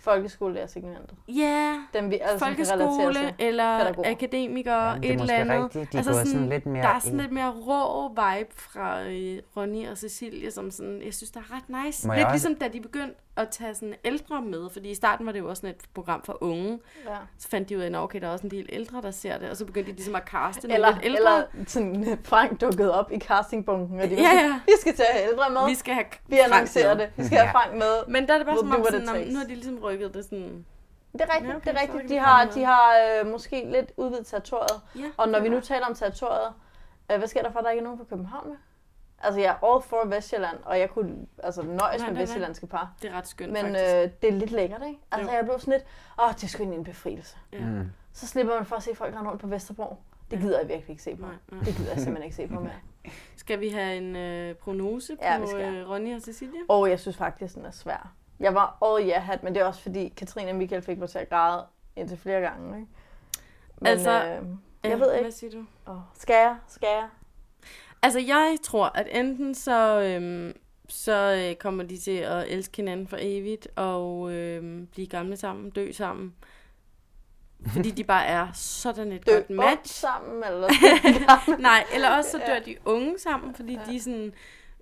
Folkeskolelærersegmentet. 0.00 1.14
ja, 1.28 1.82
Dem 1.94 2.10
vi 2.10 2.16
relatere 2.16 2.38
folkeskole 2.38 3.14
til. 3.14 3.34
eller 3.38 3.78
Pædagoger. 3.78 4.10
akademikere, 4.10 4.96
er 4.96 5.00
et 5.02 5.10
eller 5.20 5.34
andet. 5.34 5.62
rigtigt. 5.64 5.92
De 5.92 5.98
er 5.98 6.12
gået 6.12 6.28
sådan 6.28 6.48
lidt 6.48 6.66
mere 6.66 6.82
der 6.82 6.88
er 6.88 6.98
sådan 6.98 7.18
lidt 7.18 7.32
mere 7.32 7.50
rå 7.50 8.08
vibe 8.08 8.50
fra 8.56 9.02
øh, 9.02 9.38
Ronny 9.56 9.88
og 9.88 9.98
Cecilie, 9.98 10.50
som 10.50 10.70
sådan, 10.70 11.02
jeg 11.04 11.14
synes, 11.14 11.30
der 11.30 11.40
er 11.40 11.56
ret 11.56 11.84
nice. 11.86 12.08
Lidt 12.08 12.18
også- 12.24 12.32
ligesom 12.32 12.54
da 12.54 12.68
de 12.68 12.80
begyndte 12.80 13.14
at 13.36 13.48
tage 13.48 13.74
sådan 13.74 13.94
ældre 14.04 14.42
med, 14.42 14.70
fordi 14.70 14.90
i 14.90 14.94
starten 14.94 15.26
var 15.26 15.32
det 15.32 15.38
jo 15.38 15.48
også 15.48 15.60
sådan 15.60 15.74
et 15.76 15.82
program 15.94 16.22
for 16.22 16.38
unge. 16.40 16.80
Ja. 17.08 17.16
Så 17.38 17.48
fandt 17.48 17.68
de 17.68 17.76
ud 17.76 17.82
af, 17.82 17.86
at 17.86 17.96
okay, 17.96 18.20
der 18.20 18.26
er 18.28 18.32
også 18.32 18.46
en 18.46 18.50
del 18.50 18.66
ældre, 18.72 19.02
der 19.02 19.10
ser 19.10 19.38
det, 19.38 19.50
og 19.50 19.56
så 19.56 19.64
begyndte 19.64 19.90
de 19.90 19.96
ligesom 19.96 20.14
at 20.14 20.22
caste 20.28 20.60
nogle 20.68 20.74
Eller, 20.74 20.90
lidt 20.92 21.04
ældre. 21.04 21.18
eller 21.18 21.42
sådan 21.66 22.18
Frank 22.24 22.60
dukkede 22.60 22.94
op 23.00 23.12
i 23.12 23.18
castingbunken, 23.20 24.00
og 24.00 24.10
de 24.10 24.16
var 24.16 24.22
Ja, 24.22 24.28
sådan, 24.30 24.44
ja. 24.50 24.60
vi 24.66 24.72
skal 24.80 24.94
tage 24.96 25.28
ældre 25.30 25.50
med. 25.50 25.68
vi 25.68 25.74
skal 25.74 25.94
have 25.94 26.06
vi 26.26 26.36
Frank 26.36 26.52
annoncerer 26.54 26.94
med. 26.94 27.04
det. 27.04 27.12
Vi 27.16 27.24
skal 27.24 27.38
have 27.38 27.46
Ja. 27.48 27.52
Frank 27.52 27.72
med. 27.74 28.06
Men 28.12 28.26
der 28.28 28.34
er 28.34 28.38
det 28.38 28.46
bare 28.46 28.56
We'll 28.56 28.60
som 28.60 28.70
om, 28.70 28.84
sådan, 28.90 29.28
nu 29.28 29.38
har 29.38 29.44
de 29.44 29.54
ligesom 29.54 29.78
rykket 29.78 30.14
det 30.14 30.24
sådan... 30.24 30.64
Det 31.12 31.20
er 31.20 31.34
rigtigt, 31.34 31.50
Ja, 31.50 31.56
okay, 31.56 31.70
det 31.70 31.78
er 31.78 31.82
rigtigt. 31.82 32.08
De 32.08 32.18
har, 32.18 32.44
de 32.44 32.64
har 32.64 32.90
øh, 33.20 33.26
måske 33.30 33.68
lidt 33.72 33.92
udvidet 33.96 34.26
territoriet. 34.26 34.80
Ja, 34.96 35.04
Og 35.16 35.28
når 35.28 35.40
vi 35.40 35.48
nu 35.48 35.60
taler 35.60 35.86
om 35.86 35.94
territoriet, 35.94 36.52
øh, 37.12 37.18
hvad 37.18 37.28
sker 37.28 37.42
der 37.42 37.52
for, 37.52 37.58
at 37.58 37.64
der 37.64 37.70
ikke 37.70 37.80
er 37.80 37.84
nogen 37.84 37.98
fra 37.98 38.04
København 38.04 38.48
med? 38.48 38.56
Altså, 39.22 39.40
jeg 39.40 39.56
er 39.62 39.66
all 39.74 39.82
for 39.82 40.06
Vestjylland, 40.06 40.56
og 40.64 40.78
jeg 40.78 40.90
kunne 40.90 41.26
altså, 41.42 41.62
nøjes 41.62 41.78
Nej, 42.00 42.08
med 42.10 42.16
det 42.16 42.22
er 42.22 42.26
vestjyllandske 42.26 42.66
par. 42.66 42.92
Det 43.02 43.10
er 43.10 43.14
ret 43.14 43.26
skønt, 43.28 43.52
Men 43.52 43.62
faktisk. 43.62 43.84
øh, 43.94 44.10
det 44.22 44.28
er 44.28 44.32
lidt 44.32 44.50
lækkert, 44.50 44.82
ikke? 44.86 44.98
Altså, 45.12 45.30
Jo. 45.30 45.36
jeg 45.36 45.44
blev 45.44 45.58
sådan 45.58 45.72
lidt, 45.72 45.84
åh, 46.22 46.32
det 46.34 46.44
er 46.44 46.48
sgu 46.48 46.62
egentlig 46.62 46.78
en 46.78 46.84
befrielse. 46.84 47.36
Ja. 47.52 47.58
Mm. 47.60 47.90
Så 48.12 48.26
slipper 48.26 48.54
man 48.54 48.64
for 48.66 48.76
at 48.76 48.82
se 48.82 48.94
folk 48.94 49.14
rende 49.16 49.30
rundt 49.30 49.40
på 49.42 49.46
Vesterbro. 49.48 49.96
Det 50.30 50.38
gider 50.40 50.58
jeg 50.58 50.68
virkelig 50.68 50.90
ikke 50.90 51.02
se 51.02 51.16
på. 51.16 51.26
Nej, 51.26 51.34
nej. 51.52 51.60
Det 51.64 51.74
gider 51.76 51.90
jeg 51.90 51.98
simpelthen 51.98 52.22
ikke 52.24 52.36
se 52.36 52.46
på 52.48 52.60
mere. 52.60 52.72
Skal 53.36 53.60
vi 53.60 53.68
have 53.68 53.96
en 53.96 54.16
øh, 54.16 54.54
prognose 54.54 55.16
Ja, 55.22 55.36
på 55.36 55.42
vi 55.42 55.48
skal. 55.48 55.74
øh, 55.74 55.90
Ronny 55.90 56.14
og 56.16 56.22
Cecilia? 56.22 56.60
Og 56.68 56.90
jeg 56.90 57.00
synes 57.00 57.16
faktisk, 57.16 57.54
den 57.54 57.64
er 57.64 57.70
svær. 57.70 58.12
Jeg 58.40 58.54
var 58.54 58.78
all 58.84 59.08
yeah 59.08 59.22
hat, 59.22 59.42
men 59.42 59.54
det 59.54 59.60
er 59.62 59.66
også 59.66 59.82
fordi, 59.82 60.08
Katrine 60.16 60.50
og 60.50 60.56
Michael 60.56 60.82
fik 60.82 60.98
mig 60.98 61.08
til 61.10 61.18
at 61.18 61.28
græde 61.28 61.64
indtil 61.96 62.18
flere 62.18 62.40
gange. 62.40 62.76
Ikke? 62.80 62.90
Men, 63.78 63.86
Altså, 63.86 64.10
øh, 64.24 64.46
jeg 64.90 65.00
ved 65.00 65.12
ikke. 65.12 65.24
Hvad 65.24 65.32
siger 65.32 65.50
du? 65.50 65.92
Åh, 65.92 65.98
skal 66.14 66.34
jeg? 66.34 66.56
Skal 66.68 66.88
jeg? 66.88 67.08
Altså, 68.02 68.18
jeg 68.20 68.56
tror, 68.62 68.90
at 68.94 69.08
enten 69.18 69.54
så, 69.54 70.00
øhm, 70.00 70.52
så 70.88 71.46
øh, 71.50 71.56
kommer 71.56 71.84
de 71.84 71.98
til 71.98 72.16
at 72.16 72.48
elske 72.48 72.76
hinanden 72.76 73.08
for 73.08 73.16
evigt 73.20 73.68
og 73.76 74.32
øhm, 74.32 74.86
blive 74.86 75.06
gamle 75.06 75.36
sammen, 75.36 75.70
dø 75.70 75.92
sammen. 75.92 76.34
Fordi 77.66 77.90
de 77.90 78.04
bare 78.04 78.26
er 78.26 78.48
sådan 78.54 79.12
et 79.12 79.26
Dø 79.26 79.34
godt 79.34 79.50
match. 79.50 79.94
sammen, 80.00 80.44
eller 80.44 80.68
Nej, 81.58 81.84
eller 81.94 82.10
også 82.16 82.30
så 82.30 82.38
dør 82.46 82.54
Ja. 82.54 82.60
de 82.60 82.76
unge 82.84 83.18
sammen, 83.18 83.54
fordi 83.54 83.78
de 83.90 84.00
sådan 84.00 84.32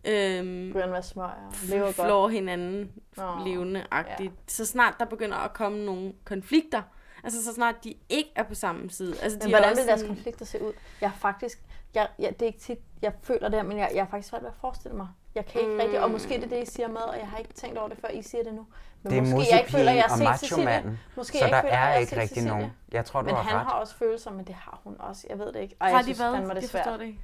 øhm, 0.04 0.66
begynder 0.66 0.84
at 0.86 0.92
være 0.92 1.02
smøger 1.02 1.52
lever 1.68 1.84
godt. 1.84 1.94
flår 1.94 2.28
hinanden 2.28 2.90
Nå, 3.16 3.44
levende-agtigt. 3.46 4.32
Ja. 4.32 4.36
Så 4.46 4.64
snart 4.64 4.94
der 4.98 5.04
begynder 5.04 5.36
at 5.36 5.52
komme 5.52 5.84
nogle 5.84 6.12
konflikter, 6.24 6.82
altså 7.24 7.44
så 7.44 7.54
snart 7.54 7.84
de 7.84 7.94
ikke 8.08 8.30
er 8.36 8.42
på 8.42 8.54
samme 8.54 8.90
side. 8.90 9.16
Altså, 9.22 9.38
Men 9.38 9.48
de 9.48 9.54
er 9.54 9.58
hvordan 9.60 9.76
vil 9.76 9.86
deres 9.86 10.00
sådan- 10.00 10.14
konflikter 10.14 10.44
se 10.44 10.62
ud? 10.62 10.72
Jeg 11.00 11.06
er 11.06 11.18
faktisk, 11.20 11.58
jeg, 11.94 12.08
jeg, 12.18 12.30
det 12.32 12.42
er 12.42 12.46
ikke 12.46 12.58
tit, 12.58 12.78
jeg 13.02 13.12
føler 13.22 13.48
det 13.48 13.66
men 13.66 13.78
jeg, 13.78 13.90
jeg 13.94 14.00
er 14.00 14.06
faktisk 14.06 14.28
svært 14.28 14.42
ved 14.42 14.48
at 14.48 14.54
forestille 14.60 14.96
mig. 14.96 15.08
Jeg 15.34 15.46
kan 15.46 15.60
ikke 15.60 15.72
mm. 15.72 15.78
rigtig, 15.80 16.00
og 16.02 16.10
måske 16.10 16.34
det 16.34 16.44
er 16.44 16.48
det, 16.48 16.62
I 16.62 16.66
siger 16.66 16.88
med, 16.88 16.96
og 16.96 17.16
jeg 17.18 17.28
har 17.28 17.38
ikke 17.38 17.52
tænkt 17.52 17.78
over 17.78 17.88
det, 17.88 17.98
før 17.98 18.08
I 18.08 18.22
siger 18.22 18.44
det 18.44 18.54
nu. 18.54 18.66
Men 19.02 19.12
Det 19.12 19.18
er 19.18 19.22
måske 19.22 19.46
jeg 19.50 19.60
ikke 19.60 19.72
føler, 19.72 19.92
jeg 19.92 20.04
har 20.08 20.30
og 20.32 20.38
set 20.38 20.48
Cecilie. 20.48 20.98
Måske 21.16 21.38
så 21.38 21.44
jeg 21.44 21.52
der 21.52 21.60
føler, 21.60 21.74
jeg 21.74 21.82
er 21.86 21.92
har 21.92 21.98
ikke 21.98 22.20
rigtig 22.20 22.44
nogen. 22.44 22.72
Jeg 22.92 23.04
tror, 23.04 23.20
du 23.20 23.26
Men 23.26 23.34
har 23.34 23.42
han 23.42 23.54
ret. 23.56 23.64
har 23.64 23.72
også 23.72 23.94
følelser, 23.94 24.30
men 24.30 24.44
det 24.46 24.54
har 24.54 24.80
hun 24.84 24.96
også. 24.98 25.26
Jeg 25.30 25.38
ved 25.38 25.52
det 25.52 25.60
ikke. 25.60 25.76
Ej, 25.80 25.88
Har 25.90 25.96
jeg 25.96 26.00
de 26.00 26.04
synes 26.04 26.18
hvad? 26.18 26.32
fandme, 26.32 26.48
det 26.48 26.56
er 26.56 26.60
Jeg 26.60 26.68
svært. 26.68 26.82
forstår 26.84 26.96
det 26.96 27.04
ikke. 27.06 27.20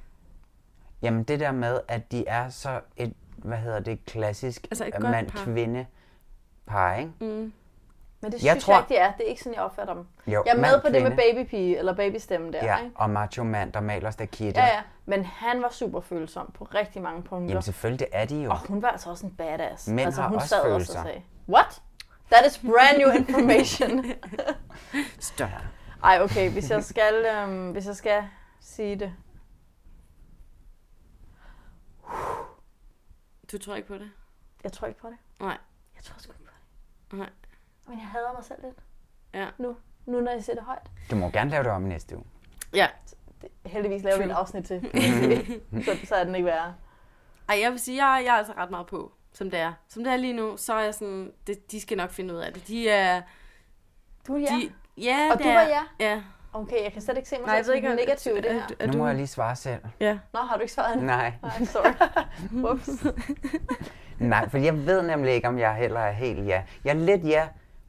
Jamen 1.01 1.23
det 1.23 1.39
der 1.39 1.51
med, 1.51 1.79
at 1.87 2.11
de 2.11 2.27
er 2.27 2.49
så 2.49 2.81
et, 2.97 3.13
hvad 3.37 3.57
hedder 3.57 3.79
det, 3.79 4.05
klassisk 4.05 4.67
Altså 4.71 4.85
et 4.85 4.93
godt 4.93 5.03
mand-kvinde 5.03 5.85
par, 6.65 6.95
ikke? 6.95 7.11
Mm. 7.21 7.53
Men 8.21 8.31
det 8.31 8.43
Jeg 8.43 8.51
synes 8.51 8.63
tror- 8.63 8.73
jeg 8.73 8.81
ikke, 8.81 8.89
det 8.93 9.01
er. 9.01 9.11
Det 9.11 9.25
er 9.25 9.29
ikke 9.29 9.41
sådan, 9.41 9.53
jeg 9.55 9.61
opfatter 9.63 9.93
dem. 9.93 10.07
Jo, 10.27 10.43
jeg 10.45 10.51
er 10.55 10.57
med 10.61 10.81
på 10.81 10.87
det 10.87 10.93
med 10.93 11.01
mand-kvinde. 11.01 11.33
babypige, 11.43 11.77
eller 11.77 11.95
babystemme 11.95 12.51
der, 12.51 12.65
Ja, 12.65 12.77
ikke? 12.77 12.91
og 12.95 13.09
macho-mand, 13.09 13.71
der 13.73 13.79
maler 13.81 14.11
stakitter. 14.11 14.61
Ja, 14.61 14.67
ja. 14.75 14.81
Men 15.05 15.25
han 15.25 15.61
var 15.61 15.69
super 15.69 16.01
følsom 16.01 16.51
på 16.53 16.63
rigtig 16.63 17.01
mange 17.01 17.23
punkter. 17.23 17.49
Jamen 17.49 17.61
selvfølgelig, 17.61 17.99
det 17.99 18.07
er 18.11 18.25
de 18.25 18.35
jo. 18.43 18.51
Og 18.51 18.67
hun 18.67 18.81
var 18.81 18.87
altså 18.89 19.09
også 19.09 19.25
en 19.25 19.35
badass. 19.35 19.87
Mænd 19.87 19.99
altså, 20.05 20.21
har 20.21 20.27
hun 20.29 20.35
også 20.35 20.47
sad 20.47 20.63
følelser. 20.63 20.99
og 20.99 21.05
sagde, 21.05 21.21
What? 21.49 21.81
That 22.31 22.45
is 22.51 22.57
brand 22.59 22.97
new 22.97 23.11
information. 23.11 24.05
Stop. 25.19 25.49
Ej, 26.03 26.19
okay, 26.21 26.51
hvis 26.51 26.69
jeg 26.69 26.83
skal, 26.83 27.25
øhm, 27.25 27.71
hvis 27.71 27.85
jeg 27.85 27.95
skal 27.95 28.23
sige 28.59 28.95
det. 28.95 29.13
Du 33.51 33.57
tror 33.57 33.75
ikke 33.75 33.87
på 33.87 33.93
det? 33.93 34.11
Jeg 34.63 34.71
tror 34.71 34.87
ikke 34.87 34.99
på 34.99 35.07
det. 35.07 35.17
Nej. 35.39 35.57
Jeg 35.95 36.03
tror 36.03 36.15
sgu 36.19 36.31
ikke 36.31 36.45
på 36.45 36.51
det. 37.11 37.17
Nej. 37.19 37.29
Men 37.87 37.97
jeg 37.99 38.07
hader 38.07 38.33
mig 38.35 38.43
selv 38.43 38.59
lidt. 38.63 38.77
Ja. 39.33 39.47
Nu, 39.57 39.75
nu 40.05 40.21
når 40.21 40.31
jeg 40.31 40.43
siger 40.43 40.55
det 40.55 40.63
højt. 40.63 40.87
Du 41.11 41.15
må 41.15 41.29
gerne 41.29 41.49
lave 41.49 41.63
det 41.63 41.71
om 41.71 41.85
i 41.85 41.89
næste 41.89 42.15
uge. 42.17 42.25
Ja. 42.73 42.87
Det, 43.41 43.49
heldigvis 43.71 44.03
laver 44.03 44.17
vi 44.17 44.23
True. 44.23 44.33
afsnit 44.33 44.65
til. 44.65 44.81
så, 45.85 45.97
så 46.07 46.15
er 46.15 46.23
den 46.23 46.35
ikke 46.35 46.45
værre. 46.45 46.73
Ej, 47.49 47.59
jeg 47.61 47.71
vil 47.71 47.79
sige, 47.79 48.05
jeg, 48.05 48.23
jeg 48.25 48.33
er 48.33 48.37
altså 48.37 48.53
ret 48.57 48.71
meget 48.71 48.87
på, 48.87 49.11
som 49.33 49.51
det 49.51 49.59
er. 49.59 49.73
Som 49.87 50.03
det 50.03 50.13
er 50.13 50.17
lige 50.17 50.33
nu, 50.33 50.57
så 50.57 50.73
er 50.73 50.83
jeg 50.83 50.93
sådan, 50.93 51.31
det, 51.47 51.71
de 51.71 51.81
skal 51.81 51.97
nok 51.97 52.11
finde 52.11 52.33
ud 52.33 52.39
af 52.39 52.53
det. 52.53 52.67
De 52.67 52.89
er... 52.89 53.21
Du 54.27 54.35
er 54.35 54.39
ja. 54.39 54.45
De, 54.45 54.71
ja, 54.97 55.29
Og 55.31 55.37
det 55.37 55.43
du 55.45 55.49
er, 55.49 55.53
var 55.53 55.61
ja? 55.61 55.81
Ja. 55.99 56.21
Okay, 56.53 56.83
jeg 56.83 56.93
kan 56.93 57.01
slet 57.01 57.17
ikke 57.17 57.29
se 57.29 57.35
mig 57.37 57.45
Nej, 57.45 57.55
jeg 57.55 57.65
selv 57.65 57.75
som 57.77 57.83
ikke, 57.91 57.95
negativ 57.95 58.33
i 58.33 58.41
det 58.41 58.51
er- 58.51 58.53
her. 58.53 58.61
er 58.79 58.87
Nu 58.87 58.97
må 58.97 59.07
jeg 59.07 59.15
lige 59.15 59.27
svare 59.27 59.55
selv. 59.55 59.81
Ja. 59.99 60.17
Nå, 60.33 60.39
har 60.39 60.55
du 60.55 60.61
ikke 60.61 60.73
svaret 60.73 60.93
endnu? 60.93 61.07
Nej. 61.07 61.33
Nej, 61.41 61.65
sorry. 61.65 61.93
Ups. 62.73 62.89
Nej, 64.19 64.49
for 64.49 64.57
jeg 64.57 64.85
ved 64.85 65.01
nemlig 65.01 65.33
ikke, 65.33 65.47
om 65.47 65.59
jeg 65.59 65.75
heller 65.75 65.99
er 65.99 66.11
helt 66.11 66.47
ja. 66.47 66.63
Jeg 66.83 66.89
er 66.91 66.99
lidt 66.99 67.23
ja, 67.27 67.47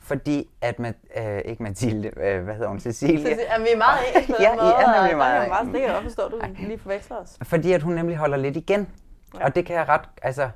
fordi 0.08 0.50
at, 0.60 0.78
med, 0.78 0.92
øh, 1.16 1.38
ikke 1.44 1.62
Mathilde, 1.62 2.10
øh, 2.20 2.44
hvad 2.44 2.54
hedder 2.54 2.68
hun, 2.68 2.80
Cecilie. 2.80 3.24
Så 3.34 3.40
er 3.48 3.58
vi 3.60 3.66
er 3.72 3.76
meget 3.76 3.98
ens 4.16 4.28
med 4.28 4.36
Ja, 4.40 4.50
den 4.50 4.54
I 4.58 4.60
måde, 4.60 4.72
er 4.72 4.78
nemlig 4.78 5.04
og 5.04 5.10
der 5.10 5.16
meget 5.16 5.32
kan 5.32 5.40
jeg 5.40 5.48
meget, 5.48 5.62
ens. 5.62 5.72
det 5.72 5.80
kan 5.80 5.88
jeg 5.88 5.92
godt 5.94 6.04
forstå, 6.04 6.22
at 6.22 6.32
du 6.50 6.62
lige 6.66 6.78
forveksler 6.78 7.16
os. 7.16 7.38
Fordi 7.42 7.72
at 7.72 7.82
hun 7.82 7.94
nemlig 7.94 8.16
holder 8.16 8.36
lidt 8.36 8.56
igen. 8.56 8.88
Ja. 9.38 9.44
Og 9.44 9.54
det 9.54 9.66
kan 9.66 9.76
jeg 9.76 9.88
ret, 9.88 10.08
altså... 10.22 10.50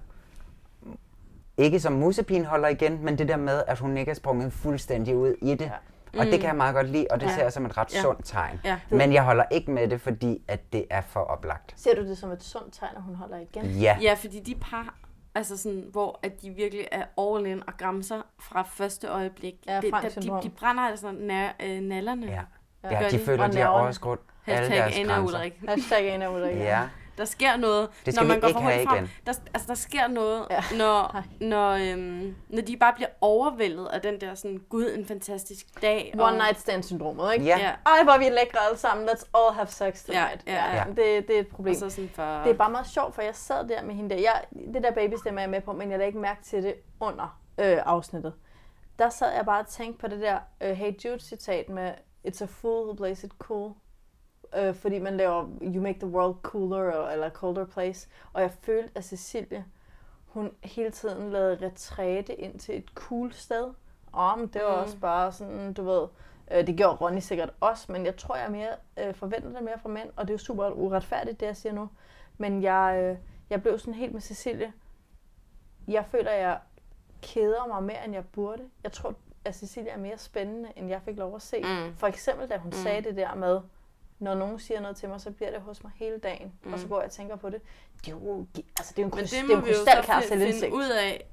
Ikke 1.57 1.81
som 1.81 1.93
musepin 1.93 2.45
holder 2.45 2.69
igen, 2.69 3.05
men 3.05 3.19
det 3.19 3.29
der 3.29 3.37
med, 3.37 3.63
at 3.67 3.79
hun 3.79 3.97
ikke 3.97 4.11
er 4.11 4.15
sprunget 4.15 4.53
fuldstændig 4.53 5.17
ud 5.17 5.35
i 5.43 5.55
det. 5.55 5.71
Ja. 6.15 6.21
Og 6.21 6.27
det 6.27 6.41
kan 6.41 6.49
jeg 6.49 6.57
meget 6.57 6.75
godt 6.75 6.89
lide, 6.89 7.07
og 7.11 7.21
det 7.21 7.27
Ja. 7.27 7.35
ser 7.35 7.43
jeg 7.43 7.53
som 7.53 7.67
et 7.67 7.79
ret 7.79 7.95
Ja. 7.95 8.01
sundt 8.01 8.21
tegn. 8.25 8.61
Ja. 8.65 8.79
Men 8.91 9.13
jeg 9.13 9.23
holder 9.25 9.45
ikke 9.51 9.71
med 9.71 9.89
det, 9.89 10.01
fordi 10.01 10.43
at 10.49 10.73
det 10.73 10.85
er 10.91 11.01
for 11.01 11.21
oplagt. 11.21 11.75
Ser 11.77 11.95
du 11.95 12.03
det 12.09 12.19
som 12.19 12.31
et 12.31 12.43
sundt 12.43 12.75
tegn, 12.75 12.91
at 12.97 13.03
hun 13.03 13.15
holder 13.15 13.37
igen? 13.39 13.65
Ja. 13.65 13.97
Ja, 14.03 14.15
fordi 14.15 14.41
de 14.41 14.55
par, 14.55 14.95
altså 15.35 15.57
sådan, 15.57 15.89
hvor 15.93 16.21
at 16.23 16.43
de 16.43 16.51
virkelig 16.51 16.89
er 16.93 17.05
all 17.19 17.47
in 17.47 17.63
og 17.67 17.77
græmser 17.79 18.23
fra 18.41 18.63
første 18.63 19.09
øjeblik. 19.09 19.55
Ja, 19.67 19.81
det, 19.81 19.93
der, 19.93 20.09
de, 20.39 20.43
de 20.43 20.51
brænder 20.51 20.83
altså 20.83 21.13
nær, 21.13 21.49
øh, 21.61 21.81
nallerne. 21.81 22.27
Ja. 22.27 22.41
Gør 22.89 23.01
Ja, 23.01 23.09
de 23.11 23.19
føler, 23.19 23.45
Og 23.45 23.53
de 23.53 23.59
har 23.59 23.69
overskrudt 23.69 24.21
alle 24.47 24.59
Hashtag 24.59 24.79
deres 24.79 24.99
Anna 24.99 25.15
grænser. 25.15 25.39
Ulrik. 25.39 25.61
Hashtag 25.69 26.23
af 26.23 26.29
Ulrik. 26.29 26.57
Ja. 26.57 26.89
Der 27.23 27.27
sker 27.27 27.57
noget, 27.57 27.89
Det 28.07 28.15
skal 28.15 28.25
når 28.27 28.29
man 28.29 28.41
går 28.41 28.49
ikke 28.49 28.59
for 28.59 28.65
hurtigt 28.65 28.89
frem. 28.89 29.09
Der, 29.27 29.33
altså, 29.55 29.69
der 29.69 29.75
sker 29.75 30.07
noget, 30.09 30.47
Ja. 30.51 30.63
når, 30.77 31.23
når, 31.41 31.71
øhm, 31.71 32.37
når 32.49 32.63
de 32.63 32.77
bare 32.77 32.93
bliver 32.95 33.09
overvældet 33.21 33.87
af 33.87 34.01
den 34.01 34.21
der 34.21 34.35
sådan, 34.35 34.63
gud, 34.69 34.95
en 34.99 35.07
fantastisk 35.07 35.83
dag. 35.83 36.15
One 36.19 36.37
night 36.37 36.61
stand 36.61 36.83
syndromet, 36.83 37.33
ikke? 37.35 37.45
Ja. 37.45 37.59
Ja. 37.59 37.71
Ej, 37.87 38.03
hvor 38.03 38.13
er 38.13 38.19
vi 38.19 38.25
lækre 38.25 38.59
alle 38.69 38.79
sammen. 38.79 39.09
Let's 39.09 39.25
all 39.35 39.55
have 39.55 39.67
sex 39.67 40.05
tonight. 40.05 40.43
Ja, 40.47 40.53
ja, 40.55 40.77
ja. 40.77 40.85
Det, 40.89 41.29
det 41.29 41.37
er 41.37 41.41
et 41.41 41.49
problem. 41.49 41.71
Og 41.73 41.77
så 41.77 41.91
sådan 41.91 42.11
for... 42.15 42.23
Det 42.45 42.51
er 42.51 42.55
bare 42.55 42.71
meget 42.71 42.87
sjovt, 42.87 43.15
for 43.15 43.23
jeg 43.23 43.35
sad 43.35 43.69
der 43.69 43.83
med 43.83 43.95
hende 43.95 44.11
der. 44.15 44.21
Jeg, 44.21 44.43
det 44.75 44.83
der 44.83 44.91
babystemme 44.91 45.41
er 45.41 45.43
jeg 45.43 45.51
med 45.51 45.61
på, 45.61 45.73
men 45.73 45.91
jeg 45.91 45.99
lagde 45.99 46.07
ikke 46.09 46.19
mærke 46.19 46.43
til 46.45 46.63
det 46.63 46.75
under 47.01 47.39
øh, 47.59 47.79
afsnittet. 47.87 48.33
Der 48.99 49.09
sad 49.11 49.33
jeg 49.35 49.45
bare 49.47 49.61
og 49.61 49.67
tænkte 49.67 50.01
på 50.01 50.09
det 50.09 50.21
der 50.21 50.39
øh, 50.61 50.71
Hey 50.73 50.93
Jude-citat 51.05 51.69
med 51.69 51.93
It's 52.29 52.43
a 52.43 52.47
fool 52.47 52.85
who 52.85 52.95
plays 52.95 53.25
it 53.25 53.33
cool. 53.39 53.73
Øh, 54.57 54.75
fordi 54.75 54.99
man 54.99 55.17
laver 55.17 55.49
You 55.63 55.83
make 55.83 55.99
the 55.99 56.09
world 56.09 56.35
cooler, 56.43 57.09
eller 57.09 57.31
colder 57.31 57.65
place. 57.67 58.09
Og 58.33 58.43
jeg 58.43 58.51
følte, 58.51 58.91
at 58.95 59.05
Cecilie, 59.05 59.65
hun 60.27 60.51
hele 60.63 60.91
tiden 60.91 61.31
lavede 61.33 61.67
retræte 61.67 62.35
ind 62.35 62.59
til 62.59 62.77
et 62.79 62.89
cool 62.95 63.33
sted. 63.33 63.71
Og 64.13 64.39
men 64.39 64.47
det 64.47 64.63
var 64.65 64.77
Mm. 64.77 64.83
også 64.83 64.99
bare 64.99 65.33
sådan, 65.33 65.73
du 65.73 65.83
ved, 65.85 66.07
øh, 66.51 66.67
det 66.67 66.77
gjorde 66.77 66.95
Ronny 66.97 67.19
sikkert 67.21 67.51
også, 67.61 67.93
men 67.93 68.07
jeg 68.07 68.17
tror, 68.17 68.37
jeg 68.37 68.51
mere 68.51 68.69
øh, 68.97 69.15
forventer 69.15 69.53
det 69.53 69.63
mere 69.63 69.79
fra 69.79 69.89
mænd, 69.89 70.09
og 70.17 70.23
det 70.29 70.31
er 70.31 70.35
jo 70.35 70.39
super 70.39 70.71
uretfærdigt, 70.71 71.41
det 71.41 71.47
jeg 71.47 71.57
siger 71.57 71.73
nu. 71.73 71.89
Men 72.39 72.63
jeg, 72.63 72.99
øh, 73.03 73.17
jeg 73.51 73.63
blev 73.63 73.79
sådan 73.79 73.95
helt 73.95 74.13
med 74.13 74.21
Cecilie. 74.21 74.73
Jeg 75.89 76.05
føler, 76.07 76.31
jeg 76.31 76.59
keder 77.23 77.67
mig 77.67 77.83
mere, 77.83 78.05
end 78.05 78.15
jeg 78.15 78.25
burde. 78.33 78.63
Jeg 78.85 78.93
tror, 78.93 79.15
at 79.45 79.55
Cecilie 79.57 79.91
er 79.91 79.99
mere 79.99 80.19
spændende, 80.19 80.69
end 80.77 80.89
jeg 80.89 81.03
fik 81.03 81.17
lov 81.17 81.35
at 81.37 81.43
se. 81.43 81.61
Mm. 81.63 81.97
For 81.97 82.07
eksempel, 82.07 82.49
da 82.49 82.57
hun 82.57 82.67
Mm. 82.69 82.73
sagde 82.73 83.03
det 83.03 83.17
der 83.17 83.35
med, 83.35 83.61
når 84.23 84.35
nogen 84.35 84.59
siger 84.59 84.81
noget 84.81 84.97
til 84.97 85.09
mig, 85.09 85.21
så 85.21 85.31
bliver 85.31 85.51
det 85.51 85.61
hos 85.61 85.83
mig 85.85 85.93
hele 85.97 86.19
dagen. 86.19 86.53
Mm. 86.65 86.73
Og 86.73 86.79
så 86.79 86.85
Mm. 86.87 86.91
går 86.91 86.99
jeg 86.99 87.05
og 87.07 87.11
tænker 87.13 87.37
på 87.37 87.51
det. 87.51 87.61
Det 88.01 88.09
er 88.09 88.13
jo, 88.13 88.47
altså, 88.79 88.93
det 88.97 88.99
er 88.99 89.03
jo 89.03 89.09
en, 89.09 89.15
Men 89.15 89.25
krys- 89.25 89.31
det 89.31 89.31
det 89.31 89.39
er 89.39 89.45
må 89.45 89.53
jo 89.53 89.59
en 89.59 89.65
vi 89.65 89.71
jo 89.71 89.77
så 89.77 89.91
fi- 89.91 90.15
finde 90.15 90.29
selvindsigt. 90.29 90.73
ud 90.73 90.91
af, 90.91 91.27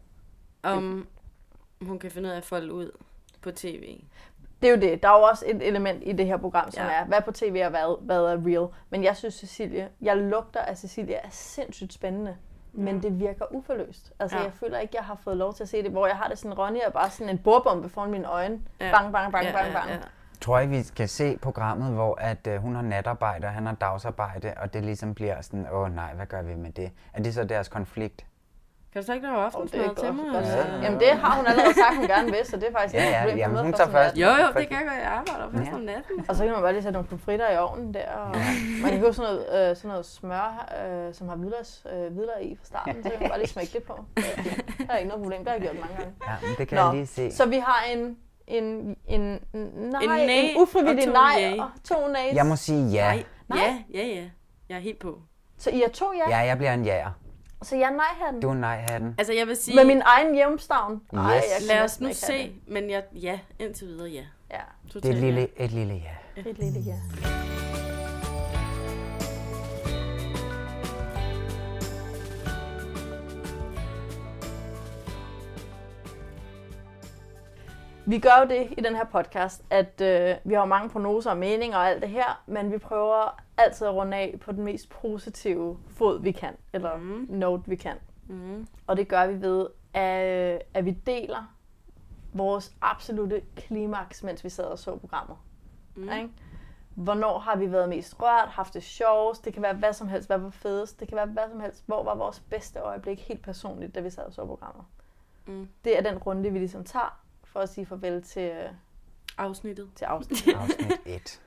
om 0.63 1.07
hun 1.81 1.99
kan 1.99 2.11
finde 2.11 2.27
ud 2.29 2.33
af 2.33 2.37
at 2.37 2.45
folde 2.45 2.73
ud 2.73 2.91
på 3.41 3.51
tv. 3.51 4.01
Det 4.61 4.67
er 4.67 4.71
jo 4.71 4.81
det. 4.81 5.03
Der 5.03 5.09
er 5.09 5.17
jo 5.17 5.23
også 5.23 5.45
et 5.47 5.67
element 5.67 6.03
i 6.05 6.11
det 6.11 6.25
her 6.25 6.37
program, 6.37 6.71
som 6.71 6.83
Ja. 6.85 6.91
er, 6.91 7.05
hvad 7.05 7.21
på 7.21 7.31
tv 7.31 7.61
og 7.63 7.69
hvad, 7.69 8.01
hvad 8.05 8.17
er 8.19 8.37
real. 8.47 8.67
Men 8.89 9.03
jeg 9.03 9.17
synes, 9.17 9.33
Cecilie, 9.35 9.89
jeg 10.01 10.17
lugter, 10.17 10.59
at 10.59 10.79
Cecilie 10.79 11.15
er 11.15 11.29
sindssygt 11.31 11.93
spændende. 11.93 12.37
Men 12.73 13.03
det 13.03 13.19
virker 13.19 13.45
uforløst. 13.51 14.11
Altså, 14.19 14.37
Ja. 14.37 14.43
jeg 14.43 14.53
føler 14.53 14.79
ikke, 14.79 14.95
jeg 14.97 15.03
har 15.03 15.15
fået 15.23 15.37
lov 15.37 15.53
til 15.53 15.63
at 15.63 15.69
se 15.69 15.83
det, 15.83 15.91
hvor 15.91 16.07
jeg 16.07 16.15
har 16.15 16.27
det 16.27 16.37
sådan, 16.39 16.57
Ronny 16.59 16.77
er 16.85 16.89
bare 16.89 17.09
sådan 17.09 17.29
en 17.29 17.37
bordbombe 17.37 17.89
foran 17.89 18.11
mine 18.11 18.27
øjne. 18.27 18.61
Ja. 18.79 18.91
Bang, 18.91 19.13
bang, 19.13 19.31
bang, 19.31 19.45
Ja, 19.45 19.51
bang, 19.51 19.67
ja, 19.67 19.73
bang. 19.73 19.89
ja. 19.89 19.97
Tror 20.41 20.59
jeg, 20.59 20.69
vi 20.69 20.83
skal 20.83 21.09
se 21.09 21.37
programmet, 21.41 21.93
hvor 21.93 22.17
at, 22.21 22.47
øh, 22.47 22.57
hun 22.61 22.75
har 22.75 22.81
natarbejde, 22.81 23.47
og 23.47 23.53
han 23.53 23.65
har 23.65 23.73
dagsarbejde, 23.73 24.53
og 24.57 24.73
det 24.73 24.83
ligesom 24.85 25.15
bliver 25.15 25.41
sådan, 25.41 25.67
åh 25.71 25.95
nej, 25.95 26.13
hvad 26.13 26.25
gør 26.25 26.41
vi 26.41 26.55
med 26.55 26.71
det? 26.71 26.91
Er 27.13 27.21
det 27.23 27.33
så 27.33 27.43
deres 27.43 27.67
konflikt? 27.69 28.25
Kan 28.93 29.01
du 29.01 29.05
så 29.05 29.13
ikke 29.13 29.27
lave 29.27 29.37
Oh, 29.37 29.43
det 29.43 29.53
er 29.53 29.83
aftensmad 29.83 29.95
til 29.95 30.07
godt. 30.07 30.15
mig? 30.15 30.41
eller? 30.41 30.83
Jamen, 30.83 30.99
det 30.99 31.07
har 31.09 31.35
hun 31.37 31.45
allerede 31.47 31.73
sagt, 31.73 31.95
hun 31.95 32.07
gerne 32.07 32.25
vil, 32.31 32.45
så 32.45 32.55
det 32.55 32.67
er 32.67 32.71
faktisk 32.71 32.95
Ja, 32.95 33.03
ja, 33.09 33.19
problem 33.21 33.37
jamen, 33.37 33.53
noget 33.53 33.65
hun 33.65 33.73
for 33.73 33.77
tager 33.77 33.91
først. 33.91 34.17
Jo, 34.17 34.27
jo, 34.27 34.47
det 34.59 34.67
kan 34.69 34.77
jeg 34.77 34.85
godt. 34.89 34.99
Jeg 35.03 35.11
arbejder 35.21 35.51
først 35.57 35.69
Ja. 35.71 35.75
om 35.75 35.81
natten. 35.81 36.25
Og 36.29 36.35
så 36.35 36.43
kan 36.43 36.53
man 36.53 36.61
bare 36.61 36.71
lige 36.73 36.83
sætte 36.83 36.93
nogle 36.93 37.07
pomfritter 37.07 37.49
i 37.51 37.57
ovnen 37.57 37.93
der. 37.93 38.11
Og 38.11 38.35
man 38.81 38.91
kan 38.91 38.99
købe 39.01 39.13
sådan 39.13 39.31
noget, 39.31 39.69
øh, 39.69 39.75
sådan 39.75 39.89
noget 39.89 40.05
smør, 40.05 40.47
øh, 40.85 41.13
som 41.13 41.29
har 41.29 41.35
hvidløgs, 41.35 41.85
øh, 41.93 42.13
hvidløg 42.13 42.41
i 42.41 42.55
fra 42.59 42.65
starten. 42.65 43.03
Så 43.03 43.09
kan 43.09 43.19
man 43.21 43.29
bare 43.29 43.39
lige 43.39 43.49
smække 43.55 43.73
det 43.73 43.83
på. 43.83 43.93
Er. 44.17 44.21
Der 44.87 44.93
er 44.93 44.97
ikke 44.97 45.09
noget 45.09 45.21
problem. 45.23 45.39
Det 45.39 45.47
har 45.47 45.55
jeg 45.59 45.61
gjort 45.61 45.79
mange 45.83 45.95
gange. 45.97 46.13
Ja, 46.27 46.33
men 46.47 46.51
det 46.57 46.67
kan 46.67 46.75
Nå, 46.77 46.83
jeg 46.85 46.93
lige 46.93 47.07
se. 47.07 47.31
Så 47.31 47.45
vi 47.49 47.57
har 47.69 47.79
en, 47.93 48.17
en, 48.49 48.95
en, 49.07 49.21
nej, 49.53 50.01
En 50.01 50.09
nej 50.09 50.19
en 50.19 50.61
ufrivillig 50.61 51.07
og 51.07 51.13
to 51.15 51.21
nej 51.21 51.51
yay. 51.53 51.59
og 51.59 51.69
to 51.83 52.07
nays. 52.07 52.35
Jeg 52.35 52.45
må 52.45 52.55
sige 52.55 52.87
ja. 52.87 53.23
Nej. 53.47 53.59
Ja, 53.59 53.77
ja, 53.93 54.07
ja. 54.07 54.23
Jeg 54.69 54.75
er 54.75 54.79
helt 54.79 54.99
på. 54.99 55.19
Så 55.57 55.69
I 55.69 55.81
er 55.83 55.89
to 55.89 56.13
ja? 56.13 56.29
Ja, 56.29 56.37
jeg 56.37 56.57
bliver 56.57 56.73
en 56.73 56.85
jaer. 56.85 57.11
Så 57.61 57.75
jeg 57.75 57.85
er 57.85 57.95
nej-hatten. 57.95 58.41
Du 58.41 58.49
er 58.49 58.53
nej-hatten. 58.53 59.15
Altså, 59.17 59.33
jeg 59.33 59.47
vil 59.47 59.55
sige... 59.55 59.75
Med 59.75 59.85
min 59.85 60.01
egen 60.05 60.35
hjemstavn. 60.35 60.93
Yes. 60.93 61.19
Ej, 61.19 61.31
jeg 61.31 61.41
Lad 61.67 61.83
os 61.83 62.01
nu 62.01 62.09
se, 62.13 62.51
men 62.67 62.89
jeg, 62.89 63.03
ja, 63.13 63.39
indtil 63.59 63.87
videre 63.87 64.09
ja. 64.09 64.17
det. 64.17 64.27
Ja, 64.51 64.55
Det 64.55 64.89
er 64.89 64.93
Totalt 64.93 65.15
et 65.15 65.21
lille, 65.23 65.47
et 65.57 65.71
lille 65.71 65.93
ja. 65.93 66.41
et 66.49 66.57
lille 66.59 66.79
ja. 66.79 66.95
Vi 78.09 78.19
gør 78.19 78.41
jo 78.43 78.49
det 78.49 78.73
i 78.77 78.81
den 78.81 78.95
her 78.95 79.05
podcast, 79.05 79.63
at 79.69 80.01
øh, 80.01 80.35
vi 80.43 80.53
har 80.53 80.65
mange 80.65 80.89
prognoser 80.89 81.31
og 81.31 81.37
meninger 81.37 81.77
og 81.77 81.89
alt 81.89 82.01
det 82.01 82.09
her, 82.09 82.43
men 82.47 82.71
vi 82.71 82.77
prøver 82.77 83.41
altid 83.57 83.87
at 83.87 83.93
runde 83.93 84.17
af 84.17 84.35
på 84.41 84.51
den 84.51 84.63
mest 84.63 84.89
positive 84.89 85.77
fod, 85.87 86.21
vi 86.21 86.31
kan, 86.31 86.55
eller 86.73 86.97
mm. 86.97 87.25
note, 87.29 87.63
vi 87.69 87.75
kan. 87.75 87.95
Mm. 88.27 88.67
Og 88.87 88.97
det 88.97 89.07
gør 89.07 89.27
vi 89.27 89.41
ved, 89.41 89.67
at, 89.93 90.61
at 90.73 90.85
vi 90.85 90.91
deler 90.91 91.55
vores 92.33 92.75
absolute 92.81 93.41
klimaks, 93.55 94.23
mens 94.23 94.43
vi 94.43 94.49
sad 94.49 94.65
og 94.65 94.79
så 94.79 94.97
programmet. 94.97 95.37
Mm. 95.95 96.03
Ikke? 96.03 96.29
Hvornår 96.95 97.39
har 97.39 97.55
vi 97.55 97.71
været 97.71 97.89
mest 97.89 98.21
rørt, 98.21 98.49
haft 98.49 98.73
det 98.73 98.83
sjovest, 98.83 99.45
det 99.45 99.53
kan 99.53 99.61
være 99.63 99.73
hvad 99.73 99.93
som 99.93 100.07
helst, 100.07 100.29
hvad 100.29 100.37
var 100.37 100.49
fedest, 100.49 100.99
det 100.99 101.07
kan 101.07 101.17
være 101.17 101.25
hvad 101.25 101.49
som 101.49 101.59
helst, 101.59 101.83
hvor 101.85 102.03
var 102.03 102.15
vores 102.15 102.39
bedste 102.39 102.79
øjeblik 102.79 103.19
helt 103.19 103.43
personligt, 103.43 103.95
da 103.95 103.99
vi 103.99 104.09
sad 104.09 104.23
og 104.23 104.33
så 104.33 104.45
programmet. 104.45 104.85
Mm. 105.47 105.67
Det 105.83 105.97
er 105.97 106.01
den 106.01 106.17
runde, 106.17 106.51
vi 106.51 106.59
ligesom 106.59 106.83
tager, 106.83 107.19
for 107.51 107.59
at 107.59 107.69
sige 107.69 107.85
farvel 107.85 108.21
til, 108.23 108.41
øh, 108.41 108.69
Afsnittet. 109.37 109.89
til 109.95 110.05
afsnit, 110.15 110.47
Afsnit 110.55 110.91
1. 111.05 111.41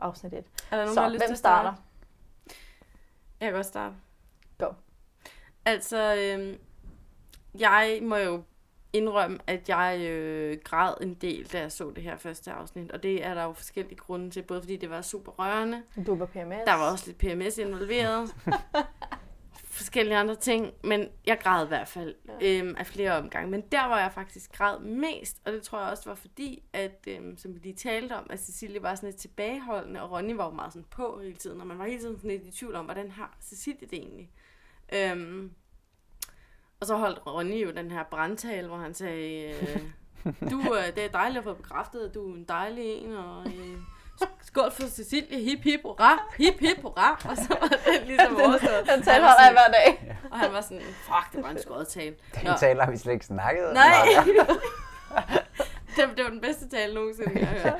afsnit 0.00 0.32
1. 0.32 0.44
Er 0.70 0.76
der 0.76 0.84
nogen, 0.84 0.94
Så, 0.94 1.00
der 1.00 1.06
har 1.06 1.08
lyst 1.12 1.20
hvem 1.20 1.28
til 1.28 1.32
at 1.32 1.38
starter? 1.38 1.72
starte? 1.74 1.82
Jeg 3.40 3.46
kan 3.46 3.54
godt 3.54 3.66
starte. 3.66 3.94
Go. 4.58 4.72
Altså, 5.64 6.14
øhm, 6.16 6.58
jeg 7.58 7.98
må 8.02 8.16
jo 8.16 8.42
indrømme, 8.92 9.38
at 9.46 9.68
jeg 9.68 10.00
øh, 10.00 10.58
græd 10.64 10.94
en 11.00 11.14
del, 11.14 11.52
da 11.52 11.60
jeg 11.60 11.72
så 11.72 11.90
det 11.90 12.02
her 12.02 12.16
første 12.16 12.52
afsnit. 12.52 12.90
Og 12.92 13.02
det 13.02 13.24
er 13.26 13.34
der 13.34 13.42
jo 13.44 13.52
forskellige 13.52 13.96
grunde 13.96 14.30
til. 14.30 14.42
Både 14.42 14.60
fordi 14.60 14.76
det 14.76 14.90
var 14.90 15.02
super 15.02 15.32
rørende. 15.32 15.82
Du 16.06 16.14
var 16.16 16.26
PMS. 16.26 16.56
Der 16.66 16.74
var 16.74 16.90
også 16.92 17.06
lidt 17.06 17.18
PMS 17.18 17.58
involveret. 17.58 18.34
forskellige 19.76 20.16
andre 20.16 20.34
ting. 20.34 20.72
Men 20.84 21.08
jeg 21.26 21.38
græd 21.40 21.64
i 21.64 21.68
hvert 21.68 21.88
fald 21.88 22.14
øhm, 22.42 22.74
af 22.78 22.86
flere 22.86 23.12
omgange. 23.12 23.50
Men 23.50 23.60
der 23.60 23.86
var 23.86 24.00
jeg 24.00 24.12
faktisk 24.12 24.52
græd 24.52 24.78
mest. 24.78 25.40
Og 25.44 25.52
det 25.52 25.62
tror 25.62 25.80
jeg 25.80 25.90
også 25.90 26.10
var 26.10 26.14
fordi, 26.14 26.62
at 26.72 27.08
øhm, 27.08 27.36
som 27.36 27.54
vi 27.54 27.58
lige 27.58 27.74
talte 27.74 28.12
om, 28.12 28.26
at 28.30 28.40
Cecilie 28.40 28.82
var 28.82 28.94
sådan 28.94 29.08
lidt 29.08 29.20
tilbageholdende. 29.20 30.02
Og 30.02 30.10
Ronny 30.10 30.32
var 30.32 30.44
jo 30.44 30.50
meget 30.50 30.72
sådan 30.72 30.86
på 30.90 31.20
hele 31.22 31.36
tiden. 31.36 31.60
Og 31.60 31.66
man 31.66 31.78
var 31.78 31.86
hele 31.86 32.00
tiden 32.00 32.16
sådan 32.16 32.30
lidt 32.30 32.46
i 32.46 32.50
tvivl 32.50 32.74
om, 32.74 32.84
hvordan 32.84 33.10
har 33.10 33.36
Cecilie 33.42 33.88
det 33.90 33.98
egentlig? 33.98 34.30
Øhm, 34.94 35.52
og 36.80 36.86
så 36.86 36.96
holdt 36.96 37.26
Ronny 37.26 37.64
jo 37.64 37.70
den 37.70 37.90
her 37.90 38.04
brandtale, 38.04 38.68
hvor 38.68 38.76
han 38.76 38.94
sagde, 38.94 39.50
øh, 39.50 39.82
du, 40.50 40.60
øh, 40.60 40.94
det 40.96 41.04
er 41.04 41.08
dejligt 41.08 41.38
at 41.38 41.44
få 41.44 41.54
bekræftet, 41.54 42.08
at 42.08 42.14
du 42.14 42.30
er 42.30 42.34
en 42.34 42.44
dejlig 42.44 42.84
en, 42.84 43.12
og 43.12 43.46
øh, 43.46 43.78
skål 44.44 44.70
for 44.72 44.82
Cecilie, 44.88 45.44
hip 45.44 45.62
hip 45.64 45.80
hurra, 45.84 46.18
hip 46.38 46.60
hip 46.60 46.82
hurra, 46.82 47.18
og 47.30 47.36
så 47.36 47.56
var 47.60 47.68
det 47.68 47.78
ligesom 48.06 48.36
overstået. 48.36 48.90
Den 48.94 49.02
tale 49.02 49.24
holder 49.24 49.42
jeg 49.44 49.52
hver 49.52 49.72
dag. 49.72 50.16
Og 50.30 50.38
han 50.38 50.52
var 50.52 50.60
sådan, 50.60 50.80
fuck, 50.80 51.32
det 51.32 51.42
var 51.44 51.50
en 51.50 51.62
skåret 51.62 51.88
tale. 51.88 52.14
Nå, 52.44 52.50
Den 52.50 52.58
taler 52.58 52.84
har 52.84 52.90
vi 52.90 52.96
slet 52.96 53.12
ikke 53.12 53.26
snakket 53.26 53.64
nej, 53.72 54.06
det, 55.96 56.04
det 56.16 56.24
var 56.24 56.30
den 56.30 56.40
bedste 56.40 56.68
tale 56.68 56.94
nogensinde, 56.94 57.32
jeg 57.40 57.48
har 57.48 57.58
hørt. 57.58 57.74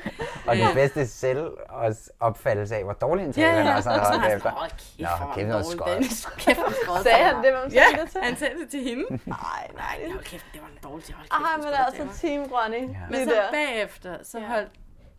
Og 0.47 0.55
den 0.55 0.73
bedste 0.73 1.07
selvopfattelse 1.07 2.75
af, 2.75 2.83
hvor 2.83 2.93
dårlig 2.93 3.25
en 3.25 3.33
tale 3.33 3.47
Ja, 3.47 3.53
han 3.53 3.65
ja, 3.65 3.71
er, 3.71 3.75
og 3.75 3.83
så 3.83 3.89
så 3.89 3.91
han 3.91 3.99
har 3.99 4.09
holdt 4.09 4.23
han 4.23 4.37
efter. 4.37 4.49
sådan, 4.49 4.57
hold 4.57 4.71
kæft, 4.71 4.99
Nå, 4.99 5.07
var 5.07 5.33
kæft, 5.35 5.37
den 5.39 5.47
noget 5.47 5.65
den- 5.87 6.03
Kæft, 6.37 6.59
hvor 6.59 6.73
skåret 6.83 7.03
Sagde 7.03 7.23
han 7.23 7.35
det? 7.43 7.51
Hvem 7.53 7.71
Ja, 7.71 7.83
sagde 7.89 8.01
det 8.03 8.09
til? 8.11 8.21
han 8.21 8.37
sagde 8.37 8.53
det 8.61 8.69
til 8.69 8.79
hende. 8.89 9.03
Nej, 9.09 9.19
nej. 9.25 9.95
Ej, 10.03 10.11
hold 10.11 10.23
kæft, 10.23 10.45
det 10.53 10.61
var 10.61 10.67
en 10.67 10.79
dårlig 10.83 11.05
tale. 11.05 11.17
Hold 11.17 11.27
kæft, 11.27 11.33
Ej, 11.33 11.55
hvor 11.55 11.63
men 11.63 11.73
skåret 11.73 11.85
altså 11.87 12.21
tale. 12.21 12.33
Team 12.37 12.51
Ronny. 12.53 12.83
Ja. 12.93 13.03
Men 13.09 13.29
så 13.29 13.41
bagefter, 13.51 14.13
så 14.23 14.37
Ja. 14.39 14.45
holdt 14.47 14.71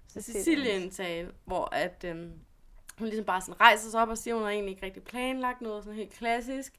Cecilie 0.09 0.73
en 0.73 0.91
tale, 0.91 1.33
hvor 1.45 1.69
at, 1.75 2.05
øhm, 2.05 2.33
hun 2.99 3.07
ligesom 3.09 3.25
bare 3.25 3.41
sådan 3.41 3.61
rejser 3.61 3.91
sig 3.91 4.03
op 4.03 4.09
og 4.09 4.19
siger, 4.19 4.35
hun 4.35 4.43
har 4.43 4.51
egentlig 4.51 4.71
ikke 4.71 4.87
rigtig 4.87 5.03
planlagt 5.03 5.61
noget 5.61 5.85
sådan 5.85 5.97
helt 5.99 6.13
klassisk. 6.13 6.73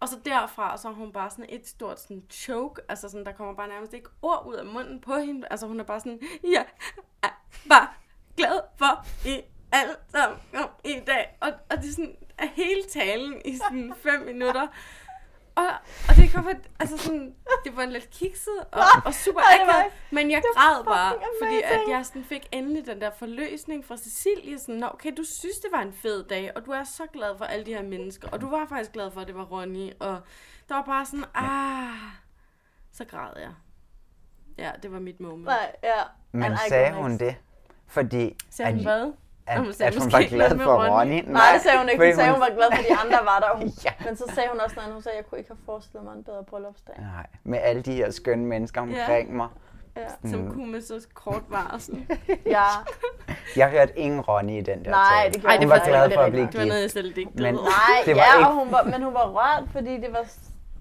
Og 0.00 0.08
så 0.08 0.18
derfra, 0.24 0.78
så 0.78 0.88
er 0.88 0.92
hun 0.92 1.12
bare 1.12 1.30
sådan 1.30 1.46
et 1.48 1.68
stort 1.68 2.00
sådan 2.00 2.22
choke, 2.30 2.82
altså 2.88 3.08
sådan, 3.08 3.26
der 3.26 3.32
kommer 3.32 3.54
bare 3.54 3.68
nærmest 3.68 3.92
ikke 3.92 4.08
ord 4.22 4.44
ud 4.46 4.54
af 4.54 4.66
munden 4.66 5.00
på 5.00 5.16
hende. 5.16 5.46
Altså 5.50 5.66
hun 5.66 5.80
er 5.80 5.84
bare 5.84 6.00
sådan, 6.00 6.20
er 7.22 7.28
bare 7.68 7.88
glad 8.36 8.60
for, 8.76 9.06
I 9.28 9.42
alle 9.72 9.96
sammen 10.08 10.38
i 10.84 11.00
dag. 11.06 11.36
Og, 11.40 11.52
og 11.70 11.76
det 11.76 11.88
er 11.88 11.92
sådan, 11.92 12.16
er 12.38 12.46
hele 12.46 12.82
talen 12.90 13.42
i 13.44 13.56
sådan 13.56 13.94
fem 14.02 14.20
minutter. 14.20 14.66
Og, 15.56 15.66
og 16.08 16.14
det 16.16 16.32
kom 16.34 16.48
altså 16.80 16.96
sådan, 16.98 17.34
det 17.64 17.76
var 17.76 17.84
lidt 17.84 18.10
kikset 18.10 18.58
og, 18.72 18.80
og 19.04 19.14
super 19.14 19.40
akavet, 19.40 19.92
men 20.10 20.30
jeg 20.30 20.42
græd 20.54 20.84
bare, 20.84 21.14
fordi 21.42 21.62
at 21.62 21.80
jeg 21.88 22.06
sådan 22.06 22.24
fik 22.24 22.48
endelig 22.52 22.86
den 22.86 23.00
der 23.00 23.10
forløsning 23.18 23.84
fra 23.84 23.96
Cecilie, 23.96 24.58
sådan, 24.58 24.74
"Nå, 24.74 24.86
okay, 24.94 25.12
du 25.16 25.22
synes, 25.24 25.56
det 25.58 25.72
var 25.72 25.80
en 25.82 25.92
fed 25.92 26.24
dag, 26.24 26.52
og 26.56 26.66
du 26.66 26.70
er 26.70 26.84
så 26.84 27.02
glad 27.12 27.38
for 27.38 27.44
alle 27.44 27.66
de 27.66 27.74
her 27.74 27.82
mennesker, 27.82 28.28
og 28.28 28.40
du 28.40 28.48
var 28.50 28.66
faktisk 28.68 28.92
glad 28.92 29.10
for, 29.10 29.20
at 29.20 29.26
det 29.26 29.34
var 29.34 29.44
Ronny, 29.44 29.92
og 30.00 30.20
der 30.68 30.74
var 30.74 30.82
bare 30.82 31.06
sådan, 31.06 31.24
ah, 31.34 31.98
så 32.92 33.04
græd 33.04 33.32
jeg. 33.40 33.52
Ja, 34.58 34.70
det 34.82 34.92
var 34.92 35.00
mit 35.00 35.20
moment. 35.20 35.44
Nej, 35.44 35.72
ja. 35.82 36.02
Men 36.32 36.52
sagde 36.68 36.92
hun 36.92 37.18
det? 37.18 37.36
Fordi 37.86 38.36
Sagde 38.50 38.70
hun 38.70 38.78
at, 38.78 38.84
hvad? 38.84 39.12
At, 39.46 39.58
Hun 39.58 39.72
sagde 39.72 39.92
at 39.96 40.02
hun 40.02 40.12
var 40.12 40.18
ikke 40.18 40.34
glad 40.34 40.58
for 40.58 40.74
Ronny. 40.74 40.90
Ronny? 40.90 41.32
Nej, 41.32 41.42
det 41.54 41.62
sagde 41.62 41.78
hun 41.78 41.88
ikke. 41.88 42.04
Hun 42.06 42.14
sagde, 42.14 42.30
hun 42.30 42.40
var 42.40 42.50
glad 42.58 42.68
for, 42.72 42.78
at 42.78 42.86
de 42.88 42.96
andre 43.04 43.18
var 43.30 43.38
der. 43.44 43.66
Ja. 43.86 43.92
Men 44.06 44.16
så 44.16 44.24
sagde 44.34 44.48
hun 44.52 44.60
også 44.60 44.74
noget 44.76 44.84
andet. 44.86 44.94
Hun 44.94 45.02
sagde, 45.02 45.18
at 45.18 45.22
jeg 45.22 45.30
kunne 45.30 45.38
ikke 45.38 45.50
have 45.50 45.58
forestillet 45.64 46.04
mig 46.04 46.14
en 46.16 46.24
bedre 46.24 46.44
bryllupsdag. 46.44 46.94
Nej, 46.98 47.26
med 47.44 47.58
alle 47.62 47.82
de 47.82 47.92
her 47.94 48.10
skønne 48.10 48.46
mennesker 48.46 48.80
omkring 48.80 49.36
mig. 49.36 49.48
Ja. 49.96 50.30
Som 50.30 50.50
kunne 50.52 50.72
med 50.72 50.80
så 50.80 51.06
kort 51.14 51.42
varsel. 51.48 52.06
ja. 52.46 52.64
Jeg 53.56 53.70
hørte 53.70 53.98
ingen 53.98 54.20
Ronny 54.20 54.58
i 54.58 54.60
den 54.60 54.84
der 54.84 54.90
Nej, 54.90 55.02
tale. 55.22 55.32
det 55.32 55.40
gjorde 55.40 55.54
Ej, 55.54 55.60
det 55.60 55.64
Hun 55.64 55.70
var 55.70 55.84
glad 55.88 56.10
for 56.14 56.20
at 56.20 56.26
ikke. 56.26 56.30
blive 56.36 56.46
Det 56.46 56.58
var 56.60 56.64
noget, 56.66 56.80
jeg 56.80 56.84
gift. 56.84 56.92
selv 56.92 57.14
digtede. 57.14 57.42
Men- 57.42 57.54
Nej, 57.54 57.62
Det 58.04 58.16
var 58.16 58.22
ja, 58.22 58.38
ikke- 58.38 58.48
og 58.48 58.54
hun 58.54 58.72
var, 58.72 58.82
men 58.82 59.02
hun 59.02 59.14
var 59.14 59.26
rørt, 59.28 59.68
fordi 59.72 59.96
det 60.00 60.12
var, 60.12 60.24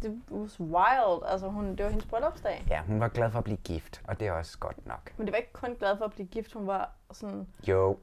det 0.02 0.22
was 0.32 0.60
wild. 0.60 1.22
Altså, 1.32 1.48
hun, 1.48 1.76
det 1.76 1.84
var 1.84 1.90
hendes 1.90 2.06
bryllupsdag. 2.06 2.66
Ja, 2.70 2.80
hun 2.88 3.00
var 3.00 3.08
glad 3.08 3.32
for 3.32 3.38
at 3.38 3.44
blive 3.44 3.58
gift, 3.58 4.02
og 4.08 4.20
det 4.20 4.28
er 4.28 4.32
også 4.32 4.58
godt 4.60 4.88
nok. 4.88 5.12
Men 5.18 5.28
det 5.28 5.32
var 5.34 5.38
ikke 5.38 5.54
kun 5.54 5.76
glad 5.80 5.98
for 5.98 6.06
at 6.06 6.12
blive 6.14 6.28
gift, 6.28 6.54
hun 6.54 6.68
var 6.68 6.90
sådan... 7.12 7.48
Jo, 7.68 7.98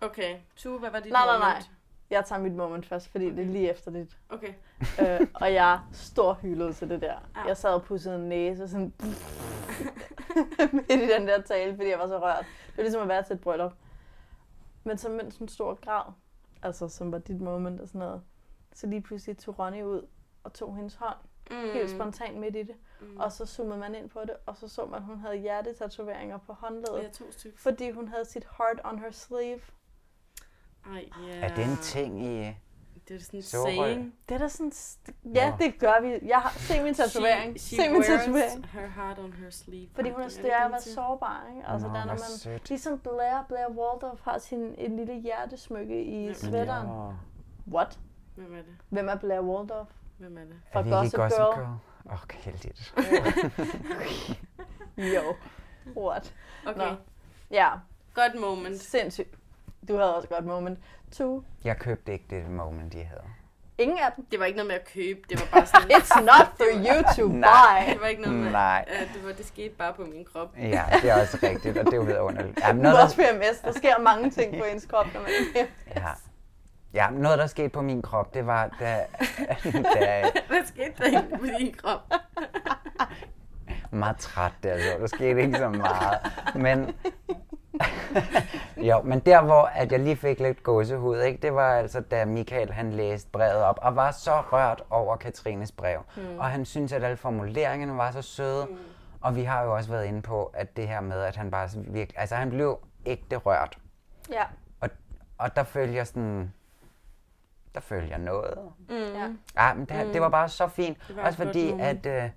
Okay, 0.00 0.38
Tue, 0.56 0.78
hvad 0.78 0.90
var 0.90 1.00
dit 1.00 1.12
Nej, 1.12 1.26
nej, 1.26 1.38
moment? 1.38 1.54
nej. 1.70 1.76
Jeg 2.10 2.24
tager 2.24 2.42
mit 2.42 2.52
moment 2.52 2.86
først, 2.86 3.08
fordi 3.08 3.30
det 3.30 3.38
er 3.38 3.46
lige 3.46 3.70
efter 3.70 3.90
dit. 3.90 4.16
Okay. 4.28 4.52
øh, 5.00 5.26
og 5.34 5.52
jeg 5.52 5.80
stor 5.92 6.34
hylede 6.34 6.72
til 6.72 6.88
det 6.90 7.00
der. 7.00 7.14
Ja. 7.36 7.42
Jeg 7.46 7.56
sad 7.56 7.74
og 7.74 7.82
pudsede 7.82 8.16
en 8.16 8.28
næse 8.28 8.68
sådan 8.68 8.92
midt 10.72 11.02
i 11.02 11.08
den 11.08 11.28
der 11.28 11.40
tale, 11.42 11.76
fordi 11.76 11.90
jeg 11.90 11.98
var 11.98 12.06
så 12.06 12.18
rørt. 12.18 12.46
Det 12.66 12.76
var 12.76 12.82
ligesom 12.82 13.02
at 13.02 13.08
være 13.08 13.22
til 13.22 13.34
et 13.34 13.40
bryllup. 13.40 13.72
Men 14.84 14.98
så 14.98 15.08
mens 15.08 15.38
hun 15.38 15.48
stod 15.48 15.66
og 15.66 15.80
græd, 15.80 16.12
altså 16.62 16.88
som 16.88 17.12
var 17.12 17.18
dit 17.18 17.40
moment 17.40 17.80
og 17.80 17.88
sådan 17.88 17.98
noget, 17.98 18.22
så 18.72 18.86
lige 18.86 19.00
pludselig 19.02 19.38
tog 19.38 19.58
Ronny 19.58 19.82
ud 19.82 20.06
og 20.44 20.52
tog 20.52 20.76
hendes 20.76 20.94
hånd, 20.94 21.16
mm. 21.50 21.56
helt 21.72 21.90
spontant 21.90 22.36
midt 22.38 22.56
i 22.56 22.62
det. 22.62 22.74
Mm. 23.00 23.16
Og 23.16 23.32
så 23.32 23.46
zoomede 23.46 23.78
man 23.78 23.94
ind 23.94 24.10
på 24.10 24.20
det, 24.20 24.34
og 24.46 24.56
så 24.56 24.68
så 24.68 24.86
man, 24.86 24.94
at 24.98 25.02
hun 25.04 25.18
havde 25.18 25.36
hjertetatoveringer 25.36 26.38
på 26.38 26.52
håndledet, 26.52 27.02
Ja, 27.02 27.08
to 27.08 27.32
stykker. 27.32 27.58
fordi 27.58 27.90
hun 27.90 28.08
havde 28.08 28.24
sit 28.24 28.46
heart 28.58 28.80
on 28.84 28.98
her 28.98 29.10
sleeve. 29.10 29.60
Ej, 30.86 31.04
ja. 31.28 31.40
er 31.40 31.54
det 31.54 31.64
en 31.64 31.76
ting 31.82 32.22
i... 32.26 32.56
Det 33.08 33.16
er 33.16 33.20
sådan 33.20 33.38
en 33.38 33.42
saying. 33.42 34.14
Det 34.28 34.34
er 34.34 34.38
da 34.38 34.48
sådan... 34.48 34.72
Ja, 35.34 35.50
Nå. 35.50 35.56
det 35.60 35.78
gør 35.78 36.00
vi. 36.02 36.28
Jeg 36.28 36.38
har... 36.38 36.58
Se 36.58 36.82
min 36.82 36.94
tatovering. 36.94 37.60
She, 37.60 37.76
Se 37.76 37.82
she 37.82 37.88
min 37.92 38.00
wears 38.00 38.06
tatovering. 38.06 38.66
her 38.66 38.86
heart 38.86 39.18
on 39.18 39.32
her 39.32 39.50
sleeve. 39.50 39.88
Fordi 39.94 40.10
hun 40.10 40.20
er 40.20 40.28
større 40.28 40.80
til? 40.80 40.94
sårbar, 40.94 41.46
ikke? 41.50 41.66
Altså, 41.68 41.88
Nå, 41.88 41.94
der, 41.94 42.00
når 42.04 42.12
man, 42.12 42.18
sødt. 42.18 42.68
ligesom 42.68 42.98
Blair, 42.98 43.44
Blair 43.48 43.68
Waldorf 43.68 44.20
har 44.22 44.38
sin 44.38 44.74
en 44.78 44.96
lille 44.96 45.14
hjertesmykke 45.20 46.04
i 46.04 46.34
sweateren. 46.34 46.88
Ja. 46.88 47.14
What? 47.76 47.98
Hvem 48.34 48.52
er 48.54 48.56
det? 48.62 48.76
Hvem 48.88 49.08
er 49.08 49.16
Blair 49.16 49.40
Waldorf? 49.40 49.88
Hvem 50.18 50.38
er 50.38 50.44
det? 50.44 50.54
Fra 50.72 50.78
Er 50.80 50.82
det 50.84 50.92
Gossip 50.92 51.16
Gossip 51.16 51.38
Girl? 51.38 51.54
Girl? 51.54 51.66
Åh, 52.06 52.12
oh, 52.12 52.18
heldigt. 52.32 52.94
Jo. 55.14 55.34
What? 55.96 56.34
Okay, 56.66 56.78
Nå. 56.78 56.94
Ja, 57.50 57.68
godt 58.14 58.40
moment. 58.40 58.80
sindssygt. 58.80 59.34
Du 59.88 59.96
havde 59.96 60.16
også 60.16 60.26
et 60.26 60.30
godt 60.34 60.44
moment. 60.44 60.78
To. 61.12 61.42
Jeg 61.64 61.76
købte 61.78 62.12
ikke 62.12 62.24
det 62.30 62.50
moment, 62.50 62.92
de 62.92 63.04
havde. 63.04 63.22
Ingen 63.78 63.98
af 63.98 64.12
dem. 64.16 64.26
Det 64.30 64.40
var 64.40 64.46
ikke 64.46 64.56
noget 64.56 64.66
med 64.66 64.74
at 64.76 64.88
købe, 64.94 65.20
det 65.28 65.40
var 65.40 65.46
bare 65.52 65.66
sådan... 65.66 65.90
It's 66.00 66.20
not 66.20 66.46
for 66.56 66.64
you 66.74 67.02
to 67.16 67.32
Nej. 67.32 67.84
buy. 67.86 67.92
Det 67.92 68.00
var 68.00 68.06
ikke 68.06 68.22
noget 68.22 68.38
med, 68.38 68.50
Nej. 68.50 68.84
at 68.88 69.08
det, 69.14 69.24
var, 69.26 69.32
det 69.32 69.46
skete 69.46 69.74
bare 69.74 69.94
på 69.94 70.02
min 70.02 70.24
krop. 70.32 70.56
Ja, 70.58 70.84
det 71.02 71.10
er 71.10 71.20
også 71.22 71.38
rigtigt, 71.42 71.78
og 71.78 71.84
det 71.84 71.92
er 71.92 71.96
jo 71.96 72.02
vidunderligt. 72.02 72.58
Ja, 72.62 72.72
Du 72.72 72.76
noget, 72.76 72.98
er 72.98 73.02
også 73.02 73.16
PMS. 73.16 73.58
Der 73.64 73.72
sker 73.72 73.98
mange 73.98 74.30
ting 74.30 74.58
på 74.58 74.64
ens 74.64 74.86
krop, 74.86 75.06
når 75.14 75.20
man 75.20 75.30
er 75.54 75.66
ja. 76.00 76.08
Ja, 76.96 77.10
noget, 77.10 77.38
der 77.38 77.46
skete 77.46 77.68
på 77.68 77.82
min 77.82 78.02
krop, 78.02 78.34
det 78.34 78.46
var, 78.46 78.76
da, 78.80 78.96
da 79.94 80.22
Hvad 80.48 80.66
skete 80.66 80.92
der 80.98 81.04
ikke 81.04 81.38
på 81.38 81.46
din 81.58 81.74
krop? 81.74 82.00
meget 83.90 84.16
træt 84.16 84.52
der, 84.62 84.78
så 84.78 85.00
der 85.00 85.06
skete 85.06 85.42
ikke 85.42 85.58
så 85.58 85.68
meget. 85.68 86.18
Men 86.54 86.94
Jo, 88.76 89.02
men 89.02 89.18
der 89.18 89.42
hvor 89.42 89.62
at 89.62 89.92
jeg 89.92 90.00
lige 90.00 90.16
fik 90.16 90.40
lidt 90.40 90.62
gåsehud, 90.62 91.20
ikke, 91.20 91.42
det 91.42 91.54
var 91.54 91.74
altså 91.74 92.00
da 92.00 92.24
Michael 92.24 92.72
han 92.72 92.92
læste 92.92 93.30
brevet 93.30 93.62
op 93.62 93.78
og 93.82 93.96
var 93.96 94.10
så 94.10 94.40
rørt 94.40 94.82
over 94.90 95.16
Katrines 95.16 95.72
brev. 95.72 95.98
Mm. 96.16 96.38
Og 96.38 96.44
han 96.44 96.64
synes 96.64 96.92
at 96.92 97.04
alle 97.04 97.16
formuleringerne 97.16 97.96
var 97.96 98.10
så 98.10 98.22
søde. 98.22 98.66
Mm. 98.70 98.76
Og 99.20 99.36
vi 99.36 99.42
har 99.42 99.62
jo 99.62 99.74
også 99.74 99.90
været 99.90 100.04
inde 100.04 100.22
på 100.22 100.44
at 100.44 100.76
det 100.76 100.88
her 100.88 101.00
med 101.00 101.22
at 101.22 101.36
han 101.36 101.50
bare 101.50 101.68
virkelig, 101.74 102.18
altså 102.18 102.34
han 102.34 102.50
blev 102.50 102.78
ægte 103.06 103.36
rørt. 103.36 103.78
Ja. 104.32 104.42
Og, 104.80 104.88
og 105.38 105.56
der 105.56 105.64
følger 105.64 106.04
sådan 106.04 106.52
der 107.76 107.82
følger 107.82 108.18
noget. 108.18 108.58
Mm. 108.88 108.94
Ja. 108.96 109.32
Ja, 109.56 109.74
men 109.74 109.84
det, 109.84 110.06
mm. 110.06 110.12
det 110.12 110.20
var 110.20 110.28
bare 110.28 110.48
så 110.48 110.68
fint. 110.68 110.98
Det 111.08 111.16
var 111.16 111.26
Også 111.26 111.44
fordi, 111.44 111.72
at... 111.80 112.06
Øh, 112.06 112.30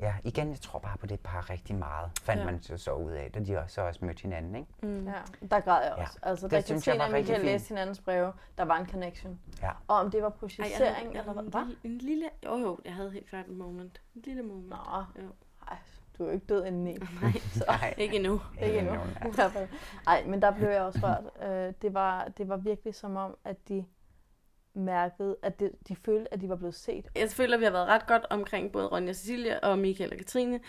ja, 0.00 0.14
igen, 0.24 0.50
jeg 0.50 0.60
tror 0.60 0.78
bare 0.78 0.96
på 0.98 1.06
det 1.06 1.20
par 1.20 1.50
rigtig 1.50 1.76
meget. 1.76 2.10
Fandt 2.22 2.40
Ja. 2.40 2.46
ja. 2.46 2.52
man 2.52 2.62
så, 2.62 2.76
så 2.76 2.92
ud 2.92 3.10
af, 3.10 3.30
da 3.34 3.40
de 3.40 3.58
også, 3.58 3.74
så 3.74 3.82
også 3.82 4.04
mødte 4.04 4.22
hinanden, 4.22 4.54
ikke? 4.54 4.68
Mm. 4.82 5.06
Ja, 5.06 5.12
der 5.50 5.60
græd 5.60 5.82
jeg 5.84 5.94
Ja, 5.96 6.02
også. 6.02 6.18
Altså, 6.22 6.46
det 6.46 6.52
da 6.52 6.60
synes 6.60 6.88
jeg 6.88 6.98
var 6.98 7.12
rigtig 7.12 7.34
fint. 7.34 7.46
læste 7.46 7.68
hinandens 7.68 8.00
breve, 8.00 8.32
der 8.58 8.64
var 8.64 8.76
en 8.78 8.86
connection. 8.88 9.40
Ja. 9.62 9.70
Og 9.88 9.96
om 9.96 10.10
det 10.10 10.22
var 10.22 10.28
projicering 10.30 11.16
eller 11.18 11.32
hvad? 11.32 11.42
en, 11.42 11.50
lille, 11.52 11.76
en 11.84 11.98
lille... 11.98 12.24
Jo, 12.44 12.56
jo, 12.56 12.78
jeg 12.84 12.94
havde 12.94 13.10
helt 13.10 13.28
klart 13.28 13.46
en 13.46 13.56
moment. 13.58 14.00
En 14.14 14.22
lille 14.24 14.42
moment. 14.42 14.68
Nå, 14.68 14.76
Jo. 15.22 15.28
ej, 15.70 15.76
du 16.18 16.22
er 16.24 16.28
jo 16.28 16.34
ikke 16.34 16.46
død 16.46 16.64
indeni. 16.64 16.96
Nej, 17.22 17.32
Nej, 17.66 17.94
ikke 17.98 18.16
endnu. 18.16 18.40
Ikke 18.62 18.78
endnu. 18.78 18.94
nej. 18.94 19.68
Ej, 20.06 20.24
men 20.26 20.42
der 20.42 20.50
blev 20.50 20.68
jeg 20.68 20.82
også 20.82 20.98
rørt. 21.02 21.50
Øh, 21.50 21.74
det, 21.82 21.94
var, 21.94 22.28
det 22.38 22.48
var 22.48 22.56
virkelig 22.56 22.94
som 22.94 23.16
om, 23.16 23.36
at 23.44 23.68
de 23.68 23.84
mærkede, 24.78 25.36
at 25.42 25.60
det, 25.60 25.70
de 25.88 25.96
følte, 25.96 26.34
at 26.34 26.40
de 26.40 26.48
var 26.48 26.56
blevet 26.56 26.74
set. 26.74 27.06
Jeg 27.16 27.28
føler, 27.30 27.54
at 27.54 27.60
vi 27.60 27.64
har 27.64 27.72
været 27.72 27.86
ret 27.88 28.06
godt 28.06 28.26
omkring 28.30 28.72
både 28.72 28.86
Ronja 28.86 29.12
Cecilia 29.12 29.58
og 29.62 29.78
Michael 29.78 30.10
og 30.12 30.16
Katrine. 30.18 30.60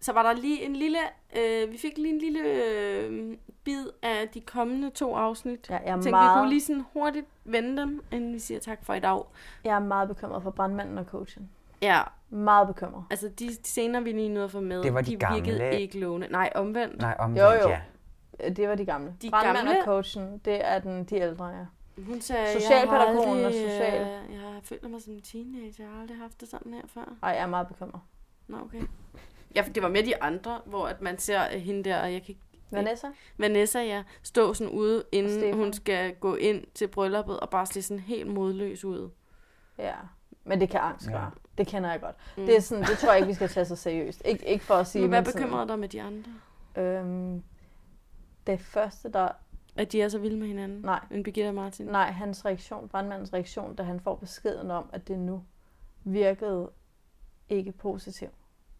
Så 0.00 0.12
var 0.12 0.22
der 0.22 0.32
lige 0.40 0.64
en 0.64 0.76
lille... 0.76 0.98
Øh, 1.38 1.72
vi 1.72 1.78
fik 1.78 1.98
lige 1.98 2.14
en 2.14 2.18
lille 2.18 2.40
øh, 2.40 3.36
bid 3.64 3.86
af 4.02 4.28
de 4.34 4.40
kommende 4.40 4.90
to 4.90 5.14
afsnit. 5.16 5.70
Ja, 5.70 5.74
jeg, 5.74 5.82
er 5.82 5.86
Jeg 5.86 5.92
tænkte, 5.94 6.08
vi 6.08 6.10
meget, 6.10 6.38
kunne 6.38 6.48
lige 6.48 6.60
sådan 6.60 6.84
hurtigt 6.92 7.26
vende 7.44 7.82
dem, 7.82 8.04
inden 8.12 8.34
vi 8.34 8.38
siger 8.38 8.60
tak 8.60 8.84
for 8.84 8.94
i 8.94 9.00
dag. 9.00 9.20
jeg 9.64 9.74
er 9.74 9.78
meget 9.78 10.08
bekymret 10.08 10.42
for 10.42 10.50
brandmanden 10.50 10.98
og 10.98 11.04
coachen. 11.04 11.50
Ja, 11.82 12.00
Meget 12.30 12.66
bekymret. 12.68 13.04
altså 13.10 13.28
de 13.28 13.54
scener, 13.64 14.00
vi 14.00 14.12
lige 14.12 14.28
nåede 14.28 14.44
at 14.44 14.50
få 14.50 14.60
med, 14.60 14.82
Det 14.82 14.94
var 14.94 15.00
de 15.00 15.10
virkede 15.10 15.58
gamle. 15.58 15.80
ikke 15.80 15.98
lovende. 16.00 16.28
Nej, 16.30 16.52
omvendt. 16.54 17.00
Nej, 17.00 17.16
omvendt, 17.18 17.40
Jo, 17.42 17.50
jo. 17.50 17.68
ja. 17.68 17.80
Øh, 18.44 18.56
Det 18.56 18.68
var 18.68 18.74
de 18.74 18.84
gamle. 18.84 19.14
De 19.22 19.30
Brandmanden 19.30 19.64
gamle? 19.66 19.80
og 19.80 19.84
coachen, 19.84 20.38
det 20.44 20.66
er 20.68 20.78
den, 20.78 21.04
de 21.04 21.16
ældre, 21.16 21.46
ja. 21.46 21.64
Hun 21.98 22.20
sagde, 22.20 22.52
Socialpædagogen 22.60 23.16
jeg 23.16 23.24
har 23.24 23.30
og 23.30 23.36
aldrig, 23.36 23.52
social. 23.70 24.00
øh, 24.28 24.32
Jeg 24.34 24.40
har 24.40 24.60
følt 24.62 24.90
mig 24.90 25.02
som 25.02 25.12
en 25.12 25.20
teenager. 25.22 25.72
Jeg 25.78 25.88
har 25.88 26.00
aldrig 26.00 26.18
haft 26.18 26.40
det 26.40 26.48
sådan 26.48 26.74
her 26.74 26.82
før. 26.86 27.16
Ej, 27.22 27.30
jeg 27.30 27.42
er 27.42 27.46
meget 27.46 27.68
bekymret. 27.68 28.00
Nå, 28.48 28.56
okay. 28.60 28.82
Ja, 29.54 29.62
for 29.62 29.72
det 29.72 29.82
var 29.82 29.88
med 29.88 30.02
de 30.02 30.22
andre, 30.22 30.60
hvor 30.66 30.86
at 30.86 31.00
man 31.02 31.18
ser 31.18 31.42
øh, 31.54 31.60
hende 31.60 31.84
der, 31.84 32.02
og 32.02 32.12
jeg 32.12 32.20
kan 32.22 32.28
ikke 32.28 32.40
Vanessa? 32.70 33.06
Vanessa, 33.38 33.78
ja, 33.80 34.02
stå 34.22 34.54
sådan 34.54 34.72
ude, 34.72 35.04
inden 35.12 35.32
Stefan. 35.32 35.54
hun 35.54 35.72
skal 35.72 36.14
gå 36.14 36.34
ind 36.34 36.64
til 36.74 36.88
brylluppet, 36.88 37.40
og 37.40 37.50
bare 37.50 37.66
se 37.66 37.82
sådan 37.82 38.00
helt 38.00 38.26
modløs 38.26 38.84
ud. 38.84 39.10
Ja. 39.78 39.94
Men 40.44 40.60
det 40.60 40.70
kan 40.70 40.80
angst 40.80 41.06
Ja. 41.06 41.12
gøre. 41.12 41.30
Det 41.58 41.66
kender 41.66 41.90
jeg 41.90 42.00
godt. 42.00 42.16
Mm. 42.36 42.46
Det, 42.46 42.56
er 42.56 42.60
sådan, 42.60 42.84
det 42.84 42.98
tror 42.98 43.08
jeg 43.08 43.16
ikke, 43.18 43.26
vi 43.28 43.34
skal 43.34 43.48
tage 43.48 43.66
så 43.66 43.76
seriøst. 43.76 44.22
Ik- 44.26 44.46
ikke 44.46 44.64
for 44.64 44.74
at 44.74 44.86
sige, 44.92 45.02
Men 45.02 45.10
hvad 45.10 45.24
bekymrede 45.24 45.68
dig 45.68 45.78
med 45.78 45.88
de 45.88 46.02
andre? 46.02 46.32
Øhm, 46.76 47.42
det 48.46 48.60
første, 48.60 49.12
der... 49.12 49.28
At 49.76 49.92
de 49.92 50.02
er 50.02 50.08
så 50.08 50.18
vilde 50.18 50.36
med 50.38 50.46
hinanden? 50.46 50.80
Nej. 50.80 51.00
En 51.10 51.22
Birgitte 51.22 51.48
og 51.48 51.54
Martin? 51.54 51.86
Nej, 51.86 52.10
hans 52.10 52.44
reaktion, 52.44 52.88
brandmandens 52.88 53.32
reaktion, 53.32 53.74
da 53.74 53.82
han 53.82 54.00
får 54.00 54.14
beskeden 54.14 54.70
om, 54.70 54.90
at 54.92 55.08
det 55.08 55.18
nu 55.18 55.42
virkede 56.04 56.70
ikke 57.48 57.72
positivt. 57.72 58.34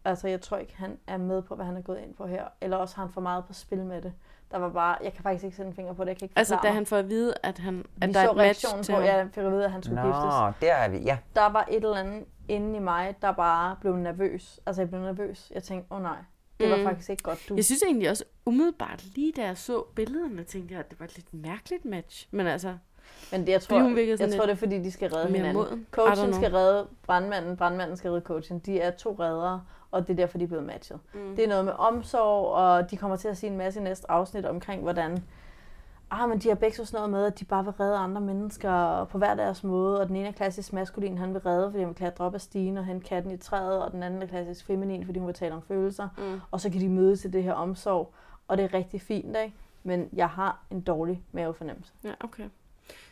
Altså, 0.05 0.27
jeg 0.27 0.41
tror 0.41 0.57
ikke, 0.57 0.77
han 0.77 0.97
er 1.07 1.17
med 1.17 1.41
på, 1.41 1.55
hvad 1.55 1.65
han 1.65 1.77
er 1.77 1.81
gået 1.81 1.99
ind 1.99 2.13
på 2.13 2.27
her. 2.27 2.43
Eller 2.61 2.77
også 2.77 2.95
har 2.95 3.03
han 3.03 3.13
for 3.13 3.21
meget 3.21 3.45
på 3.45 3.53
spil 3.53 3.85
med 3.85 4.01
det. 4.01 4.13
Der 4.51 4.57
var 4.57 4.69
bare... 4.69 4.97
Jeg 5.03 5.13
kan 5.13 5.23
faktisk 5.23 5.43
ikke 5.45 5.57
sætte 5.57 5.69
en 5.69 5.75
finger 5.75 5.93
på 5.93 6.03
det. 6.03 6.09
Jeg 6.09 6.17
kan 6.17 6.25
ikke 6.25 6.37
Altså, 6.37 6.59
da 6.63 6.71
han 6.71 6.85
får 6.85 6.97
at 6.97 7.09
vide, 7.09 7.33
at, 7.43 7.57
han, 7.57 7.85
at 8.01 8.09
Vi 8.09 8.13
der 8.13 8.19
er 8.19 8.25
så 8.25 8.31
et 8.31 8.37
match 8.37 8.65
reaktionen 8.65 8.83
til 8.83 8.91
på, 8.91 8.97
ham. 8.97 9.05
ja, 9.05 9.15
jeg 9.17 9.27
fik 9.31 9.43
at 9.43 9.51
vide, 9.51 9.65
at 9.65 9.71
han 9.71 9.83
skulle 9.83 10.01
giftes. 10.01 10.23
Nå, 10.23 10.51
der 10.61 10.73
er 10.73 10.89
vi, 10.89 10.97
ja. 10.97 11.17
Der 11.35 11.49
var 11.49 11.65
et 11.69 11.75
eller 11.75 11.95
andet 11.95 12.25
inde 12.47 12.75
i 12.75 12.79
mig, 12.79 13.15
der 13.21 13.31
bare 13.31 13.75
blev 13.81 13.95
nervøs. 13.95 14.59
Altså, 14.65 14.81
jeg 14.81 14.89
blev 14.89 15.01
nervøs. 15.01 15.51
Jeg 15.55 15.63
tænkte, 15.63 15.91
åh 15.91 15.97
oh, 15.97 16.03
nej, 16.03 16.17
det 16.59 16.69
var 16.69 16.77
Mm. 16.77 16.83
faktisk 16.83 17.09
ikke 17.09 17.23
godt, 17.23 17.45
du. 17.49 17.55
Jeg 17.55 17.65
synes 17.65 17.81
egentlig 17.83 18.09
også 18.09 18.23
umiddelbart, 18.45 19.03
lige 19.15 19.31
da 19.31 19.43
jeg 19.45 19.57
så 19.57 19.83
billederne, 19.95 20.43
tænkte 20.43 20.73
jeg, 20.73 20.79
at 20.79 20.89
det 20.91 20.99
var 20.99 21.05
et 21.05 21.15
lidt 21.15 21.33
mærkeligt 21.33 21.85
match. 21.85 22.27
Men 22.31 22.47
altså, 22.47 22.77
Men 23.31 23.41
det, 23.41 23.51
jeg 23.51 23.61
tror, 23.61 23.79
hun 23.79 23.97
jeg 23.97 24.17
sådan 24.17 24.33
tror, 24.37 24.45
det 24.45 24.51
er, 24.51 24.55
fordi 24.55 24.79
de 24.79 24.91
skal 24.91 25.09
redde 25.13 25.27
hinanden. 25.27 25.53
moden. 25.53 25.87
Coachen 25.91 26.33
skal 26.33 26.51
redde 26.51 26.87
brandmanden, 27.05 27.57
brandmanden 27.57 27.97
skal 27.97 28.09
redde 28.11 28.25
coachen. 28.25 28.59
De 28.59 28.79
er 28.79 28.91
to 28.91 29.15
reddere, 29.19 29.61
og 29.91 30.07
det 30.07 30.13
er 30.13 30.17
derfor, 30.17 30.37
de 30.37 30.43
er 30.43 30.47
blevet 30.47 30.65
matchet. 30.65 30.99
Mm. 31.13 31.35
Det 31.35 31.43
er 31.43 31.47
noget 31.49 31.65
med 31.65 31.73
omsorg, 31.77 32.47
og 32.47 32.91
de 32.91 32.97
kommer 32.97 33.17
til 33.17 33.27
at 33.27 33.37
sige 33.37 33.49
en 33.51 33.57
masse 33.57 33.79
i 33.79 33.83
næste 33.83 34.11
afsnit 34.11 34.45
omkring, 34.45 34.81
hvordan 34.81 35.23
ah, 36.11 36.29
men 36.29 36.39
de 36.39 36.47
har 36.47 36.55
begge 36.55 36.77
så 36.77 36.85
sådan 36.85 36.97
noget 36.97 37.09
med, 37.09 37.25
at 37.25 37.39
de 37.39 37.45
bare 37.45 37.63
vil 37.63 37.73
redde 37.73 37.97
andre 37.97 38.21
mennesker 38.21 39.05
på 39.11 39.17
hver 39.17 39.35
deres 39.35 39.63
måde, 39.63 39.99
og 40.01 40.07
den 40.07 40.15
ene 40.15 40.27
er 40.27 40.31
klassisk 40.31 40.73
maskulin, 40.73 41.17
han 41.17 41.33
vil 41.33 41.41
redde, 41.41 41.67
fordi 41.71 41.79
han 41.79 41.87
vil 41.87 41.95
klatre 41.95 42.25
op 42.25 42.35
ad 42.35 42.39
stigen 42.39 42.77
og 42.77 42.85
hente 42.85 43.07
katten 43.07 43.31
i 43.31 43.37
træet, 43.37 43.83
og 43.83 43.91
den 43.91 44.03
anden 44.03 44.21
er 44.21 44.25
klassisk 44.27 44.65
feminin, 44.65 45.05
fordi 45.05 45.19
hun 45.19 45.27
vil 45.27 45.35
tale 45.35 45.53
om 45.55 45.61
følelser, 45.67 46.07
Mm. 46.17 46.41
og 46.51 46.61
så 46.61 46.69
kan 46.69 46.81
de 46.81 46.89
mødes 46.89 47.21
til 47.21 47.33
det 47.33 47.43
her 47.43 47.53
omsorg, 47.53 48.13
og 48.47 48.57
det 48.57 48.65
er 48.65 48.73
rigtig 48.73 49.01
fint, 49.01 49.37
ikke? 49.43 49.55
Men 49.83 50.09
jeg 50.13 50.29
har 50.29 50.59
en 50.71 50.81
dårlig 50.81 51.23
mavefornemmelse. 51.31 51.91
Ja, 52.03 52.11
okay. 52.19 52.43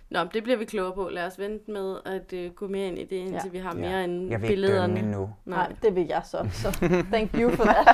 Nå, 0.10 0.20
det 0.34 0.44
bliver 0.44 0.58
vi 0.58 0.66
klogere 0.66 0.94
på. 0.94 1.10
Lad 1.12 1.26
os 1.26 1.40
vente 1.40 1.72
med 1.72 1.96
at 2.06 2.34
uh, 2.34 2.54
gå 2.56 2.68
mere 2.68 2.88
ind 2.88 2.98
i 3.00 3.04
det, 3.04 3.16
indtil 3.16 3.42
Ja. 3.46 3.50
vi 3.52 3.58
har 3.58 3.76
Ja. 3.76 3.80
mere 3.82 4.04
end 4.04 4.30
Jeg 4.30 4.42
vil 4.42 4.50
ikke 4.50 4.62
billederne. 4.62 4.96
dømme 4.96 5.00
endnu. 5.00 5.30
Nej, 5.46 5.74
det 5.84 5.96
vil 5.96 6.06
jeg 6.08 6.22
så. 6.26 6.48
Så 6.52 6.72
thank 7.14 7.32
you 7.40 7.52
for 7.52 7.64
that. 7.74 7.88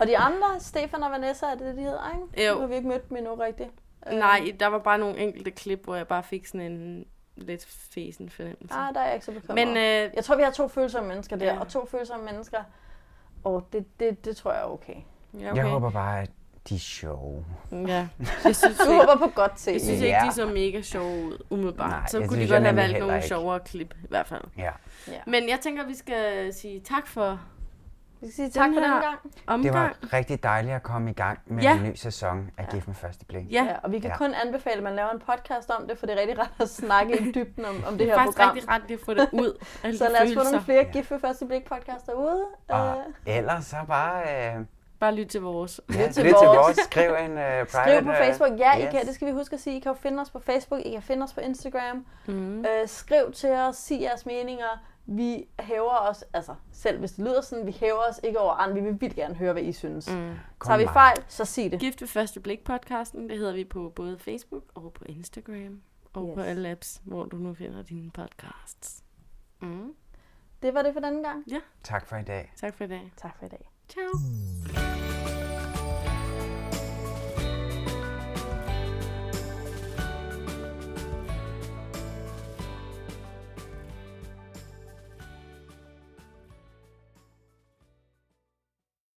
Og 0.00 0.06
de 0.06 0.18
andre, 0.18 0.46
Stefan 0.60 1.02
og 1.02 1.10
Vanessa, 1.10 1.46
er 1.46 1.54
det 1.54 1.60
det, 1.66 1.76
de 1.76 1.82
hedder, 1.82 2.10
ikke? 2.32 2.48
Jo. 2.48 2.54
Nu 2.54 2.60
har 2.60 2.66
vi 2.66 2.74
ikke 2.74 2.88
mødt 2.88 3.08
dem 3.08 3.16
endnu 3.16 3.34
rigtigt. 3.34 3.70
Øh, 4.12 4.18
Nej, 4.18 4.52
der 4.60 4.66
var 4.66 4.78
bare 4.78 4.98
nogle 4.98 5.18
enkelte 5.18 5.50
klip, 5.50 5.84
hvor 5.84 5.96
jeg 5.96 6.08
bare 6.08 6.22
fik 6.22 6.46
sådan 6.46 6.72
en 6.72 7.04
lidt 7.36 7.66
fesen 7.94 8.30
fornemmelse. 8.30 8.74
Nej, 8.76 8.90
der 8.92 9.00
er 9.00 9.04
jeg 9.04 9.14
ikke 9.14 9.26
så 9.26 9.32
bekymret. 9.32 9.66
Men 9.66 9.76
øh, 9.76 10.10
Jeg 10.14 10.24
tror, 10.24 10.36
vi 10.36 10.42
har 10.42 10.50
to 10.50 10.68
følsomme 10.68 11.08
mennesker 11.08 11.36
der, 11.36 11.46
Ja. 11.46 11.60
og 11.60 11.68
to 11.68 11.86
følsomme 11.86 12.24
mennesker, 12.24 12.58
og 13.44 13.68
det, 13.72 14.00
det, 14.00 14.24
det 14.24 14.36
tror 14.36 14.52
jeg 14.52 14.60
er 14.60 14.64
okay. 14.66 14.94
ja, 15.40 15.50
Okay. 15.50 15.56
Jeg 15.62 15.70
håber 15.70 15.90
bare, 15.90 16.22
at 16.22 16.30
de 16.68 16.74
er 16.74 16.78
sjove. 16.78 17.44
Ja, 17.72 18.08
jeg 18.44 18.56
synes, 18.56 18.78
Du 18.78 18.92
håber 18.92 19.16
på 19.16 19.32
godt 19.34 19.56
til. 19.56 19.72
jeg 19.72 19.80
synes 19.80 20.00
Ja. 20.02 20.06
ikke, 20.06 20.30
de 20.30 20.34
så 20.34 20.46
mega 20.46 20.80
sjove 20.82 21.24
ud, 21.26 21.38
umiddelbart. 21.50 21.90
Nej, 21.90 22.06
så 22.06 22.18
kunne 22.18 22.26
de 22.28 22.34
synes 22.34 22.50
godt 22.50 22.62
jeg 22.62 22.68
have 22.70 22.76
valgt 22.76 22.98
nogle 22.98 23.16
ikke. 23.16 23.28
sjovere 23.28 23.60
klip, 23.60 23.94
i 24.04 24.06
hvert 24.08 24.26
fald. 24.26 24.42
Ja. 24.58 24.70
Ja. 25.08 25.20
Men 25.26 25.48
jeg 25.48 25.58
tænker, 25.60 25.86
vi 25.86 25.94
skal 25.94 26.52
sige 26.54 26.80
tak 26.80 27.06
for 27.06 27.40
Vi 28.22 28.26
skal 28.30 28.34
sige 28.34 28.50
tak 28.50 28.70
for 28.74 28.80
her- 28.80 28.92
den 28.92 29.02
gang. 29.02 29.18
omgang. 29.46 29.64
Det 29.64 29.72
var 29.74 29.96
rigtig 30.18 30.42
dejligt 30.42 30.74
at 30.74 30.82
komme 30.82 31.10
i 31.10 31.14
gang 31.14 31.38
med 31.46 31.62
Ja. 31.62 31.76
en 31.76 31.82
ny 31.82 31.94
sæson 31.94 32.50
af 32.58 32.68
Gift 32.72 32.86
med 32.86 32.94
første 32.94 33.24
blik. 33.24 33.52
Ja, 33.52 33.64
Ja, 33.64 33.74
og 33.82 33.92
vi 33.92 33.98
kan 33.98 34.10
Ja. 34.10 34.16
kun 34.16 34.34
anbefale, 34.46 34.76
at 34.76 34.82
man 34.82 34.94
laver 34.94 35.10
en 35.10 35.20
podcast 35.20 35.70
om 35.70 35.88
det, 35.88 35.98
for 35.98 36.06
det 36.06 36.14
er 36.16 36.20
rigtig 36.20 36.38
rart 36.38 36.52
at 36.60 36.68
snakke 36.68 37.18
i 37.18 37.32
dybden 37.32 37.64
om, 37.64 37.74
om 37.86 37.92
det 37.92 37.98
det 37.98 38.06
her 38.06 38.14
er 38.14 38.18
faktisk 38.18 38.38
program. 38.38 38.54
rigtig 38.54 38.70
ret 38.70 38.90
at 38.90 39.00
få 39.04 39.14
det 39.14 39.28
ud. 39.32 39.64
Så 39.98 40.08
lad 40.12 40.22
os 40.22 40.34
få 40.34 40.42
nogle 40.50 40.60
flere 40.64 40.84
gift 40.84 41.10
ved 41.10 41.20
første 41.20 41.46
blik 41.46 41.64
podcast 41.64 42.06
derude. 42.06 42.44
Og 42.68 42.96
Øh, 43.26 43.36
ellers 43.36 43.64
så 43.66 43.76
bare 43.88 44.22
øh, 44.56 44.64
Bare 45.00 45.14
lyt 45.14 45.26
til 45.26 45.40
vores. 45.40 45.80
ja, 45.94 46.10
til 46.12 46.24
lyt 46.24 46.34
til 46.38 46.46
vores. 46.46 46.58
vores. 46.58 46.76
Skriv 46.76 47.10
en 47.10 47.30
uh, 47.30 47.36
private... 47.38 47.68
Skriv 47.70 48.02
på 48.04 48.10
øh, 48.10 48.16
Facebook. 48.16 48.58
Ja, 48.58 48.76
I 48.76 48.82
yes. 48.84 48.90
kan, 48.90 49.06
det 49.06 49.14
skal 49.14 49.26
vi 49.28 49.32
huske 49.32 49.54
at 49.54 49.60
sige. 49.60 49.76
I 49.76 49.80
kan 49.80 49.92
jo 49.92 49.98
finde 50.02 50.20
os 50.20 50.30
på 50.30 50.38
Facebook, 50.38 50.80
I 50.80 50.90
kan 50.92 51.02
finde 51.02 51.24
os 51.24 51.32
på 51.32 51.40
Instagram. 51.40 52.06
Mm. 52.26 52.58
Øh, 52.60 52.66
skriv 52.88 53.32
til 53.32 53.50
os, 53.50 53.76
sig 53.76 54.00
jeres 54.00 54.26
meninger. 54.26 54.82
Vi 55.06 55.44
hæver 55.60 55.98
os, 56.10 56.24
altså 56.32 56.54
selv 56.72 56.98
hvis 56.98 57.12
det 57.12 57.24
lyder 57.24 57.40
sådan, 57.40 57.66
vi 57.66 57.72
hæver 57.72 58.08
os 58.10 58.20
ikke 58.22 58.38
over 58.40 58.52
andre. 58.52 58.74
Vi 58.74 58.80
vil 58.80 59.00
vildt 59.00 59.16
gerne 59.16 59.34
høre, 59.34 59.52
hvad 59.52 59.62
I 59.62 59.72
synes. 59.72 60.10
Mm. 60.10 60.34
Tager 60.64 60.78
vi 60.78 60.86
fejl, 60.92 61.16
så 61.28 61.44
sig 61.44 61.72
det. 61.72 61.80
Gift 61.80 62.00
ved 62.00 62.08
første 62.08 62.40
blik 62.40 62.64
podcasten, 62.64 63.28
det 63.28 63.38
hedder 63.38 63.52
vi 63.52 63.64
på 63.64 63.92
både 63.96 64.18
Facebook 64.18 64.64
og 64.74 64.92
på 64.92 65.04
Instagram. 65.08 65.82
Og 66.12 66.26
Yes. 66.28 66.34
på 66.34 66.40
alle 66.40 66.70
apps, 66.70 67.00
hvor 67.04 67.24
du 67.24 67.36
nu 67.36 67.54
finder 67.54 67.82
dine 67.82 68.10
podcasts. 68.10 69.04
Mm. 69.60 69.94
Det 70.62 70.74
var 70.74 70.82
det 70.82 70.92
for 70.92 71.00
denne 71.00 71.22
gang. 71.28 71.44
Tak 71.82 72.06
for 72.06 72.16
i 72.16 72.22
dag. 72.24 72.52
Tak 72.56 72.74
for 72.74 72.84
i 72.84 72.88
dag. 72.88 73.12
Tak 73.16 73.38
for 73.38 73.46
i 73.46 73.48
dag. 73.48 73.70
Ciao. 73.88 75.41